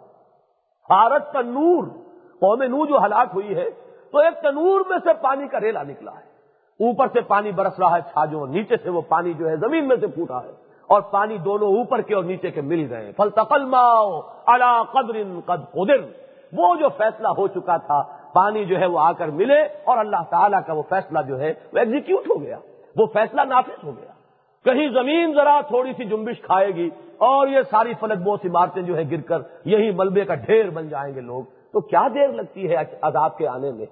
بھارت 0.88 1.32
کا 1.32 1.40
نور، 1.40 1.84
قوم 2.40 2.62
نو 2.62 2.86
جو 2.86 2.98
ہلاک 3.04 3.28
ہوئی 3.34 3.54
ہے، 3.54 3.70
تو 4.12 4.18
ایک 4.18 4.42
تنور 4.42 4.80
میں 4.88 4.98
سے 5.04 5.10
پانی 5.20 5.48
کا 5.48 5.60
ریلا 5.60 5.82
نکلا 5.82 6.12
ہے۔ 6.12 6.36
اوپر 6.86 7.06
سے 7.12 7.20
پانی 7.20 7.52
برس 7.52 7.78
رہا 7.78 7.96
ہے، 7.96 8.00
چھاجوں، 8.00 8.46
نیچے 8.46 8.76
سے 8.82 8.90
وہ 8.90 9.00
پانی 9.08 9.32
جو 9.32 9.48
ہے 9.48 9.56
زمین 9.56 9.88
میں 9.88 9.96
سے 9.96 10.06
پھوٹا 10.06 10.42
ہے۔ 10.42 10.65
اور 10.86 11.00
پانی 11.00 11.38
دونوں 11.38 11.68
اوپر 11.68 12.00
کے 12.00 12.14
اور 12.14 12.24
نیچے 12.24 12.50
کے 12.50 12.60
مل 12.60 12.86
گئے 12.90 13.12
فل 13.16 13.30
تقل 13.30 13.64
ماؤ 13.64 14.20
اللہ 14.46 14.82
قدر 14.92 15.40
قد 15.44 15.72
قدر۔ 15.72 16.06
وہ 16.52 16.76
جو 16.76 16.88
فیصلہ 16.88 17.28
ہو 17.28 17.48
چکا 17.48 17.76
تھا، 17.76 18.02
پانی 18.32 18.64
جو 18.64 18.78
ہے 18.78 18.86
وہ 18.86 18.98
آ 18.98 19.12
کر 19.12 19.28
ملے 19.28 19.62
اور 19.62 19.98
اللہ 19.98 20.22
تعالیٰ 20.30 20.60
کا 20.66 20.72
وہ 20.72 20.82
فیصلہ 20.88 21.18
جو 21.28 21.40
ہے 21.40 21.52
وہ 21.72 21.78
ایگزیکیوٹ 21.78 22.30
ہو 22.30 22.40
گیا۔ 22.42 22.58
وہ 22.96 23.06
فیصلہ 23.06 23.40
نافذ 23.40 23.84
ہو 23.84 23.90
گیا۔ 23.90 24.12
کہیں 24.64 24.88
زمین 24.88 25.34
ذرا 25.34 25.60
تھوڑی 25.60 25.92
سی 25.92 26.04
جنبش 26.04 26.40
کھائے 26.42 26.68
گی 26.68 26.90
اور 27.18 27.48
یہ 27.48 27.58
ساری 27.70 27.92
فلک 28.00 28.18
بوس 28.18 28.40
عمارتیں 28.44 28.82
جو 28.82 28.96
ہے 28.96 29.02
گر 29.10 29.20
کر 29.20 29.38
یہی 29.64 29.90
ملبے 29.90 30.24
کا 30.24 30.34
ڈھیر 30.34 30.70
بن 30.70 30.88
جائیں 30.88 31.14
گے 31.14 31.20
لوگ۔ 31.20 31.42
تو 31.72 31.80
کیا 31.80 32.08
دیر 32.14 32.28
لگتی 32.28 32.70
ہے 32.70 32.76
عذاب 33.02 33.38
کے 33.38 33.48
آنے 33.48 33.72
میں؟ 33.72 33.86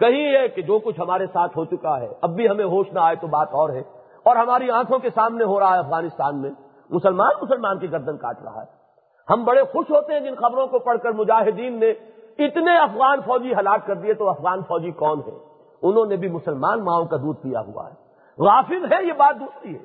کہیں 0.00 0.36
ہے 0.36 0.48
کہ 0.48 0.62
جو 0.62 0.78
کچھ 0.78 1.00
ہمارے 1.00 1.26
ساتھ 1.26 1.58
ہو 1.58 1.64
چکا 1.64 2.00
ہے، 2.00 2.08
اب 2.20 2.30
بھی 2.30 2.48
ہمیں 2.48 2.64
ہوش 2.64 2.92
نہ 2.92 3.00
آئے 3.02 3.16
تو 3.16 3.26
بات 3.26 3.48
اور 3.50 3.70
ہے۔ 3.70 3.82
اور 4.24 4.36
ہماری 4.36 4.70
آنکھوں 4.70 4.98
کے 4.98 5.10
سامنے 5.10 5.44
ہو 5.44 5.60
رہا 5.60 5.74
ہے 5.74 5.78
افغانستان 5.78 6.42
میں۔ 6.42 6.50
مسلمان 6.90 7.30
مسلمان 7.42 7.78
کی 7.78 7.92
گردن 7.92 8.16
کاٹ 8.16 8.42
رہا 8.44 8.62
ہے۔ 8.62 8.84
ہم 9.30 9.44
بڑے 9.44 9.62
خوش 9.62 9.90
ہوتے 9.90 10.12
ہیں 10.12 10.20
جن 10.20 10.34
خبروں 10.34 10.66
کو 10.66 10.78
پڑھ 10.78 10.98
کر 11.02 11.10
مجاہدین 11.10 11.80
نے 11.80 11.90
اتنے 12.38 12.76
افغان 12.76 13.20
فوجی 13.20 13.52
ہلاک 13.52 13.86
کر 13.86 13.94
دیے 13.94 14.14
تو 14.14 14.28
افغان 14.28 14.62
فوجی 14.62 14.90
کون 14.90 15.20
ہے 15.26 15.38
انہوں 15.82 16.06
نے 16.06 16.16
بھی 16.16 16.28
مسلمان 16.28 16.84
ماؤں 16.84 17.04
کا 17.04 17.16
دودھ 17.16 17.40
پیا 17.40 17.60
ہوا 17.60 17.88
ہے۔ 17.88 17.94
غافل 18.38 18.92
ہے 18.92 19.04
یہ 19.04 19.12
بات 19.12 19.40
دوسری 19.40 19.74
ہے۔ 19.74 19.84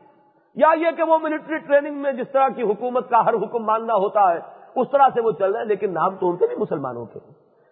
یا 0.55 0.67
یہ 0.75 0.91
کہ 0.97 1.03
وہ 1.03 1.17
ملٹری 1.21 1.57
ٹریننگ 1.57 2.01
میں 2.01 2.11
جس 2.11 2.27
طرح 2.31 2.47
کی 2.47 2.63
حکومت 2.63 3.09
کا 3.09 3.25
ہر 3.25 3.33
حکم 3.33 3.63
ماننا 3.63 3.93
ہوتا 3.93 4.33
ہے، 4.33 4.39
اس 4.75 4.87
طرح 4.91 5.07
سے 5.13 5.21
وہ 5.21 5.31
چل 5.31 5.51
رہے 5.51 5.59
ہیں، 5.59 5.67
لیکن 5.67 5.93
نام 5.93 6.15
تو 6.15 6.29
ان 6.29 6.37
کے 6.37 6.47
بھی 6.47 6.55
مسلمانوں 6.55 7.05
کے 7.05 7.19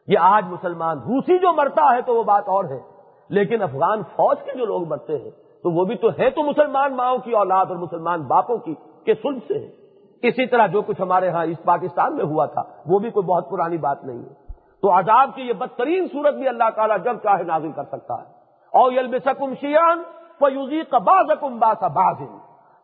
یہ 0.07 0.17
آج 0.21 0.45
مسلمان 0.47 0.97
روسی 0.97 1.37
جو 1.37 1.53
مرتا 1.53 1.95
ہے 1.95 2.01
تو 2.01 2.15
وہ 2.15 2.23
بات 2.23 2.43
اور 2.47 2.65
ہے۔ 2.65 2.79
لیکن 3.29 3.61
افغان 3.61 4.03
فوج 4.03 4.37
کے 4.45 4.51
جو 4.57 4.65
لوگ 4.65 4.87
مرتے 4.87 5.17
ہیں 5.17 5.31
تو 5.67 5.71
وہ 5.71 5.85
بھی 5.85 5.95
تو 5.95 6.09
ہے 6.19 6.29
تو 6.29 6.43
مسلمان 6.43 6.95
ماؤں 6.95 7.17
کی 7.17 7.31
اولاد 7.31 7.65
اور 7.65 7.75
مسلمان 7.75 8.21
باپوں 8.21 8.57
کی 8.57 8.75
کہ 9.05 9.13
سلب 9.13 9.37
سے 9.47 9.53
ہے۔ 9.53 9.71
اسی 10.27 10.45
طرح 10.45 10.67
جو 10.67 10.81
کچھ 10.81 11.01
ہمارے 11.01 11.29
ہاں 11.29 11.45
اس 11.45 11.63
پاکستان 11.63 12.15
میں 12.15 12.25
ہوا 12.25 12.45
تھا، 12.45 12.63
وہ 12.85 12.99
بھی 12.99 13.11
کوئی 13.11 13.25
بہت 13.25 13.49
پرانی 13.49 13.77
بات 13.77 14.05
نہیں 14.05 14.19
ہے۔ 14.19 14.33
تو 14.81 14.99
عذاب 14.99 15.29
کی 15.35 15.41
یہ 15.41 15.53
بدترین 15.53 16.07
صورت 16.11 16.33
بھی 16.33 16.47
اللہ 16.47 16.63
تعالیٰ 16.75 16.97
جب 17.03 17.17
چاہے 17.23 17.43
نازل 17.43 17.71
کر 17.71 17.83
سکتا 17.83 18.13
ہے۔ 18.13 18.23
اور 18.73 18.91
یل 18.91 19.07
بسکم 19.07 19.53
شیان 19.53 20.03
فیوزی 20.39 20.81
باز 20.91 21.83
باز 21.93 22.15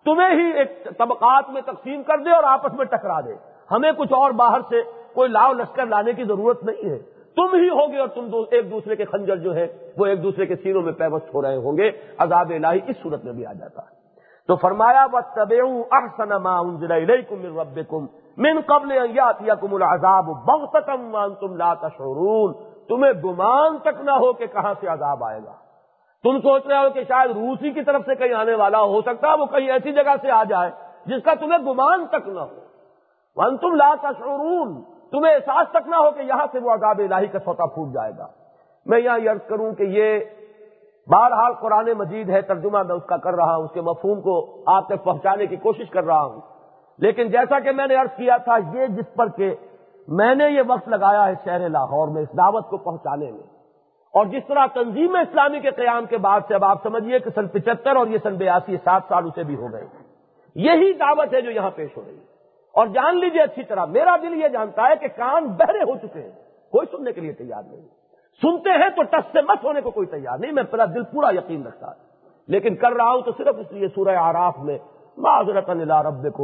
تمہیں 0.06 0.30
ہی 0.30 0.60
ایک 0.60 0.98
طبقات 0.98 1.50
میں 1.50 1.62
تقسیم 1.62 2.04
کر 2.04 2.18
دے 2.18 2.32
اور 2.32 2.44
آپس 2.44 2.74
میں 2.74 2.86
ٹکرا 2.86 3.20
دے۔ 3.22 3.34
ہمیں 3.72 3.92
کچھ 3.92 4.14
اور 4.14 4.32
باہر 4.32 4.62
سے 4.70 4.82
کوئی 5.14 5.30
لاؤ 5.30 5.54
لشکر 5.54 5.86
لانے 5.86 6.14
کی 6.14 6.24
ضرورت 6.24 6.64
نہیں 6.64 6.90
ہے۔ 6.90 7.13
تم 7.36 7.54
ہی 7.54 7.70
ہوگے 7.70 8.00
اور 8.00 8.08
تم 8.08 8.28
دو 8.28 8.46
ایک 8.52 8.72
دوسرے 8.72 8.96
کے 8.96 9.06
خنجر 9.06 9.36
جو 9.36 9.56
ہے 9.56 9.68
وہ 9.98 10.06
ایک 10.06 10.24
دوسرے 10.24 10.46
کے 10.46 10.56
سینوں 10.56 10.82
میں 10.82 10.94
پیوست 10.94 11.34
ہو 11.34 11.42
رہے 11.42 11.56
ہوں 11.56 11.78
گے۔ 11.78 11.92
عذاب 12.18 12.50
الہی 12.50 12.80
اس 12.88 12.96
صورت 13.04 13.26
میں 13.26 13.34
بھی 13.34 13.46
آ 13.46 13.54
جاتا 13.54 13.82
ہے۔ 13.82 14.04
تو 14.48 14.56
فرمایا 14.56 15.06
احسن 15.92 16.30
ما 16.30 16.60
انزل 16.60 16.92
الیکم 16.92 17.36
من 17.36 17.60
ربکم 17.60 18.06
من 18.38 18.60
قبل 18.66 18.92
ان 18.92 19.12
یاتیکم 19.14 19.76
العذاب 19.76 20.26
بغتتا 20.26 20.94
وانتم 21.12 21.56
لا 21.56 21.74
تشعرون۔ 21.74 22.54
تمہیں 22.88 23.14
گمان 23.24 23.78
تک 23.78 24.02
نہ 24.02 24.12
ہو 24.12 24.34
کہ 24.34 24.46
کہاں 24.46 24.74
سے 24.80 24.88
عذاب 24.88 25.24
آئے 25.24 25.40
گا۔ 25.46 25.54
تم 26.24 26.40
سوچ 26.40 26.68
رہے 26.68 26.78
ہو 26.78 26.90
کہ 26.90 27.04
شاید 27.08 27.32
روسی 27.32 27.72
کی 27.72 27.82
طرف 27.82 28.02
سے 28.06 28.16
کہیں 28.16 28.34
آنے 28.34 28.56
والا 28.56 28.82
ہو 28.82 29.02
سکتا 29.02 29.28
ہے، 29.28 29.40
وہ 29.40 29.46
کہیں 29.46 29.72
ایسی 29.72 29.92
جگہ 29.92 30.16
سے 30.22 30.32
آ 30.32 30.44
جائے 30.44 30.72
جس 31.06 31.24
کا 31.24 31.34
تمہیں 31.34 31.66
گمان 31.66 32.06
تک 32.08 32.28
نہ 32.28 32.40
ہو۔ 32.40 32.60
ون 33.36 33.58
تم 33.58 33.76
لا 33.76 33.96
تشعرون۔ 34.02 34.93
تمہیں 35.14 35.34
احساس 35.34 35.68
تک 35.72 35.88
نہ 35.88 35.96
ہو 35.96 36.12
کہ 36.12 36.22
یہاں 36.22 36.46
سے 36.52 36.60
وہ 36.60 36.72
عذاب 36.72 37.02
الہی 37.12 37.28
کا 37.28 37.40
سوتا 37.40 37.66
پھوٹ 37.66 37.94
جائے 37.94 38.12
گا۔ 38.18 38.28
میں 38.86 39.00
یہاں 39.00 39.20
یہ 39.20 39.30
عرض 39.30 39.40
کروں 39.48 39.72
کہ 39.72 39.84
یہ 39.84 40.20
بہرحال 41.08 41.54
قرآن 41.54 41.90
مجید 41.98 42.30
ہے، 42.30 42.42
ترجمہ 42.42 42.84
میں 42.84 42.96
اس 42.96 43.06
کا 43.06 43.18
کر 43.18 43.34
رہا 43.34 43.56
ہوں، 43.56 43.64
اس 43.64 43.72
کے 43.74 43.82
مفہوم 43.82 44.22
کو 44.22 44.64
آپ 44.66 44.88
تک 44.88 45.04
پہنچانے 45.04 45.46
کی 45.46 45.56
کوشش 45.56 45.90
کر 45.90 46.04
رہا 46.04 46.24
ہوں۔ 46.24 46.42
لیکن 46.98 47.28
جیسا 47.28 47.60
کہ 47.60 47.72
میں 47.72 47.88
نے 47.88 47.96
عرض 47.96 48.18
کیا 48.18 48.38
تھا، 48.38 48.58
یہ 48.74 48.88
جس 48.88 49.14
پر 49.16 49.30
کہ 49.30 49.56
میں 50.08 50.36
نے 50.36 50.50
یہ 50.50 50.62
وقت 50.68 50.88
لگایا 50.88 51.28
ہے 51.28 51.34
شہر 51.46 51.70
لاہور 51.70 52.08
میں 52.08 52.22
اس 52.22 52.38
دعوت 52.38 52.70
کو 52.70 52.78
پہنچانے 52.78 53.32
میں۔ 53.32 53.44
اور 54.14 54.26
جس 54.26 54.44
طرح 54.48 54.66
تنظیم 54.74 55.16
اسلامی 55.16 55.60
کے 55.60 55.72
قیام 55.72 56.06
کے 56.06 56.18
بعد 56.18 56.40
سے 56.48 56.56
اب 56.56 56.66
آپ 56.66 56.84
سمجھیے 56.84 57.20
کہ 57.20 57.30
سن 57.36 57.48
پچہتر 57.48 57.96
اور 57.96 58.08
یہ 58.08 58.18
سن 58.24 58.36
بیاسی، 58.36 58.78
سات 58.84 59.02
سال 59.08 59.26
اسے 59.26 59.44
بھی 59.44 59.56
ہو 59.56 59.72
گئے۔ 59.72 59.88
یہی 60.56 60.94
دعوت 60.94 61.34
ہے 61.34 61.42
جو 61.42 61.52
یہاں 61.52 61.72
پیش 61.76 61.98
ہو 61.98 62.02
رہی 62.08 62.18
ہے۔ 62.18 62.33
اور 62.74 62.88
جان 62.88 63.20
لیجیے 63.20 63.42
اچھی 63.42 63.64
طرح، 63.64 63.86
میرا 63.86 64.16
دل 64.22 64.34
یہ 64.34 64.48
جانتا 64.48 64.88
ہے 64.88 64.96
کہ 64.96 65.08
کان 65.08 65.48
بہرے 65.48 65.80
ہو 65.80 65.98
چکے 65.98 66.22
ہیں، 66.22 66.32
کوئی 66.72 66.88
سننے 66.92 67.12
کے 67.12 67.22
لیے 67.22 67.32
تیار 67.32 67.64
نہیں۔ 67.64 67.82
سنتے 68.42 68.70
ہیں 68.70 68.90
تو 68.90 69.04
ٹس 69.04 69.32
سے 69.32 69.42
مت 69.42 69.64
ہونے 69.64 69.82
کو 69.82 69.92
کوئی 69.92 70.08
تیار 70.08 70.38
نہیں، 70.38 70.52
میں 70.52 70.64
پورا 70.64 70.86
دل 70.86 71.04
پورا 71.04 71.30
یقین 71.30 71.68
رکھتا 71.68 71.92
لیکن 72.48 72.76
کر 72.76 72.92
رہا 72.92 73.10
ہوں 73.10 73.22
تو 73.22 73.32
صرف 73.38 73.56
اس 73.60 73.72
لیے 73.72 73.88
سورہ 73.88 74.16
آراف 74.16 74.58
میں 74.58 74.78
معذرت 75.18 75.70
رب 75.70 76.38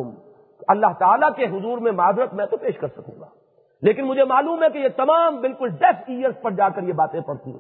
اللہ 0.67 0.93
تعالیٰ 0.99 1.30
کے 1.36 1.45
حضور 1.45 1.77
میں 1.77 1.91
معذرت 1.91 2.34
میں 2.34 2.45
تو 2.45 2.57
پیش 2.57 2.77
کر 2.77 2.88
سکوں 2.88 3.19
گا۔ 3.19 3.25
لیکن 3.82 4.05
مجھے 4.05 4.23
معلوم 4.23 4.63
ہے 4.63 4.69
کہ 4.69 4.77
یہ 4.77 4.88
تمام 4.95 5.41
بالکل 5.41 5.69
ڈیف 5.69 5.95
ایئرس 6.07 6.41
پر 6.41 6.51
جا 6.51 6.69
کر 6.69 6.84
یہ 6.84 6.93
باتیں 6.93 7.21
پڑتی 7.21 7.51
ہیں 7.51 7.59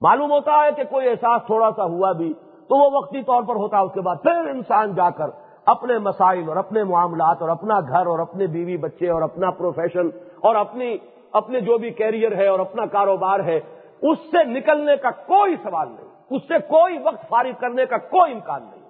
معلوم 0.00 0.30
ہوتا 0.30 0.64
ہے 0.64 0.72
کہ 0.72 0.84
کوئی 0.84 1.08
احساس 1.08 1.42
تھوڑا 1.46 1.70
سا 1.76 1.84
ہوا 1.84 2.12
بھی، 2.12 2.32
تو 2.68 2.76
وہ 2.76 3.02
وقتی 3.02 3.22
طور 3.22 3.42
پر 3.42 3.56
ہوتا 3.56 3.78
ہے 3.78 3.82
اس 3.82 3.92
کے 3.94 4.00
بعد 4.00 4.16
پھر 4.22 4.48
انسان 4.48 4.94
جا 4.94 5.10
کر 5.10 5.24
اپنے 5.66 5.98
مسائل 5.98 6.48
اور 6.48 6.56
اپنے 6.56 6.84
معاملات 6.84 7.36
اور 7.40 7.48
اپنا 7.48 7.80
گھر 7.80 8.06
اور 8.06 8.18
اپنے 8.18 8.46
بیوی 8.46 8.76
بچے 8.76 9.08
اور 9.08 9.22
اپنا 9.22 9.50
پروفیشن 9.50 10.08
اور 10.40 10.54
اپنی 10.54 10.96
اپنے 11.32 11.60
جو 11.60 11.78
بھی 11.78 11.90
کیریئر 11.90 12.36
ہے 12.36 12.46
اور 12.46 12.60
اپنا 12.60 12.86
کاروبار 12.86 13.40
ہے، 13.40 13.60
اس 14.02 14.18
سے 14.18 14.44
نکلنے 14.44 14.96
کا 14.96 15.10
کوئی 15.10 15.56
سوال 15.62 15.88
نہیں۔ 15.88 16.08
اس 16.30 16.42
سے 16.48 16.54
کوئی 16.58 16.98
وقت 16.98 17.28
فارغ 17.28 17.50
کرنے 17.60 17.86
کا 17.86 17.98
کوئی 17.98 18.32
امکان 18.32 18.62
نہیں۔ 18.62 18.88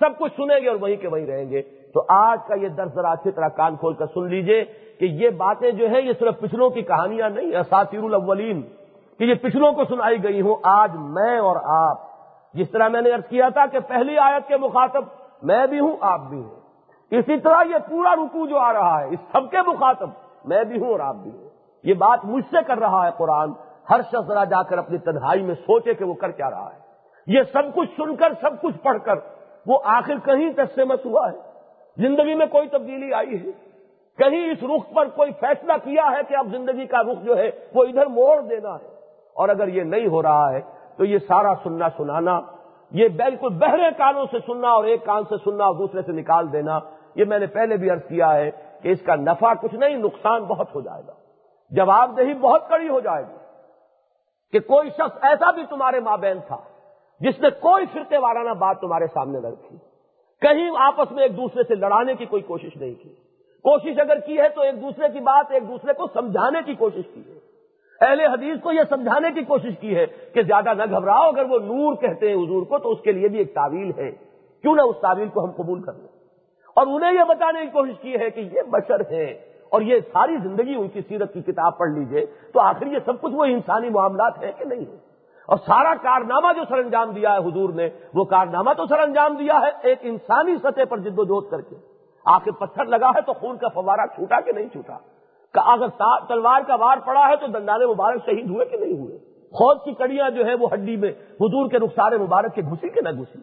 سب 0.00 0.18
کچھ 0.18 0.32
سنیں 0.36 0.60
گے 0.60 0.68
اور 0.68 0.76
وہیں 0.80 0.96
کے 0.96 1.08
وہیں 1.08 1.26
رہیں 1.26 1.50
گے۔ 1.50 1.62
تو 1.62 2.04
آج 2.08 2.38
کا 2.48 2.54
یہ 2.54 2.68
درد 2.68 2.94
ذرا 2.94 3.10
اچھی 3.10 3.30
طرح 3.30 3.48
کان 3.48 3.76
کھول 3.76 3.94
کر 3.94 4.06
سن 4.06 4.28
لیجیے 4.28 4.64
کہ 5.00 5.04
یہ 5.04 5.30
باتیں 5.30 5.70
جو 5.70 5.90
ہے 5.90 6.02
یہ 6.02 6.12
صرف 6.18 6.40
پچھلوں 6.40 6.70
کی 6.70 6.82
کہانیاں 6.82 7.30
نہیں 7.30 7.56
اساتیر 7.56 8.02
الاولین 8.02 8.62
کہ 9.18 9.24
یہ 9.24 9.34
پچھلوں 9.34 9.72
کو 9.72 9.84
سنائی 9.84 10.24
گئی 10.24 10.40
ہوں۔ 10.40 10.56
آج 10.62 10.90
میں 10.94 11.38
اور 11.38 11.56
آپ، 11.64 11.98
جس 12.54 12.70
طرح 12.70 12.88
میں 12.88 13.02
نے 13.02 13.10
ارض 13.10 13.28
کیا 13.28 13.48
تھا 13.48 13.66
کہ 13.66 13.78
پہلی 13.78 14.18
آیت 14.18 14.48
کے 14.48 14.56
مخاطب 14.56 15.04
میں 15.42 15.66
بھی 15.66 15.80
ہوں، 15.80 15.96
آپ 16.00 16.20
بھی 16.20 16.38
ہوں۔ 16.38 16.54
اسی 17.10 17.40
طرح 17.40 17.62
یہ 17.70 17.78
پورا 17.88 18.16
رکو 18.16 18.46
جو 18.46 18.58
آ 18.58 18.72
رہا 18.72 19.00
ہے، 19.00 19.08
اس 19.08 19.18
سب 19.32 19.50
کے 19.50 19.56
مخاطب 19.66 20.10
میں 20.44 20.64
بھی 20.64 20.80
ہوں 20.80 20.92
اور 20.92 21.00
آپ 21.00 21.14
بھی 21.14 21.30
ہوں۔ 21.30 21.48
یہ 21.82 21.94
بات 21.94 22.24
مجھ 22.24 22.44
سے 22.50 22.56
کر 22.66 22.78
رہا 22.78 23.06
ہے 23.06 23.10
قرآن۔ 23.16 23.52
ہر 23.90 24.00
شخص 24.02 24.26
ذرا 24.26 24.44
جا 24.44 24.62
کر 24.62 24.78
اپنی 24.78 24.98
تنہائی 24.98 25.42
میں 25.42 25.54
سوچے 25.54 25.94
کہ 25.94 26.04
وہ 26.04 26.14
کر 26.14 26.30
کیا 26.30 26.50
رہا 26.50 26.70
ہے۔ 26.74 26.78
یہ 27.26 27.42
سب 27.52 27.62
کچھ 27.74 27.90
سن 27.96 28.16
کر، 28.16 28.32
سب 28.40 28.62
کچھ 28.62 28.78
پڑھ 28.78 28.98
کر، 29.04 29.14
وہ 29.66 29.78
آخر 29.84 30.14
کہیں 30.24 30.52
تک 30.52 30.74
سے 30.74 30.84
مت 30.84 31.06
ہوا 31.06 31.32
ہے؟ 31.32 31.36
زندگی 31.96 32.34
میں 32.34 32.46
کوئی 32.46 32.68
تبدیلی 32.68 33.14
آئی 33.14 33.34
ہے؟ 33.34 33.50
کہیں 34.18 34.50
اس 34.50 34.58
رخ 34.62 34.94
پر 34.94 35.08
کوئی 35.08 35.32
فیصلہ 35.40 35.72
کیا 35.84 36.10
ہے 36.10 36.20
کہ 36.28 36.34
اب 36.34 36.46
زندگی 36.52 36.86
کا 36.86 37.02
رخ 37.02 37.24
جو 37.24 37.38
ہے، 37.38 37.50
وہ 37.74 37.84
ادھر 37.84 38.06
موڑ 38.06 38.40
دینا 38.40 38.74
ہے؟ 38.74 38.88
اور 39.34 39.48
اگر 39.48 39.68
یہ 39.68 39.82
نہیں 39.82 40.06
ہو 40.06 40.22
رہا 40.22 40.52
ہے، 40.52 40.60
تو 40.96 41.04
یہ 41.04 41.18
سارا 41.18 41.52
سننا 41.62 41.88
سنانا 41.96 42.40
یہ 42.90 43.08
بالکل 43.08 43.48
بہرے 43.48 43.90
کانوں 43.96 44.26
سے 44.30 44.38
سننا 44.46 44.68
اور 44.68 44.84
ایک 44.84 45.04
کان 45.04 45.22
سے 45.28 45.34
سننا 45.44 45.64
اور 45.64 45.74
دوسرے 45.74 46.02
سے 46.02 46.12
نکال 46.12 46.52
دینا، 46.52 46.80
یہ 47.14 47.24
میں 47.24 47.38
نے 47.38 47.46
پہلے 47.46 47.76
بھی 47.76 47.90
عرض 47.90 48.08
کیا 48.08 48.34
ہے 48.34 48.50
کہ 48.82 48.88
اس 48.88 49.02
کا 49.02 49.14
نفع 49.14 49.52
کچھ 49.54 49.74
نہیں، 49.74 49.96
نقصان 49.96 50.42
بہت 50.42 50.74
ہو 50.74 50.80
جائے 50.80 51.02
گا۔ 51.06 51.12
جواب 51.70 52.16
دہی 52.16 52.34
بہت 52.34 52.68
کڑی 52.68 52.88
ہو 52.88 53.00
جائے 53.00 53.24
گی 53.24 53.36
کہ 54.52 54.58
کوئی 54.58 54.90
شخص 54.90 55.18
ایسا 55.22 55.50
بھی 55.50 55.62
تمہارے 55.68 56.00
مابین 56.00 56.38
تھا 56.46 56.56
جس 57.20 57.40
نے 57.40 57.50
کوئی 57.50 57.86
فرقے 57.92 58.18
وارانہ 58.18 58.50
بات 58.50 58.80
تمہارے 58.80 59.06
سامنے 59.06 59.40
نہ 59.40 59.46
رکھی۔ 59.46 59.76
کہیں 60.40 60.70
آپس 60.78 61.12
میں 61.12 61.22
ایک 61.22 61.36
دوسرے 61.36 61.62
سے 61.62 61.74
لڑانے 61.74 62.14
کی 62.14 62.24
کوئی 62.24 62.42
کوشش 62.42 62.76
نہیں 62.76 62.94
کی۔ 62.94 63.14
کوشش 63.62 64.00
اگر 64.00 64.20
کی 64.20 64.38
ہے 64.38 64.48
تو 64.48 64.60
ایک 64.60 64.82
دوسرے 64.82 65.08
کی 65.12 65.20
بات، 65.20 65.46
ایک 65.50 65.68
دوسرے 65.68 65.92
کو 65.92 66.06
سمجھانے 66.14 66.58
کی 66.66 66.74
کوشش 66.74 67.02
کی 67.14 67.34
ہے۔ 67.34 67.37
اہل 68.00 68.20
حدیث 68.20 68.60
کو 68.62 68.72
یہ 68.72 68.80
سمجھانے 68.88 69.32
کی 69.32 69.44
کوشش 69.44 69.78
کی 69.80 69.96
ہے 69.96 70.06
کہ 70.34 70.42
زیادہ 70.42 70.74
نہ 70.74 70.82
گھبراؤ، 70.90 71.28
اگر 71.28 71.44
وہ 71.44 71.58
نور 71.58 71.94
کہتے 71.94 72.28
ہیں 72.28 72.34
حضور 72.34 72.62
کو 72.62 72.78
تو 72.78 72.90
اس 72.90 73.00
کے 73.00 73.12
لیے 73.12 73.28
بھی 73.28 73.38
ایک 73.38 73.54
تعویل 73.54 73.90
ہے۔ 73.98 74.10
کیوں 74.62 74.74
نہ 74.74 74.82
اس 74.82 74.96
تعویل 75.00 75.28
کو 75.28 75.44
ہم 75.44 75.50
قبول 75.50 75.82
کر 75.82 75.92
لیں۔ 75.92 76.06
اور 76.74 76.86
انہیں 76.86 77.12
یہ 77.12 77.24
بتانے 77.28 77.60
کی 77.60 77.66
کوشش 77.66 78.00
کی 78.00 78.14
ہے 78.14 78.30
کہ 78.30 78.40
یہ 78.40 78.62
بشر 78.70 79.00
ہے 79.10 79.24
اور 79.70 79.80
یہ 79.80 80.00
ساری 80.12 80.36
زندگی 80.42 80.74
ان 80.74 80.88
کی 80.88 81.00
سیرت 81.08 81.34
کی 81.34 81.42
کتاب 81.42 81.78
پڑھ 81.78 81.90
لیجیے، 81.90 82.26
تو 82.52 82.60
آخر 82.60 82.86
یہ 82.86 82.98
سب 83.04 83.20
کچھ 83.20 83.34
وہ 83.34 83.44
انسانی 83.44 83.88
معاملات 83.88 84.42
ہیں 84.42 84.52
کہ 84.58 84.64
نہیں 84.64 84.80
ہے 84.80 84.96
اور 85.46 85.56
سارا 85.56 85.94
کارنامہ 86.02 86.52
جو 86.56 86.62
سر 86.68 86.78
انجام 86.78 87.10
دیا 87.10 87.32
ہے 87.32 87.38
حضور 87.38 87.70
نے، 87.70 87.88
وہ 88.14 88.24
کارنامہ 88.24 88.72
تو 88.72 88.86
سر 88.86 88.98
انجام 88.98 89.34
دیا 89.34 89.60
ہے 89.62 89.70
ایک 89.82 89.98
انسانی 90.02 90.56
سطح 90.56 90.84
پر 90.88 90.98
جد 90.98 91.18
و 91.18 91.24
جہد 91.24 91.50
کر 91.50 91.60
کے۔ 91.60 91.76
آخر 92.24 92.50
پتھر 92.50 92.84
لگا 92.84 93.10
ہے 93.10 93.20
تو 93.20 93.32
خون 93.32 93.56
کا 93.56 93.68
فوارہ 93.68 94.06
چھوٹا 94.14 94.40
کہ 94.40 94.52
نہیں 94.52 94.68
چھوٹا؟ 94.68 94.98
اگر 95.54 95.88
تلوار 96.28 96.60
کا 96.66 96.74
وار 96.74 96.96
پڑا 97.04 97.28
ہے 97.28 97.36
تو 97.36 97.46
دندان 97.46 97.80
مبارک 97.82 98.26
شہید 98.26 98.50
ہوئے 98.50 98.64
کہ 98.66 98.76
نہیں 98.76 98.98
ہوئے؟ 98.98 99.18
فوج 99.50 99.78
کی 99.84 99.94
کڑیاں 99.94 100.30
جو 100.30 100.46
ہے 100.46 100.54
وہ 100.54 100.68
ہڈی 100.72 100.96
میں 100.96 101.10
حضور 101.40 101.70
کے 101.70 101.78
رخسار 101.78 102.12
مبارک 102.12 102.54
کے 102.54 102.62
گھسی 102.62 102.88
کہ 102.88 103.00
نہ 103.00 103.08
گھسی 103.08 103.38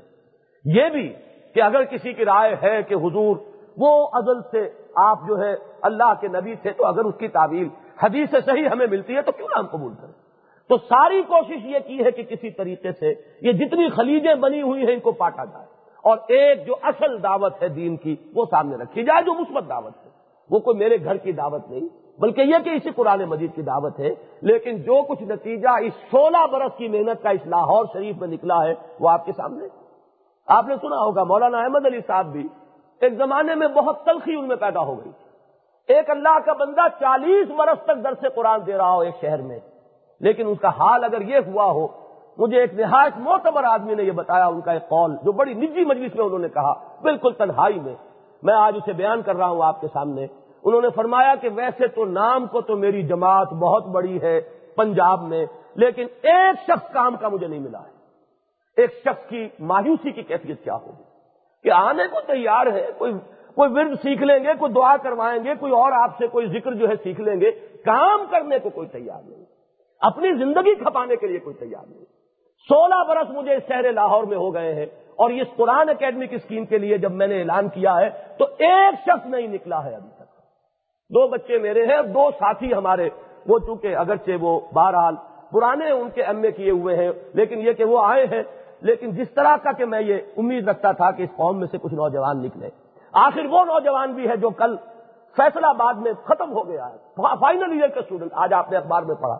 یہ 0.65 0.89
بھی 0.89 1.13
کہ 1.53 1.61
اگر 1.61 1.83
کسی 1.83 2.13
کی 2.13 2.25
رائے 2.25 2.55
ہے 2.63 2.83
کہ 2.83 2.93
حضور 2.93 3.35
وہ 3.77 4.07
ازل 4.13 4.41
سے 4.51 4.69
آپ 4.95 5.19
جو 5.27 5.39
ہے 5.39 5.55
اللہ 5.81 6.13
کے 6.21 6.27
نبی 6.27 6.55
تھے 6.55 6.71
تو 6.71 6.85
اگر 6.85 7.05
اس 7.05 7.15
کی 7.19 7.27
تعویل 7.27 7.67
حدیث 8.03 8.29
سے 8.31 8.37
صحیح 8.45 8.67
ہمیں 8.67 8.87
ملتی 8.87 9.15
ہے 9.15 9.21
تو 9.21 9.31
کیوں 9.31 9.47
نہ 9.55 9.59
ہم 9.59 9.65
قبول 9.65 9.93
کریں؟ 10.01 10.13
تو 10.69 10.77
ساری 10.77 11.21
کوشش 11.21 11.65
یہ 11.65 11.77
کی 11.87 12.05
ہے 12.05 12.11
کہ 12.11 12.23
کسی 12.23 12.49
طریقے 12.49 12.91
سے 12.91 13.13
یہ 13.41 13.51
جتنی 13.51 13.89
خلیجیں 13.89 14.35
بنی 14.35 14.61
ہوئی 14.61 14.85
ہیں 14.85 14.93
ان 14.93 14.99
کو 14.99 15.11
پاٹا 15.11 15.45
جائے 15.45 15.65
اور 16.03 16.17
ایک 16.27 16.67
جو 16.67 16.75
اصل 16.81 17.23
دعوت 17.23 17.63
ہے 17.63 17.67
دین 17.67 17.97
کی 17.97 18.15
وہ 18.35 18.45
سامنے 18.51 18.75
رکھی 18.75 19.03
جائے 19.03 19.23
جو 19.23 19.33
مثبت 19.33 19.69
دعوت 19.69 20.05
ہے۔ 20.05 20.14
وہ 20.49 20.59
کوئی 20.59 20.77
میرے 20.77 21.03
گھر 21.03 21.17
کی 21.17 21.31
دعوت 21.31 21.69
نہیں، 21.69 21.87
بلکہ 22.19 22.41
یہ 22.41 22.63
کہ 22.63 22.69
اسی 22.69 22.89
قرآن 22.89 23.23
مجید 23.25 23.55
کی 23.55 23.61
دعوت 23.61 23.99
ہے، 23.99 24.13
لیکن 24.41 24.81
جو 24.81 25.01
کچھ 25.03 25.23
نتیجہ 25.23 25.69
اس 25.83 25.93
سولہ 26.11 26.45
برس 26.51 26.77
کی 26.77 26.87
محنت 26.87 27.23
کا 27.23 27.29
اس 27.29 27.45
لاہور 27.45 27.85
شریف 27.93 28.17
میں 28.17 28.27
نکلا 28.27 28.63
ہے، 28.63 28.73
وہ 28.99 29.09
آپ 29.09 29.25
کے 29.25 29.31
سامنے۔ 29.31 29.67
آپ 30.47 30.67
نے 30.67 30.75
سنا 30.81 30.95
ہوگا، 30.97 31.23
مولانا 31.23 31.61
احمد 31.61 31.85
علی 31.85 31.99
صاحب 32.07 32.31
بھی 32.31 32.47
ایک 33.01 33.13
زمانے 33.17 33.55
میں 33.55 33.67
بہت 33.75 34.03
تلخی 34.05 34.35
ان 34.35 34.47
میں 34.47 34.55
پیدا 34.55 34.81
ہو 34.81 34.95
گئی۔ 34.95 35.11
ایک 35.89 36.09
اللہ 36.09 36.37
کا 36.45 36.53
بندہ 36.53 36.87
چالیس 36.99 37.51
برس 37.57 37.83
تک 37.83 38.03
درس 38.03 38.33
قرآن 38.35 38.65
دے 38.67 38.77
رہا 38.77 38.93
ہو 38.93 38.99
ایک 38.99 39.15
شہر 39.21 39.41
میں، 39.41 39.59
لیکن 40.21 40.47
اس 40.47 40.59
کا 40.59 40.69
حال 40.69 41.03
اگر 41.03 41.21
یہ 41.21 41.39
ہوا 41.47 41.65
ہو، 41.71 41.87
مجھے 42.37 42.59
ایک 42.59 42.73
نہایت 42.73 43.17
معتبر 43.19 43.63
آدمی 43.63 43.95
نے 43.95 44.03
یہ 44.03 44.11
بتایا، 44.11 44.45
ان 44.45 44.61
کا 44.61 44.71
ایک 44.71 44.87
قول 44.89 45.15
جو 45.23 45.31
بڑی 45.31 45.53
نجی 45.53 45.85
مجلس 45.85 46.15
میں 46.15 46.25
انہوں 46.25 46.39
نے 46.39 46.49
کہا، 46.49 46.73
بالکل 47.01 47.33
تنہائی 47.33 47.79
میں۔ 47.79 47.93
میں 48.45 48.53
آج 48.53 48.75
اسے 48.75 48.93
بیان 48.93 49.21
کر 49.21 49.35
رہا 49.35 49.49
ہوں 49.49 49.63
آپ 49.63 49.81
کے 49.81 49.87
سامنے۔ 49.93 50.27
انہوں 50.63 50.81
نے 50.81 50.87
فرمایا 50.89 51.35
کہ 51.35 51.49
ویسے 51.55 51.87
تو 51.87 52.05
نام 52.05 52.47
کو 52.47 52.61
تو 52.61 52.77
میری 52.77 53.03
جماعت 53.03 53.53
بہت 53.53 53.87
بڑی 53.87 54.21
ہے 54.21 54.41
پنجاب 54.75 55.21
میں، 55.21 55.45
لیکن 55.75 56.07
ایک 56.21 56.55
شخص 56.67 56.91
کام 56.91 57.15
کا 57.15 57.29
مجھے 57.29 57.47
نہیں 57.47 57.59
ملا 57.59 57.79
ہے۔ 57.79 57.95
ایک 58.77 58.93
شخص 59.05 59.29
کی 59.29 59.49
مایوسی 59.59 60.11
کی 60.11 60.23
کیفیت 60.23 60.63
کیا 60.63 60.75
ہوگی؟ 60.75 61.03
کہ 61.63 61.71
آنے 61.71 62.03
کو 62.07 62.21
تیار 62.21 62.67
ہے، 62.67 62.87
کوئی 62.97 63.13
کوئی 63.55 63.69
ورد 63.73 63.95
سیکھ 64.03 64.23
لیں 64.23 64.43
گے، 64.43 64.53
کوئی 64.59 64.73
دعا 64.73 64.97
کروائیں 64.97 65.43
گے، 65.43 65.55
کوئی 65.55 65.71
اور 65.71 65.91
آپ 65.91 66.17
سے 66.17 66.27
کوئی 66.27 66.47
ذکر 66.47 66.73
جو 66.73 66.89
ہے 66.89 66.93
سیکھ 67.03 67.21
لیں 67.21 67.41
گے۔ 67.41 67.51
کام 67.85 68.25
کرنے 68.31 68.59
کو 68.59 68.69
کوئی 68.69 68.87
تیار 68.87 69.21
نہیں، 69.25 69.45
اپنی 69.99 70.31
زندگی 70.31 70.75
کھپانے 70.75 71.15
کے 71.15 71.27
لیے 71.27 71.39
کوئی 71.39 71.55
تیار 71.55 71.87
نہیں۔ 71.87 72.05
سولہ 72.69 72.95
برس 73.07 73.29
مجھے 73.29 73.55
اس 73.55 73.63
شہر 73.67 73.91
لاہور 73.91 74.23
میں 74.23 74.37
ہو 74.37 74.53
گئے 74.53 74.75
ہیں۔ 74.75 74.85
اور 75.15 75.29
اس 75.29 75.47
قرآن 75.55 75.89
اکیڈمک 75.89 76.27
اسکیم 76.31 76.65
کے 76.65 76.77
لیے 76.77 76.97
جب 76.97 77.11
میں 77.11 77.27
نے 77.27 77.39
اعلان 77.39 77.69
کیا 77.69 77.95
ہے، 77.95 78.09
تو 78.37 78.45
ایک 78.57 78.99
شخص 79.01 79.25
نہیں 79.25 79.47
نکلا 79.47 79.85
ہے 79.85 79.95
ابھی 79.95 80.09
تک۔ 80.15 80.35
دو 81.09 81.27
بچے 81.27 81.57
میرے 81.57 81.85
ہیں، 81.85 82.01
دو 82.01 82.31
ساتھی 82.31 82.73
ہمارے۔ 82.73 83.09
وہ 83.47 83.59
چونکہ 83.59 83.95
اگرچہ 83.95 84.31
وہ 84.41 84.59
بہرحال 84.73 85.15
پرانے 85.51 85.91
ان 85.91 86.09
کے 86.09 86.23
ایم 86.23 86.43
اے 86.43 86.51
کیے 86.51 86.71
ہوئے 86.71 86.95
ہیں، 86.95 87.11
لیکن 87.33 87.59
یہ 87.59 87.73
کہ 87.73 87.83
وہ 87.83 88.05
آئے 88.05 88.25
ہیں۔ 88.25 88.43
لیکن 88.81 89.11
جس 89.11 89.29
طرح 89.31 89.55
کا 89.55 89.71
کہ 89.71 89.85
میں 89.85 90.01
یہ 90.01 90.17
امید 90.37 90.67
رکھتا 90.67 90.91
تھا 90.91 91.11
کہ 91.11 91.23
اس 91.23 91.29
قوم 91.35 91.59
میں 91.59 91.67
سے 91.71 91.77
کچھ 91.77 91.93
نوجوان 91.93 92.43
نکلے۔ 92.43 92.69
آخر 93.13 93.45
وہ 93.45 93.65
نوجوان 93.65 94.13
بھی 94.13 94.29
ہے 94.29 94.37
جو 94.37 94.49
کل 94.49 94.75
فیصلہ 95.37 95.67
آباد 95.67 95.93
میں 95.93 96.13
ختم 96.23 96.51
ہو 96.51 96.67
گیا 96.67 96.89
ہے۔ 96.89 97.21
فائنل 97.39 97.71
ایئر 97.71 97.87
کا 97.87 97.99
اسٹوڈنٹ، 97.99 98.31
آج 98.33 98.53
آپ 98.53 98.71
نے 98.71 98.77
اخبار 98.77 99.03
میں 99.03 99.15
پڑھا۔ 99.15 99.37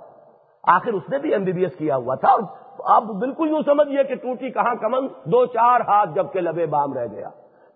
آخر 0.64 0.94
اس 0.94 1.10
نے 1.10 1.18
بھی 1.18 1.32
ایم 1.32 1.44
بی 1.44 1.52
بی 1.52 1.64
ایس 1.64 1.76
کیا 1.76 1.96
ہوا 1.96 2.16
تھا 2.16 2.30
اور 2.30 2.40
آپ 2.86 3.04
بالکل 3.04 3.50
یوں 3.50 3.62
سمجھیے 3.66 4.04
کہ 4.04 4.16
ٹوٹی 4.16 4.50
کہاں 4.50 4.76
کمن 4.76 5.08
دو 5.08 5.46
چار 5.46 5.82
ہاتھ 5.82 6.10
جب 6.16 6.32
کے 6.34 6.42
لبے 6.42 6.66
بام 6.66 6.94
رہ 6.94 7.06
گیا۔ 7.12 7.30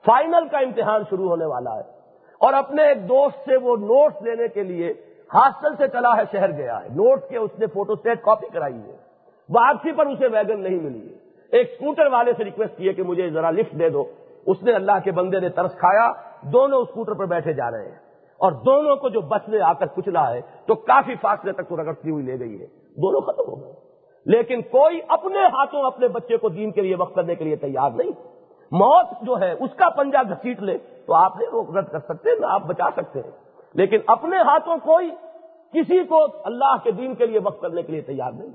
فائنل 0.05 0.47
کا 0.51 0.57
امتحان 0.57 1.01
شروع 1.09 1.29
ہونے 1.29 1.45
والا 1.45 1.75
ہے۔ 1.75 1.99
اور 2.39 2.53
اپنے 2.53 2.83
ایک 2.83 3.09
دوست 3.09 3.37
سے 3.45 3.57
وہ 3.57 3.77
نوٹس 3.77 4.21
لینے 4.21 4.47
کے 4.47 4.63
لیے 4.63 4.93
ہاسٹل 5.33 5.75
سے 5.75 5.87
چلا 5.87 6.17
ہے، 6.17 6.21
شہر 6.31 6.51
گیا 6.51 6.83
ہے۔ 6.83 6.89
نوٹ 6.89 7.19
کے 7.29 7.37
اس 7.37 7.51
نے 7.59 7.67
فوٹو 7.67 7.93
اسٹیٹ 7.93 8.23
کاپی 8.23 8.47
کرائی 8.53 8.81
ہے۔ 8.87 8.97
واپسی 9.49 9.91
پر 9.91 10.05
اسے 10.05 10.27
ویگن 10.27 10.59
نہیں 10.59 10.81
ملی 10.81 11.09
ہے۔ 11.09 11.15
ایک 11.51 11.71
اسکوٹر 11.71 12.05
والے 12.05 12.33
سے 12.37 12.43
ریکویسٹ 12.43 12.77
کی 12.77 12.93
کہ 12.93 13.03
مجھے 13.03 13.29
ذرا 13.29 13.51
لفٹ 13.51 13.79
دے 13.79 13.89
دو۔ 13.89 14.03
اس 14.45 14.63
نے 14.63 14.71
اللہ 14.71 14.91
کے 15.03 15.11
بندے 15.11 15.39
نے 15.39 15.49
ترس 15.49 15.71
کھایا۔ 15.71 16.11
دونوں 16.41 16.79
اسکوٹر 16.79 17.13
پر 17.13 17.25
بیٹھے 17.25 17.53
جا 17.53 17.71
رہے 17.71 17.85
ہیں۔ 17.85 17.95
اور 18.37 18.51
دونوں 18.51 18.95
کو 18.95 19.09
جو 19.09 19.21
بس 19.21 19.49
نے 19.49 19.61
آ 19.61 19.73
کر 19.73 19.85
کچلا 19.85 20.31
ہے، 20.31 20.41
تو 20.65 20.75
کافی 20.75 21.15
فاصلے 21.21 21.51
تک 21.51 21.69
تو 21.69 21.77
رگڑتی 21.77 22.09
ہوئی 22.09 22.25
لے 22.25 22.39
گئی 22.39 22.61
ہے۔ 22.61 22.67
دونوں 22.97 23.21
ختم 23.21 23.43
ہو 23.47 23.61
گئے۔ 23.61 23.88
لیکن 24.25 24.61
کوئی 24.61 24.99
اپنے 25.07 25.45
ہاتھوں 25.45 25.83
اپنے 25.83 26.07
بچے 26.07 26.37
کو 26.37 26.49
دین 26.49 26.71
کے 26.71 26.81
لیے 26.81 26.95
وقت 26.95 27.15
کرنے 27.15 27.35
کے 27.35 27.43
لیے 27.43 27.55
تیار 27.55 27.91
نہیں۔ 27.91 28.11
موت 28.71 29.05
جو 29.21 29.39
ہے، 29.39 29.51
اس 29.59 29.69
کا 29.75 29.89
پنجہ 29.89 30.17
گھسیٹ 30.29 30.61
لے 30.61 30.77
تو 31.05 31.13
آپ 31.13 31.37
نے 31.37 31.45
روک 31.51 31.77
رد 31.77 31.87
کر 31.91 31.99
سکتے 31.99 32.29
ہیں، 32.29 32.37
آپ 32.43 32.61
بچا 32.63 32.89
سکتے 32.95 33.19
ہیں۔ 33.19 33.31
لیکن 33.73 33.97
اپنے 34.07 34.37
ہاتھوں 34.37 34.77
کوئی 34.77 35.09
کسی 35.73 36.03
کو 36.03 36.25
اللہ 36.43 36.75
کے 36.83 36.91
دین 36.91 37.15
کے 37.15 37.25
لیے 37.25 37.39
وقت 37.43 37.61
کرنے 37.61 37.81
کے 37.81 37.91
لیے 37.91 38.01
تیار 38.01 38.31
نہیں۔ 38.31 38.49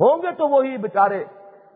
ہوں 0.00 0.22
گے 0.22 0.32
تو 0.38 0.48
وہی 0.48 0.76
بےچارے 0.76 1.24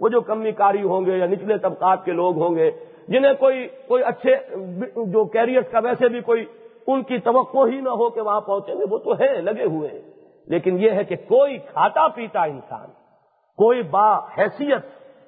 وہ 0.00 0.08
جو 0.08 0.20
کمی 0.20 0.52
کاری 0.52 0.82
ہوں 0.82 1.06
گے 1.06 1.16
یا 1.16 1.26
نچلے 1.26 1.58
طبقات 1.58 2.04
کے 2.04 2.12
لوگ 2.12 2.38
ہوں 2.38 2.54
گے، 2.56 2.70
جنہیں 3.08 3.34
کوئی 3.34 3.68
کوئی 3.88 4.04
اچھے 4.04 4.36
جو 5.06 5.24
کیریئر 5.24 5.62
کا 5.62 5.78
ویسے 5.78 6.08
بھی 6.08 6.20
کوئی 6.20 6.44
ان 6.86 7.02
کی 7.02 7.18
توقع 7.18 7.66
ہی 7.66 7.80
نہ 7.80 7.88
ہو 7.88 8.10
کہ 8.10 8.20
وہاں 8.20 8.40
پہنچیں 8.40 8.74
گے، 8.74 8.84
وہ 8.90 8.98
تو 8.98 9.12
ہیں، 9.12 9.42
لگے 9.42 9.64
ہوئے 9.64 9.88
ہیں۔ 9.88 10.02
لیکن 10.46 10.78
یہ 10.80 10.90
ہے 10.90 11.04
کہ 11.04 11.16
کوئی 11.16 11.58
کھاتا 11.58 12.08
پیتا 12.08 12.42
انسان 12.42 12.88
کوئی 13.58 13.82
با 13.82 14.18
حیثیت، 14.18 14.80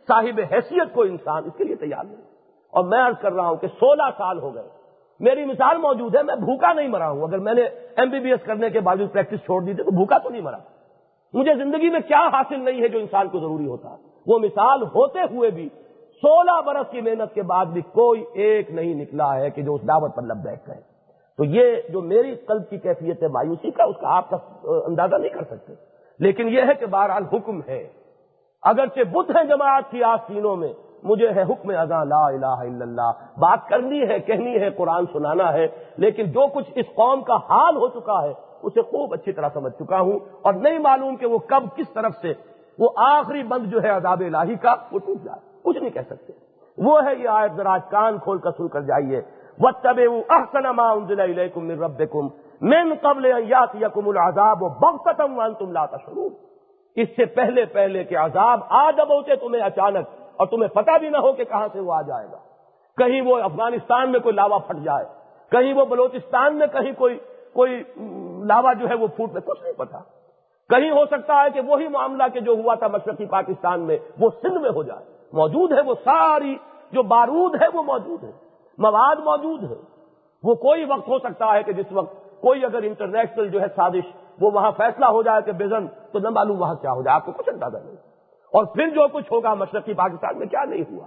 صاحب 0.09 0.41
حیثیت 0.53 0.95
کو 0.95 1.03
انسان 1.03 1.43
اس 1.47 1.53
کے 1.57 1.65
لیے 1.65 1.77
تیار 1.77 2.05
نہیں۔ 2.05 2.17
اور 2.71 2.85
میں 2.85 2.99
عرض 2.99 3.15
کر 3.21 3.33
رہا 3.33 3.49
ہوں 3.49 3.57
کہ 3.57 3.67
سولہ 3.67 4.03
سال 4.19 4.39
ہو 4.39 4.55
گئے۔ 4.55 4.63
میری 5.21 5.45
مثال 5.45 5.77
موجود 5.77 6.17
ہے، 6.17 6.23
میں 6.23 6.37
بھوکا 6.37 6.73
نہیں 6.73 6.89
مرا 6.89 7.11
ہوں۔ 7.11 7.23
اگر 7.23 7.39
میں 7.39 7.55
نے 7.55 7.63
ایم 7.97 8.11
بی 8.11 8.21
بی 8.21 8.31
ایس 8.31 8.41
کرنے 8.43 8.71
کے 8.71 8.81
باوجود 8.81 9.13
پریکٹس 9.13 9.45
چھوڑ 9.45 9.63
دی 9.63 9.75
تھی 9.75 9.85
تو 9.85 9.91
بھوکا 9.91 10.19
تو 10.19 10.31
نہیں 10.31 10.43
مرا۔ 10.43 10.57
مجھے 11.33 11.55
زندگی 11.55 11.91
میں 11.91 12.01
کیا 12.01 12.29
حاصل 12.33 12.61
نہیں 12.61 12.83
ہے 12.83 12.89
جو 12.89 12.99
انسان 12.99 13.29
کو 13.29 13.39
ضروری 13.39 13.67
ہوتا۔ 13.67 13.97
وہ 14.27 14.39
مثال 14.39 14.83
ہوتے 14.83 15.19
ہوئے 15.21 15.51
بھی 15.51 15.69
سولہ 16.23 16.61
برس 16.67 16.91
کی 16.91 17.01
محنت 17.01 17.35
کے 17.35 17.43
بعد 17.43 17.67
بھی 17.67 17.81
کوئی 17.81 18.25
ایک 18.35 18.71
نہیں 18.71 18.95
نکلا 18.95 19.37
ہے 19.37 19.51
کہ 19.51 19.63
جو 19.63 19.75
اس 19.75 19.89
دعوت 19.89 20.17
پر 20.17 20.23
لب 20.23 20.37
بیٹھ 20.37 20.71
گئے 20.71 20.81
تو 21.37 21.45
یہ 21.45 21.77
جو 21.91 22.01
میری 22.01 22.35
قلب 22.35 22.71
کی 22.71 22.79
کیفیت 22.79 23.23
ہے 23.23 23.29
مایوسی 23.29 23.71
کا، 23.71 23.85
اس 23.85 23.97
کا 24.01 24.17
آپ 24.17 24.31
کا 24.31 24.37
اندازہ 24.65 25.17
نہیں 25.17 25.31
کر 25.31 25.43
سکتے۔ 25.43 25.75
لیکن 26.19 26.49
یہ 26.49 26.63
ہے 26.63 26.75
کہ 26.79 26.87
بہرحال 26.87 27.25
حکم 27.25 27.61
ہے۔ 27.69 28.00
اگرچہ 28.63 29.01
بت 29.13 29.31
ہیں 29.31 29.45
جماعت 29.45 29.83
کی 29.91 30.05
آستینوں 30.05 30.57
میں، 30.57 30.73
مجھے 31.03 31.29
ہے 31.29 31.43
حکم 31.43 31.73
ازاں 31.79 32.05
لا 32.05 32.27
الہ 32.27 32.47
الا 32.47 32.85
اللہ۔ 32.85 33.11
بات 33.39 33.69
کرنی 33.69 34.09
ہے، 34.09 34.19
کہنی 34.19 34.61
ہے، 34.61 34.71
قرآن 34.71 35.05
سنانا 35.13 35.53
ہے، 35.53 35.69
لیکن 35.97 36.25
جو 36.25 36.47
کچھ 36.55 36.71
اس 36.75 36.87
قوم 36.95 37.23
کا 37.23 37.37
حال 37.37 37.77
ہو 37.77 37.89
چکا 37.89 38.23
ہے، 38.23 38.33
اسے 38.63 38.83
خوب 38.83 39.15
اچھی 39.15 39.33
طرح 39.33 39.49
سمجھ 39.55 39.73
چکا 39.73 40.01
ہوں۔ 40.01 40.19
اور 40.43 40.55
نہیں 40.55 40.79
معلوم 40.79 41.17
کہ 41.17 41.27
وہ 41.27 41.39
کب 41.39 41.63
کس 41.77 41.91
طرف 41.95 42.13
سے 42.21 42.33
وہ 42.79 42.89
آخری 42.97 43.43
بند 43.43 43.67
جو 43.67 43.83
ہے 43.83 43.89
عذاب 43.89 44.23
الہی 44.35 44.57
کا، 44.57 44.75
وہ 44.93 44.99
ٹوٹ 44.99 45.25
جائے۔ 45.25 45.41
کچھ 45.63 45.79
نہیں 45.79 45.91
کہہ 45.91 46.01
سکتے۔ 46.01 46.33
وہ 46.79 47.05
ہے 47.05 47.15
یہ 47.15 47.29
آیت 47.29 47.53
ذرا 47.57 47.79
کان 47.79 48.19
کھول 48.19 48.39
کر 48.39 48.51
سن 48.51 48.69
کر 48.69 48.81
جائیے۔ 48.81 49.23
وہ 49.59 49.71
تب 49.83 50.01
احسن 50.31 50.67
رب 51.71 52.03
کم 52.13 52.29
مین 52.61 52.95
قبل 53.03 53.25
یاتم 53.25 54.09
العذاب 54.09 54.63
و 54.63 54.69
بختم 54.69 55.53
تم 55.53 55.73
لاتا 55.73 55.97
اس 56.97 57.09
سے 57.17 57.25
پہلے 57.25 57.65
پہلے 57.65 58.05
کہ 58.05 58.19
عذاب 58.19 58.61
آ 58.69 58.91
جب 58.91 59.09
ہوتے 59.11 59.37
تمہیں 59.37 59.63
اچانک 59.63 60.09
اور 60.37 60.47
تمہیں 60.47 60.69
پتا 60.69 60.97
بھی 60.97 61.09
نہ 61.09 61.17
ہو 61.17 61.33
کہ 61.33 61.45
کہاں 61.45 61.69
سے 61.73 61.81
وہ 61.81 61.93
آ 61.93 62.03
جائے 62.03 62.27
گا۔ 62.33 62.39
کہیں 62.97 63.21
وہ 63.21 63.37
افغانستان 63.37 64.13
میں 64.13 64.21
کوئی 64.21 64.35
لاوا 64.35 64.59
پھٹ 64.59 64.77
جائے، 64.85 65.05
کہیں 65.51 65.75
وہ 65.75 65.85
بلوچستان 65.85 66.57
میں 66.57 66.67
کہیں 66.67 66.93
کوئی 66.93 67.19
کوئی 67.53 67.83
لاوا 68.45 68.73
جو 68.73 68.89
ہے 68.89 68.95
وہ 68.95 69.07
پھوٹ 69.07 69.33
میں 69.33 69.41
کچھ 69.41 69.63
نہیں 69.63 69.73
پتا 69.73 69.99
کہیں 70.69 70.91
ہو 70.91 71.07
سکتا 71.07 71.43
ہے 71.43 71.51
کہ 71.51 71.61
وہی 71.61 71.89
معاملہ 71.89 72.23
کہ 72.35 72.41
جو 72.41 72.53
ہوا 72.53 72.75
تھا 72.75 72.87
مشرقی 72.87 73.27
پاکستان 73.27 73.81
میں، 73.81 73.99
وہ 74.19 74.31
سندھ 74.43 74.59
میں 74.59 74.71
ہو 74.71 74.83
جائے۔ 74.83 75.05
موجود 75.33 75.73
ہے 75.73 75.81
وہ 75.81 75.95
ساری، 76.05 76.57
جو 76.93 77.03
بارود 77.03 77.63
ہے 77.63 77.67
وہ 77.75 77.83
موجود 77.83 78.25
ہے، 78.25 78.31
مواد 78.79 79.17
موجود 79.17 79.63
ہے۔ 79.63 79.77
وہ 80.43 80.55
کوئی 80.55 80.85
وقت 80.85 81.09
ہو 81.09 81.19
سکتا 81.19 81.55
ہے 81.55 81.63
کہ 81.63 81.73
جس 81.73 81.87
وقت 81.93 82.41
کوئی 82.41 82.65
اگر 82.65 82.83
انٹرنیشنل 82.83 83.49
جو 83.49 83.61
ہے 83.61 83.67
سازش 83.77 84.13
وہ 84.41 84.51
وہاں 84.51 84.73
فیصلہ 84.77 85.07
ہو 85.07 85.23
جائے 85.23 85.43
کہ 85.43 85.53
بےزن 85.53 85.87
تو 86.13 86.19
نہ 86.19 86.29
معلوم 86.29 86.61
وہاں 86.61 86.75
کیا 86.75 86.93
ہو 86.93 87.03
جائے، 87.03 87.15
آپ 87.15 87.27
کو 87.27 87.33
کچھ 87.33 87.49
اندازہ 87.49 87.77
نہیں۔ 87.85 87.97
اور 88.53 88.65
پھر 88.65 88.89
جو 88.89 89.09
کچھ 89.13 89.33
ہوگا 89.33 89.55
مشرقی 89.55 89.95
پاکستان 89.95 90.39
میں 90.39 90.47
کیا 90.47 90.65
نہیں 90.65 90.83
ہوا۔ 90.91 91.07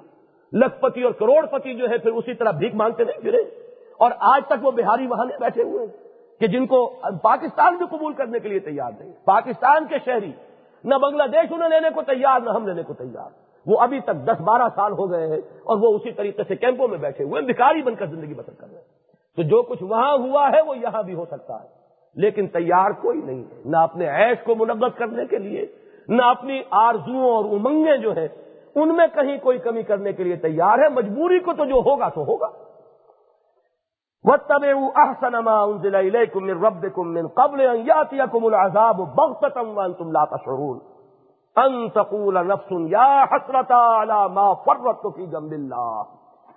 لکھ 0.53 0.81
پتی 0.81 1.03
اور 1.03 1.11
کروڑ 1.11 1.45
پتی 1.45 1.73
جو 1.73 1.89
ہے 1.89 1.97
پھر 1.97 2.11
اسی 2.11 2.33
طرح 2.33 2.51
بھیک 2.51 2.75
مانگتے 2.75 3.03
نہیں 3.03 3.21
پھرے 3.21 3.37
اور 3.97 4.11
آج 4.19 4.41
تک 4.45 4.65
وہ 4.65 4.71
بہاری 4.71 5.07
وہاں 5.07 5.25
نہیں 5.25 5.37
بیٹھے 5.39 5.63
ہوئے 5.63 5.85
کہ 6.39 6.47
جن 6.47 6.67
کو 6.67 6.95
پاکستان 7.23 7.75
بھی 7.75 7.97
قبول 7.97 8.13
کرنے 8.13 8.39
کے 8.39 8.49
لیے 8.49 8.59
تیار 8.59 8.91
نہیں۔ 8.99 9.13
پاکستان 9.25 9.87
کے 9.87 9.95
شہری، 10.05 10.31
نہ 10.83 10.95
بنگلہ 10.95 11.23
دیش 11.23 11.51
انہیں 11.51 11.69
لینے 11.69 11.89
کو 11.89 12.01
تیار، 12.01 12.39
نہ 12.39 12.49
ہم 12.49 12.67
لینے 12.67 12.83
کو 12.83 12.93
تیار۔ 12.93 13.29
وہ 13.65 13.77
ابھی 13.79 13.99
تک 13.99 14.25
دس 14.25 14.41
بارہ 14.41 14.67
سال 14.75 14.91
ہو 14.91 15.11
گئے 15.11 15.27
ہیں 15.27 15.37
اور 15.37 15.77
وہ 15.77 15.95
اسی 15.95 16.11
طریقے 16.11 16.43
سے 16.47 16.55
کیمپوں 16.55 16.87
میں 16.87 16.97
بیٹھے 16.97 17.23
ہوئے 17.23 17.41
بھکاری 17.41 17.81
بن 17.81 17.95
کر 17.95 18.05
زندگی 18.05 18.33
بسر 18.33 18.53
کر 18.53 18.67
رہے 18.67 18.77
ہیں۔ 18.77 18.83
تو 19.35 19.41
جو 19.41 19.61
کچھ 19.61 19.83
وہاں 19.83 20.17
ہوا 20.17 20.49
ہے، 20.49 20.61
وہ 20.61 20.77
یہاں 20.77 21.03
بھی 21.03 21.13
ہو 21.13 21.25
سکتا 21.25 21.63
ہے۔ 21.63 21.82
لیکن 22.15 22.47
تیار 22.47 22.91
کوئی 22.91 23.21
نہیں 23.23 23.43
ہے۔ 23.43 23.61
نہ 23.65 23.77
اپنے 23.77 24.07
عیش 24.07 24.37
کو 24.43 24.55
منعقد 24.55 24.97
کرنے 24.97 25.25
کے 25.25 25.37
لیے، 25.37 25.65
نہ 26.07 26.21
اپنی 26.21 26.61
آرزوؤں 26.71 27.35
اور 27.35 27.45
امنگیں 27.45 27.97
جو 27.97 28.11
ہیں، 28.11 28.27
ان 28.75 28.95
میں 28.95 29.07
کہیں 29.13 29.37
کوئی 29.37 29.57
کمی 29.57 29.83
کرنے 29.83 30.13
کے 30.13 30.23
لیے 30.23 30.35
تیار 30.35 30.79
ہے۔ 30.79 30.89
مجبوری 30.89 31.39
کو 31.39 31.53
تو 31.53 31.65
جو 31.65 31.75
ہوگا 31.75 32.09
تو 32.09 32.21
ہوگا۔ 32.21 32.47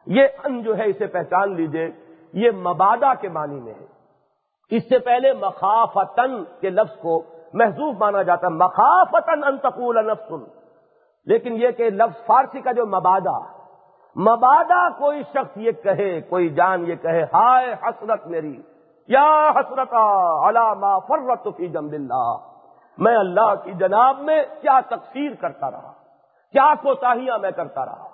یہ 0.06 0.22
ان 0.44 0.62
جو 0.62 0.78
ہے، 0.78 0.86
اسے 0.86 1.06
پہچان 1.06 1.54
لیجیے، 1.54 1.88
یہ 2.32 2.50
مبادہ 2.50 3.12
کے 3.20 3.28
معنی 3.28 3.60
میں 3.60 3.74
ہے۔ 3.80 3.95
اس 4.70 4.88
سے 4.88 4.98
پہلے 4.98 5.32
مخافتن 5.32 6.44
کے 6.60 6.70
لفظ 6.70 6.96
کو 6.96 7.22
محضوب 7.52 8.00
مانا 8.00 8.22
جاتا 8.22 8.46
ہے۔ 8.46 8.52
مخافتن 8.52 9.44
انتقول 9.44 10.06
نفس 10.06 10.32
لیکن 11.26 11.52
یہ 11.52 11.70
کہ 11.70 11.90
لفظ 11.90 12.26
فارسی 12.26 12.60
کا 12.60 12.72
جو 12.72 12.86
مبادہ 12.86 13.38
مبادہ 14.16 14.88
کوئی 14.98 15.22
شخص 15.22 15.56
یہ 15.56 15.72
کہے، 15.72 16.20
کوئی 16.20 16.48
جان 16.48 16.86
یہ 16.86 16.94
کہے، 16.94 17.22
ہائے 17.34 17.74
حسرت 17.82 18.26
میری، 18.26 18.62
یا 19.08 19.50
حسرت 19.50 19.92
علامہ 20.48 20.98
فرت 21.08 21.48
فی 21.56 21.68
جمب 21.68 21.92
اللہ۔ 21.92 22.36
میں 22.98 23.16
اللہ 23.16 23.54
کی 23.64 23.72
جناب 23.72 24.20
میں 24.20 24.42
کیا 24.60 24.78
تقسیر 24.80 25.34
کرتا 25.34 25.70
رہا، 25.70 25.92
کیا 26.52 26.72
کوتاہیاں 26.82 27.38
میں 27.38 27.50
کرتا 27.50 27.84
رہا۔ 27.86 28.08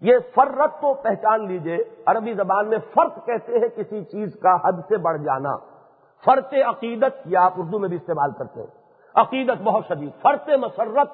یہ 0.00 0.18
فرت 0.34 0.80
تو 0.80 0.94
پہچان 0.94 1.46
لیجیے، 1.48 1.78
عربی 2.06 2.34
زبان 2.34 2.68
میں 2.68 2.78
فرق 2.94 3.26
کہتے 3.26 3.58
ہیں 3.58 3.68
کسی 3.68 4.04
چیز 4.04 4.36
کا 4.42 4.56
حد 4.56 4.86
سے 4.88 4.96
بڑھ 4.96 5.18
جانا۔ 5.18 5.56
فرق 6.24 6.54
عقیدت 6.54 7.26
یا 7.26 7.44
آپ 7.44 7.52
اردو 7.56 7.78
میں 7.78 7.88
بھی 7.88 7.96
استعمال 7.96 8.30
کرتے 8.38 8.60
ہیں۔ 8.60 8.66
عقیدت 9.14 9.62
بہت 9.62 9.84
شدید۔ 9.88 10.22
فرط 10.22 10.48
مسرت 10.48 11.08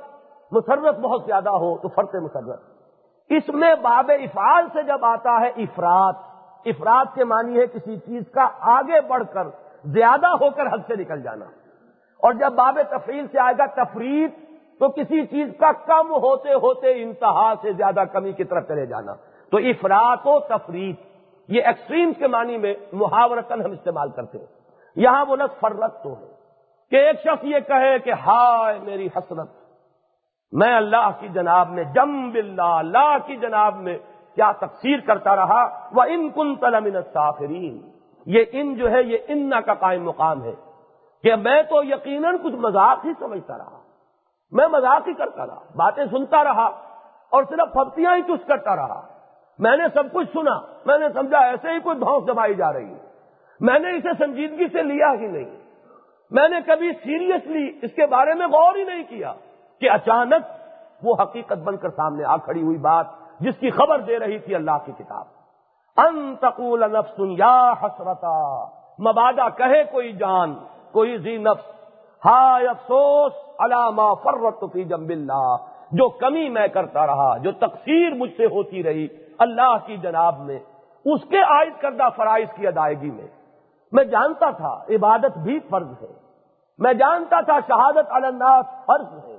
مسرت 0.52 0.98
بہت 0.98 1.22
زیادہ 1.26 1.48
ہو 1.48 1.78
تو 1.78 1.88
فرط 1.88 2.14
مسرت 2.14 2.60
اس 3.28 3.48
میں 3.48 3.74
باب 3.82 4.10
افعال 4.20 4.66
سے 4.72 4.82
جب 4.82 5.04
آتا 5.04 5.40
ہے 5.40 5.48
افراد 5.48 6.12
افراد 6.64 7.04
کے 7.14 7.24
معنی 7.24 7.60
ہے 7.60 7.66
کسی 7.66 7.96
چیز 7.96 8.22
کا 8.32 8.48
آگے 8.60 9.00
بڑھ 9.00 9.22
کر، 9.32 9.46
زیادہ 9.84 10.26
ہو 10.26 10.50
کر 10.50 10.66
حد 10.66 10.78
سے 10.86 10.96
نکل 10.96 11.22
جانا۔ 11.22 11.44
اور 12.22 12.32
جب 12.32 12.52
باب 12.52 12.78
تفریل 12.90 13.26
سے 13.32 13.38
آئے 13.38 13.54
گا 13.58 13.66
تفریح 13.66 14.26
تو 14.78 14.88
کسی 14.88 15.26
چیز 15.26 15.48
کا 15.60 15.72
کم 15.72 16.10
ہوتے 16.10 16.54
ہوتے 16.54 17.02
انتہا 17.02 17.54
سے 17.62 17.72
زیادہ 17.72 18.00
کمی 18.12 18.32
کی 18.32 18.44
طرف 18.44 18.68
چلے 18.68 18.86
جانا۔ 18.86 19.14
تو 19.50 19.56
افراد 19.56 20.16
و 20.24 20.40
تفریح 20.40 20.92
یہ 21.48 21.62
ایکسٹریم 21.62 22.12
کے 22.12 22.26
معنی 22.26 22.58
میں 22.58 22.74
محاورتن 22.92 23.62
ہم 23.62 23.70
استعمال 23.70 24.10
کرتے 24.10 24.38
ہیں۔ 24.38 24.55
یہاں 24.96 25.24
وہ 25.24 25.36
لفظ 25.36 25.60
فرت 25.60 26.02
تو 26.02 26.12
ہے 26.12 26.34
کہ 26.92 26.96
ایک 26.96 27.20
شخص 27.20 27.44
یہ 27.44 27.60
کہے 27.66 27.98
کہ 27.98 28.12
ہائے 28.26 28.78
میری 28.82 29.06
حسرت، 29.06 29.48
میں 30.52 30.74
اللہ 30.76 31.10
کی 31.20 31.28
جناب 31.28 31.70
میں، 31.70 31.84
جم 31.84 32.30
بلّہ 32.30 32.62
اللہ 32.62 33.16
کی 33.26 33.36
جناب 33.36 33.76
میں 33.76 33.98
کیا 34.34 34.50
تقسیر 34.52 35.00
کرتا 35.00 35.36
رہا؟ 35.36 35.62
وہ 35.92 36.02
ان 36.02 36.28
کن 36.30 36.54
تلمن 36.56 37.02
سافرین 37.12 37.78
یہ 38.26 38.44
ان 38.52 38.74
جو 38.74 38.90
ہے، 38.90 39.02
یہ 39.02 39.18
ان 39.28 39.52
کا 39.66 39.74
قائم 39.74 40.04
مقام 40.04 40.42
ہے 40.44 40.54
کہ 41.24 41.36
میں 41.36 41.62
تو 41.62 41.82
یقیناً 41.84 42.36
کچھ 42.44 42.54
مذاق 42.54 43.04
ہی 43.04 43.12
سمجھتا 43.18 43.58
رہا، 43.58 43.78
میں 44.52 44.68
مذاق 44.68 45.08
ہی 45.08 45.14
کرتا 45.14 45.46
رہا، 45.46 45.60
باتیں 45.76 46.04
سنتا 46.10 46.44
رہا 46.44 46.66
اور 47.32 47.44
صرف 47.44 47.72
پھپتیاں 47.72 48.16
ہی 48.16 48.22
چس 48.22 48.46
کرتا 48.46 48.76
رہا۔ 48.76 49.00
میں 49.58 49.76
نے 49.76 49.84
سب 49.94 50.12
کچھ 50.12 50.28
سنا، 50.32 50.58
میں 50.86 50.98
نے 50.98 51.08
سمجھا 51.14 51.38
ایسے 51.38 51.72
ہی 51.72 51.80
کوئی 51.80 51.98
دھوس 51.98 52.26
دبائی 52.28 52.54
جا 52.54 52.72
رہی 52.72 52.94
ہے۔ 52.94 53.05
میں 53.60 53.78
نے 53.78 53.90
اسے 53.90 54.08
سنجیدگی 54.18 54.68
سے 54.72 54.82
لیا 54.82 55.12
ہی 55.20 55.26
نہیں۔ 55.26 55.56
میں 56.30 56.48
نے 56.48 56.56
کبھی 56.66 56.92
سیریسلی 56.92 57.78
اس 57.82 57.92
کے 57.92 58.06
بارے 58.06 58.34
میں 58.34 58.46
غور 58.46 58.74
ہی 58.76 58.84
نہیں 58.84 59.02
کیا 59.08 59.32
کہ 59.80 59.90
اچانک 59.90 60.44
وہ 61.02 61.14
حقیقت 61.22 61.58
بن 61.58 61.76
کر 61.76 61.88
سامنے 61.88 62.24
آ 62.24 62.36
کھڑی 62.36 62.62
ہوئی 62.62 62.78
بات 62.78 63.06
جس 63.40 63.56
کی 63.60 63.70
خبر 63.70 63.98
دے 63.98 64.18
رہی 64.18 64.38
تھی 64.38 64.54
اللہ 64.54 64.78
کی 64.84 64.92
کتاب۔ 64.98 65.24
انتقول 65.96 66.80
نفس 66.80 67.20
یا 67.38 67.72
حسرتا 67.82 68.64
مبادہ 69.00 69.48
کہے 69.56 69.84
کوئی 69.84 70.12
جان، 70.12 70.54
کوئی 70.92 71.16
زی 71.16 71.36
نفس، 71.36 71.70
ہائے 72.24 72.66
افسوس 72.66 73.32
علامہ 73.58 74.14
فرت 74.22 74.72
فی 74.72 74.84
جنب 74.84 75.08
اللہ۔ 75.08 75.56
جو 75.92 76.08
کمی 76.08 76.48
میں 76.48 76.68
کرتا 76.68 77.06
رہا، 77.06 77.36
جو 77.36 77.52
تقسیر 77.52 78.14
مجھ 78.14 78.32
سے 78.36 78.46
ہوتی 78.46 78.82
رہی 78.82 79.06
اللہ 79.38 79.76
کی 79.86 79.96
جناب 79.96 80.40
میں 80.40 80.58
اس 81.04 81.20
کے 81.30 81.38
عائد 81.38 81.72
کردہ 81.80 82.08
فرائض 82.16 82.48
کی 82.52 82.66
ادائیگی 82.66 83.10
میں۔ 83.10 83.26
میں 83.96 84.04
جانتا 84.04 84.50
تھا 84.50 84.84
عبادت 84.90 85.38
بھی 85.38 85.58
فرض 85.58 85.88
ہے۔ 86.02 86.12
میں 86.78 86.92
جانتا 86.92 87.40
تھا 87.40 87.60
شہادت 87.60 88.06
الناس 88.08 88.66
فرض 88.86 89.24
ہے۔ 89.24 89.38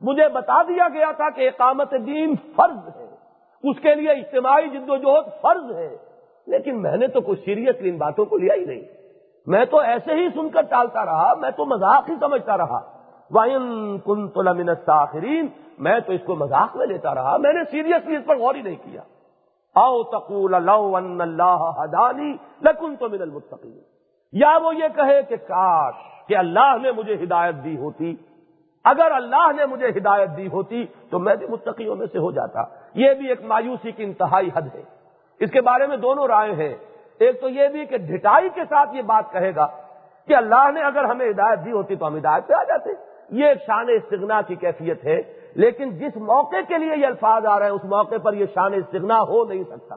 مجھے 0.00 0.28
بتا 0.28 0.62
دیا 0.62 0.88
گیا 0.88 1.12
تھا 1.12 1.30
کہ 1.30 1.48
اقامت 1.48 1.90
دین 1.90 2.34
فرض 2.56 2.96
ہے۔ 2.96 3.16
اس 3.62 3.80
کے 3.82 3.94
لیے 3.94 4.10
اجتماعی 4.10 4.68
جد 4.68 4.90
و 4.90 4.96
جہد 4.96 5.40
فرض 5.40 5.72
ہے۔ 5.72 5.96
لیکن 6.46 6.82
میں 6.82 6.96
نے 6.96 7.06
تو 7.06 7.20
کچھ 7.20 7.40
سیریس 7.44 7.76
ان 7.78 7.96
باتوں 7.96 8.24
کو 8.24 8.38
لیا 8.38 8.54
ہی 8.54 8.64
نہیں۔ 8.64 8.80
میں 9.46 9.64
تو 9.64 9.78
ایسے 9.78 10.14
ہی 10.14 10.28
سن 10.34 10.48
کر 10.48 10.62
ٹالتا 10.62 11.04
رہا، 11.04 11.34
میں 11.34 11.50
تو 11.50 11.64
مذاق 11.64 12.10
ہی 12.10 12.14
سمجھتا 12.20 12.58
رہا۔ 12.58 12.80
وائن 13.30 13.98
کن 13.98 14.28
تو 14.28 14.42
لمن 14.42 14.74
ساخرین 14.86 15.46
میں 15.78 16.00
تو 16.00 16.12
اس 16.12 16.20
کو 16.26 16.34
مذاق 16.34 16.76
میں 16.76 16.86
لیتا 16.86 17.14
رہا۔ 17.14 17.36
میں 17.36 17.52
نے 17.52 17.60
سیریسلی 17.70 18.16
اس 18.16 18.26
پر 18.26 18.38
غور 18.38 18.54
ہی 18.54 18.62
نہیں 18.62 18.76
کیا۔ 18.76 19.00
او 19.74 20.02
تقول 20.02 20.54
لو 20.62 20.96
ان 20.96 21.20
اللہ 21.20 21.70
ہدانی 21.84 22.36
لکن 22.62 22.96
تو 22.96 23.08
من 23.08 23.22
المتقین 23.22 23.80
یا 24.32 24.58
وہ 24.62 24.74
یہ 24.74 24.88
کہے 24.96 25.22
کہ 25.22 25.36
کاش 25.36 25.94
کہ 26.26 26.36
اللہ 26.36 26.76
نے 26.82 26.92
مجھے 26.92 27.14
ہدایت 27.14 27.54
دی 27.64 27.76
ہوتی۔ 27.76 28.16
اگر 28.84 29.10
اللہ 29.10 29.52
نے 29.56 29.66
مجھے 29.66 29.88
ہدایت 29.88 30.28
دی 30.36 30.48
ہوتی 30.48 30.86
تو 31.10 31.18
میں 31.18 31.36
بھی 31.36 31.46
متقیوں 31.46 31.96
میں 31.96 32.06
سے 32.12 32.18
ہو 32.18 32.30
جاتا۔ 32.30 32.62
یہ 32.94 33.14
بھی 33.14 33.28
ایک 33.28 33.44
مایوسی 33.44 33.92
کی 33.92 34.04
انتہائی 34.04 34.50
حد 34.54 34.74
ہے۔ 34.74 34.82
اس 35.40 35.50
کے 35.50 35.60
بارے 35.60 35.86
میں 35.86 35.96
دونوں 35.96 36.28
رائے 36.28 36.52
ہیں۔ 36.52 36.74
ایک 37.18 37.40
تو 37.40 37.48
یہ 37.48 37.68
بھی 37.68 37.86
کہ 37.86 37.98
ڈھٹائی 37.98 38.48
کے 38.54 38.60
ساتھ 38.68 38.96
یہ 38.96 39.02
بات 39.02 39.32
کہے 39.32 39.54
گا 39.54 39.66
کہ 40.28 40.34
اللہ 40.36 40.70
نے 40.74 40.80
اگر 40.80 41.04
ہمیں 41.04 41.30
ہدایت 41.30 41.64
دی 41.64 41.72
ہوتی 41.72 41.96
تو 41.96 42.06
ہم 42.06 42.16
ہدایت 42.16 42.46
پہ 42.46 42.54
آ 42.54 42.62
جاتے۔ 42.62 42.90
یہ 43.30 43.44
ایک 43.44 43.58
شان 43.66 43.86
استغنا 43.88 44.42
کی 44.42 44.54
کیفیت 44.54 45.04
ہے۔ 45.04 45.20
لیکن 45.54 45.90
جس 45.90 46.16
موقع 46.16 46.56
کے 46.68 46.78
لیے 46.78 46.96
یہ 46.96 47.06
الفاظ 47.06 47.46
آ 47.46 47.58
رہے 47.58 47.66
ہیں، 47.66 47.72
اس 47.72 47.84
موقع 47.84 48.16
پر 48.22 48.32
یہ 48.32 48.46
شان 48.54 48.74
استغنا 48.74 49.20
ہو 49.20 49.44
نہیں 49.44 49.64
سکتا۔ 49.64 49.94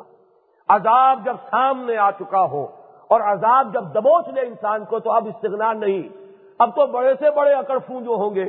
عذاب 0.67 1.25
جب 1.25 1.35
سامنے 1.49 1.97
آ 1.97 2.11
چکا 2.11 2.43
ہو 2.43 2.82
اور 3.13 3.21
عذاب 3.21 3.73
جب 3.73 3.83
دبوچ 3.83 4.27
لے 4.27 4.41
انسان 4.41 4.85
کو 4.85 4.99
تو 4.99 5.11
اب 5.11 5.27
استغنا 5.27 5.73
نہیں۔ 5.73 6.09
اب 6.59 6.69
تو 6.69 6.87
بڑے 6.87 7.13
سے 7.19 7.31
بڑے 7.31 7.53
اکڑفوں 7.53 8.01
جو 8.01 8.11
ہوں 8.11 8.35
گے، 8.35 8.45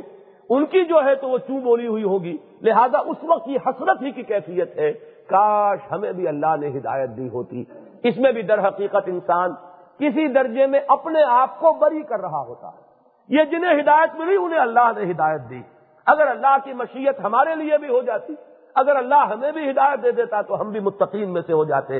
ان 0.49 0.65
کی 0.65 0.85
جو 0.85 1.05
ہے 1.05 1.15
تو 1.15 1.29
وہ 1.29 1.37
چو 1.37 1.59
بولی 1.59 1.87
ہوئی 1.87 2.03
ہوگی۔ 2.03 2.37
لہذا 2.61 2.97
اس 2.97 3.17
وقت 3.23 3.47
یہ 3.47 3.57
حسرت 3.65 4.01
ہی 4.01 4.11
کی 4.11 4.23
کیفیت 4.23 4.77
ہے۔ 4.77 4.93
کاش 5.27 5.79
ہمیں 5.91 6.11
بھی 6.11 6.27
اللہ 6.27 6.55
نے 6.59 6.67
ہدایت 6.67 7.09
دی 7.17 7.29
ہوتی۔ 7.29 7.63
اس 8.03 8.17
میں 8.17 8.31
بھی 8.31 8.41
در 8.41 8.67
حقیقت 8.67 9.07
انسان 9.07 9.51
کسی 9.99 10.27
درجے 10.27 10.67
میں 10.67 10.79
اپنے 10.87 11.23
آپ 11.23 11.59
کو 11.59 11.73
بری 11.73 12.01
کر 12.01 12.19
رہا 12.19 12.41
ہوتا۔ 12.41 12.67
ہے 12.67 12.85
یہ 13.29 13.43
جنہیں 13.43 13.81
ہدایت 13.81 14.19
ملی، 14.19 14.35
انہیں 14.35 14.59
اللہ 14.59 14.91
نے 14.97 15.11
ہدایت 15.11 15.41
دی۔ 15.49 15.61
اگر 16.05 16.27
اللہ 16.27 16.57
کی 16.63 16.73
مشیت 16.73 17.19
ہمارے 17.23 17.55
لیے 17.55 17.77
بھی 17.77 17.89
ہو 17.89 18.01
جاتی، 18.01 18.35
اگر 18.75 18.95
اللہ 18.95 19.27
ہمیں 19.29 19.51
بھی 19.51 19.69
ہدایت 19.69 20.03
دے 20.03 20.11
دیتا 20.11 20.41
تو 20.41 20.61
ہم 20.61 20.69
بھی 20.69 20.79
متقین 20.79 21.33
میں 21.33 21.41
سے 21.41 21.53
ہو 21.53 21.65
جاتے۔ 21.65 21.99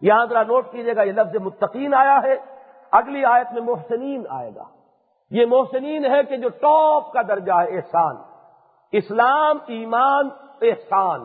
یہاں 0.00 0.26
ذرا 0.26 0.42
نوٹ 0.42 0.72
کیجیے 0.72 0.96
گا، 0.96 1.02
یہ 1.02 1.12
لفظ 1.12 1.36
متقین 1.36 1.94
آیا 1.94 2.20
ہے۔ 2.22 2.34
اگلی 2.90 3.24
آیت 3.24 3.52
میں 3.52 3.62
محسنین 3.62 4.24
آئے 4.30 4.50
گا۔ 4.56 4.64
یہ 5.30 5.46
محسنین 5.46 6.04
ہے 6.04 6.22
کہ 6.28 6.36
جو 6.36 6.48
ٹاپ 6.48 7.12
کا 7.12 7.22
درجہ 7.22 7.52
ہے، 7.52 7.76
احسان۔ 7.76 8.16
اسلام، 8.92 9.58
ایمان، 9.66 10.28
احسان۔ 10.62 11.20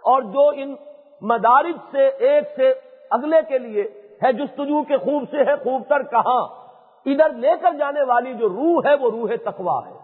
اور 0.00 0.22
جو 0.22 0.48
ان 0.54 0.74
مدارج 1.22 1.76
سے 1.90 2.08
ایک 2.08 2.44
سے 2.56 2.72
اگلے 3.10 3.36
کے 3.48 3.58
لیے 3.58 3.82
ہے، 4.24 4.32
جستجو 4.32 4.82
کے 4.82 4.96
خوب 4.96 5.24
سے 5.30 5.36
ہے، 5.36 5.56
خوب 5.56 5.82
تر 5.88 6.02
کہاں۔ 6.02 6.48
ادھر 7.06 7.30
لے 7.30 7.50
کر 7.60 7.72
جانے 7.78 8.02
والی 8.02 8.34
جو 8.34 8.48
روح 8.48 8.82
ہے، 8.86 8.94
وہ 8.94 9.10
روح 9.10 9.30
تقوا 9.44 9.80
ہے۔ 9.86 9.94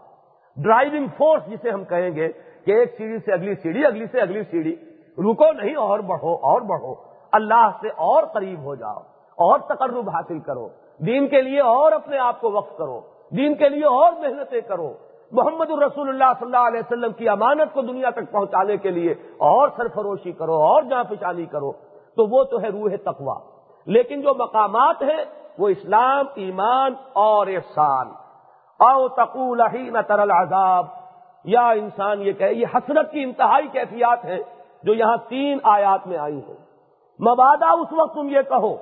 ڈرائیونگ 0.56 1.06
فورس 1.16 1.42
جسے 1.46 1.70
ہم 1.70 1.84
کہیں 1.84 2.10
گے 2.10 2.28
کہ 2.64 2.70
ایک 2.70 2.94
سیڑھی 2.98 3.18
سے 3.18 3.32
اگلی 3.32 3.54
سیڑھی، 3.54 3.86
اگلی 3.86 4.06
سے 4.06 4.20
اگلی 4.20 4.42
سیڑھی۔ 4.42 4.76
رکو 5.18 5.52
نہیں، 5.52 5.76
اور 5.76 5.98
بڑھو 5.98 6.34
اور 6.34 6.60
بڑھو۔ 6.60 7.07
اللہ 7.32 7.70
سے 7.80 7.88
اور 7.88 8.22
قریب 8.32 8.62
ہو 8.64 8.74
جاؤ، 8.74 8.98
اور 9.38 9.58
تقرب 9.58 10.08
حاصل 10.10 10.38
کرو۔ 10.38 10.68
دین 11.06 11.26
کے 11.28 11.42
لیے 11.42 11.60
اور 11.60 11.92
اپنے 11.92 12.18
آپ 12.18 12.40
کو 12.40 12.50
وقف 12.50 12.76
کرو۔ 12.78 13.00
دین 13.36 13.54
کے 13.54 13.68
لیے 13.68 13.84
اور 13.84 14.12
محنتیں 14.12 14.60
کرو۔ 14.60 14.92
محمد 15.32 15.70
الرسول 15.70 16.08
اللہ 16.08 16.32
صلی 16.38 16.46
اللہ 16.46 16.66
علیہ 16.68 16.80
وسلم 16.80 17.12
کی 17.12 17.28
امانت 17.28 17.72
کو 17.74 17.82
دنیا 17.82 18.10
تک 18.10 18.30
پہنچانے 18.32 18.76
کے 18.76 18.90
لیے 18.90 19.12
اور 19.48 19.68
سرفروشی 19.76 20.32
کرو، 20.32 20.54
اور 20.62 20.82
جہاں 20.82 21.04
پچانی 21.04 21.44
کرو۔ 21.46 21.72
تو 22.16 22.26
وہ 22.26 22.44
تو 22.44 22.60
ہے 22.60 22.68
روح 22.68 22.96
تقوا 23.04 23.34
لیکن 23.86 24.20
جو 24.20 24.34
مقامات 24.34 25.02
ہیں، 25.02 25.24
وہ 25.58 25.68
اسلام، 25.68 26.26
ایمان 26.34 26.94
اور 27.12 27.46
احسان۔ 27.46 28.08
او 28.80 29.08
تقول 29.08 29.60
ہی 29.74 29.88
نہ 29.90 29.98
ترل 30.06 30.30
یا 31.44 31.68
انسان 31.70 32.22
یہ 32.22 32.32
کہ 32.32 32.44
یہ 32.44 32.66
حسرت 32.74 33.10
کی 33.12 33.22
انتہائی 33.22 33.68
کیفیات 33.72 34.24
ہیں 34.24 34.38
جو 34.82 34.94
یہاں 34.94 35.16
تین 35.28 35.58
آیات 35.64 36.06
میں 36.06 36.18
آئی 36.18 36.40
ہیں۔ 36.48 36.56
مبادہ 37.20 37.66
اس 37.66 37.92
وقت 37.92 38.14
تم 38.14 38.28
یہ 38.28 38.42
کہو، 38.48 38.76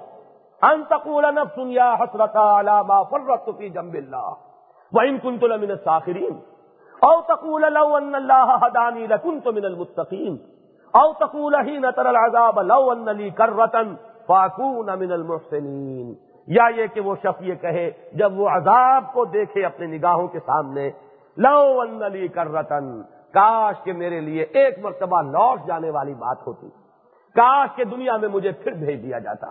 ان 0.62 0.84
تقول 0.84 1.24
نفس 1.34 1.58
یا 1.58 1.94
حسرت 1.94 2.36
علامہ 2.36 3.02
فرت 3.10 3.50
فی 3.58 3.68
جنب 3.68 3.94
اللہ 3.94 4.34
وَإِن 4.92 5.18
كُنْتُ 5.18 5.46
لَمِنَ 5.46 5.70
السَّاخِرِينَ. 5.70 6.34
او 7.00 7.20
تقول 7.20 7.64
لو 7.72 7.94
ان 7.94 8.14
اللہ 8.14 8.56
هدانی 8.60 9.06
لكنت 9.06 9.46
من 9.46 9.64
المتقین 9.64 10.36
او 10.92 11.12
تقول 11.12 11.54
حين 11.54 11.84
ترى 11.96 12.08
العذاب 12.08 12.60
لو 12.60 12.90
ان 12.90 13.08
لي 13.08 13.30
كرة 13.30 13.96
فاكون 14.26 14.98
من 14.98 15.12
المحسنین 15.12 16.14
یا 16.46 16.64
یہ 16.76 16.86
کہ 16.86 17.00
وہ 17.00 17.14
شخص 17.22 17.42
یہ 17.42 17.54
کہے، 17.54 17.90
جب 18.12 18.40
وہ 18.40 18.48
عذاب 18.48 19.04
کو 19.12 19.24
دیکھے 19.24 19.64
اپنے 19.66 19.86
نگاہوں 19.86 20.28
کے 20.28 20.38
سامنے، 20.38 20.90
لو 21.36 21.80
ان 21.80 22.28
کر 22.34 22.52
رتن 22.52 23.02
کاش 23.32 23.84
کے 23.84 23.92
میرے 23.92 24.20
لیے 24.20 24.42
ایک 24.42 24.78
مرتبہ 24.78 25.22
لوٹ 25.22 25.66
جانے 25.66 25.90
والی 25.90 26.14
بات 26.14 26.46
ہوتی۔ 26.46 26.68
کاش 27.36 27.68
کے 27.76 27.84
دنیا 27.84 28.16
میں 28.16 28.28
مجھے 28.28 28.52
پھر 28.52 28.72
بھیج 28.72 29.02
دیا 29.02 29.18
جاتا۔ 29.18 29.46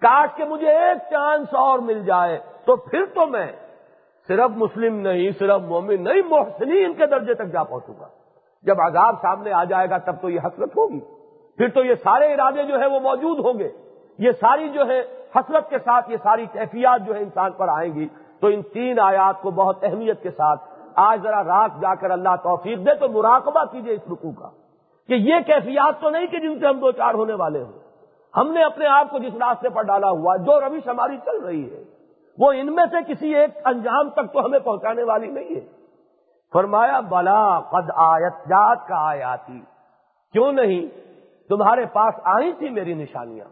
کاش 0.00 0.28
کے 0.36 0.44
مجھے 0.44 0.70
ایک 0.70 0.98
چانس 1.10 1.54
اور 1.54 1.78
مل 1.78 2.04
جائے، 2.04 2.38
تو 2.64 2.76
پھر 2.76 3.04
تو 3.14 3.26
میں 3.26 3.52
صرف 4.28 4.50
مسلم 4.56 4.94
نہیں، 4.94 5.30
صرف 5.38 5.60
مومن 5.62 6.04
نہیں، 6.04 6.22
محسنین 6.28 6.94
کے 6.94 7.06
درجے 7.06 7.34
تک 7.34 7.46
جا 7.46 7.64
پہنچوں 7.64 7.94
گا۔ 8.00 8.06
جب 8.62 8.80
عذاب 8.80 9.14
سامنے 9.22 9.52
آ 9.52 9.64
جائے 9.64 9.90
گا، 9.90 9.98
تب 9.98 10.12
تو 10.20 10.30
یہ 10.30 10.40
حسرت 10.44 10.76
ہوگی۔ 10.76 11.00
پھر 11.56 11.68
تو 11.68 11.84
یہ 11.84 11.94
سارے 11.94 12.34
ارادے 12.34 12.62
جو 12.62 12.80
ہے 12.80 12.86
وہ 12.86 13.00
موجود 13.00 13.38
ہوں 13.38 13.58
گے۔ 13.58 13.68
یہ 14.18 14.32
ساری 14.32 14.68
جو 14.68 14.86
ہے 14.86 15.00
حسرت 15.36 15.70
کے 15.70 15.78
ساتھ، 15.78 16.10
یہ 16.10 16.16
ساری 16.22 16.46
کیفیات 16.52 17.06
جو 17.06 17.14
ہے 17.14 17.20
انسان 17.20 17.52
پر 17.52 17.68
آئیں 17.68 17.94
گی، 17.94 18.08
تو 18.40 18.46
ان 18.46 18.62
تین 18.62 19.00
آیات 19.00 19.42
کو 19.42 19.50
بہت 19.50 19.84
اہمیت 19.84 20.22
کے 20.22 20.30
ساتھ 20.30 20.60
آج 20.94 21.22
ذرا 21.22 21.44
رات 21.44 21.70
جا 21.80 21.94
کر 21.94 22.10
اللہ 22.10 22.36
توفیق 22.42 22.78
دے، 22.78 22.94
تو 22.94 23.08
مراقبہ 23.08 23.64
کیجیے 23.64 23.94
اس 23.94 24.00
رکو 24.12 24.32
کا۔ 24.32 24.50
کہ 25.08 25.14
یہ 25.14 25.34
کیفیات 25.46 26.00
تو 26.00 26.10
نہیں 26.10 26.26
کہ 26.26 26.38
جن 26.38 26.60
سے 26.60 26.66
ہم 26.66 26.80
دو 26.80 26.92
چار 26.92 27.14
ہونے 27.14 27.34
والے 27.34 27.62
ہوں۔ 27.62 27.72
ہم 28.36 28.52
نے 28.52 28.64
اپنے 28.64 28.86
آپ 28.86 29.10
کو 29.10 29.18
جس 29.18 29.34
راستے 29.34 29.68
پر 29.68 29.82
ڈالا 29.82 30.10
ہوا، 30.10 30.36
جو 30.36 30.60
روش 30.60 30.88
ہماری 30.88 31.16
چل 31.24 31.44
رہی 31.44 31.70
ہے، 31.70 31.84
وہ 32.38 32.52
ان 32.52 32.74
میں 32.74 32.84
سے 32.90 33.14
کسی 33.14 33.34
ایک 33.34 33.50
انجام 33.64 34.10
تک 34.10 34.32
تو 34.32 34.44
ہمیں 34.44 34.58
پہنچانے 34.58 35.02
والی 35.02 35.26
نہیں 35.26 35.56
ہے۔ 35.56 35.86
فرمایا، 36.52 37.00
بلا 37.00 37.60
قد 37.60 37.90
آیت 37.96 38.32
جات 38.48 38.88
کا 38.88 39.08
آیاتی۔ 39.08 39.60
کیوں 40.32 40.52
نہیں؟ 40.52 40.86
تمہارے 41.48 41.86
پاس 41.86 42.14
آئی 42.24 42.52
تھی 42.52 42.70
میری 42.70 42.94
نشانیاں۔ 42.94 43.46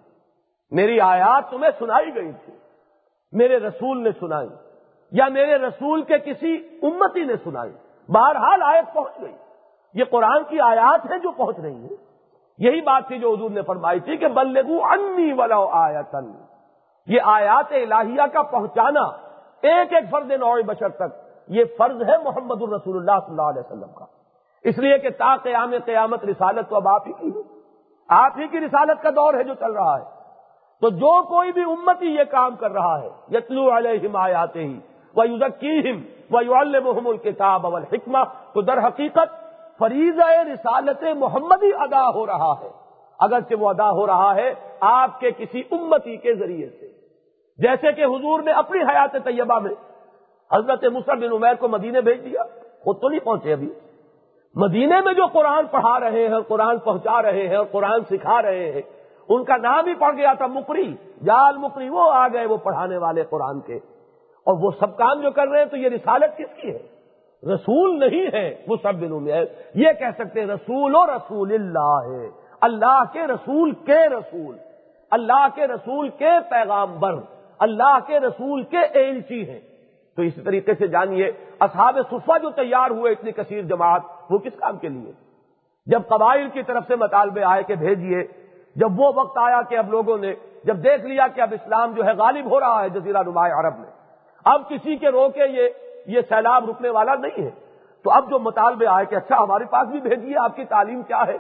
میری 0.71 1.01
آیات 1.01 1.51
تمہیں 1.51 1.71
سنائی 1.79 2.15
گئی 2.15 2.33
تھی۔ 2.45 2.53
میرے 3.33 3.57
رسول 3.57 4.03
نے 4.03 4.11
سنائی۔ 4.21 4.49
یا 5.13 5.29
میرے 5.29 5.55
رسول 5.57 6.03
کے 6.03 6.19
کسی 6.19 6.79
امتی 6.83 7.25
نے 7.25 7.35
سنائی۔ 7.45 7.73
بہرحال 8.09 8.63
آیت 8.63 8.95
پہنچ 8.95 9.23
گئی۔ 9.23 9.33
یہ 9.95 10.05
قرآن 10.05 10.45
کی 10.49 10.61
آیات 10.61 11.11
ہیں 11.11 11.19
جو 11.19 11.31
پہنچ 11.31 11.59
رہی 11.59 11.75
ہیں۔ 11.75 11.97
یہی 12.59 12.81
بات 12.81 13.09
تھی 13.09 13.19
جو 13.19 13.35
حضور 13.35 13.51
نے 13.51 13.63
فرمائی 13.63 14.01
تھی 14.01 14.17
کہ 14.17 14.29
بلگو 14.29 14.85
انی 14.85 15.33
ولا 15.33 15.57
آیتن۔ 15.71 16.33
یہ 17.07 17.21
آیات 17.25 17.73
الہیہ 17.73 18.23
کا 18.33 18.43
پہنچانا 18.43 19.01
ایک 19.63 19.93
ایک 19.93 20.05
فرد 20.11 20.31
نوع 20.31 20.61
بشر 20.67 20.89
تک، 20.89 21.17
یہ 21.49 21.65
فرض 21.79 22.03
ہے 22.03 22.19
محمد 22.25 22.63
الرسول 22.63 22.97
اللہ 22.97 23.27
صلی 23.27 23.31
اللہ 23.31 23.43
علیہ 23.43 23.61
وسلم 23.61 23.93
کا۔ 23.95 24.05
اس 24.65 24.79
لیے 24.79 24.99
کہ 24.99 25.11
تا 25.11 25.37
قیام 25.37 25.73
قیامت 25.85 26.25
رسالت 26.25 26.69
تو 26.69 26.77
اب 26.77 26.89
آپ 26.89 27.09
ہی 27.09 27.13
کی 27.13 27.29
ہے۔ 27.29 27.43
آپ 28.09 28.33
ہی 28.37 28.49
کی 28.49 28.61
رسالت 28.61 29.03
کا 29.03 29.11
دور 29.11 29.35
ہے 29.35 29.45
جو 29.45 29.55
چل 29.55 29.73
رہا 29.73 29.99
ہے۔ 29.99 30.05
تو 30.81 30.89
جو 30.89 31.23
کوئی 31.23 31.53
بھی 31.53 31.63
امتی 31.63 32.07
یہ 32.07 32.25
کام 32.25 32.57
کر 32.57 32.71
رہا 32.71 33.03
ہے، 33.03 33.09
یتلو 33.31 33.77
علیہم 33.77 34.17
آیاتے 34.17 34.65
ہی 34.65 34.81
وہ 35.17 35.29
یوزکیم 35.29 36.03
وہ 36.31 36.41
محمد 36.85 37.07
الکتاب 37.07 37.67
اول 37.67 37.83
حکمہ 37.83 38.19
تو 38.53 38.61
در 38.61 38.87
حقیقت 38.87 39.44
فریض 39.85 40.19
رسالت 40.53 41.05
محمدی 41.17 41.71
ادا 41.79 42.09
ہو 42.09 42.27
رہا 42.27 42.53
ہے۔ 42.61 42.71
اگرچہ 43.19 43.55
وہ 43.55 43.69
ادا 43.69 43.91
ہو 43.91 44.07
رہا 44.07 44.35
ہے 44.35 44.55
آپ 44.81 45.21
کے 45.21 45.31
کسی 45.31 45.63
امتی 45.71 46.17
کے 46.17 46.35
ذریعے 46.35 46.69
سے۔ 46.69 46.89
جیسے 47.59 47.93
کہ 47.93 48.05
حضور 48.05 48.43
نے 48.43 48.53
اپنی 48.53 48.83
حیات 48.83 49.13
طیبہ 49.25 49.59
میں 49.59 49.71
حضرت 50.53 50.85
مصر 50.85 51.17
بن 51.17 51.33
عمیر 51.33 51.55
کو 51.55 51.69
مدینے 51.69 52.01
بھیج 52.01 52.25
دیا، 52.25 52.43
خود 52.85 53.01
تو 53.01 53.09
نہیں 53.09 53.21
پہنچے 53.21 53.53
ابھی۔ 53.53 53.69
مدینے 54.55 55.01
میں 55.01 55.13
جو 55.13 55.27
قرآن 55.27 55.67
پڑھا 55.67 56.01
رہے 56.01 56.29
ہیں، 56.29 56.41
قرآن 56.49 56.79
پہنچا 56.79 57.23
رہے 57.23 57.49
ہیں 57.49 57.57
اور 57.57 57.67
قرآن 57.71 58.05
سکھا 58.11 58.43
رہے 58.43 58.73
ہیں، 58.73 58.83
ان 59.29 59.45
کا 59.45 59.57
نام 59.57 59.87
ہی 59.87 59.95
پڑ 59.95 60.17
گیا 60.17 60.33
تھا 60.33 60.47
مکری۔ 60.47 60.95
جال 61.25 61.57
مکری، 61.57 61.89
وہ 61.89 62.11
آ 62.13 62.29
گئے 62.29 62.47
وہ 62.47 62.57
پڑھانے 62.57 62.97
والے 62.97 63.23
قرآن 63.23 63.61
کے۔ 63.61 63.75
اور 64.45 64.55
وہ 64.61 64.71
سب 64.81 64.97
کام 64.97 65.21
جو 65.21 65.31
کر 65.31 65.49
رہے 65.49 65.59
ہیں 65.59 65.67
تو 65.67 65.77
یہ 65.77 65.89
رسالت 65.89 66.39
کس 66.39 66.63
کی 66.63 66.75
ہے؟ 66.75 66.94
رسول 67.47 67.99
نہیں 67.99 68.27
ہے 68.33 68.55
وہ 68.69 68.77
سب 68.83 68.95
بن 68.95 69.13
عمیر 69.13 69.45
یہ 69.75 69.93
کہہ 69.99 70.11
سکتے 70.19 70.41
ہیں، 70.41 70.47
رسول 70.47 70.95
و 70.95 71.07
رسول 71.07 71.55
اللہ 71.55 72.13
ہے۔ 72.13 72.31
اللہ 72.61 73.03
کے 73.13 73.27
رسول 73.27 73.73
کے 73.73 74.09
رسول۔ 74.09 74.57
اللہ 75.11 75.47
کے 75.55 75.67
رسول 75.67 76.09
کے 76.09 76.31
پیغام 76.51 76.99
بر 76.99 77.15
اللہ 77.59 77.99
کے 78.07 78.21
رسول 78.21 78.63
کے 78.63 78.79
ایلچی 78.79 79.51
ہیں۔ 79.51 79.61
تو 80.17 80.23
اسی 80.23 80.41
طریقے 80.41 80.75
سے 80.75 80.87
جانیے، 80.87 81.33
اصحاب 81.61 81.99
صفا 82.11 82.39
جو 82.39 82.51
تیار 82.51 82.91
ہوئے 82.91 83.13
اتنی 83.13 83.33
کثیر 83.33 83.63
جماعت، 83.63 84.03
وہ 84.31 84.39
کس 84.39 84.53
کام 84.59 84.79
کے 84.79 84.89
لیے؟ 84.89 85.13
جب 85.87 86.03
قبائل 86.09 86.49
کی 86.49 86.63
طرف 86.63 86.85
سے 86.87 86.97
مطالبے 86.97 87.43
آئے 87.43 87.63
کہ 87.63 87.75
بھیجیے، 87.75 88.25
جب 88.77 89.01
وہ 89.01 89.13
وقت 89.15 89.39
آیا 89.39 89.63
کہ 89.63 89.79
اب 89.79 89.91
لوگوں 89.91 90.19
نے، 90.19 90.35
جب 90.65 90.77
دیکھ 90.77 91.07
لیا 91.07 91.29
کہ 91.29 91.41
اب 91.41 91.55
اسلام 91.63 91.93
جو 91.93 92.05
ہے 92.05 92.13
غالب 92.13 92.51
ہو 92.51 92.61
رہا 92.61 92.83
ہے 92.83 92.89
جزیرہ 92.89 93.23
نمایاں 93.27 93.57
عرب 93.57 93.79
میں۔ 93.79 93.91
اب 94.45 94.69
کسی 94.69 94.97
کے 94.97 95.09
روکے 95.09 95.47
یہ 95.47 95.69
یہ 96.07 96.21
سیلاب 96.21 96.71
رکنے 96.71 96.89
والا 96.89 97.15
نہیں 97.15 97.45
ہے۔ 97.45 97.51
تو 98.05 98.11
اب 98.11 98.31
جو 98.31 98.39
مطالبے 98.39 98.87
آئے 98.87 99.07
کہ 99.07 99.15
اچھا 99.15 99.43
ہمارے 99.43 99.65
پاس 99.65 99.89
بھی 99.89 100.01
بھیجیے، 100.01 100.35
آپ 100.45 100.57
کی 100.57 100.65
تعلیم 100.65 101.03
کیا 101.03 101.27
ہے؟ 101.27 101.37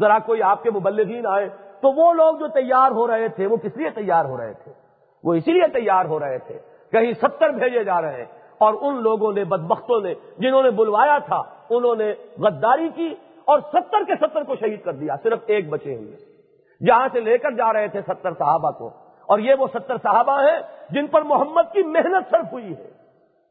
ذرا 0.00 0.18
کوئی 0.18 0.42
آپ 0.42 0.62
کے 0.62 0.70
مبلغین 0.70 1.26
آئے۔ 1.26 1.48
تو 1.80 1.92
وہ 1.92 2.12
لوگ 2.12 2.36
جو 2.36 2.48
تیار 2.48 2.90
ہو 2.90 3.06
رہے 3.06 3.28
تھے، 3.28 3.46
وہ 3.46 3.56
کس 3.56 3.76
لیے 3.76 3.90
تیار 3.90 4.24
ہو 4.24 4.36
رہے 4.36 4.52
تھے؟ 4.52 4.72
وہ 5.24 5.34
اسی 5.34 5.52
لیے 5.52 5.68
تیار 5.68 6.04
ہو 6.04 6.20
رہے 6.20 6.38
تھے۔ 6.38 6.58
کہیں 6.92 7.12
ستر 7.12 7.48
بھیجے 7.48 7.84
جا 7.84 8.02
رہے 8.02 8.16
ہیں۔ 8.16 8.24
اور 8.58 8.74
ان 8.80 9.02
لوگوں 9.02 9.32
نے، 9.32 9.44
بدبختوں 9.44 10.00
نے، 10.00 10.14
جنہوں 10.38 10.62
نے 10.62 10.70
بلوایا 10.70 11.18
تھا، 11.18 11.42
انہوں 11.70 11.96
نے 11.96 12.14
غداری 12.38 12.88
کی 12.88 13.14
اور 13.44 13.58
ستر 13.58 14.04
کے 14.06 14.14
ستر 14.16 14.42
کو 14.42 14.56
شہید 14.56 14.84
کر 14.84 14.92
دیا، 14.92 15.16
صرف 15.22 15.38
ایک 15.46 15.68
بچے 15.68 15.96
ہوئے۔ 15.96 16.16
جہاں 16.86 17.08
سے 17.12 17.20
لے 17.20 17.38
کر 17.38 17.50
جا 17.50 17.72
رہے 17.72 17.88
تھے 17.88 18.00
ستر 18.02 18.30
صحابہ 18.38 18.70
کو۔ 18.70 18.90
اور 19.26 19.38
یہ 19.38 19.54
وہ 19.58 19.66
ستر 19.66 19.96
صحابہ 20.02 20.40
ہیں 20.40 20.58
جن 20.90 21.06
پر 21.06 21.22
محمد 21.22 21.72
کی 21.72 21.82
محنت 21.82 22.30
صرف 22.30 22.52
ہوئی 22.52 22.76
ہے۔ 22.76 22.90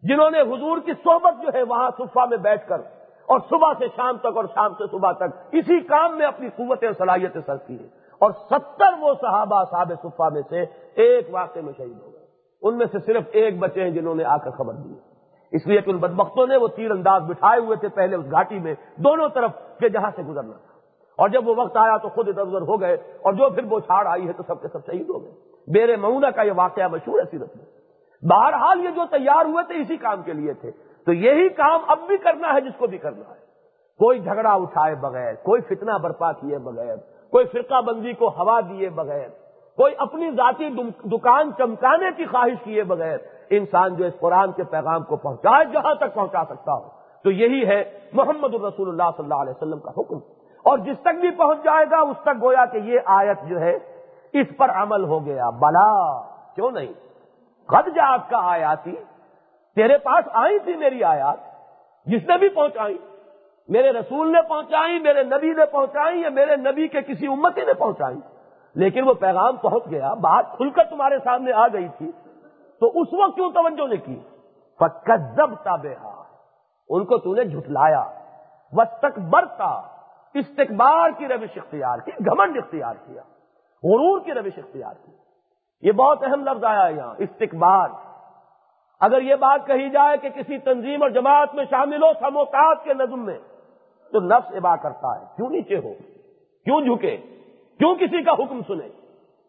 جنہوں 0.01 0.31
نے 0.31 0.41
حضور 0.41 0.77
کی 0.85 0.91
صحبت 1.03 1.41
جو 1.41 1.49
ہے 1.53 1.63
وہاں 1.63 1.91
صفا 1.97 2.25
میں 2.25 2.37
بیٹھ 2.37 2.67
کر 2.67 2.81
اور 3.25 3.39
صبح 3.49 3.73
سے 3.79 3.85
شام 3.95 4.17
تک 4.17 4.37
اور 4.37 4.45
شام 4.45 4.73
سے 4.73 4.83
صبح 4.91 5.11
تک 5.11 5.23
اسی 5.51 5.79
کام 5.79 6.17
میں 6.17 6.25
اپنی 6.25 6.49
قوتیں 6.49 6.87
اور 6.87 6.95
صلاحیتیں 6.95 7.41
سر 7.45 7.57
کی 7.57 7.79
ہیں۔ 7.79 7.87
اور 8.19 8.31
ستر 8.31 8.93
وہ 8.99 9.13
صحابہ 9.21 9.63
صحاب 9.71 9.91
صفا 10.03 10.29
میں 10.29 10.41
سے 10.49 10.65
ایک 10.95 11.27
واقعے 11.31 11.61
میں 11.61 11.73
شہید 11.77 12.01
ہو 12.01 12.13
گئے۔ 12.13 12.25
ان 12.61 12.77
میں 12.77 12.85
سے 12.91 12.99
صرف 12.99 13.23
ایک 13.31 13.59
بچے 13.59 13.83
ہیں 13.83 13.89
جنہوں 13.89 14.15
نے 14.15 14.23
آ 14.23 14.37
کر 14.37 14.51
خبر 14.51 14.73
دی۔ 14.73 14.93
اس 15.51 15.67
لیے 15.67 15.81
کہ 15.81 15.89
ان 15.89 15.97
بدبختوں 15.97 16.47
نے 16.47 16.57
وہ 16.57 16.67
تیر 16.67 16.91
انداز 16.91 17.21
بٹھائے 17.21 17.59
ہوئے 17.59 17.77
تھے 17.77 17.87
پہلے 17.87 18.15
اس 18.15 18.31
گھاٹی 18.31 18.59
میں 18.59 18.73
دونوں 18.95 19.29
طرف 19.29 19.51
کے 19.79 19.89
جہاں 19.89 20.11
سے 20.15 20.23
گزرنا 20.23 20.51
تھا۔ 20.51 20.73
اور 21.17 21.29
جب 21.29 21.47
وہ 21.47 21.55
وقت 21.57 21.77
آیا 21.77 21.97
تو 21.97 22.09
خود 22.09 22.27
ادھر 22.27 22.41
ادھر 22.41 22.61
ہو 22.61 22.81
گئے 22.81 22.93
اور 22.93 23.33
جو 23.33 23.49
پھر 23.49 23.63
وہ 23.69 23.79
چھاڑ 23.79 24.07
آئی 24.07 24.27
ہے 24.27 24.33
تو 24.33 24.43
سب 24.47 24.61
کے 24.61 24.67
سب 24.67 24.85
شہید 24.85 25.09
ہو 25.09 25.23
گئے۔ 25.23 25.31
بیرے 25.67 25.95
مئونہ 25.95 26.27
کا 26.27 26.41
یہ 26.41 26.51
واقعہ 26.55 26.87
مشہور 26.87 27.19
ہے 27.19 27.23
سیرت 27.31 27.57
میں۔ 27.57 27.74
بہرحال 28.29 28.85
یہ 28.85 28.89
جو 28.89 29.01
تیار 29.11 29.45
ہوئے 29.45 29.63
تھے 29.63 29.81
اسی 29.81 29.97
کام 29.97 30.21
کے 30.21 30.33
لیے 30.33 30.53
تھے۔ 30.53 30.71
تو 31.05 31.13
یہی 31.13 31.49
کام 31.49 31.81
اب 31.87 31.99
بھی 32.07 32.17
کرنا 32.17 32.53
ہے 32.53 32.61
جس 32.61 32.73
کو 32.77 32.87
بھی 32.87 32.97
کرنا 32.97 33.29
ہے۔ 33.29 33.45
کوئی 33.97 34.19
جھگڑا 34.19 34.53
اٹھائے 34.53 34.95
بغیر، 34.95 35.33
کوئی 35.33 35.61
فتنہ 35.61 35.91
برپا 35.97 36.31
کیے 36.31 36.57
بغیر، 36.57 36.95
کوئی 37.31 37.45
فرقہ 37.45 37.81
بندی 37.81 38.13
کو 38.13 38.27
ہوا 38.27 38.59
دیے 38.69 38.89
بغیر، 38.89 39.27
کوئی 39.77 39.93
اپنی 39.97 40.31
ذاتی 40.31 40.69
دکان 41.09 41.51
چمکانے 41.57 42.05
کی 42.17 42.25
خواہش 42.25 42.63
کیے 42.63 42.83
بغیر 42.83 43.17
انسان 43.49 43.95
جو 43.95 44.05
اس 44.05 44.13
قرآن 44.19 44.51
کے 44.51 44.63
پیغام 44.63 45.03
کو 45.03 45.15
پہنچائے، 45.15 45.65
جہاں 45.65 45.95
تک 45.95 46.13
پہنچا 46.13 46.43
سکتا 46.49 46.73
ہو۔ 46.73 46.89
تو 47.23 47.31
یہی 47.31 47.67
ہے 47.67 47.99
محمد 48.13 48.53
الرسول 48.53 48.87
اللہ 48.89 49.09
صلی 49.17 49.23
اللہ 49.23 49.41
علیہ 49.41 49.51
وسلم 49.51 49.79
کا 49.79 49.91
حکم۔ 49.97 50.15
اور 50.63 50.77
جس 50.77 50.99
تک 51.01 51.19
بھی 51.21 51.31
پہنچ 51.31 51.57
جائے 51.63 51.85
گا، 51.91 51.99
اس 51.99 52.17
تک 52.21 52.41
گویا 52.41 52.65
کہ 52.65 52.77
یہ 52.77 52.99
آیت 53.05 53.37
جو 53.47 53.59
ہے، 53.59 53.77
اس 54.33 54.47
پر 54.57 54.69
عمل 54.69 55.03
ہو 55.03 55.25
گیا۔ 55.25 55.49
بلا، 55.49 56.21
کیوں 56.55 56.71
نہیں؟ 56.71 56.93
خد 57.67 57.95
جا 57.95 58.13
آپ 58.13 58.29
کا 58.29 58.37
آیاتی، 58.37 58.95
تیرے 59.75 59.97
پاس 59.97 60.25
آئی 60.33 60.59
تھی 60.59 60.75
میری 60.75 61.03
آیات، 61.03 61.37
جس 62.05 62.27
نے 62.27 62.37
بھی 62.37 62.49
پہنچائی، 62.49 62.97
میرے 63.67 63.91
رسول 63.91 64.31
نے 64.31 64.41
پہنچائی، 64.41 64.99
میرے 64.99 65.23
نبی 65.23 65.53
نے 65.53 65.65
پہنچائی، 65.65 66.21
یا 66.21 66.29
میرے 66.29 66.55
نبی 66.55 66.87
کے 66.87 67.01
کسی 67.01 67.27
امتی 67.27 67.65
نے 67.65 67.73
پہنچائی۔ 67.73 68.17
لیکن 68.75 69.07
وہ 69.07 69.13
پیغام 69.13 69.55
پہنچ 69.55 69.83
گیا، 69.91 70.13
بات 70.13 70.45
کھل 70.57 70.69
کر 70.69 70.83
تمہارے 70.83 71.19
سامنے 71.23 71.51
آ 71.51 71.67
گئی 71.67 71.87
تھی۔ 71.97 72.11
تو 72.79 73.01
اس 73.01 73.07
وقت 73.13 73.35
کیوں 73.35 73.51
توجہ 73.51 73.87
نے 73.87 73.97
کی؟ 73.97 74.19
فکزب 74.79 75.55
تاب 75.63 75.87
ان 76.89 77.05
کو 77.05 77.17
تو 77.17 77.35
نے 77.35 77.43
جھٹلایا۔ 77.43 78.03
وسط 78.71 78.99
تک 78.99 79.19
برتا 79.19 79.81
استقبال 80.33 81.11
کی 81.17 81.27
روش 81.27 81.57
اختیار 81.57 81.97
کی، 81.97 82.11
گھمنڈ 82.11 82.57
اختیار 82.57 82.93
کیا۔ 82.93 83.21
غرور 83.83 84.21
کی 84.21 84.33
روش 84.33 84.57
اختیار 84.57 84.93
کی۔ 85.05 85.14
یہ 85.81 85.91
بہت 85.91 86.23
اہم 86.23 86.43
لفظ 86.43 86.63
آیا 86.63 86.87
یہاں، 86.87 87.15
استقبال۔ 87.17 87.91
اگر 88.99 89.21
یہ 89.21 89.35
بات 89.35 89.67
کہی 89.67 89.89
جائے 89.89 90.17
کہ 90.17 90.29
کسی 90.29 90.57
تنظیم 90.57 91.01
اور 91.01 91.09
جماعت 91.09 91.55
میں 91.55 91.65
شامل 91.69 92.03
ہو 92.03 92.13
سموکات 92.19 92.83
کے 92.83 92.93
نظم 92.93 93.25
میں، 93.25 93.37
تو 94.11 94.19
نفس 94.19 94.51
ابا 94.55 94.75
کرتا 94.75 95.19
ہے۔ 95.19 95.25
کیوں 95.35 95.49
نیچے 95.49 95.77
ہو؟ 95.77 95.93
کیوں 96.63 96.81
جھکے؟ 96.81 97.17
کیوں 97.77 97.95
کسی 97.95 98.23
کا 98.23 98.31
حکم 98.31 98.61
سنے؟ 98.67 98.89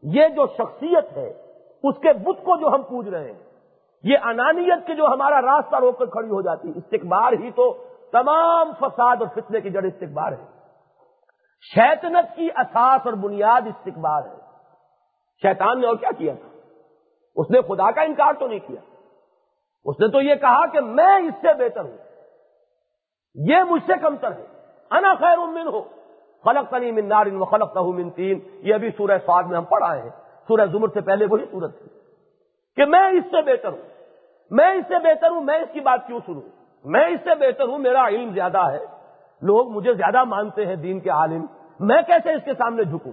یہ 0.03 0.29
جو 0.29 0.47
شخصیت 0.47 1.17
ہے، 1.17 1.31
اس 1.83 1.95
کے 2.03 2.13
بت 2.13 2.45
کو 2.45 2.57
جو 2.61 2.69
ہم 2.69 2.83
پوج 2.83 3.09
رہے 3.09 3.33
ہیں، 3.33 3.43
یہ 4.03 4.19
انانیت 4.25 4.87
کے 4.87 4.95
جو 4.95 5.07
ہمارا 5.07 5.43
راستہ 5.43 5.77
روک 5.77 5.99
کر 5.99 6.07
کھڑی 6.07 6.29
ہو 6.29 6.43
جاتی 6.43 6.73
استقبار 6.75 7.33
ہی 7.33 7.51
تو 7.51 7.85
تمام 8.13 8.73
فساد 8.81 9.17
اور 9.21 9.27
فتنے 9.35 9.61
کی 9.61 9.71
جڑ 9.71 9.85
استقبار 9.85 10.33
ہے۔ 10.33 10.45
شیطنت 11.75 12.37
کی 12.37 12.49
اساس 12.57 13.01
اور 13.05 13.13
بنیاد 13.13 13.67
استقبار 13.67 14.23
ہے۔ 14.23 14.46
شیطان 15.43 15.81
نے 15.81 15.87
اور 15.87 15.97
کیا 15.97 16.11
کیا 16.19 16.35
تھا؟ 16.35 16.59
اس 17.37 17.51
نے 17.51 17.61
خدا 17.61 17.91
کا 17.91 18.03
انکار 18.03 18.33
تو 18.33 18.47
نہیں 18.47 18.59
کیا۔ 18.59 18.81
اس 19.85 20.01
نے 20.01 20.09
تو 20.09 20.21
یہ 20.21 20.35
کہا 20.35 20.67
کہ 20.67 20.81
میں 20.81 21.15
اس 21.15 21.35
سے 21.41 21.49
بہتر 21.59 21.85
ہوں۔ 21.85 21.97
یہ 23.35 23.57
مجھ 23.71 23.83
سے 23.87 23.93
کمتر 24.03 24.33
ہے۔ 24.33 24.45
انا 24.91 25.15
خیر 25.15 25.39
من 25.39 25.69
ہو 25.69 25.83
خلق 26.45 26.71
تنی 26.71 26.91
من 26.91 27.09
نارن 27.09 27.37
و 27.37 27.45
خلق 27.45 27.75
تہ 27.75 27.79
من 27.79 28.11
تین۔ 28.11 28.41
یہ 28.53 28.75
ابھی 28.75 28.91
سورہ 28.91 29.19
سواد 29.27 29.43
میں 29.43 29.57
ہم 29.57 29.65
پڑھائے 29.65 30.03
ہیں۔ 30.03 30.09
سورہ 30.49 30.67
زمر 30.73 30.89
سے 30.89 31.01
پہلے 31.01 31.27
وہی 31.31 31.45
سورت 31.51 31.79
تھی۔ 31.79 32.01
کہ 32.77 32.85
میں 32.85 33.09
اس 33.09 33.25
سے 33.25 33.43
بہتر 33.43 33.69
ہوں۔ 33.69 33.89
میں 34.51 34.75
اس 34.75 34.85
سے 34.89 34.99
بہتر 34.99 35.31
ہوں۔ 35.31 35.41
میں 35.41 35.59
اس 35.59 35.69
کی 35.73 35.81
بات 35.81 36.07
کیوں 36.07 36.21
سنوں؟ 36.27 36.41
میں 36.85 37.07
اس 37.09 37.21
سے 37.25 37.35
بہتر 37.35 37.69
ہوں۔ 37.69 37.79
میرا 37.79 38.09
علم 38.09 38.31
زیادہ 38.35 38.71
ہے۔ 38.73 38.85
لوگ 39.43 39.69
مجھے 39.69 39.95
زیادہ 39.95 40.25
مانتے 40.25 40.67
ہیں 40.67 40.77
دین 40.77 41.01
کے 41.01 41.11
عالم۔ 41.11 41.47
میں 41.81 42.03
کیسے 42.03 42.33
اس 42.33 42.45
کے 42.45 42.53
سامنے 42.55 42.85
جھکوں؟ 42.85 43.13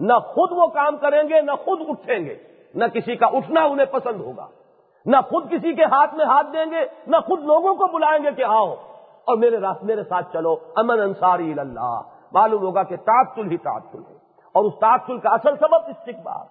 نہ 0.00 0.12
خود 0.12 0.52
وہ 0.52 0.66
کام 0.66 0.96
کریں 0.96 1.22
گے، 1.28 1.40
نہ 1.40 1.52
خود 1.52 1.80
اٹھیں 1.88 2.24
گے۔ 2.24 2.36
نہ 2.74 2.84
کسی 2.84 3.16
کا 3.16 3.26
اٹھنا 3.26 3.64
انہیں 3.64 3.86
پسند 3.86 4.20
ہوگا۔ 4.20 4.46
نہ 5.06 5.16
خود 5.16 5.50
کسی 5.50 5.72
کے 5.72 5.84
ہاتھ 5.84 6.14
میں 6.14 6.24
ہاتھ 6.24 6.46
دیں 6.52 6.64
گے، 6.70 6.86
نہ 7.06 7.16
خود 7.16 7.40
لوگوں 7.40 7.74
کو 7.74 7.86
بلائیں 7.86 8.24
گے 8.24 8.30
کہ 8.30 8.44
آؤ 8.44 8.74
اور 9.24 9.36
میرے 9.36 9.56
راست، 9.56 9.84
میرے 9.84 10.04
ساتھ 10.04 10.32
چلو۔ 10.32 10.56
امن 10.76 11.00
انصاری 11.00 11.54
اللہ 11.56 12.00
معلوم 12.32 12.62
ہوگا 12.62 12.82
کہ 12.82 12.96
تعطل 12.96 13.50
ہی 13.50 13.56
تعطل 13.56 13.98
ہے۔ 14.10 14.14
اور 14.52 14.64
اس 14.64 14.72
تعطل 14.80 15.18
کا 15.18 15.28
اصل 15.30 15.56
سبب 15.56 15.74
استقبال۔ 15.74 16.46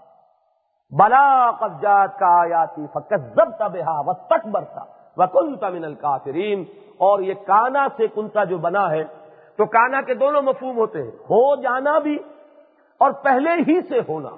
بلا 0.96 1.52
قبضات 1.52 2.20
کا 2.20 2.42
آیاتی 2.42 2.86
فکت 2.94 3.14
ضب 3.36 3.58
تبا 3.60 4.00
و 4.00 4.14
تک 4.14 4.48
برتا 4.48 4.82
و 5.18 5.24
من 5.72 5.84
الکافرین۔ 5.84 6.64
اور 6.98 7.20
یہ 7.20 7.34
کانا 7.34 7.88
سے 7.98 8.08
کنتا 8.08 8.44
جو 8.44 8.58
بنا 8.58 8.92
ہے، 8.92 9.04
تو 9.58 9.66
کانا 9.66 10.02
کے 10.02 10.14
دونوں 10.14 10.42
مفہوم 10.42 10.78
ہوتے 10.78 11.04
ہیں۔ 11.04 11.12
ہو 11.12 11.56
جانا 11.56 12.00
بھی 12.00 12.18
اور 13.00 13.12
پہلے 13.12 13.50
ہی 13.68 13.82
سے 13.82 14.00
ہونا۔ 14.10 14.30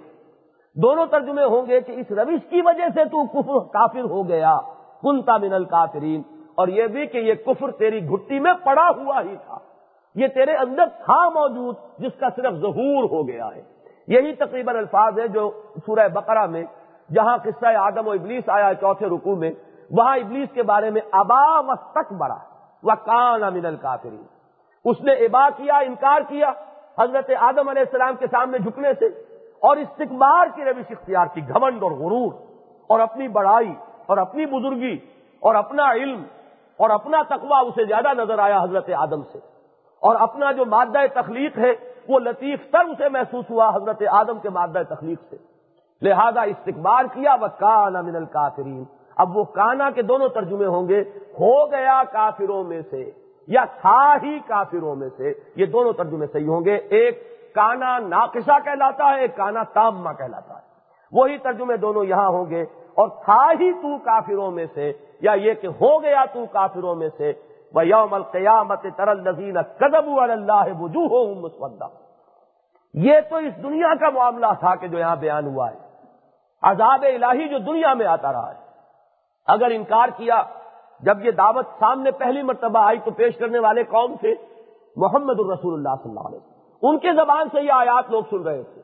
دونوں 0.76 1.06
ترجمے 1.06 1.44
ہوں 1.44 1.68
گے 1.68 1.82
کہ 1.82 1.92
اس 1.92 2.12
روش 2.12 2.50
کی 2.50 2.62
وجہ 2.66 2.90
سے 2.94 3.06
تو 3.06 3.28
کفر 3.28 3.74
کافر 3.74 4.02
ہو 4.02 4.28
گیا۔ 4.28 4.60
کنتا 5.02 5.38
من 5.38 5.54
الکافرین 5.54 6.22
اور 6.56 6.68
یہ 6.68 6.88
بھی 6.88 7.06
کہ 7.06 7.18
یہ 7.18 7.34
کفر 7.34 7.72
تیری 7.72 8.10
گھٹی 8.10 8.40
میں 8.40 8.54
پڑا 8.54 8.90
ہوا 8.90 9.22
ہی 9.22 9.36
تھا۔ 9.46 9.58
یہ 10.16 10.28
تیرے 10.28 10.56
اندر 10.56 10.86
تھا 10.86 11.30
موجود 11.30 11.76
جس 12.00 12.20
کا 12.20 12.28
صرف 12.36 12.54
ظہور 12.54 13.04
ہو 13.04 13.28
گیا 13.28 13.48
ہے۔ 13.56 13.62
یہی 14.08 14.36
تقریباً 14.36 14.76
الفاظ 14.76 15.20
ہے 15.20 15.28
جو 15.28 15.52
سورہ 15.86 16.08
بقرہ 16.08 16.46
میں، 16.46 16.64
جہاں 17.14 17.38
قصہ 17.38 17.66
آدم 17.66 18.08
و 18.08 18.12
ابلیس 18.12 18.44
آیا 18.48 18.74
چوتھے 18.74 19.06
رکو 19.06 19.36
میں، 19.36 19.52
وہاں 19.92 20.18
ابلیس 20.18 20.50
کے 20.54 20.64
بارے 20.64 20.90
میں 20.90 21.02
ابا 21.12 21.60
و 21.60 21.76
تک 21.76 22.14
بڑا۔ 22.14 22.38
وہ 22.84 22.92
کان 23.06 23.44
امین 23.44 23.66
الکافرین 23.66 24.24
اس 24.86 25.02
نے 25.02 25.14
ابا 25.14 25.50
کیا، 25.50 25.78
انکار 25.78 26.22
کیا۔ 26.28 26.52
حضرت 27.00 27.32
آدم 27.40 27.70
علیہ 27.70 27.82
السلام 27.82 28.16
کے 28.16 28.28
سامنے 28.32 28.58
جھکنے 28.58 28.90
سے 29.00 29.06
اور 29.60 29.78
استقبار 29.78 30.48
کی 30.56 30.64
روش 30.64 30.86
اختیار 30.90 31.26
کی، 31.34 31.42
گھمنڈ 31.50 31.84
اور 31.84 31.92
غرور 31.92 32.32
اور 32.88 33.00
اپنی 33.00 33.28
بڑائی 33.28 33.74
اور 34.06 34.18
اپنی 34.18 34.46
بزرگی 34.46 34.98
اور 35.40 35.56
اپنا 35.56 35.92
علم 35.92 36.24
اور 36.78 36.90
اپنا 36.90 37.22
تقوی، 37.24 37.68
اسے 37.68 37.86
زیادہ 37.86 38.08
نظر 38.18 38.40
آیا 38.40 38.64
حضرت 38.64 38.90
آدم 38.98 39.22
سے۔ 39.24 39.38
اور 40.00 40.16
اپنا 40.20 40.52
جو 40.52 40.66
مادہ 40.66 41.00
تخلیق 41.14 41.58
ہے، 41.58 41.74
وہ 42.08 42.20
لطیف 42.20 42.72
تر 42.72 42.80
اسے 42.80 43.10
محسوس 43.10 43.46
ہوا 43.50 43.72
حضرت 43.76 44.04
آدم 44.12 44.40
کے 44.40 44.50
مادہ 44.50 44.82
تخلیق 44.90 45.22
سے۔ 45.30 45.36
لہذا 46.02 46.42
استقبال 46.42 47.08
کیا 47.08 47.36
وہ 47.42 47.48
کانا 47.60 48.02
من 48.02 48.16
الکافرین 48.16 48.84
اب 49.18 49.38
وہ 49.38 49.44
کانا 49.44 49.90
کے 49.90 50.02
دونوں 50.02 50.30
ترجمے 50.30 50.66
ہوں 50.66 50.88
گے۔ 50.88 51.02
ہو 51.40 51.72
گیا 51.72 52.04
کافروں 52.12 52.64
میں 52.64 52.82
سے۔ 52.90 53.12
یا 53.48 53.66
تھا 53.66 54.16
ہی 54.22 54.40
کافروں 54.40 54.96
میں 54.96 55.10
سے، 55.18 55.34
یہ 55.56 55.66
دونوں 55.66 55.94
ترجمے 55.94 56.28
صحیح 56.28 56.48
ہوں 56.48 56.66
گے۔ 56.66 56.76
ایک 56.76 57.32
کانا 57.56 58.00
ناقصہ 58.00 58.52
کہلاتا 58.64 59.10
ہے، 59.10 59.22
ایک 59.22 59.36
کانا 59.36 59.64
تامہ 59.64 60.10
کہلاتا 60.18 60.54
ہے۔ 60.56 60.62
وہی 61.12 61.38
ترجمے 61.38 61.78
دونوں 61.78 62.06
یہاں 62.06 62.30
ہوں 62.30 62.50
گے۔ 62.50 62.62
اور 62.94 63.08
تھا 63.08 63.52
ہی 63.52 63.74
تو 63.74 63.98
کافروں 63.98 64.52
میں 64.52 64.66
سے، 64.74 64.94
یا 65.22 65.32
یہ 65.32 65.54
کہ 65.54 65.68
ہو 65.68 66.04
گیا 66.04 66.26
تو 66.34 66.46
کافروں 66.46 66.96
میں 66.96 67.10
سے 67.18 67.34
وہ 67.74 67.88
یوم 67.88 68.14
القیامت 68.14 68.86
ترل 68.98 69.30
نظین 69.30 69.62
قدب 69.62 70.20
اللہ 70.20 70.64
وجوہ 70.80 71.36
مسودہ۔ 71.36 71.88
یہ 72.94 73.20
تو 73.30 73.36
اس 73.36 73.64
دنیا 73.64 73.96
کا 74.00 74.10
معاملہ 74.10 74.46
تھا 74.60 74.76
کہ 74.76 74.88
جو 74.88 75.00
یہاں 75.00 75.16
بیان 75.16 75.46
ہوا 75.46 75.72
ہے۔ 75.72 75.78
عذاب 76.62 77.04
الہی 77.04 77.48
جو 77.48 77.58
دنیا 77.58 77.94
میں 77.94 78.06
آتا 78.06 78.34
رہا 78.34 78.52
ہے۔ 78.52 78.62
اگر 79.48 79.68
انکار 79.72 80.08
کیا 80.18 80.44
جب 81.02 81.26
یہ 81.26 81.32
دعوت 81.32 81.66
سامنے 81.80 82.12
پہلی 82.12 82.42
مرتبہ 82.42 82.80
آئی 82.80 83.00
تو 83.00 83.12
پیش 83.12 83.38
کرنے 83.38 83.60
والے 83.60 83.84
کون 83.84 84.18
تھے 84.18 84.36
محمد 84.96 85.40
الرسول 85.40 85.74
اللہ 85.74 86.04
صلی 86.04 86.10
اللہ 86.10 86.28
علیہ 86.28 86.38
وسلم۔ 86.38 86.90
ان 86.90 87.00
کے 87.00 87.14
زبان 87.14 87.48
سے 87.52 87.62
یہ 87.62 87.72
آیات 87.72 88.12
لوگ 88.12 88.24
سن 88.30 88.42
رہے 88.42 88.64
تھے۔ 88.64 88.82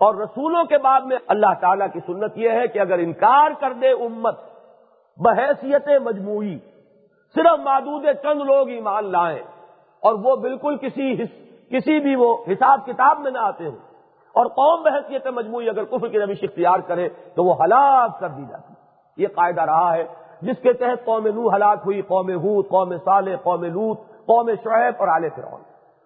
اور 0.00 0.14
رسولوں 0.14 0.64
کے 0.64 0.78
بعد 0.78 1.00
میں 1.00 1.16
اللہ 1.26 1.54
تعالیٰ 1.60 1.86
کی 1.92 2.00
سنت 2.06 2.38
یہ 2.38 2.50
ہے 2.50 2.68
کہ 2.68 2.78
اگر 2.78 2.98
انکار 2.98 3.50
کر 3.60 3.72
دے 3.72 3.90
امت، 3.90 4.38
بحیثیت 5.16 5.88
مجموعی، 6.02 6.58
صرف 7.34 7.60
معدود 7.60 8.04
چند 8.22 8.40
لوگ 8.40 8.68
ایمان 8.68 9.12
لائیں، 9.12 9.42
اور 10.00 10.14
وہ 10.14 10.36
بالکل 10.36 10.76
کسی 10.76 11.16
کسی 11.70 12.00
بھی 12.00 12.16
وہ 12.16 12.36
حساب 12.48 12.80
کتاب 12.86 13.20
میں 13.20 13.30
نہ 13.30 13.38
آتے 13.38 13.64
ہوں۔ 13.64 13.76
اور 14.34 14.46
قوم 14.46 14.82
بحثیت 14.82 15.26
مجموعی 15.26 15.68
اگر 15.68 15.84
کفر 15.84 16.08
کی 16.08 16.18
روش 16.20 16.38
اختیار 16.42 16.78
کرے 16.78 17.08
تو 17.08 17.44
وہ 17.44 17.54
ہلاک 17.64 18.20
کر 18.20 18.28
دی 18.28 18.42
جاتی۔ 18.48 18.74
یہ 19.16 19.28
قاعدہ 19.28 19.60
رہا 19.60 19.94
ہے۔ 19.94 20.04
جس 20.42 20.56
کے 20.62 20.72
تحت 20.72 21.04
قوم 21.04 21.26
نو 21.26 21.48
ہلاک 21.48 21.78
ہوئی، 21.86 22.02
قوم 22.02 22.30
ہود، 22.30 22.68
قوم 22.68 22.94
صالح، 23.04 23.36
قوم 23.42 23.64
لوت 23.64 24.00
قوم 24.26 24.50
شعیب 24.50 24.94
اور 24.98 25.08
آل 25.08 25.28
فرعون۔ 25.36 25.60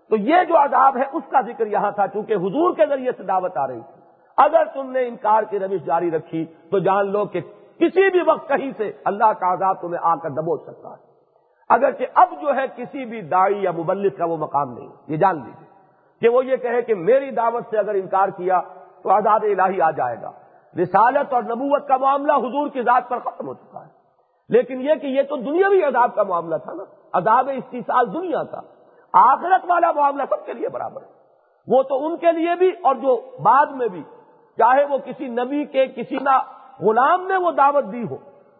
تو 0.08 0.16
یہ 0.16 0.36
جو 0.48 0.56
عذاب 0.56 0.96
ہے، 0.96 1.02
اس 1.12 1.22
کا 1.30 1.40
ذکر 1.40 1.66
یہاں 1.66 1.90
تھا، 1.90 2.08
چونکہ 2.08 2.34
حضور 2.34 2.74
کے 2.74 2.86
ذریعے 2.86 3.10
سے 3.16 3.22
دعوت 3.22 3.56
آ 3.56 3.66
رہی 3.66 3.80
تھی۔ 3.80 4.02
اگر 4.36 4.64
تم 4.74 4.90
نے 4.90 5.08
انکار 5.08 5.42
کی 5.42 5.58
روش 5.58 5.84
جاری 5.84 6.10
رکھی، 6.10 6.44
تو 6.44 6.78
جان 6.78 7.12
لو 7.12 7.24
کہ 7.24 7.40
کسی 7.78 8.10
بھی 8.10 8.20
وقت 8.26 8.48
کہیں 8.48 8.70
سے 8.76 8.92
اللہ 9.04 9.32
کا 9.32 9.52
عذاب 9.52 9.80
تمہیں 9.80 10.00
آ 10.02 10.14
کر 10.14 10.30
دبوچ 10.30 10.62
سکتا 10.62 10.90
ہے۔ 10.90 11.06
اگرچہ 11.68 12.02
اب 12.14 12.28
جو 12.42 12.48
ہے 12.56 12.62
کسی 12.76 13.04
بھی 13.04 13.20
دائی 13.20 13.62
یا 13.62 13.70
مبلک 13.70 14.18
کا 14.18 14.24
وہ 14.24 14.36
مقام 14.36 14.72
نہیں۔ 14.72 14.88
یہ 15.06 15.16
جان 15.16 15.36
لیجیے 15.36 15.68
کہ 16.20 16.28
وہ 16.28 16.46
یہ 16.46 16.56
کہے 16.56 16.82
کہ 16.82 16.94
میری 16.94 17.30
دعوت 17.30 17.62
سے 17.70 17.78
اگر 17.78 17.94
انکار 17.94 18.28
کیا، 18.28 18.60
تو 19.02 19.10
عذاب 19.10 19.42
الہی 19.42 19.80
آ 19.80 19.90
جائے 19.90 20.16
گا۔ 20.22 20.30
رسالت 20.82 21.32
اور 21.32 21.42
نبوت 21.42 21.88
کا 21.88 21.96
معاملہ 21.96 22.32
حضور 22.32 22.68
کی 22.68 22.82
ذات 22.82 23.08
پر 23.08 23.18
ختم 23.18 23.46
ہو 23.46 23.54
چکا 23.54 23.86
ہے۔ 23.86 23.95
لیکن 24.48 24.80
یہ 24.80 24.94
کہ 24.94 25.06
یہ 25.06 25.22
تو 25.22 25.36
دنیاوی 25.36 25.82
عذاب 25.82 26.14
کا 26.14 26.22
معاملہ 26.22 26.56
تھا 26.56 26.72
نا۔ 26.72 26.84
عذاب 27.12 27.50
استحصال 27.56 28.12
دنیا 28.12 28.42
کا 28.42 28.60
آخرت 29.12 29.64
والا 29.68 29.92
معاملہ 29.92 30.22
سب 30.28 30.46
کے 30.46 30.52
لیے 30.52 30.68
برابر 30.68 31.02
ہے۔ 31.02 31.16
وہ 31.66 31.82
تو 31.82 32.06
ان 32.06 32.16
کے 32.16 32.32
لیے 32.32 32.54
بھی 32.58 32.68
اور 32.68 32.94
جو 32.94 33.20
بعد 33.42 33.66
میں 33.66 33.88
بھی، 33.88 34.02
چاہے 34.58 34.84
وہ 34.84 34.98
کسی 35.04 35.26
نبی 35.26 35.64
کے، 35.64 35.86
کسی 35.86 36.16
نہ 36.16 36.38
غلام 36.80 37.26
نے 37.26 37.36
وہ 37.36 37.50
دعوت 37.50 37.84
دی 37.92 38.04
ہو۔ 38.10 38.16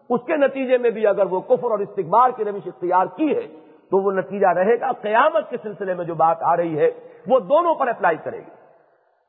اس 0.09 0.21
کے 0.25 0.35
نتیجے 0.35 0.77
میں 0.77 0.89
بھی 0.89 1.07
اگر 1.07 1.25
وہ 1.25 1.39
کفر 1.39 1.71
اور 1.71 1.79
استقبال 1.79 2.31
کی 2.31 2.45
روش 2.45 2.67
اختیار 2.67 3.05
کی 3.05 3.35
ہے، 3.35 3.47
تو 3.89 3.97
وہ 3.97 4.11
نتیجہ 4.11 4.47
رہے 4.47 4.79
گا 4.79 4.91
قیامت 4.91 5.49
کے 5.49 5.57
سلسلے 5.63 5.93
میں 5.93 6.05
جو 6.05 6.15
بات 6.15 6.37
آ 6.41 6.57
رہی 6.57 6.79
ہے، 6.79 6.91
وہ 7.27 7.39
دونوں 7.39 7.75
پر 7.75 7.87
اپلائی 7.87 8.17
کرے 8.17 8.37
گی۔ 8.37 8.51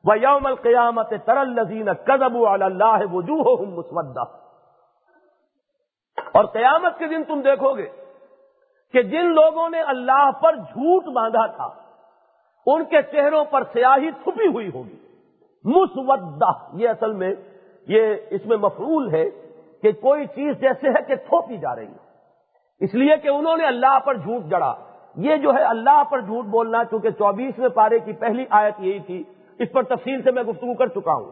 وہ 0.03 0.19
یوم 0.19 0.45
القیامت 0.45 1.13
ترل 1.25 1.55
نظین 1.55 1.93
قدب 1.93 2.37
اللہ 2.47 3.13
وجوہ 3.13 3.65
مسودہ 3.65 4.23
اور 6.33 6.45
قیامت 6.45 6.97
کے 6.97 7.07
دن 7.07 7.23
تم 7.23 7.41
دیکھو 7.41 7.77
گے 7.77 7.89
کہ 8.93 9.01
جن 9.01 9.25
لوگوں 9.25 9.69
نے 9.69 9.81
اللہ 9.81 10.31
پر 10.31 10.55
جھوٹ 10.55 11.03
باندھا 11.03 11.45
تھا، 11.45 11.69
ان 12.65 12.85
کے 12.85 13.01
چہروں 13.01 13.45
پر 13.45 13.63
سیاہی 13.73 14.11
چھپی 14.11 14.47
ہوئی 14.47 14.69
ہوگی۔ 14.73 14.95
مسودہ، 15.63 16.51
یہ 16.73 16.89
اصل 16.89 17.11
میں، 17.13 17.35
یہ 17.87 18.15
اس 18.29 18.45
میں 18.45 18.57
مفرول 18.57 19.13
ہے 19.13 19.29
کہ 19.81 19.91
کوئی 19.91 20.25
چیز 20.25 20.59
جیسے 20.59 20.89
ہے 20.89 21.01
کہ 21.07 21.15
تھوپی 21.15 21.57
جا 21.57 21.75
رہی 21.75 21.87
ہے۔ 21.87 22.09
اس 22.79 22.95
لیے 22.95 23.17
کہ 23.17 23.27
انہوں 23.27 23.57
نے 23.57 23.65
اللہ 23.65 23.99
پر 23.99 24.15
جھوٹ 24.15 24.43
جڑا۔ 24.43 24.73
یہ 25.15 25.35
جو 25.35 25.53
ہے 25.53 25.63
اللہ 25.63 26.03
پر 26.03 26.21
جھوٹ 26.21 26.45
بولنا، 26.45 26.83
چونکہ 26.85 27.09
چوبیسویں 27.09 27.69
پارے 27.69 27.99
کی 27.99 28.13
پہلی 28.13 28.45
آیت 28.49 28.73
یہی 28.79 28.99
تھی، 28.99 29.23
اس 29.59 29.71
پر 29.71 29.83
تفصیل 29.83 30.21
سے 30.21 30.31
میں 30.31 30.43
گفتگو 30.43 30.73
کر 30.73 30.87
چکا 30.87 31.13
ہوں۔ 31.13 31.31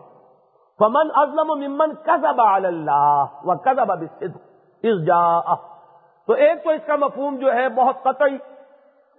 فمن 0.80 1.08
ازلم 1.14 1.48
ممن 1.48 1.94
کزب 1.94 2.42
اللہ 2.42 3.26
و 3.44 3.58
کزب 3.58 3.92
اس 4.84 5.06
جا 5.06 5.56
تو 6.28 6.34
ایک 6.34 6.64
تو 6.64 6.70
اس 6.70 6.82
کا 6.86 6.96
مفہوم 6.96 7.36
جو 7.36 7.54
ہے 7.54 7.70
بہت 7.70 8.04
قطعی، 8.04 8.38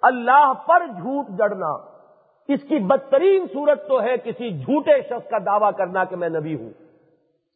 اللہ 0.02 0.52
پر 0.66 0.86
جھوٹ 0.86 1.26
جڑنا۔ 1.28 1.98
اس 2.48 2.62
کی 2.68 2.78
بدترین 2.78 3.46
صورت 3.52 3.88
تو 3.88 4.02
ہے 4.02 4.16
کسی 4.24 4.58
جھوٹے 4.58 5.02
شخص 5.02 5.28
کا 5.28 5.38
دعویٰ 5.46 5.70
کرنا 5.76 6.04
کہ 6.04 6.16
میں 6.16 6.28
نبی 6.28 6.54
ہوں۔ 6.54 6.70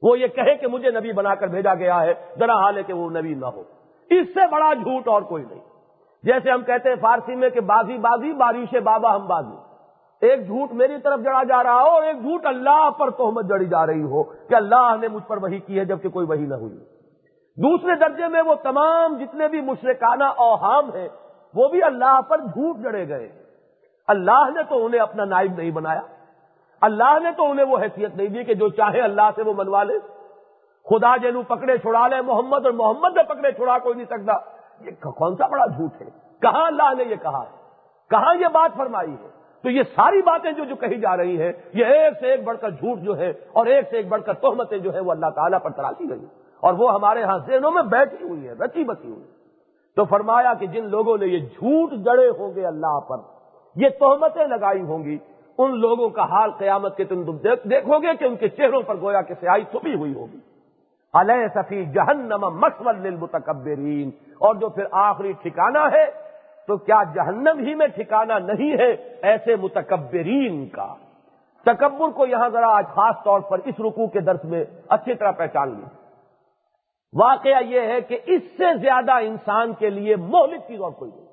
وہ 0.03 0.19
یہ 0.19 0.27
کہے 0.27 0.55
کہ 0.55 0.67
مجھے 0.67 0.91
نبی 0.91 1.13
بنا 1.13 1.35
کر 1.35 1.47
بھیجا 1.47 1.75
گیا 1.75 2.01
ہے، 2.01 2.15
ذرا 2.39 2.55
حال 2.55 2.77
ہے 2.77 2.83
کہ 2.83 2.93
وہ 2.93 3.11
نبی 3.11 3.35
نہ 3.35 3.47
ہو۔ 3.47 3.63
اس 4.11 4.35
سے 4.35 4.47
بڑا 4.47 4.75
جھوٹ 4.75 5.09
اور 5.09 5.23
کوئی 5.23 5.45
نہیں۔ 5.51 5.61
جیسے 6.23 6.51
ہم 6.51 6.63
کہتے 6.63 6.89
ہیں 6.89 6.97
فارسی 6.97 7.35
میں 7.35 7.51
کہ 7.51 7.61
بازی 7.61 7.99
بازی 7.99 8.33
بارش 8.33 8.75
بابا 8.85 9.17
ہم 9.17 9.27
بازی۔ 9.27 9.57
ایک 10.27 10.47
جھوٹ 10.47 10.73
میری 10.73 10.99
طرف 10.99 11.21
جڑا 11.21 11.43
جا 11.43 11.63
رہا 11.63 11.75
ہو 11.75 11.89
اور 11.89 12.03
ایک 12.03 12.23
جھوٹ 12.23 12.47
اللہ 12.47 12.91
پر 12.91 13.11
تہمت 13.11 13.49
جڑی 13.49 13.67
جا 13.67 13.87
رہی 13.87 14.03
ہو 14.03 14.23
کہ 14.23 14.55
اللہ 14.55 14.95
نے 15.01 15.09
مجھ 15.09 15.27
پر 15.27 15.37
وہی 15.37 15.59
کی 15.59 15.79
ہے 15.79 15.85
جبکہ 15.85 16.09
کوئی 16.09 16.27
وہی 16.27 16.47
نہ 16.47 16.55
ہوئی۔ 16.55 16.79
دوسرے 17.57 17.97
درجے 17.97 18.29
میں 18.29 18.43
وہ 18.43 18.55
تمام 18.55 19.17
جتنے 19.17 19.49
بھی 19.49 19.61
مشرکانہ 19.61 20.25
اوہام 20.25 20.93
ہیں، 20.95 21.09
وہ 21.55 21.69
بھی 21.69 21.83
اللہ 21.83 22.21
پر 22.29 22.39
جھوٹ 22.39 22.77
جڑے 22.77 23.09
گئے۔ 23.09 23.33
اللہ 24.07 24.51
نے 24.55 24.63
تو 24.63 24.87
انہیں 24.87 25.01
اپنا 25.01 25.25
نائب 25.25 25.53
نہیں 25.59 25.71
بنایا۔ 25.71 26.01
اللہ 26.81 27.19
نے 27.23 27.31
تو 27.37 27.51
انہیں 27.51 27.67
وہ 27.67 27.79
حیثیت 27.79 28.17
نہیں 28.17 28.29
دی 28.29 28.45
کہ 28.45 28.55
جو 28.55 28.69
چاہے 28.69 29.01
اللہ 29.01 29.31
سے 29.37 29.43
وہ 29.43 29.53
منوا 29.57 29.83
لے۔ 29.83 29.99
خدا 30.91 31.17
جنو 31.17 31.43
پکڑے 31.43 31.79
چھڑا 31.79 32.09
لے، 32.09 32.21
محمد 32.21 32.67
اور 32.67 32.73
محمد 32.73 33.17
نے 33.17 33.23
پکڑے 33.23 33.53
چھڑا، 33.53 33.79
کوئی 33.79 33.95
نہیں 33.95 34.07
سکتا۔ 34.07 34.33
یہ 34.81 34.91
کون 35.11 35.37
سا 35.37 35.47
بڑا 35.47 35.67
جھوٹ 35.67 36.03
ہے؟ 36.03 36.07
کہاں 36.41 36.67
اللہ 36.67 36.95
نے 36.99 37.05
یہ 37.05 37.17
کہا 37.17 37.45
کہاں 38.11 38.35
یہ 38.35 38.47
بات 38.53 38.77
فرمائی 38.77 39.13
ہے؟ 39.13 39.29
تو 39.63 39.71
یہ 39.71 39.83
ساری 39.83 40.23
باتیں 40.23 40.53
جو 40.53 40.65
جو 40.65 40.77
کہی 40.77 41.01
جا 41.01 41.17
رہی 41.17 41.43
ہیں، 41.43 41.53
یہ 41.73 41.85
ایک 41.85 42.15
سے 42.21 42.31
ایک 42.31 42.45
بڑھ 42.45 42.59
کر 42.61 42.71
جھوٹ 42.71 42.99
جو 42.99 43.19
ہے 43.19 43.31
اور 43.31 43.67
ایک 43.67 43.91
سے 43.91 43.97
ایک 43.97 44.09
بڑھ 44.09 44.23
کر 44.23 44.33
تہمتیں 44.33 44.79
جو 44.79 44.95
ہے 44.95 45.01
وہ 45.01 45.11
اللہ 45.11 45.27
تعالیٰ 45.27 45.59
پر 45.63 45.71
تراشی 45.71 46.11
گئی۔ 46.11 46.27
اور 46.63 46.75
وہ 46.75 46.95
ہمارے 46.95 47.23
ہاں 47.23 47.39
ذہنوں 47.39 47.71
میں 47.71 47.83
بیٹھی 47.83 48.29
ہوئی 48.29 48.49
ہے، 48.49 48.53
رچی 48.53 48.85
بچی 48.85 49.11
ہوئی 49.11 49.25
تو 49.97 50.05
فرمایا 50.05 50.55
کہ 50.55 50.67
جن 50.67 50.85
لوگوں 50.91 51.19
نے 51.19 51.27
یہ 51.27 51.39
جھوٹ 51.39 51.93
جڑے 51.93 52.29
ہوں 52.29 52.55
گے 52.55 52.67
اللہ 52.67 53.01
پر، 53.01 53.17
یہ 53.77 53.89
تہمتیں 53.89 54.47
لگائی 54.47 54.83
ہوں 54.83 55.05
گی، 55.05 55.19
ان 55.59 55.81
لوگوں 55.81 56.09
کا 56.09 56.23
حال 56.23 56.51
قیامت 56.51 56.97
کے 56.97 57.05
تم 57.05 57.23
دیکھو 57.65 57.99
گے 57.99 58.15
کہ 58.19 58.25
ان 58.25 58.37
کے 58.37 58.49
چہروں 58.49 58.83
پر 58.83 58.97
گویا 59.01 59.21
کہ 59.21 59.35
سیائی 59.41 59.65
چھپی 59.65 59.95
ہوئی 59.95 60.15
ہوگی۔ 60.15 60.39
علیہ 61.15 61.47
صفی 61.55 61.85
جہنم 61.85 62.41
مسول 62.41 62.97
للمتکبرین۔ 62.97 64.11
اور 64.39 64.55
جو 64.55 64.69
پھر 64.69 64.85
آخری 64.91 65.33
ٹھکانہ 65.33 65.79
ہے، 65.79 66.07
تو 66.67 66.77
کیا 66.77 67.03
جہنم 67.15 67.59
ہی 67.59 67.75
میں 67.75 67.87
ٹھکانہ 67.87 68.33
نہیں 68.33 68.73
ہے 68.73 68.93
ایسے 69.23 69.57
متکبرین 69.57 70.69
کا؟ 70.69 70.95
تکبر 71.63 72.09
کو 72.11 72.27
یہاں 72.27 72.49
ذرا 72.49 72.77
آج 72.77 72.85
خاص 72.87 73.15
طور 73.25 73.41
پر 73.41 73.59
اس 73.65 73.81
رکوع 73.81 74.07
کے 74.07 74.21
درس 74.21 74.45
میں 74.45 74.65
اچھی 74.89 75.15
طرح 75.15 75.31
پہچان 75.31 75.69
لی 75.69 76.02
واقعہ 77.17 77.63
یہ 77.63 77.81
ہے 77.81 78.01
کہ 78.01 78.19
اس 78.27 78.43
سے 78.57 78.79
زیادہ 78.79 79.13
انسان 79.13 79.75
کے 79.75 79.91
لیے 79.91 80.17
مہلک 80.17 80.61
چیز 80.69 80.81
اور 80.81 80.91
کوئی 80.91 81.11
نہیں۔ 81.15 81.27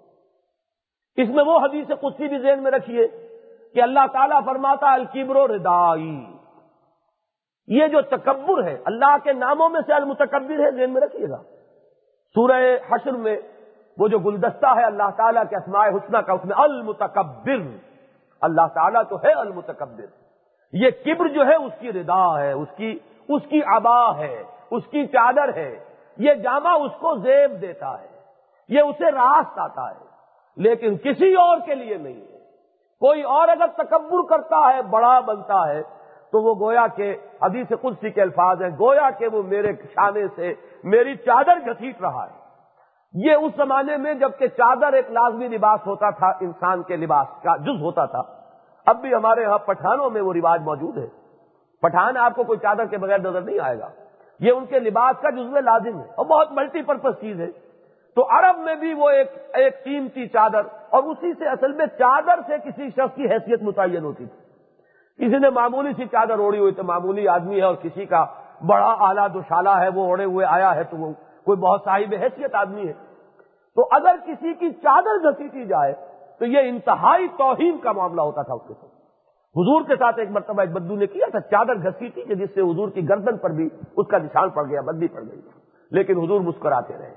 اس 1.17 1.29
میں 1.29 1.43
وہ 1.43 1.59
حدیث 1.59 1.87
کچھ 2.01 2.17
بھی 2.17 2.39
ذہن 2.39 2.63
میں 2.63 2.71
رکھیے 2.71 3.07
کہ 3.73 3.81
اللہ 3.81 3.99
تعالیٰ 4.11 4.45
فرماتا 4.45 4.93
الکبر 4.93 5.35
و 5.35 5.47
ردائی۔ 5.47 6.25
یہ 7.67 7.87
جو 7.87 8.01
تکبر 8.01 8.63
ہے، 8.63 8.77
اللہ 8.85 9.15
کے 9.23 9.33
ناموں 9.33 9.69
میں 9.69 9.81
سے 9.85 9.93
المتکبر 9.93 10.65
ہے، 10.65 10.71
ذہن 10.71 10.93
میں 10.93 11.01
رکھیے 11.01 11.29
گا۔ 11.29 11.41
سورہ 12.35 12.77
حشر 12.91 13.11
میں 13.11 13.37
وہ 13.97 14.07
جو 14.07 14.19
گلدستہ 14.19 14.65
ہے، 14.65 14.83
اللہ 14.83 15.09
تعالیٰ 15.17 15.43
کے 15.49 15.55
اسماء 15.55 15.87
حسنہ 15.89 16.17
کا، 16.17 16.33
اس 16.33 16.45
میں 16.45 16.55
المتکبر۔ 16.57 17.77
اللہ 18.41 18.67
تعالیٰ 18.73 19.01
تو 19.09 19.15
ہے 19.15 19.31
المتکبر۔ 19.31 20.05
یہ 20.73 20.89
کبر 21.05 21.27
جو 21.27 21.45
ہے، 21.47 21.55
اس 21.55 21.73
کی 21.79 21.93
ردا 21.93 22.39
ہے، 22.39 22.51
اس 22.51 22.67
کی 22.77 22.99
اس 23.29 23.41
کی 23.49 23.61
ابا 23.65 24.17
ہے۔ 24.17 24.43
اس 24.71 24.83
کی 24.91 25.07
چادر 25.07 25.53
ہے۔ 25.55 25.79
یہ 26.17 26.33
جامع 26.33 26.75
اس 26.85 26.91
کو 26.99 27.15
زیب 27.15 27.61
دیتا 27.61 28.01
ہے۔ 28.01 28.07
یہ 28.69 28.81
اسے 28.81 29.11
راست 29.11 29.59
آتا 29.59 29.89
ہے۔ 29.89 30.05
لیکن 30.57 30.97
کسی 30.97 31.33
اور 31.33 31.57
کے 31.65 31.75
لیے 31.75 31.97
نہیں 31.97 32.21
ہے۔ 32.21 32.39
کوئی 32.99 33.21
اور 33.21 33.47
اگر 33.47 33.83
تکبر 33.83 34.29
کرتا 34.29 34.73
ہے، 34.73 34.81
بڑا 34.81 35.19
بنتا 35.19 35.67
ہے، 35.67 35.81
تو 36.31 36.43
وہ 36.43 36.67
گویا 36.67 36.87
کے 36.87 37.17
حدیث 37.41 37.67
قدسی 37.81 38.09
کے 38.09 38.21
الفاظ 38.21 38.61
ہیں۔ 38.61 38.69
گویا 38.69 39.09
کہ 39.09 39.27
وہ 39.27 39.43
میرے 39.43 39.73
شانے 39.73 40.27
سے 40.35 40.53
میری 40.83 41.15
چادر 41.15 41.59
گھسیٹ 41.65 42.01
رہا 42.01 42.25
ہے۔ 42.25 42.39
یہ 43.13 43.33
اس 43.33 43.51
زمانے 43.57 43.97
میں 43.97 44.13
جبکہ 44.13 44.47
چادر 44.47 44.93
ایک 44.93 45.11
لازمی 45.11 45.47
لباس 45.47 45.87
ہوتا 45.87 46.09
تھا، 46.09 46.27
انسان 46.27 46.83
کے 46.83 46.95
لباس 46.95 47.27
کا 47.43 47.57
جز 47.57 47.81
ہوتا 47.81 48.05
تھا۔ 48.05 48.21
اب 48.85 49.01
بھی 49.01 49.15
ہمارے 49.15 49.41
یہاں 49.41 49.57
پٹھانوں 49.57 50.09
میں 50.09 50.21
وہ 50.21 50.33
رواج 50.33 50.61
موجود 50.61 50.97
ہے۔ 50.97 51.07
پٹھان 51.81 52.17
آپ 52.17 52.35
کو 52.35 52.43
کوئی 52.43 52.59
چادر 52.59 52.85
کے 52.85 52.97
بغیر 52.97 53.17
نظر 53.17 53.41
نہیں 53.41 53.59
آئے 53.59 53.79
گا۔ 53.79 53.89
یہ 54.39 54.51
ان 54.51 54.65
کے 54.65 54.79
لباس 54.79 55.21
کا 55.21 55.29
جزو 55.29 55.59
لازم 55.59 55.99
ہے 55.99 56.05
اور 56.17 56.25
بہت 56.25 56.51
ملٹی 56.51 56.81
پرپز 56.81 57.21
چیز 57.21 57.41
ہے۔ 57.41 57.47
تو 58.15 58.27
عرب 58.29 58.59
میں 58.59 58.75
بھی 58.75 58.93
وہ 58.93 59.09
ایک 59.09 59.31
ایک 59.53 59.83
قیمتی 59.83 60.27
چادر 60.27 60.61
اور 60.89 61.03
اسی 61.03 61.33
سے 61.33 61.45
اصل 61.45 61.71
میں 61.71 61.85
چادر 61.85 62.39
سے 62.47 62.53
کسی 62.63 62.89
شخص 62.89 63.15
کی 63.15 63.25
حیثیت 63.25 63.63
متعین 63.63 64.05
ہوتی 64.05 64.25
تھی۔ 64.25 64.49
کسی 65.17 65.37
نے 65.37 65.49
معمولی 65.49 65.93
سی 65.97 66.05
چادر 66.05 66.39
اوڑی 66.39 66.59
ہوئی 66.59 66.71
تو 66.71 66.83
معمولی 66.83 67.27
آدمی 67.27 67.57
ہے 67.57 67.63
اور 67.63 67.75
کسی 67.75 68.05
کا 68.05 68.25
بڑا 68.67 68.95
اعلیٰ 68.99 69.27
دوشالہ 69.33 69.69
ہے، 69.69 69.89
وہ 69.89 70.05
اوڑے 70.05 70.25
ہوئے 70.25 70.45
آیا 70.45 70.75
ہے 70.75 70.83
تو 70.83 70.97
وہ 70.97 71.13
کوئی 71.45 71.57
بہت 71.57 71.81
صاحب 71.85 72.13
حیثیت 72.21 72.55
آدمی 72.55 72.87
ہے۔ 72.87 72.93
تو 73.75 73.87
اگر 73.91 74.15
کسی 74.25 74.53
کی 74.53 74.71
چادر 74.71 75.31
گھسیٹی 75.31 75.65
جائے 75.65 75.93
تو 76.39 76.45
یہ 76.45 76.59
انتہائی 76.59 77.27
توہین 77.27 77.77
کا 77.77 77.91
معاملہ 77.91 78.21
ہوتا 78.21 78.41
تھا 78.41 78.53
اس 78.53 78.61
کے 78.67 78.73
ساتھ۔ 78.73 78.98
حضور 79.59 79.81
کے 79.87 79.95
ساتھ 79.95 80.19
ایک 80.19 80.31
مرتبہ 80.31 80.61
ایک 80.61 80.71
بدو 80.71 80.95
نے 80.95 81.07
کیا 81.07 81.25
تھا، 81.31 81.39
چادر 81.39 81.75
گھسی 81.75 82.09
تھی 82.09 82.21
کہ 82.21 82.35
جس 82.35 82.49
سے 82.55 82.61
حضور 82.61 82.89
کی 82.89 83.09
گردن 83.09 83.37
پر 83.37 83.49
بھی 83.49 83.69
اس 83.97 84.07
کا 84.07 84.17
نشان 84.17 84.49
پڑ 84.49 84.69
گیا 84.69 84.81
بدی 84.81 85.07
پڑ 85.07 85.21
گئی۔ 85.31 85.41
لیکن 85.91 86.17
حضور 86.17 86.41
مسکراتے 86.41 86.93
رہے۔ 86.97 87.15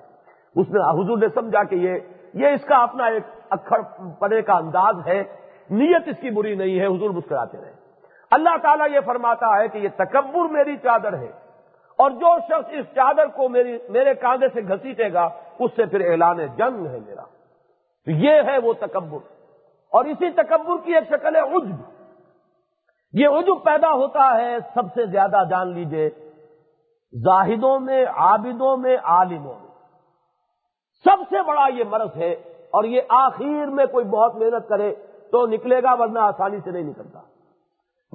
اس 0.56 0.66
نے، 0.70 0.80
حضور 0.80 1.18
نے 1.18 1.26
سمجھا 1.34 1.64
کہ 1.64 1.74
یہ 1.74 1.98
یہ 2.34 2.48
اس 2.48 2.64
کا 2.64 2.76
اپنا 2.76 3.04
ایک 3.04 3.22
اکھڑ 3.50 3.82
پڑے 4.18 4.42
کا 4.42 4.52
انداز 4.52 4.94
ہے۔ 5.06 5.24
نیت 5.70 6.02
اس 6.06 6.16
کی 6.20 6.30
بری 6.30 6.54
نہیں 6.54 6.80
ہے، 6.80 6.86
حضور 6.86 7.10
مسکراتے 7.10 7.58
رہے۔ 7.60 7.72
اللہ 8.30 8.56
تعالیٰ 8.62 8.86
یہ 8.94 9.00
فرماتا 9.04 9.62
ہے 9.62 9.68
کہ 9.68 9.78
یہ 9.78 9.88
تکبر 9.96 10.48
میری 10.50 10.76
چادر 10.76 11.18
ہے۔ 11.18 11.30
اور 11.98 12.10
جو 12.10 12.38
شخص 12.38 12.70
اس 12.70 12.94
چادر 12.94 13.26
کو 13.26 13.48
میری، 13.48 13.78
میرے 13.88 14.14
کاندھے 14.14 14.48
سے 14.48 14.60
گھسیٹے 14.68 15.12
گا، 15.12 15.28
اس 15.58 15.70
سے 15.76 15.86
پھر 15.86 16.10
اعلان 16.10 16.36
جنگ 16.36 16.86
ہے 16.86 16.98
میرا۔ 17.06 17.22
تو 18.04 18.10
یہ 18.10 18.30
ہے 18.30 18.58
وہ 18.58 18.72
تکبر۔ 18.72 19.18
اور 19.92 20.04
اسی 20.04 20.30
تکبر 20.30 20.74
کی 20.84 20.94
ایک 20.94 21.04
شکل 21.08 21.36
ہے 21.36 21.40
عجب۔ 21.40 21.91
یہ 23.12 23.28
عجب 23.28 23.64
پیدا 23.64 23.92
ہوتا 23.92 24.36
ہے، 24.36 24.56
سب 24.74 24.82
سے 24.94 25.06
زیادہ 25.06 25.44
جان 25.50 25.68
لیجیے، 25.72 26.10
زاہدوں 27.24 27.80
میں، 27.80 28.06
عابدوں 28.06 28.76
میں، 28.76 28.96
عالموں 29.04 29.54
میں۔ 29.54 29.70
سب 31.04 31.16
سے 31.30 31.42
بڑا 31.42 31.66
یہ 31.74 31.84
مرض 31.90 32.16
ہے 32.16 32.32
اور 32.70 32.84
یہ 32.84 33.00
آخر 33.08 33.66
میں 33.66 33.86
کوئی 33.86 34.04
بہت 34.04 34.34
محنت 34.34 34.68
کرے 34.68 34.94
تو 35.32 35.46
نکلے 35.46 35.82
گا 35.82 35.94
ورنہ 35.98 36.18
آسانی 36.18 36.56
سے 36.64 36.70
نہیں 36.70 36.82
نکلتا۔ 36.82 37.20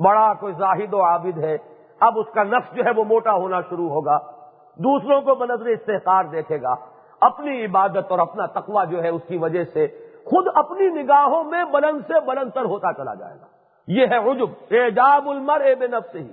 بڑا 0.03 0.33
کوئی 0.33 0.53
زاہد 0.53 0.93
و 0.93 1.01
عابد 1.01 1.37
ہے، 1.37 1.57
اب 1.99 2.19
اس 2.19 2.25
کا 2.33 2.43
نفس 2.43 2.75
جو 2.75 2.85
ہے 2.85 2.91
وہ 2.91 3.03
موٹا 3.03 3.33
ہونا 3.33 3.61
شروع 3.61 3.89
ہوگا۔ 3.89 4.17
دوسروں 4.77 5.21
کو 5.21 5.35
بنظر 5.35 5.65
استحکار 5.65 6.23
دیکھے 6.23 6.61
گا۔ 6.61 6.75
اپنی 7.21 7.65
عبادت 7.65 8.11
اور 8.11 8.19
اپنا 8.19 8.45
تقوی 8.45 8.85
جو 8.91 9.03
ہے 9.03 9.09
اس 9.09 9.21
کی 9.27 9.37
وجہ 9.37 9.63
سے 9.63 9.87
خود 10.25 10.47
اپنی 10.55 10.87
نگاہوں 10.87 11.43
میں 11.43 11.65
بلند 11.65 12.01
سے 12.07 12.19
بلند 12.19 12.51
تر 12.51 12.65
ہوتا 12.65 12.93
چلا 12.93 13.13
جائے 13.13 13.35
گا۔ 13.41 13.56
یہ 13.87 14.07
ہے 14.07 14.17
عجب، 14.17 14.49
اعجاب 14.71 15.29
المر 15.29 15.61
اے 15.61 15.75
بے 15.75 15.87
نفس 15.87 16.15
ہی 16.15 16.31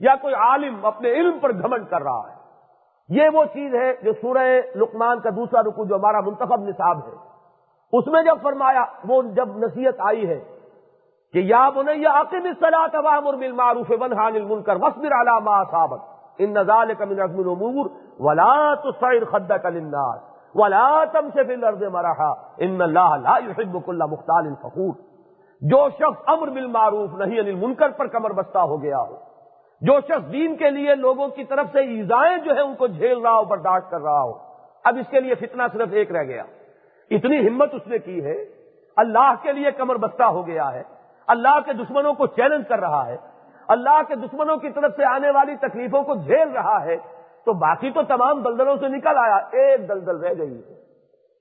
یا 0.00 0.16
کوئی 0.16 0.34
عالم 0.34 0.86
اپنے 0.86 1.10
علم 1.10 1.38
پر 1.38 1.52
گھمنڈ 1.52 1.88
کر 1.90 2.02
رہا 2.02 2.20
ہے۔ 2.20 2.34
یہ 3.08 3.28
وہ 3.34 3.44
چیز 3.44 3.74
ہے 3.74 3.92
جو 4.02 4.12
سورہ 4.12 4.60
لقمان 4.76 5.20
کا 5.20 5.30
دوسرا 5.30 5.60
رکو 5.60 5.84
جو 5.84 5.96
ہمارا 5.96 6.20
منتخب 6.20 6.60
نصاب 6.60 6.98
ہے۔ 6.98 7.34
اس 7.92 8.06
میں 8.06 8.22
جب 8.22 8.36
فرمایا، 8.42 8.84
وہ 9.08 9.22
جب 9.22 9.48
نصیحت 9.56 9.94
آئی 9.98 10.28
ہے 10.28 10.44
کہ 11.32 11.38
یا 11.38 11.68
بنیا 11.68 12.20
عقیم 12.20 12.46
صلاح 12.60 12.86
تبام 12.86 13.24
بالمعروف 13.24 13.90
ونحان 14.00 14.34
المنکر 14.34 14.76
وصبر 14.76 15.12
على 15.12 15.44
ما 15.44 15.60
اصابك 15.60 16.00
ان 16.38 16.54
ذلك 16.62 17.02
من 17.02 17.20
عزم 17.20 17.38
الامور 17.38 17.90
ولا 18.18 18.74
تصعر 18.74 19.24
خدك 19.24 19.66
للناس 19.66 20.20
ولا 20.54 21.04
تمشي 21.12 21.44
في 21.44 21.54
الارض 21.54 21.82
مرحا۔ 21.82 22.30
ان 22.58 22.82
الله 22.82 23.16
لا 23.16 23.36
يحب 23.38 23.82
كل 23.86 24.02
مختال 24.10 24.54
فخور۔ 24.62 25.13
جو 25.64 25.88
شخص 25.90 26.22
امر 26.26 26.48
بالمعروف 26.48 27.10
نہیں 27.14 27.36
یعنی 27.36 27.50
انل 27.50 27.66
منکر 27.66 27.88
پر 27.88 28.06
کمر 28.06 28.32
بستہ 28.32 28.58
ہو 28.58 28.82
گیا 28.82 28.98
ہو، 28.98 29.16
جو 29.80 30.00
شخص 30.00 30.32
دین 30.32 30.56
کے 30.56 30.70
لیے 30.70 30.94
لوگوں 30.94 31.28
کی 31.28 31.44
طرف 31.44 31.66
سے 31.72 31.78
ایزائیں 31.78 32.38
جو 32.38 32.54
ہے 32.56 32.60
ان 32.60 32.74
کو 32.74 32.86
جھیل 32.86 33.18
رہا 33.18 33.38
ہو، 33.38 33.44
برداشت 33.44 33.90
کر 33.90 34.00
رہا 34.00 34.22
ہو۔ 34.22 34.32
اب 34.84 34.96
اس 35.00 35.10
کے 35.10 35.20
لیے 35.20 35.34
فتنہ 35.34 35.62
صرف 35.72 35.88
ایک 35.92 36.12
رہ 36.12 36.22
گیا۔ 36.22 36.42
اتنی 37.10 37.48
ہمت 37.48 37.74
اس 37.74 37.86
نے 37.86 37.98
کی 37.98 38.24
ہے۔ 38.24 38.44
اللہ 38.96 39.34
کے 39.42 39.52
لیے 39.52 39.70
کمر 39.70 39.96
بستہ 39.96 40.22
ہو 40.22 40.46
گیا 40.46 40.72
ہے۔ 40.72 40.82
اللہ 41.26 41.60
کے 41.66 41.72
دشمنوں 41.72 42.12
کو 42.12 42.26
چیلنج 42.26 42.68
کر 42.68 42.78
رہا 42.78 43.06
ہے۔ 43.06 43.16
اللہ 43.68 44.00
کے 44.08 44.14
دشمنوں 44.14 44.56
کی 44.56 44.70
طرف 44.70 44.92
سے 44.96 45.04
آنے 45.04 45.30
والی 45.30 45.56
تکلیفوں 45.56 46.02
کو 46.02 46.14
جھیل 46.14 46.48
رہا 46.48 46.84
ہے۔ 46.84 46.96
تو 47.44 47.52
باقی 47.52 47.90
تو 47.90 48.02
تمام 48.02 48.42
دلدلوں 48.42 48.76
سے 48.76 48.88
نکل 48.88 49.16
آیا۔ 49.16 49.36
ایک 49.36 49.88
دلدل 49.88 50.16
رہ 50.16 50.34
گئی۔ 50.38 50.58
ہے 50.58 50.74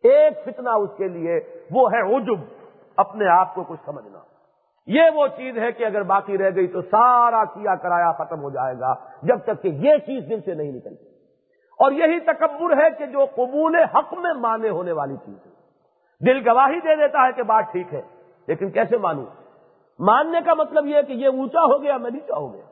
ایک 0.10 0.34
فتنہ 0.46 0.70
اس 0.70 0.90
کے 0.98 1.08
لیے۔ 1.08 1.40
وہ 1.72 1.92
ہے 1.92 2.02
عجب۔ 2.02 2.63
اپنے 2.98 3.28
آپ 3.28 3.56
کو 3.56 3.64
کچھ 3.64 3.80
سمجھنا۔ 3.86 4.20
یہ 4.88 5.02
وہ 5.16 5.28
چیز 5.28 5.58
ہے 5.58 5.72
کہ 5.72 5.84
اگر 5.84 6.04
باقی 6.04 6.38
رہ 6.38 6.50
گئی 6.56 6.68
تو 6.68 6.82
سارا 6.82 7.46
کیا 7.46 7.76
کرایا 7.76 8.12
ختم 8.12 8.42
ہو 8.42 8.50
جائے 8.50 8.80
گا، 8.80 8.94
جب 9.24 9.38
تک 9.40 9.62
کہ 9.62 9.68
یہ 9.68 9.98
چیز 9.98 10.30
دل 10.30 10.42
سے 10.42 10.54
نہیں 10.54 10.72
نکلتی۔ 10.72 11.06
اور 11.80 11.92
یہی 11.92 12.20
تکبر 12.20 12.78
ہے 12.78 12.90
کہ 12.98 13.06
جو 13.06 13.26
قبول 13.36 13.76
حق 13.76 14.14
میں 14.14 14.34
مانے 14.34 14.70
ہونے 14.70 14.92
والی 14.92 15.16
چیز 15.26 15.36
ہے۔ 15.46 15.52
دل 16.26 16.50
گواہی 16.50 16.80
دے 16.80 16.96
دیتا 16.96 17.28
ہے 17.28 17.32
کہ 17.32 17.44
بات 17.44 17.72
ٹھیک 17.72 17.94
ہے، 17.94 18.02
لیکن 18.48 18.72
کیسے 18.72 18.98
مانوں؟ 18.98 19.26
ماننے 20.00 20.38
کا 20.46 20.54
مطلب 20.54 20.86
یہ 20.86 20.96
ہے 20.96 21.04
کہ 21.04 21.14
یہ 21.14 21.28
اونچا 21.28 21.60
ہو 21.60 21.82
گیا، 21.82 21.98
میں 21.98 22.12
نیچا 22.12 22.36
ہو 22.36 22.54
گیا۔ 22.54 22.64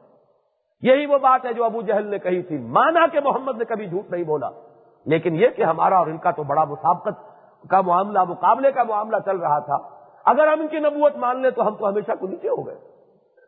یہی 0.82 1.06
وہ 1.06 1.18
بات 1.18 1.46
ہے 1.46 1.54
جو 1.54 1.66
ابو 1.66 1.82
جہل 1.82 2.08
نے 2.08 2.20
کہی 2.20 2.42
تھی۔ 2.42 2.58
مانا 2.58 3.08
کہ 3.08 3.20
محمد 3.20 3.58
نے 3.58 3.66
کبھی 3.66 3.88
جھوٹ 3.88 4.12
نہیں 4.12 4.24
بولا، 4.24 4.50
لیکن 5.06 5.36
یہ 5.36 5.48
کہ 5.48 5.64
ہمارا 5.64 5.98
اور 5.98 6.08
ان 6.08 6.18
کا 6.18 6.32
تو 6.32 6.44
بڑا 6.44 6.64
مسابقت 6.64 7.42
کا 7.70 7.82
معاملہ، 7.82 8.20
مقابلے 8.24 8.72
کا 8.72 8.84
معاملہ 8.84 9.16
چل 9.26 9.38
رہا 9.38 9.60
تھا۔ 9.60 10.01
اگر 10.26 10.48
ہم 10.48 10.60
ان 10.60 10.68
کی 10.68 10.80
نبوت 10.80 11.16
مان 11.16 11.42
لیں 11.42 11.50
تو 11.50 11.68
ہم 11.68 11.76
تو 11.76 11.90
ہمیشہ 11.90 12.12
کو 12.20 12.28
نیچے 12.28 12.50
ہو 12.50 12.68
گئے۔ 12.68 12.76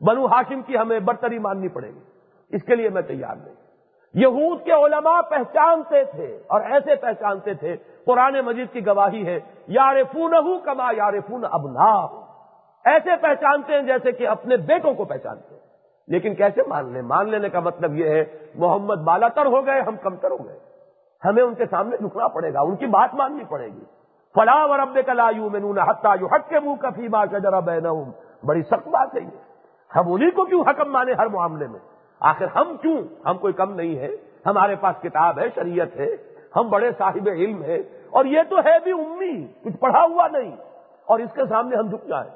بنو 0.01 0.25
ہاشم 0.25 0.61
کی 0.61 0.77
ہمیں 0.77 0.99
برتری 0.99 1.39
ماننی 1.39 1.67
پڑے 1.67 1.87
گی۔ 1.87 1.99
اس 2.49 2.63
کے 2.63 2.75
لیے 2.75 2.89
میں 2.89 3.01
تیار 3.01 3.35
نہیں۔ 3.35 3.55
یہود 4.13 4.63
کے 4.63 4.71
علماء 4.71 5.21
پہچانتے 5.21 6.03
تھے 6.03 6.39
اور 6.47 6.61
ایسے 6.61 6.95
پہچانتے 6.95 7.53
تھے، 7.53 7.75
قرآن 8.05 8.39
مجید 8.45 8.67
کی 8.71 8.85
گواہی 8.85 9.25
ہے 9.25 9.39
یار 9.67 9.95
فون 10.11 10.33
کما 10.63 10.91
یار 10.97 11.13
فون 11.29 11.45
اب 11.51 11.67
ایسے 12.85 13.09
پہچانتے 13.21 13.73
ہیں 13.73 13.81
جیسے 13.81 14.11
کہ 14.11 14.27
اپنے 14.27 14.57
بیٹوں 14.57 14.93
کو 14.93 15.05
پہچانتے 15.05 15.55
ہیں۔ 15.55 15.61
لیکن 16.07 16.35
کیسے 16.35 16.61
مان 16.67 16.93
لیں؟ 16.93 17.01
مان 17.01 17.29
لینے 17.29 17.49
کا 17.49 17.59
مطلب 17.59 17.95
یہ 17.95 18.09
ہے، 18.09 18.25
محمد 18.55 18.95
بالا 18.95 19.27
تر 19.27 19.45
ہو 19.45 19.65
گئے، 19.65 19.81
ہم 19.81 19.95
کم 19.95 20.15
تر 20.15 20.31
ہو 20.31 20.45
گئے۔ 20.45 20.59
ہمیں 21.25 21.43
ان 21.43 21.55
کے 21.55 21.65
سامنے 21.65 21.97
جھکنا 21.97 22.27
پڑے 22.27 22.53
گا، 22.53 22.61
ان 22.61 22.75
کی 22.75 22.85
بات 22.85 23.13
ماننی 23.13 23.43
پڑے 23.43 23.67
گی۔ 23.67 23.83
فلاں 24.35 24.67
اور 24.67 24.79
اب 24.79 24.97
کلا 25.05 25.29
یو 25.35 25.49
میں 25.49 25.83
حتہ 25.89 26.07
یو 26.19 26.27
حق 26.27 26.49
کے 26.49 26.59
منہ 26.59 26.75
کفی 26.75 27.07
ماں 27.07 27.25
کا 27.31 27.37
ذرا 27.37 27.59
بہن 27.59 28.11
بڑی 28.45 28.61
سخت 28.61 28.87
بات 28.87 29.15
ہے 29.15 29.19
یہ۔ 29.19 29.53
ہم 29.95 30.13
انہیں 30.13 30.31
کو 30.31 30.45
کیوں 30.45 30.61
حکم 30.61 30.91
مانے 30.91 31.13
ہر 31.13 31.25
معاملے 31.25 31.67
میں؟ 31.67 31.79
آخر 32.19 32.45
ہم 32.55 32.77
کیوں؟ 32.81 33.27
ہم 33.27 33.37
کوئی 33.37 33.53
کم 33.53 33.73
نہیں 33.73 33.95
ہے۔ 33.95 34.09
ہمارے 34.45 34.75
پاس 34.75 35.01
کتاب 35.01 35.39
ہے، 35.39 35.43
شریعت 35.55 35.95
ہے۔ 35.95 36.07
ہم 36.55 36.69
بڑے 36.69 36.91
صاحب 36.97 37.29
علم 37.31 37.63
ہے 37.63 37.75
اور 38.09 38.25
یہ 38.25 38.39
تو 38.49 38.57
ہے 38.57 38.79
بھی 38.83 38.91
امی، 38.91 39.47
کچھ 39.63 39.77
پڑھا 39.77 40.05
ہوا 40.05 40.27
نہیں۔ 40.27 40.55
اور 41.05 41.19
اس 41.19 41.29
کے 41.33 41.41
سامنے 41.49 41.75
ہم 41.75 41.87
جھک 41.87 42.07
جائیں۔ 42.07 42.29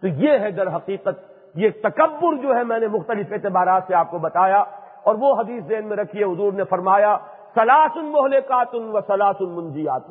تو 0.00 0.08
یہ 0.08 0.38
ہے 0.38 0.50
در 0.50 0.76
حقیقت، 0.76 1.32
یہ 1.54 1.68
تکبر 1.82 2.36
جو 2.36 2.56
ہے، 2.56 2.64
میں 2.64 2.78
نے 2.78 2.88
مختلف 2.88 3.26
اعتبارات 3.32 3.82
سے 3.86 3.94
آپ 3.94 4.10
کو 4.10 4.18
بتایا۔ 4.18 4.60
اور 5.02 5.14
وہ 5.14 5.40
حدیث 5.40 5.64
ذہن 5.64 5.88
میں 5.88 5.96
رکھیے، 5.96 6.24
حضور 6.24 6.52
نے 6.52 6.64
فرمایا 6.64 7.16
سلاسن 7.54 8.04
محلے 8.04 8.40
و 8.74 9.00
سلاسن 9.00 9.50
منجیات 9.50 10.10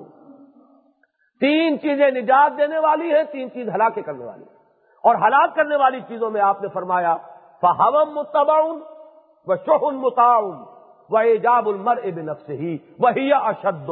تین 1.43 1.79
چیزیں 1.79 2.11
نجات 2.11 2.57
دینے 2.57 2.79
والی 2.79 3.13
ہیں، 3.13 3.23
تین 3.23 3.51
چیز 3.51 3.69
ہلاکے 3.69 4.01
کرنے 4.01 4.25
والی 4.25 4.43
اور 5.03 5.15
ہلاک 5.15 5.55
کرنے 5.55 5.75
والی 5.75 5.99
چیزوں 6.07 6.29
میں 6.29 6.41
آپ 6.41 6.61
نے 6.61 6.67
فرمایا 6.67 7.17
فہم 7.61 8.13
متباؤن 8.13 8.79
و 9.45 9.55
شہن 9.55 9.95
متعاون 9.95 10.63
وہ 11.09 11.17
ایجاب 11.17 11.69
المر 11.69 11.97
ابن 11.97 12.35
سے 12.45 12.53
ہی 12.53 12.77
وہی 12.99 13.33
اشد 13.33 13.89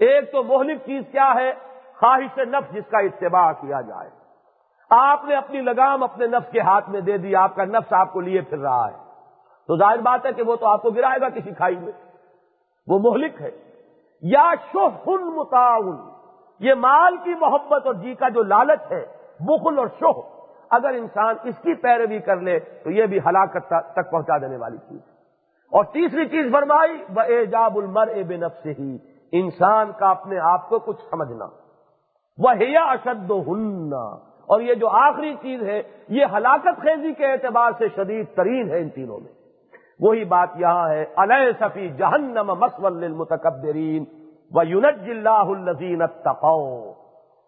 ایک 0.00 0.32
تو 0.32 0.42
مہلک 0.42 0.78
چیز 0.86 1.04
کیا 1.12 1.34
ہے؟ 1.34 1.52
خواہش 2.00 2.38
نفس 2.38 2.74
جس 2.74 2.84
کا 2.90 2.98
اتباع 2.98 3.52
کیا 3.52 3.80
جائے۔ 3.80 4.10
آپ 4.90 5.24
نے 5.24 5.34
اپنی 5.34 5.60
لگام 5.60 6.02
اپنے 6.02 6.26
نفس 6.26 6.52
کے 6.52 6.60
ہاتھ 6.60 6.90
میں 6.90 7.00
دے 7.00 7.18
دی، 7.18 7.36
آپ 7.36 7.54
کا 7.54 7.64
نفس 7.64 7.92
آپ 7.92 8.12
کو 8.12 8.20
لیے 8.20 8.40
پھر 8.40 8.58
رہا 8.58 8.90
ہے۔ 8.90 8.96
تو 9.66 9.76
ظاہر 9.76 9.98
بات 9.98 10.26
ہے 10.26 10.32
کہ 10.32 10.42
وہ 10.42 10.56
تو 10.56 10.66
آپ 10.66 10.82
کو 10.82 10.90
گرائے 10.90 11.20
گا 11.20 11.28
کسی 11.28 11.50
کھائی 11.54 11.76
میں۔ 11.76 11.92
وہ 12.86 12.98
مہلک 12.98 13.42
ہے۔ 13.42 13.65
یا 14.22 14.50
شوہن 14.72 15.24
متعاون 15.36 15.96
یہ 16.60 16.74
مال 16.74 17.16
کی 17.16 17.34
محبت 17.34 17.86
اور 17.86 17.94
جی 17.94 18.14
کا 18.14 18.28
جو 18.28 18.42
لالچ 18.42 18.92
ہے، 18.92 19.06
بخل 19.40 19.78
اور 19.78 19.86
شوہ 20.00 20.22
اگر 20.70 20.88
انسان 20.88 21.34
اس 21.44 21.54
کی 21.62 21.74
پیروی 21.74 22.18
کر 22.18 22.36
لے 22.36 22.58
تو 22.60 22.90
یہ 22.90 23.06
بھی 23.06 23.18
ہلاکت 23.18 23.68
تک 23.68 24.10
پہنچا 24.10 24.38
دینے 24.38 24.56
والی 24.56 24.78
چیز۔ 24.78 25.00
اور 25.72 25.84
تیسری 25.84 26.28
چیز 26.28 26.52
فرمائی 26.52 27.04
وہ 27.14 27.20
ایجاب 27.20 27.78
المر 27.78 28.06
اے 28.06 28.22
بے 28.22 28.36
نفس 28.36 28.66
ہی 28.66 28.98
انسان 29.32 29.92
کا 29.98 30.10
اپنے 30.10 30.38
آپ 30.38 30.68
کو 30.68 30.78
کچھ 30.78 31.02
سمجھنا۔ 31.10 31.44
وہ 32.38 32.50
اشد 32.76 33.30
اور 33.30 34.60
یہ 34.60 34.74
جو 34.74 34.88
آخری 34.88 35.34
چیز 35.34 35.62
ہے، 35.62 35.82
یہ 36.08 36.24
ہلاکت 36.32 36.82
خیزی 36.82 37.12
کے 37.12 37.26
اعتبار 37.26 37.70
سے 37.78 37.88
شدید 37.88 38.26
ترین 38.36 38.70
ہے 38.70 38.78
ان 38.78 38.88
تینوں 38.88 39.18
میں۔ 39.18 39.45
وہی 40.00 40.24
بات 40.24 40.48
یہاں 40.54 40.88
ہے 40.88 41.04
علیہ 41.16 41.52
صفی 41.58 41.88
جہنم 41.88 42.46
مسول 42.46 43.12
متکبرین 43.12 44.04
و 44.54 44.62
یونج 44.62 45.10
اللہ 45.10 45.30
الزین 45.30 46.02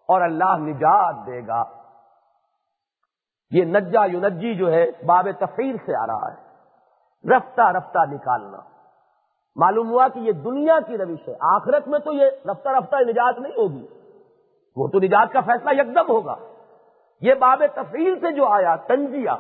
اور 0.08 0.20
اللہ 0.20 0.58
نجات 0.58 1.26
دے 1.26 1.46
گا۔ 1.46 1.64
یہ 3.50 3.64
نجا 3.64 4.04
یونجی 4.04 4.54
جو 4.54 4.72
ہے، 4.72 4.86
باب 5.06 5.28
تفیر 5.38 5.74
سے 5.86 5.96
آ 5.96 6.06
رہا 6.06 6.32
ہے۔ 6.32 6.48
رفتہ 7.28 7.60
رفتہ 7.60 7.98
نکالنا۔ 8.10 8.58
معلوم 9.56 9.90
ہوا 9.90 10.08
کہ 10.08 10.18
یہ 10.18 10.32
دنیا 10.32 10.78
کی 10.86 10.98
روش 10.98 11.28
ہے، 11.28 11.34
آخرت 11.40 11.88
میں 11.88 11.98
تو 11.98 12.12
یہ 12.12 12.26
رفتہ 12.50 12.68
رفتہ 12.68 12.96
نجات 12.96 13.38
نہیں 13.38 13.52
ہوگی۔ 13.52 13.86
وہ 14.76 14.88
تو 14.88 14.98
نجات 14.98 15.32
کا 15.32 15.40
فیصلہ 15.40 15.80
یکدم 15.80 16.08
ہوگا۔ 16.08 16.34
یہ 17.20 17.34
باب 17.34 17.62
تفریح 17.74 18.14
سے 18.20 18.32
جو 18.32 18.46
آیا، 18.46 18.76
تنزیہ، 18.76 19.30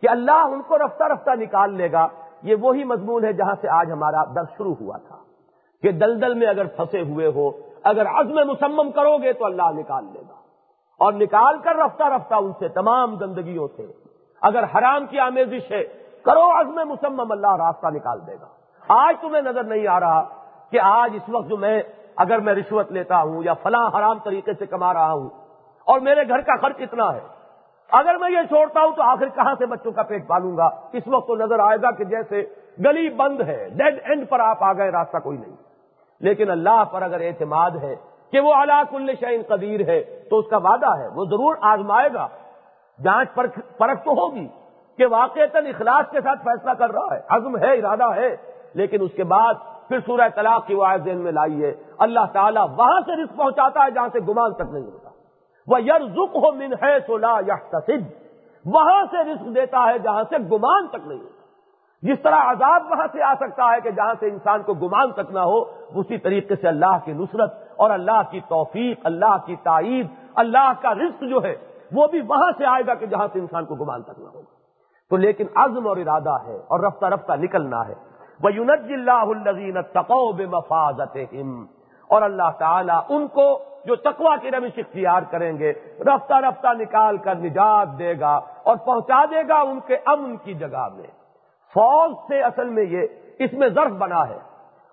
کہ 0.00 0.08
اللہ 0.08 0.30
ان 0.30 0.62
کو 0.62 0.78
رفتہ 0.78 1.04
رفتہ 1.04 1.30
نکال 1.30 1.74
لے 1.74 1.92
گا۔ 1.92 2.08
یہ 2.42 2.56
وہی 2.60 2.84
مضمون 2.84 3.24
ہے 3.24 3.32
جہاں 3.32 3.54
سے 3.60 3.68
آج 3.68 3.92
ہمارا 3.92 4.24
درد 4.24 4.46
شروع 4.58 4.74
ہوا 4.80 4.96
تھا 4.96 5.16
کہ 5.82 5.92
دلدل 5.92 6.34
میں 6.34 6.46
اگر 6.46 6.64
پھنسے 6.64 7.00
ہوئے 7.00 7.26
ہو، 7.26 7.50
اگر 7.82 8.06
عزم 8.06 8.34
مسمم 8.34 8.90
کرو 8.90 9.18
گے 9.18 9.32
تو 9.32 9.44
اللہ 9.44 9.70
نکال 9.72 10.04
لے 10.04 10.20
گا۔ 10.20 10.34
اور 10.98 11.12
نکال 11.12 11.58
کر 11.58 11.76
رفتہ 11.76 12.02
رفتہ 12.02 12.34
ان 12.34 12.52
سے 12.58 12.68
تمام 12.68 13.16
گندگیوں 13.16 13.68
سے۔ 13.76 13.86
اگر 14.42 14.64
حرام 14.64 15.06
کی 15.06 15.18
آمیزش 15.18 15.72
ہے، 15.72 15.84
کرو 16.22 16.60
عزم 16.60 16.88
مسمم، 16.88 17.32
اللہ 17.32 17.56
راستہ 17.56 17.86
نکال 17.86 18.26
دے 18.26 18.34
گا۔ 18.40 18.46
آج 18.88 19.14
تمہیں 19.20 19.42
نظر 19.42 19.64
نہیں 19.64 19.88
آ 19.88 20.00
رہا 20.00 20.28
کہ 20.70 20.80
آج 20.80 21.10
اس 21.14 21.28
وقت 21.28 21.48
جو 21.48 21.56
میں، 21.56 21.82
اگر 22.16 22.38
میں 22.38 22.54
رشوت 22.54 22.92
لیتا 22.92 23.22
ہوں 23.22 23.42
یا 23.44 23.54
فلاں 23.54 23.90
حرام 23.98 24.18
طریقے 24.18 24.52
سے 24.58 24.66
کما 24.66 24.94
رہا 24.94 25.12
ہوں 25.12 25.28
اور 25.86 26.00
میرے 26.00 26.28
گھر 26.28 26.40
کا 26.40 26.56
خرچ 26.56 26.76
اتنا 26.78 27.14
ہے 27.14 27.41
اگر 27.92 28.14
میں 28.14 28.30
یہ 28.30 28.42
چھوڑتا 28.48 28.80
ہوں 28.80 28.92
تو 28.96 29.02
آخر 29.02 29.28
کہاں 29.28 29.54
سے 29.58 29.66
بچوں 29.66 29.92
کا 29.92 30.02
پیٹ 30.02 30.28
پالوں 30.28 30.56
گا؟ 30.56 30.70
اس 30.92 31.02
وقت 31.06 31.28
تو 31.28 31.36
نظر 31.36 31.58
آئے 31.58 31.78
گا 31.82 31.90
کہ 31.90 32.04
جیسے 32.04 32.44
گلی 32.84 33.08
بند 33.08 33.40
ہے 33.40 33.68
ڈیڈ 33.76 34.00
اینڈ 34.04 34.28
پر 34.28 34.40
آپ 34.40 34.62
آ 34.64 34.72
گئے، 34.72 34.90
راستہ 34.90 35.16
کوئی 35.18 35.38
نہیں۔ 35.38 35.56
لیکن 36.20 36.50
اللہ 36.50 36.84
پر 36.92 37.02
اگر 37.02 37.20
اعتماد 37.20 37.70
ہے 37.82 37.94
کہ 38.32 38.40
وہ 38.40 38.54
اللہ 38.54 38.82
کل 38.90 39.10
شعین 39.20 39.42
قدیر 39.48 39.88
ہے، 39.88 40.00
تو 40.30 40.38
اس 40.38 40.46
کا 40.50 40.56
وعدہ 40.56 40.98
ہے، 40.98 41.08
وہ 41.08 41.24
ضرور 41.24 41.54
آزمائے 41.60 42.08
گا۔ 42.14 42.28
جانچ 43.02 43.34
پرکھ 43.78 44.04
تو 44.04 44.10
ہوگی 44.10 44.48
کہ 44.98 45.06
واقع 45.06 45.40
اخلاص 45.54 46.10
کے 46.10 46.20
ساتھ 46.20 46.44
فیصلہ 46.44 46.70
کر 46.70 46.90
رہا 46.90 47.14
ہے، 47.14 47.20
عزم 47.28 47.56
ہے، 47.56 47.78
ارادہ 47.78 48.14
ہے، 48.14 48.36
لیکن 48.74 49.02
اس 49.02 49.10
کے 49.16 49.24
بعد 49.24 49.54
پھر 49.88 49.98
سورہ 50.06 50.28
طلاق 50.34 50.66
کی 50.66 50.74
وائد 50.74 51.04
ذہن 51.04 51.16
میں 51.16 51.32
لائیے 51.32 51.74
اللہ 51.98 52.26
تعالیٰ 52.32 52.66
وہاں 52.76 53.00
سے 53.00 53.22
رزق 53.22 53.36
پہنچاتا 53.36 53.84
ہے 53.84 53.90
جہاں 53.90 54.08
سے 54.12 54.18
گمان 54.20 54.54
تک 54.54 54.72
نہیں 54.72 54.84
ہوتا۔ 54.84 55.10
وہ 55.66 55.80
یر 55.80 56.00
زک 56.00 56.36
ہو 56.36 56.52
من 56.52 56.72
ہے 56.82 56.98
سولا 57.06 57.38
یا 57.46 57.54
وہاں 58.64 59.04
سے 59.10 59.32
رزق 59.32 59.54
دیتا 59.54 59.86
ہے 59.86 59.98
جہاں 59.98 60.24
سے 60.30 60.38
گمان 60.38 60.88
تک 60.88 61.06
نہیں 61.06 61.18
ہوتا۔ 61.18 61.40
جس 62.02 62.22
طرح 62.22 62.50
عذاب 62.50 62.82
وہاں 62.90 63.06
سے 63.12 63.22
آ 63.22 63.34
سکتا 63.34 63.72
ہے 63.72 63.80
کہ 63.80 63.90
جہاں 63.90 64.14
سے 64.20 64.28
انسان 64.28 64.62
کو 64.62 64.74
گمان 64.74 65.12
تک 65.12 65.30
نہ 65.30 65.38
ہو، 65.38 65.58
اسی 65.94 66.18
طریقے 66.18 66.56
سے 66.56 66.68
اللہ 66.68 66.98
کی 67.04 67.12
نصرت 67.12 67.54
اور 67.76 67.90
اللہ 67.90 68.22
کی 68.30 68.40
توفیق، 68.48 69.00
اللہ 69.04 69.36
کی 69.46 69.56
تائید، 69.56 70.06
اللہ 70.34 70.72
کا 70.80 70.94
رزق 70.94 71.24
جو 71.24 71.42
ہے، 71.44 71.54
وہ 71.92 72.06
بھی 72.06 72.20
وہاں 72.20 72.50
سے 72.58 72.66
آئے 72.66 72.82
گا 72.86 72.94
کہ 72.94 73.06
جہاں 73.06 73.28
سے 73.32 73.38
انسان 73.38 73.64
کو 73.64 73.74
گمان 73.74 74.02
تک 74.02 74.18
نہ 74.18 74.28
ہوگا 74.28 74.50
تو 75.10 75.16
لیکن 75.16 75.46
عزم 75.54 75.86
اور 75.86 75.96
ارادہ 75.96 76.36
ہے 76.46 76.56
اور 76.56 76.80
رفتہ 76.80 77.06
رفتہ 77.06 77.32
نکلنا 77.32 77.88
ہے۔ 77.88 77.94
وہ 78.42 78.52
یونج 78.52 78.92
اللہ 78.92 79.24
الزین 79.28 79.82
تقوب 79.82 80.40
مفاظت 80.40 81.16
اور 82.12 82.22
اللہ 82.22 82.50
تعالیٰ 82.58 83.00
ان 83.08 83.26
کو 83.30 83.46
جو 83.86 83.94
تقوا 84.02 84.34
کی 84.36 84.50
روش 84.50 84.78
اختیار 84.78 85.22
کریں 85.30 85.52
گے، 85.58 85.72
رفتہ 86.06 86.34
رفتہ 86.40 86.72
نکال 86.78 87.16
کر 87.18 87.34
نجات 87.38 87.98
دے 87.98 88.12
گا 88.20 88.34
اور 88.62 88.76
پہنچا 88.84 89.24
دے 89.30 89.42
گا 89.48 89.60
ان 89.62 89.80
کے 89.86 89.96
امن 90.06 90.36
کی 90.44 90.54
جگہ 90.54 90.86
میں۔ 90.94 91.10
فوج 91.74 92.12
سے 92.28 92.40
اصل 92.42 92.68
میں 92.70 92.84
یہ 92.84 93.44
اس 93.44 93.52
میں 93.52 93.68
ظرف 93.70 93.92
بنا 93.98 94.26
ہے 94.28 94.38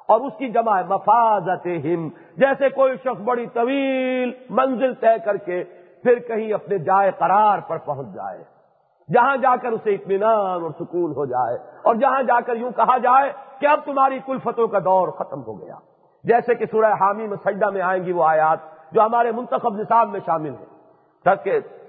اور 0.10 0.22
اس 0.22 0.38
کی 0.38 0.50
جمع 0.50 0.78
ہے 0.78 0.84
مفاظت 0.90 1.66
ہم 1.84 2.08
جیسے 2.38 2.70
کوئی 2.70 2.96
شخص 3.04 3.22
بڑی 3.26 3.46
طویل 3.54 4.32
منزل 4.60 4.94
طے 5.02 5.18
کر 5.26 5.38
کے 5.48 5.64
پھر 6.04 6.20
کہیں 6.28 6.54
اپنے 6.54 6.78
جائے 6.86 7.12
قرار 7.18 7.60
پر 7.68 7.78
پہنچ 7.86 8.08
جائے، 8.16 8.42
جہاں 9.10 9.36
جا 9.38 9.56
کر 9.62 9.72
اسے 9.72 9.94
اطمینان 9.96 10.64
اور 10.64 10.72
سکون 10.80 11.12
ہو 11.16 11.26
جائے، 11.26 11.58
اور 11.84 11.96
جہاں 11.96 12.22
جا 12.24 12.40
کر 12.46 12.56
یوں 12.56 12.72
کہا 12.72 12.98
جائے 13.04 13.32
کہ 13.60 13.68
اب 13.68 13.80
تمہاری 13.86 14.20
کلفتوں 14.26 14.68
کا 14.68 14.80
دور 14.86 15.08
ختم 15.18 15.42
ہو 15.48 15.60
گیا۔ 15.62 15.76
جیسے 16.24 16.56
کہ 16.56 16.66
سورہ 16.72 16.94
حامی 17.02 17.28
میں 17.28 17.38
سجدہ 17.46 17.70
میں 17.70 17.82
آئیں 17.82 18.04
گی 18.04 18.12
وہ 18.12 18.24
آیات 18.24 18.58
جو 18.92 19.02
ہمارے 19.02 19.32
منتخب 19.32 19.76
نصاب 19.76 20.10
میں 20.10 20.20
شامل 20.26 20.50
ہیں۔ 20.50 20.80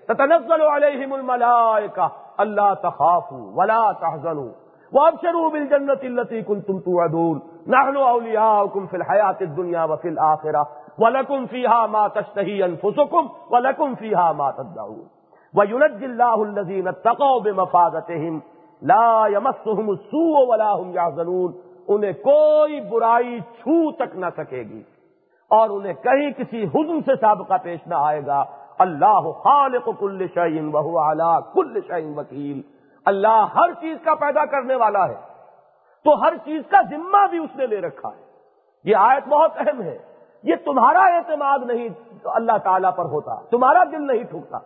تتنزل 0.07 0.63
علیہم 0.63 1.13
الملائکہ، 1.13 2.09
اللہ 2.39 2.75
تخافوا 2.83 3.51
ولا 3.55 3.93
تحزنوا 3.93 4.49
وابشروا 4.93 5.49
بالجنة 5.49 6.03
التي 6.03 6.41
كنتم 6.41 6.79
توعدون۔ 6.79 7.39
نحن 7.67 7.97
اولياؤكم 7.97 8.87
في 8.87 8.97
الحياة 8.97 9.37
الدنيا 9.41 9.85
وفي 9.85 10.09
الآخرة 10.09 10.63
ولكم 10.99 11.47
فيها 11.47 11.87
ما 11.87 12.09
تشتهي 12.09 12.63
انفسكم 12.63 13.27
ولكم 13.51 13.95
فيها 13.95 14.33
ما 14.33 14.51
تدعون۔ 14.51 15.05
وينجي 15.55 16.07
الله 16.07 16.45
الذين 16.49 16.89
اتقوا 16.89 17.41
بمفازتهم 17.41 18.39
لا 18.83 19.27
يمسهم 19.27 19.91
السوء 19.91 20.49
ولا 20.49 20.73
هم 20.73 20.95
يحزنون 20.95 21.70
انہیں 21.89 22.13
کوئی 22.13 22.81
برائی 22.81 23.41
چھو 23.41 23.93
تک 23.93 24.17
نہ 24.17 24.27
سکے 24.37 24.63
گی 24.63 24.83
اور 25.51 25.71
انہیں 25.71 25.93
کہیں 25.93 26.31
کسی 26.31 26.65
حزن 26.65 27.01
سے 27.07 27.17
سابقہ 27.21 27.55
پیش 27.63 27.81
نہ 27.87 27.95
آئے 27.99 28.27
گا۔ 28.27 28.45
اللہ 28.79 29.33
خالق 29.33 29.89
کل 29.99 30.27
شعین 30.35 30.71
بہو 30.71 30.99
اعلیٰ 30.99 31.41
کل 31.53 31.79
شعین 31.89 32.19
وکیل۔ 32.19 32.63
اللہ 33.05 33.47
ہر 33.55 33.73
چیز 33.81 33.97
کا 34.05 34.15
پیدا 34.15 34.45
کرنے 34.45 34.75
والا 34.75 35.09
ہے۔ 35.09 35.15
تو 36.05 36.23
ہر 36.23 36.37
چیز 36.45 36.63
کا 36.71 36.83
ذمہ 36.91 37.27
بھی 37.31 37.39
اس 37.39 37.57
نے 37.57 37.67
لے 37.67 37.81
رکھا 37.81 38.09
ہے۔ 38.09 38.25
یہ 38.85 38.97
آیت 38.97 39.29
بہت 39.29 39.53
اہم 39.57 39.83
ہے۔ 39.83 39.99
یہ 40.43 40.55
تمہارا 40.65 41.01
اعتماد 41.01 41.59
نہیں 41.67 41.89
اللہ 42.25 42.59
تعالیٰ 42.65 42.97
پر 42.97 43.05
ہوتا، 43.05 43.35
تمہارا 43.51 43.85
دل 43.85 44.07
نہیں 44.07 44.25
ٹھوکتا۔ 44.25 44.59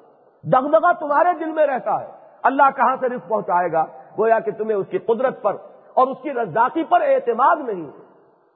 دغدغہ 0.43 0.93
تمہارے 0.93 1.29
دل 1.39 1.53
میں 1.53 1.67
رہتا 1.67 2.01
ہے۔ 2.01 2.11
اللہ 2.43 2.63
کہاں 2.77 2.97
سے 3.01 3.07
رزق 3.09 3.29
پہنچائے 3.29 3.73
گا؟ 3.73 3.85
گویا 4.19 4.39
کہ 4.39 4.51
تمہیں 4.51 4.77
اس 4.77 4.87
کی 4.91 4.99
قدرت 4.99 5.43
پر 5.43 5.57
اور 5.95 6.07
اس 6.07 6.19
کی 6.23 6.33
رزاقی 6.33 6.85
پر 6.85 7.01
اعتماد 7.01 7.57
نہیں 7.57 7.91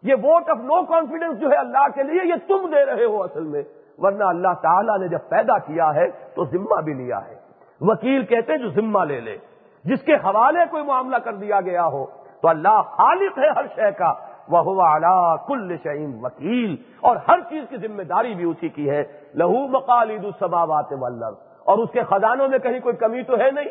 یہ 0.02 0.14
ووٹ 0.14 0.50
آف 0.50 0.56
نو 0.56 0.84
کانفیڈنس 0.84 1.40
جو 1.40 1.50
ہے 1.50 1.56
اللہ 1.56 1.86
کے 1.94 2.02
لیے 2.02 2.28
یہ 2.28 2.34
تم 2.48 2.70
دے 2.70 2.86
رہے 2.86 3.04
ہو 3.04 3.22
اصل 3.22 3.42
میں۔ 3.42 3.62
ورنہ 3.98 4.24
اللہ 4.24 4.52
تعالیٰ 4.62 4.98
نے 4.98 5.08
جب 5.08 5.18
پیدا 5.28 5.58
کیا 5.58 5.94
ہے 5.94 6.08
تو 6.08 6.44
ذمہ 6.44 6.80
بھی 6.80 6.94
لیا 6.94 7.26
ہے۔ 7.28 7.34
وکیل 7.80 8.24
کہتے 8.24 8.52
ہیں 8.52 8.58
جو 8.58 8.68
ذمہ 8.68 9.04
لے 9.04 9.20
لے۔ 9.20 9.36
جس 9.84 10.02
کے 10.02 10.14
حوالے 10.14 10.60
کوئی 10.70 10.84
معاملہ 10.84 11.16
کر 11.16 11.32
دیا 11.32 11.60
گیا 11.60 11.86
ہو 11.86 12.06
تو 12.42 12.48
اللہ 12.48 12.82
خالق 12.84 13.38
ہے 13.38 13.48
ہر 13.48 13.66
شے 13.76 13.92
کا۔ 13.92 14.12
وہ 14.48 14.58
ہوا 14.58 15.36
کل 15.36 15.76
شعین 15.82 16.18
وکیل 16.22 16.76
اور 17.00 17.16
ہر 17.28 17.40
چیز 17.40 17.64
کی 17.68 17.76
ذمہ 17.76 18.02
داری 18.02 18.34
بھی 18.34 18.44
اسی 18.44 18.68
کی 18.68 18.90
ہے۔ 18.90 19.02
لہو 19.34 19.66
مقالید 19.68 20.24
السماوات 20.24 20.92
والارض 20.92 21.47
اور 21.68 21.78
اس 21.78 21.90
کے 21.90 22.02
خزانوں 22.02 22.48
میں 22.48 22.58
کہیں 22.58 22.80
کوئی 22.80 22.96
کمی 22.96 23.22
تو 23.22 23.38
ہے 23.38 23.50
نہیں۔ 23.50 23.68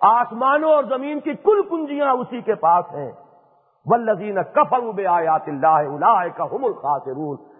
آسمانوں 0.00 0.70
اور 0.70 0.84
زمین 0.84 1.20
کی 1.20 1.32
کل 1.34 1.62
کنجیاں 1.70 2.12
اسی 2.12 2.40
کے 2.40 2.54
پاس 2.54 2.84
ہیں۔ 2.94 3.12
ولزین 3.86 4.38
کفر 4.54 4.78
بے 4.94 5.06
آیات 5.06 5.40
اللہ 5.46 5.66
اللہ 5.66 6.28
کا 6.36 6.44
حم 6.44 6.64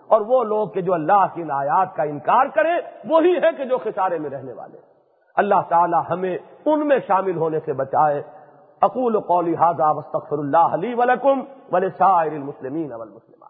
اور 0.09 0.21
وہ 0.21 0.45
لوگ 0.45 0.69
کہ 0.69 0.81
جو 0.81 0.95
اللہ 0.95 1.27
کی 1.35 1.43
آیات 1.43 1.97
کا 1.97 2.03
انکار 2.03 2.47
کرے 2.55 2.73
وہی 3.05 3.37
ہے 3.37 3.53
کہ 3.57 3.65
جو 3.65 3.79
خسارے 3.79 4.19
میں 4.19 4.31
رہنے 4.31 4.53
والے 4.53 4.79
اللہ 5.37 5.61
تعالی 5.69 5.97
ہمیں 6.11 6.39
ان 6.65 6.89
میں 6.89 6.99
شامل 7.07 7.37
ہونے 7.37 7.61
سے 7.65 7.73
بچائے۔ 7.73 8.23
اقول 8.81 9.21
قولی 9.21 9.55
حاضہ 9.55 9.83
وستغفر 9.87 10.39
اللہ 10.39 10.67
علی 10.73 10.95
ولکم 10.95 11.41
ولسائر 11.73 12.33
المسلمین 12.33 12.93
والمسلمات۔ 12.93 13.31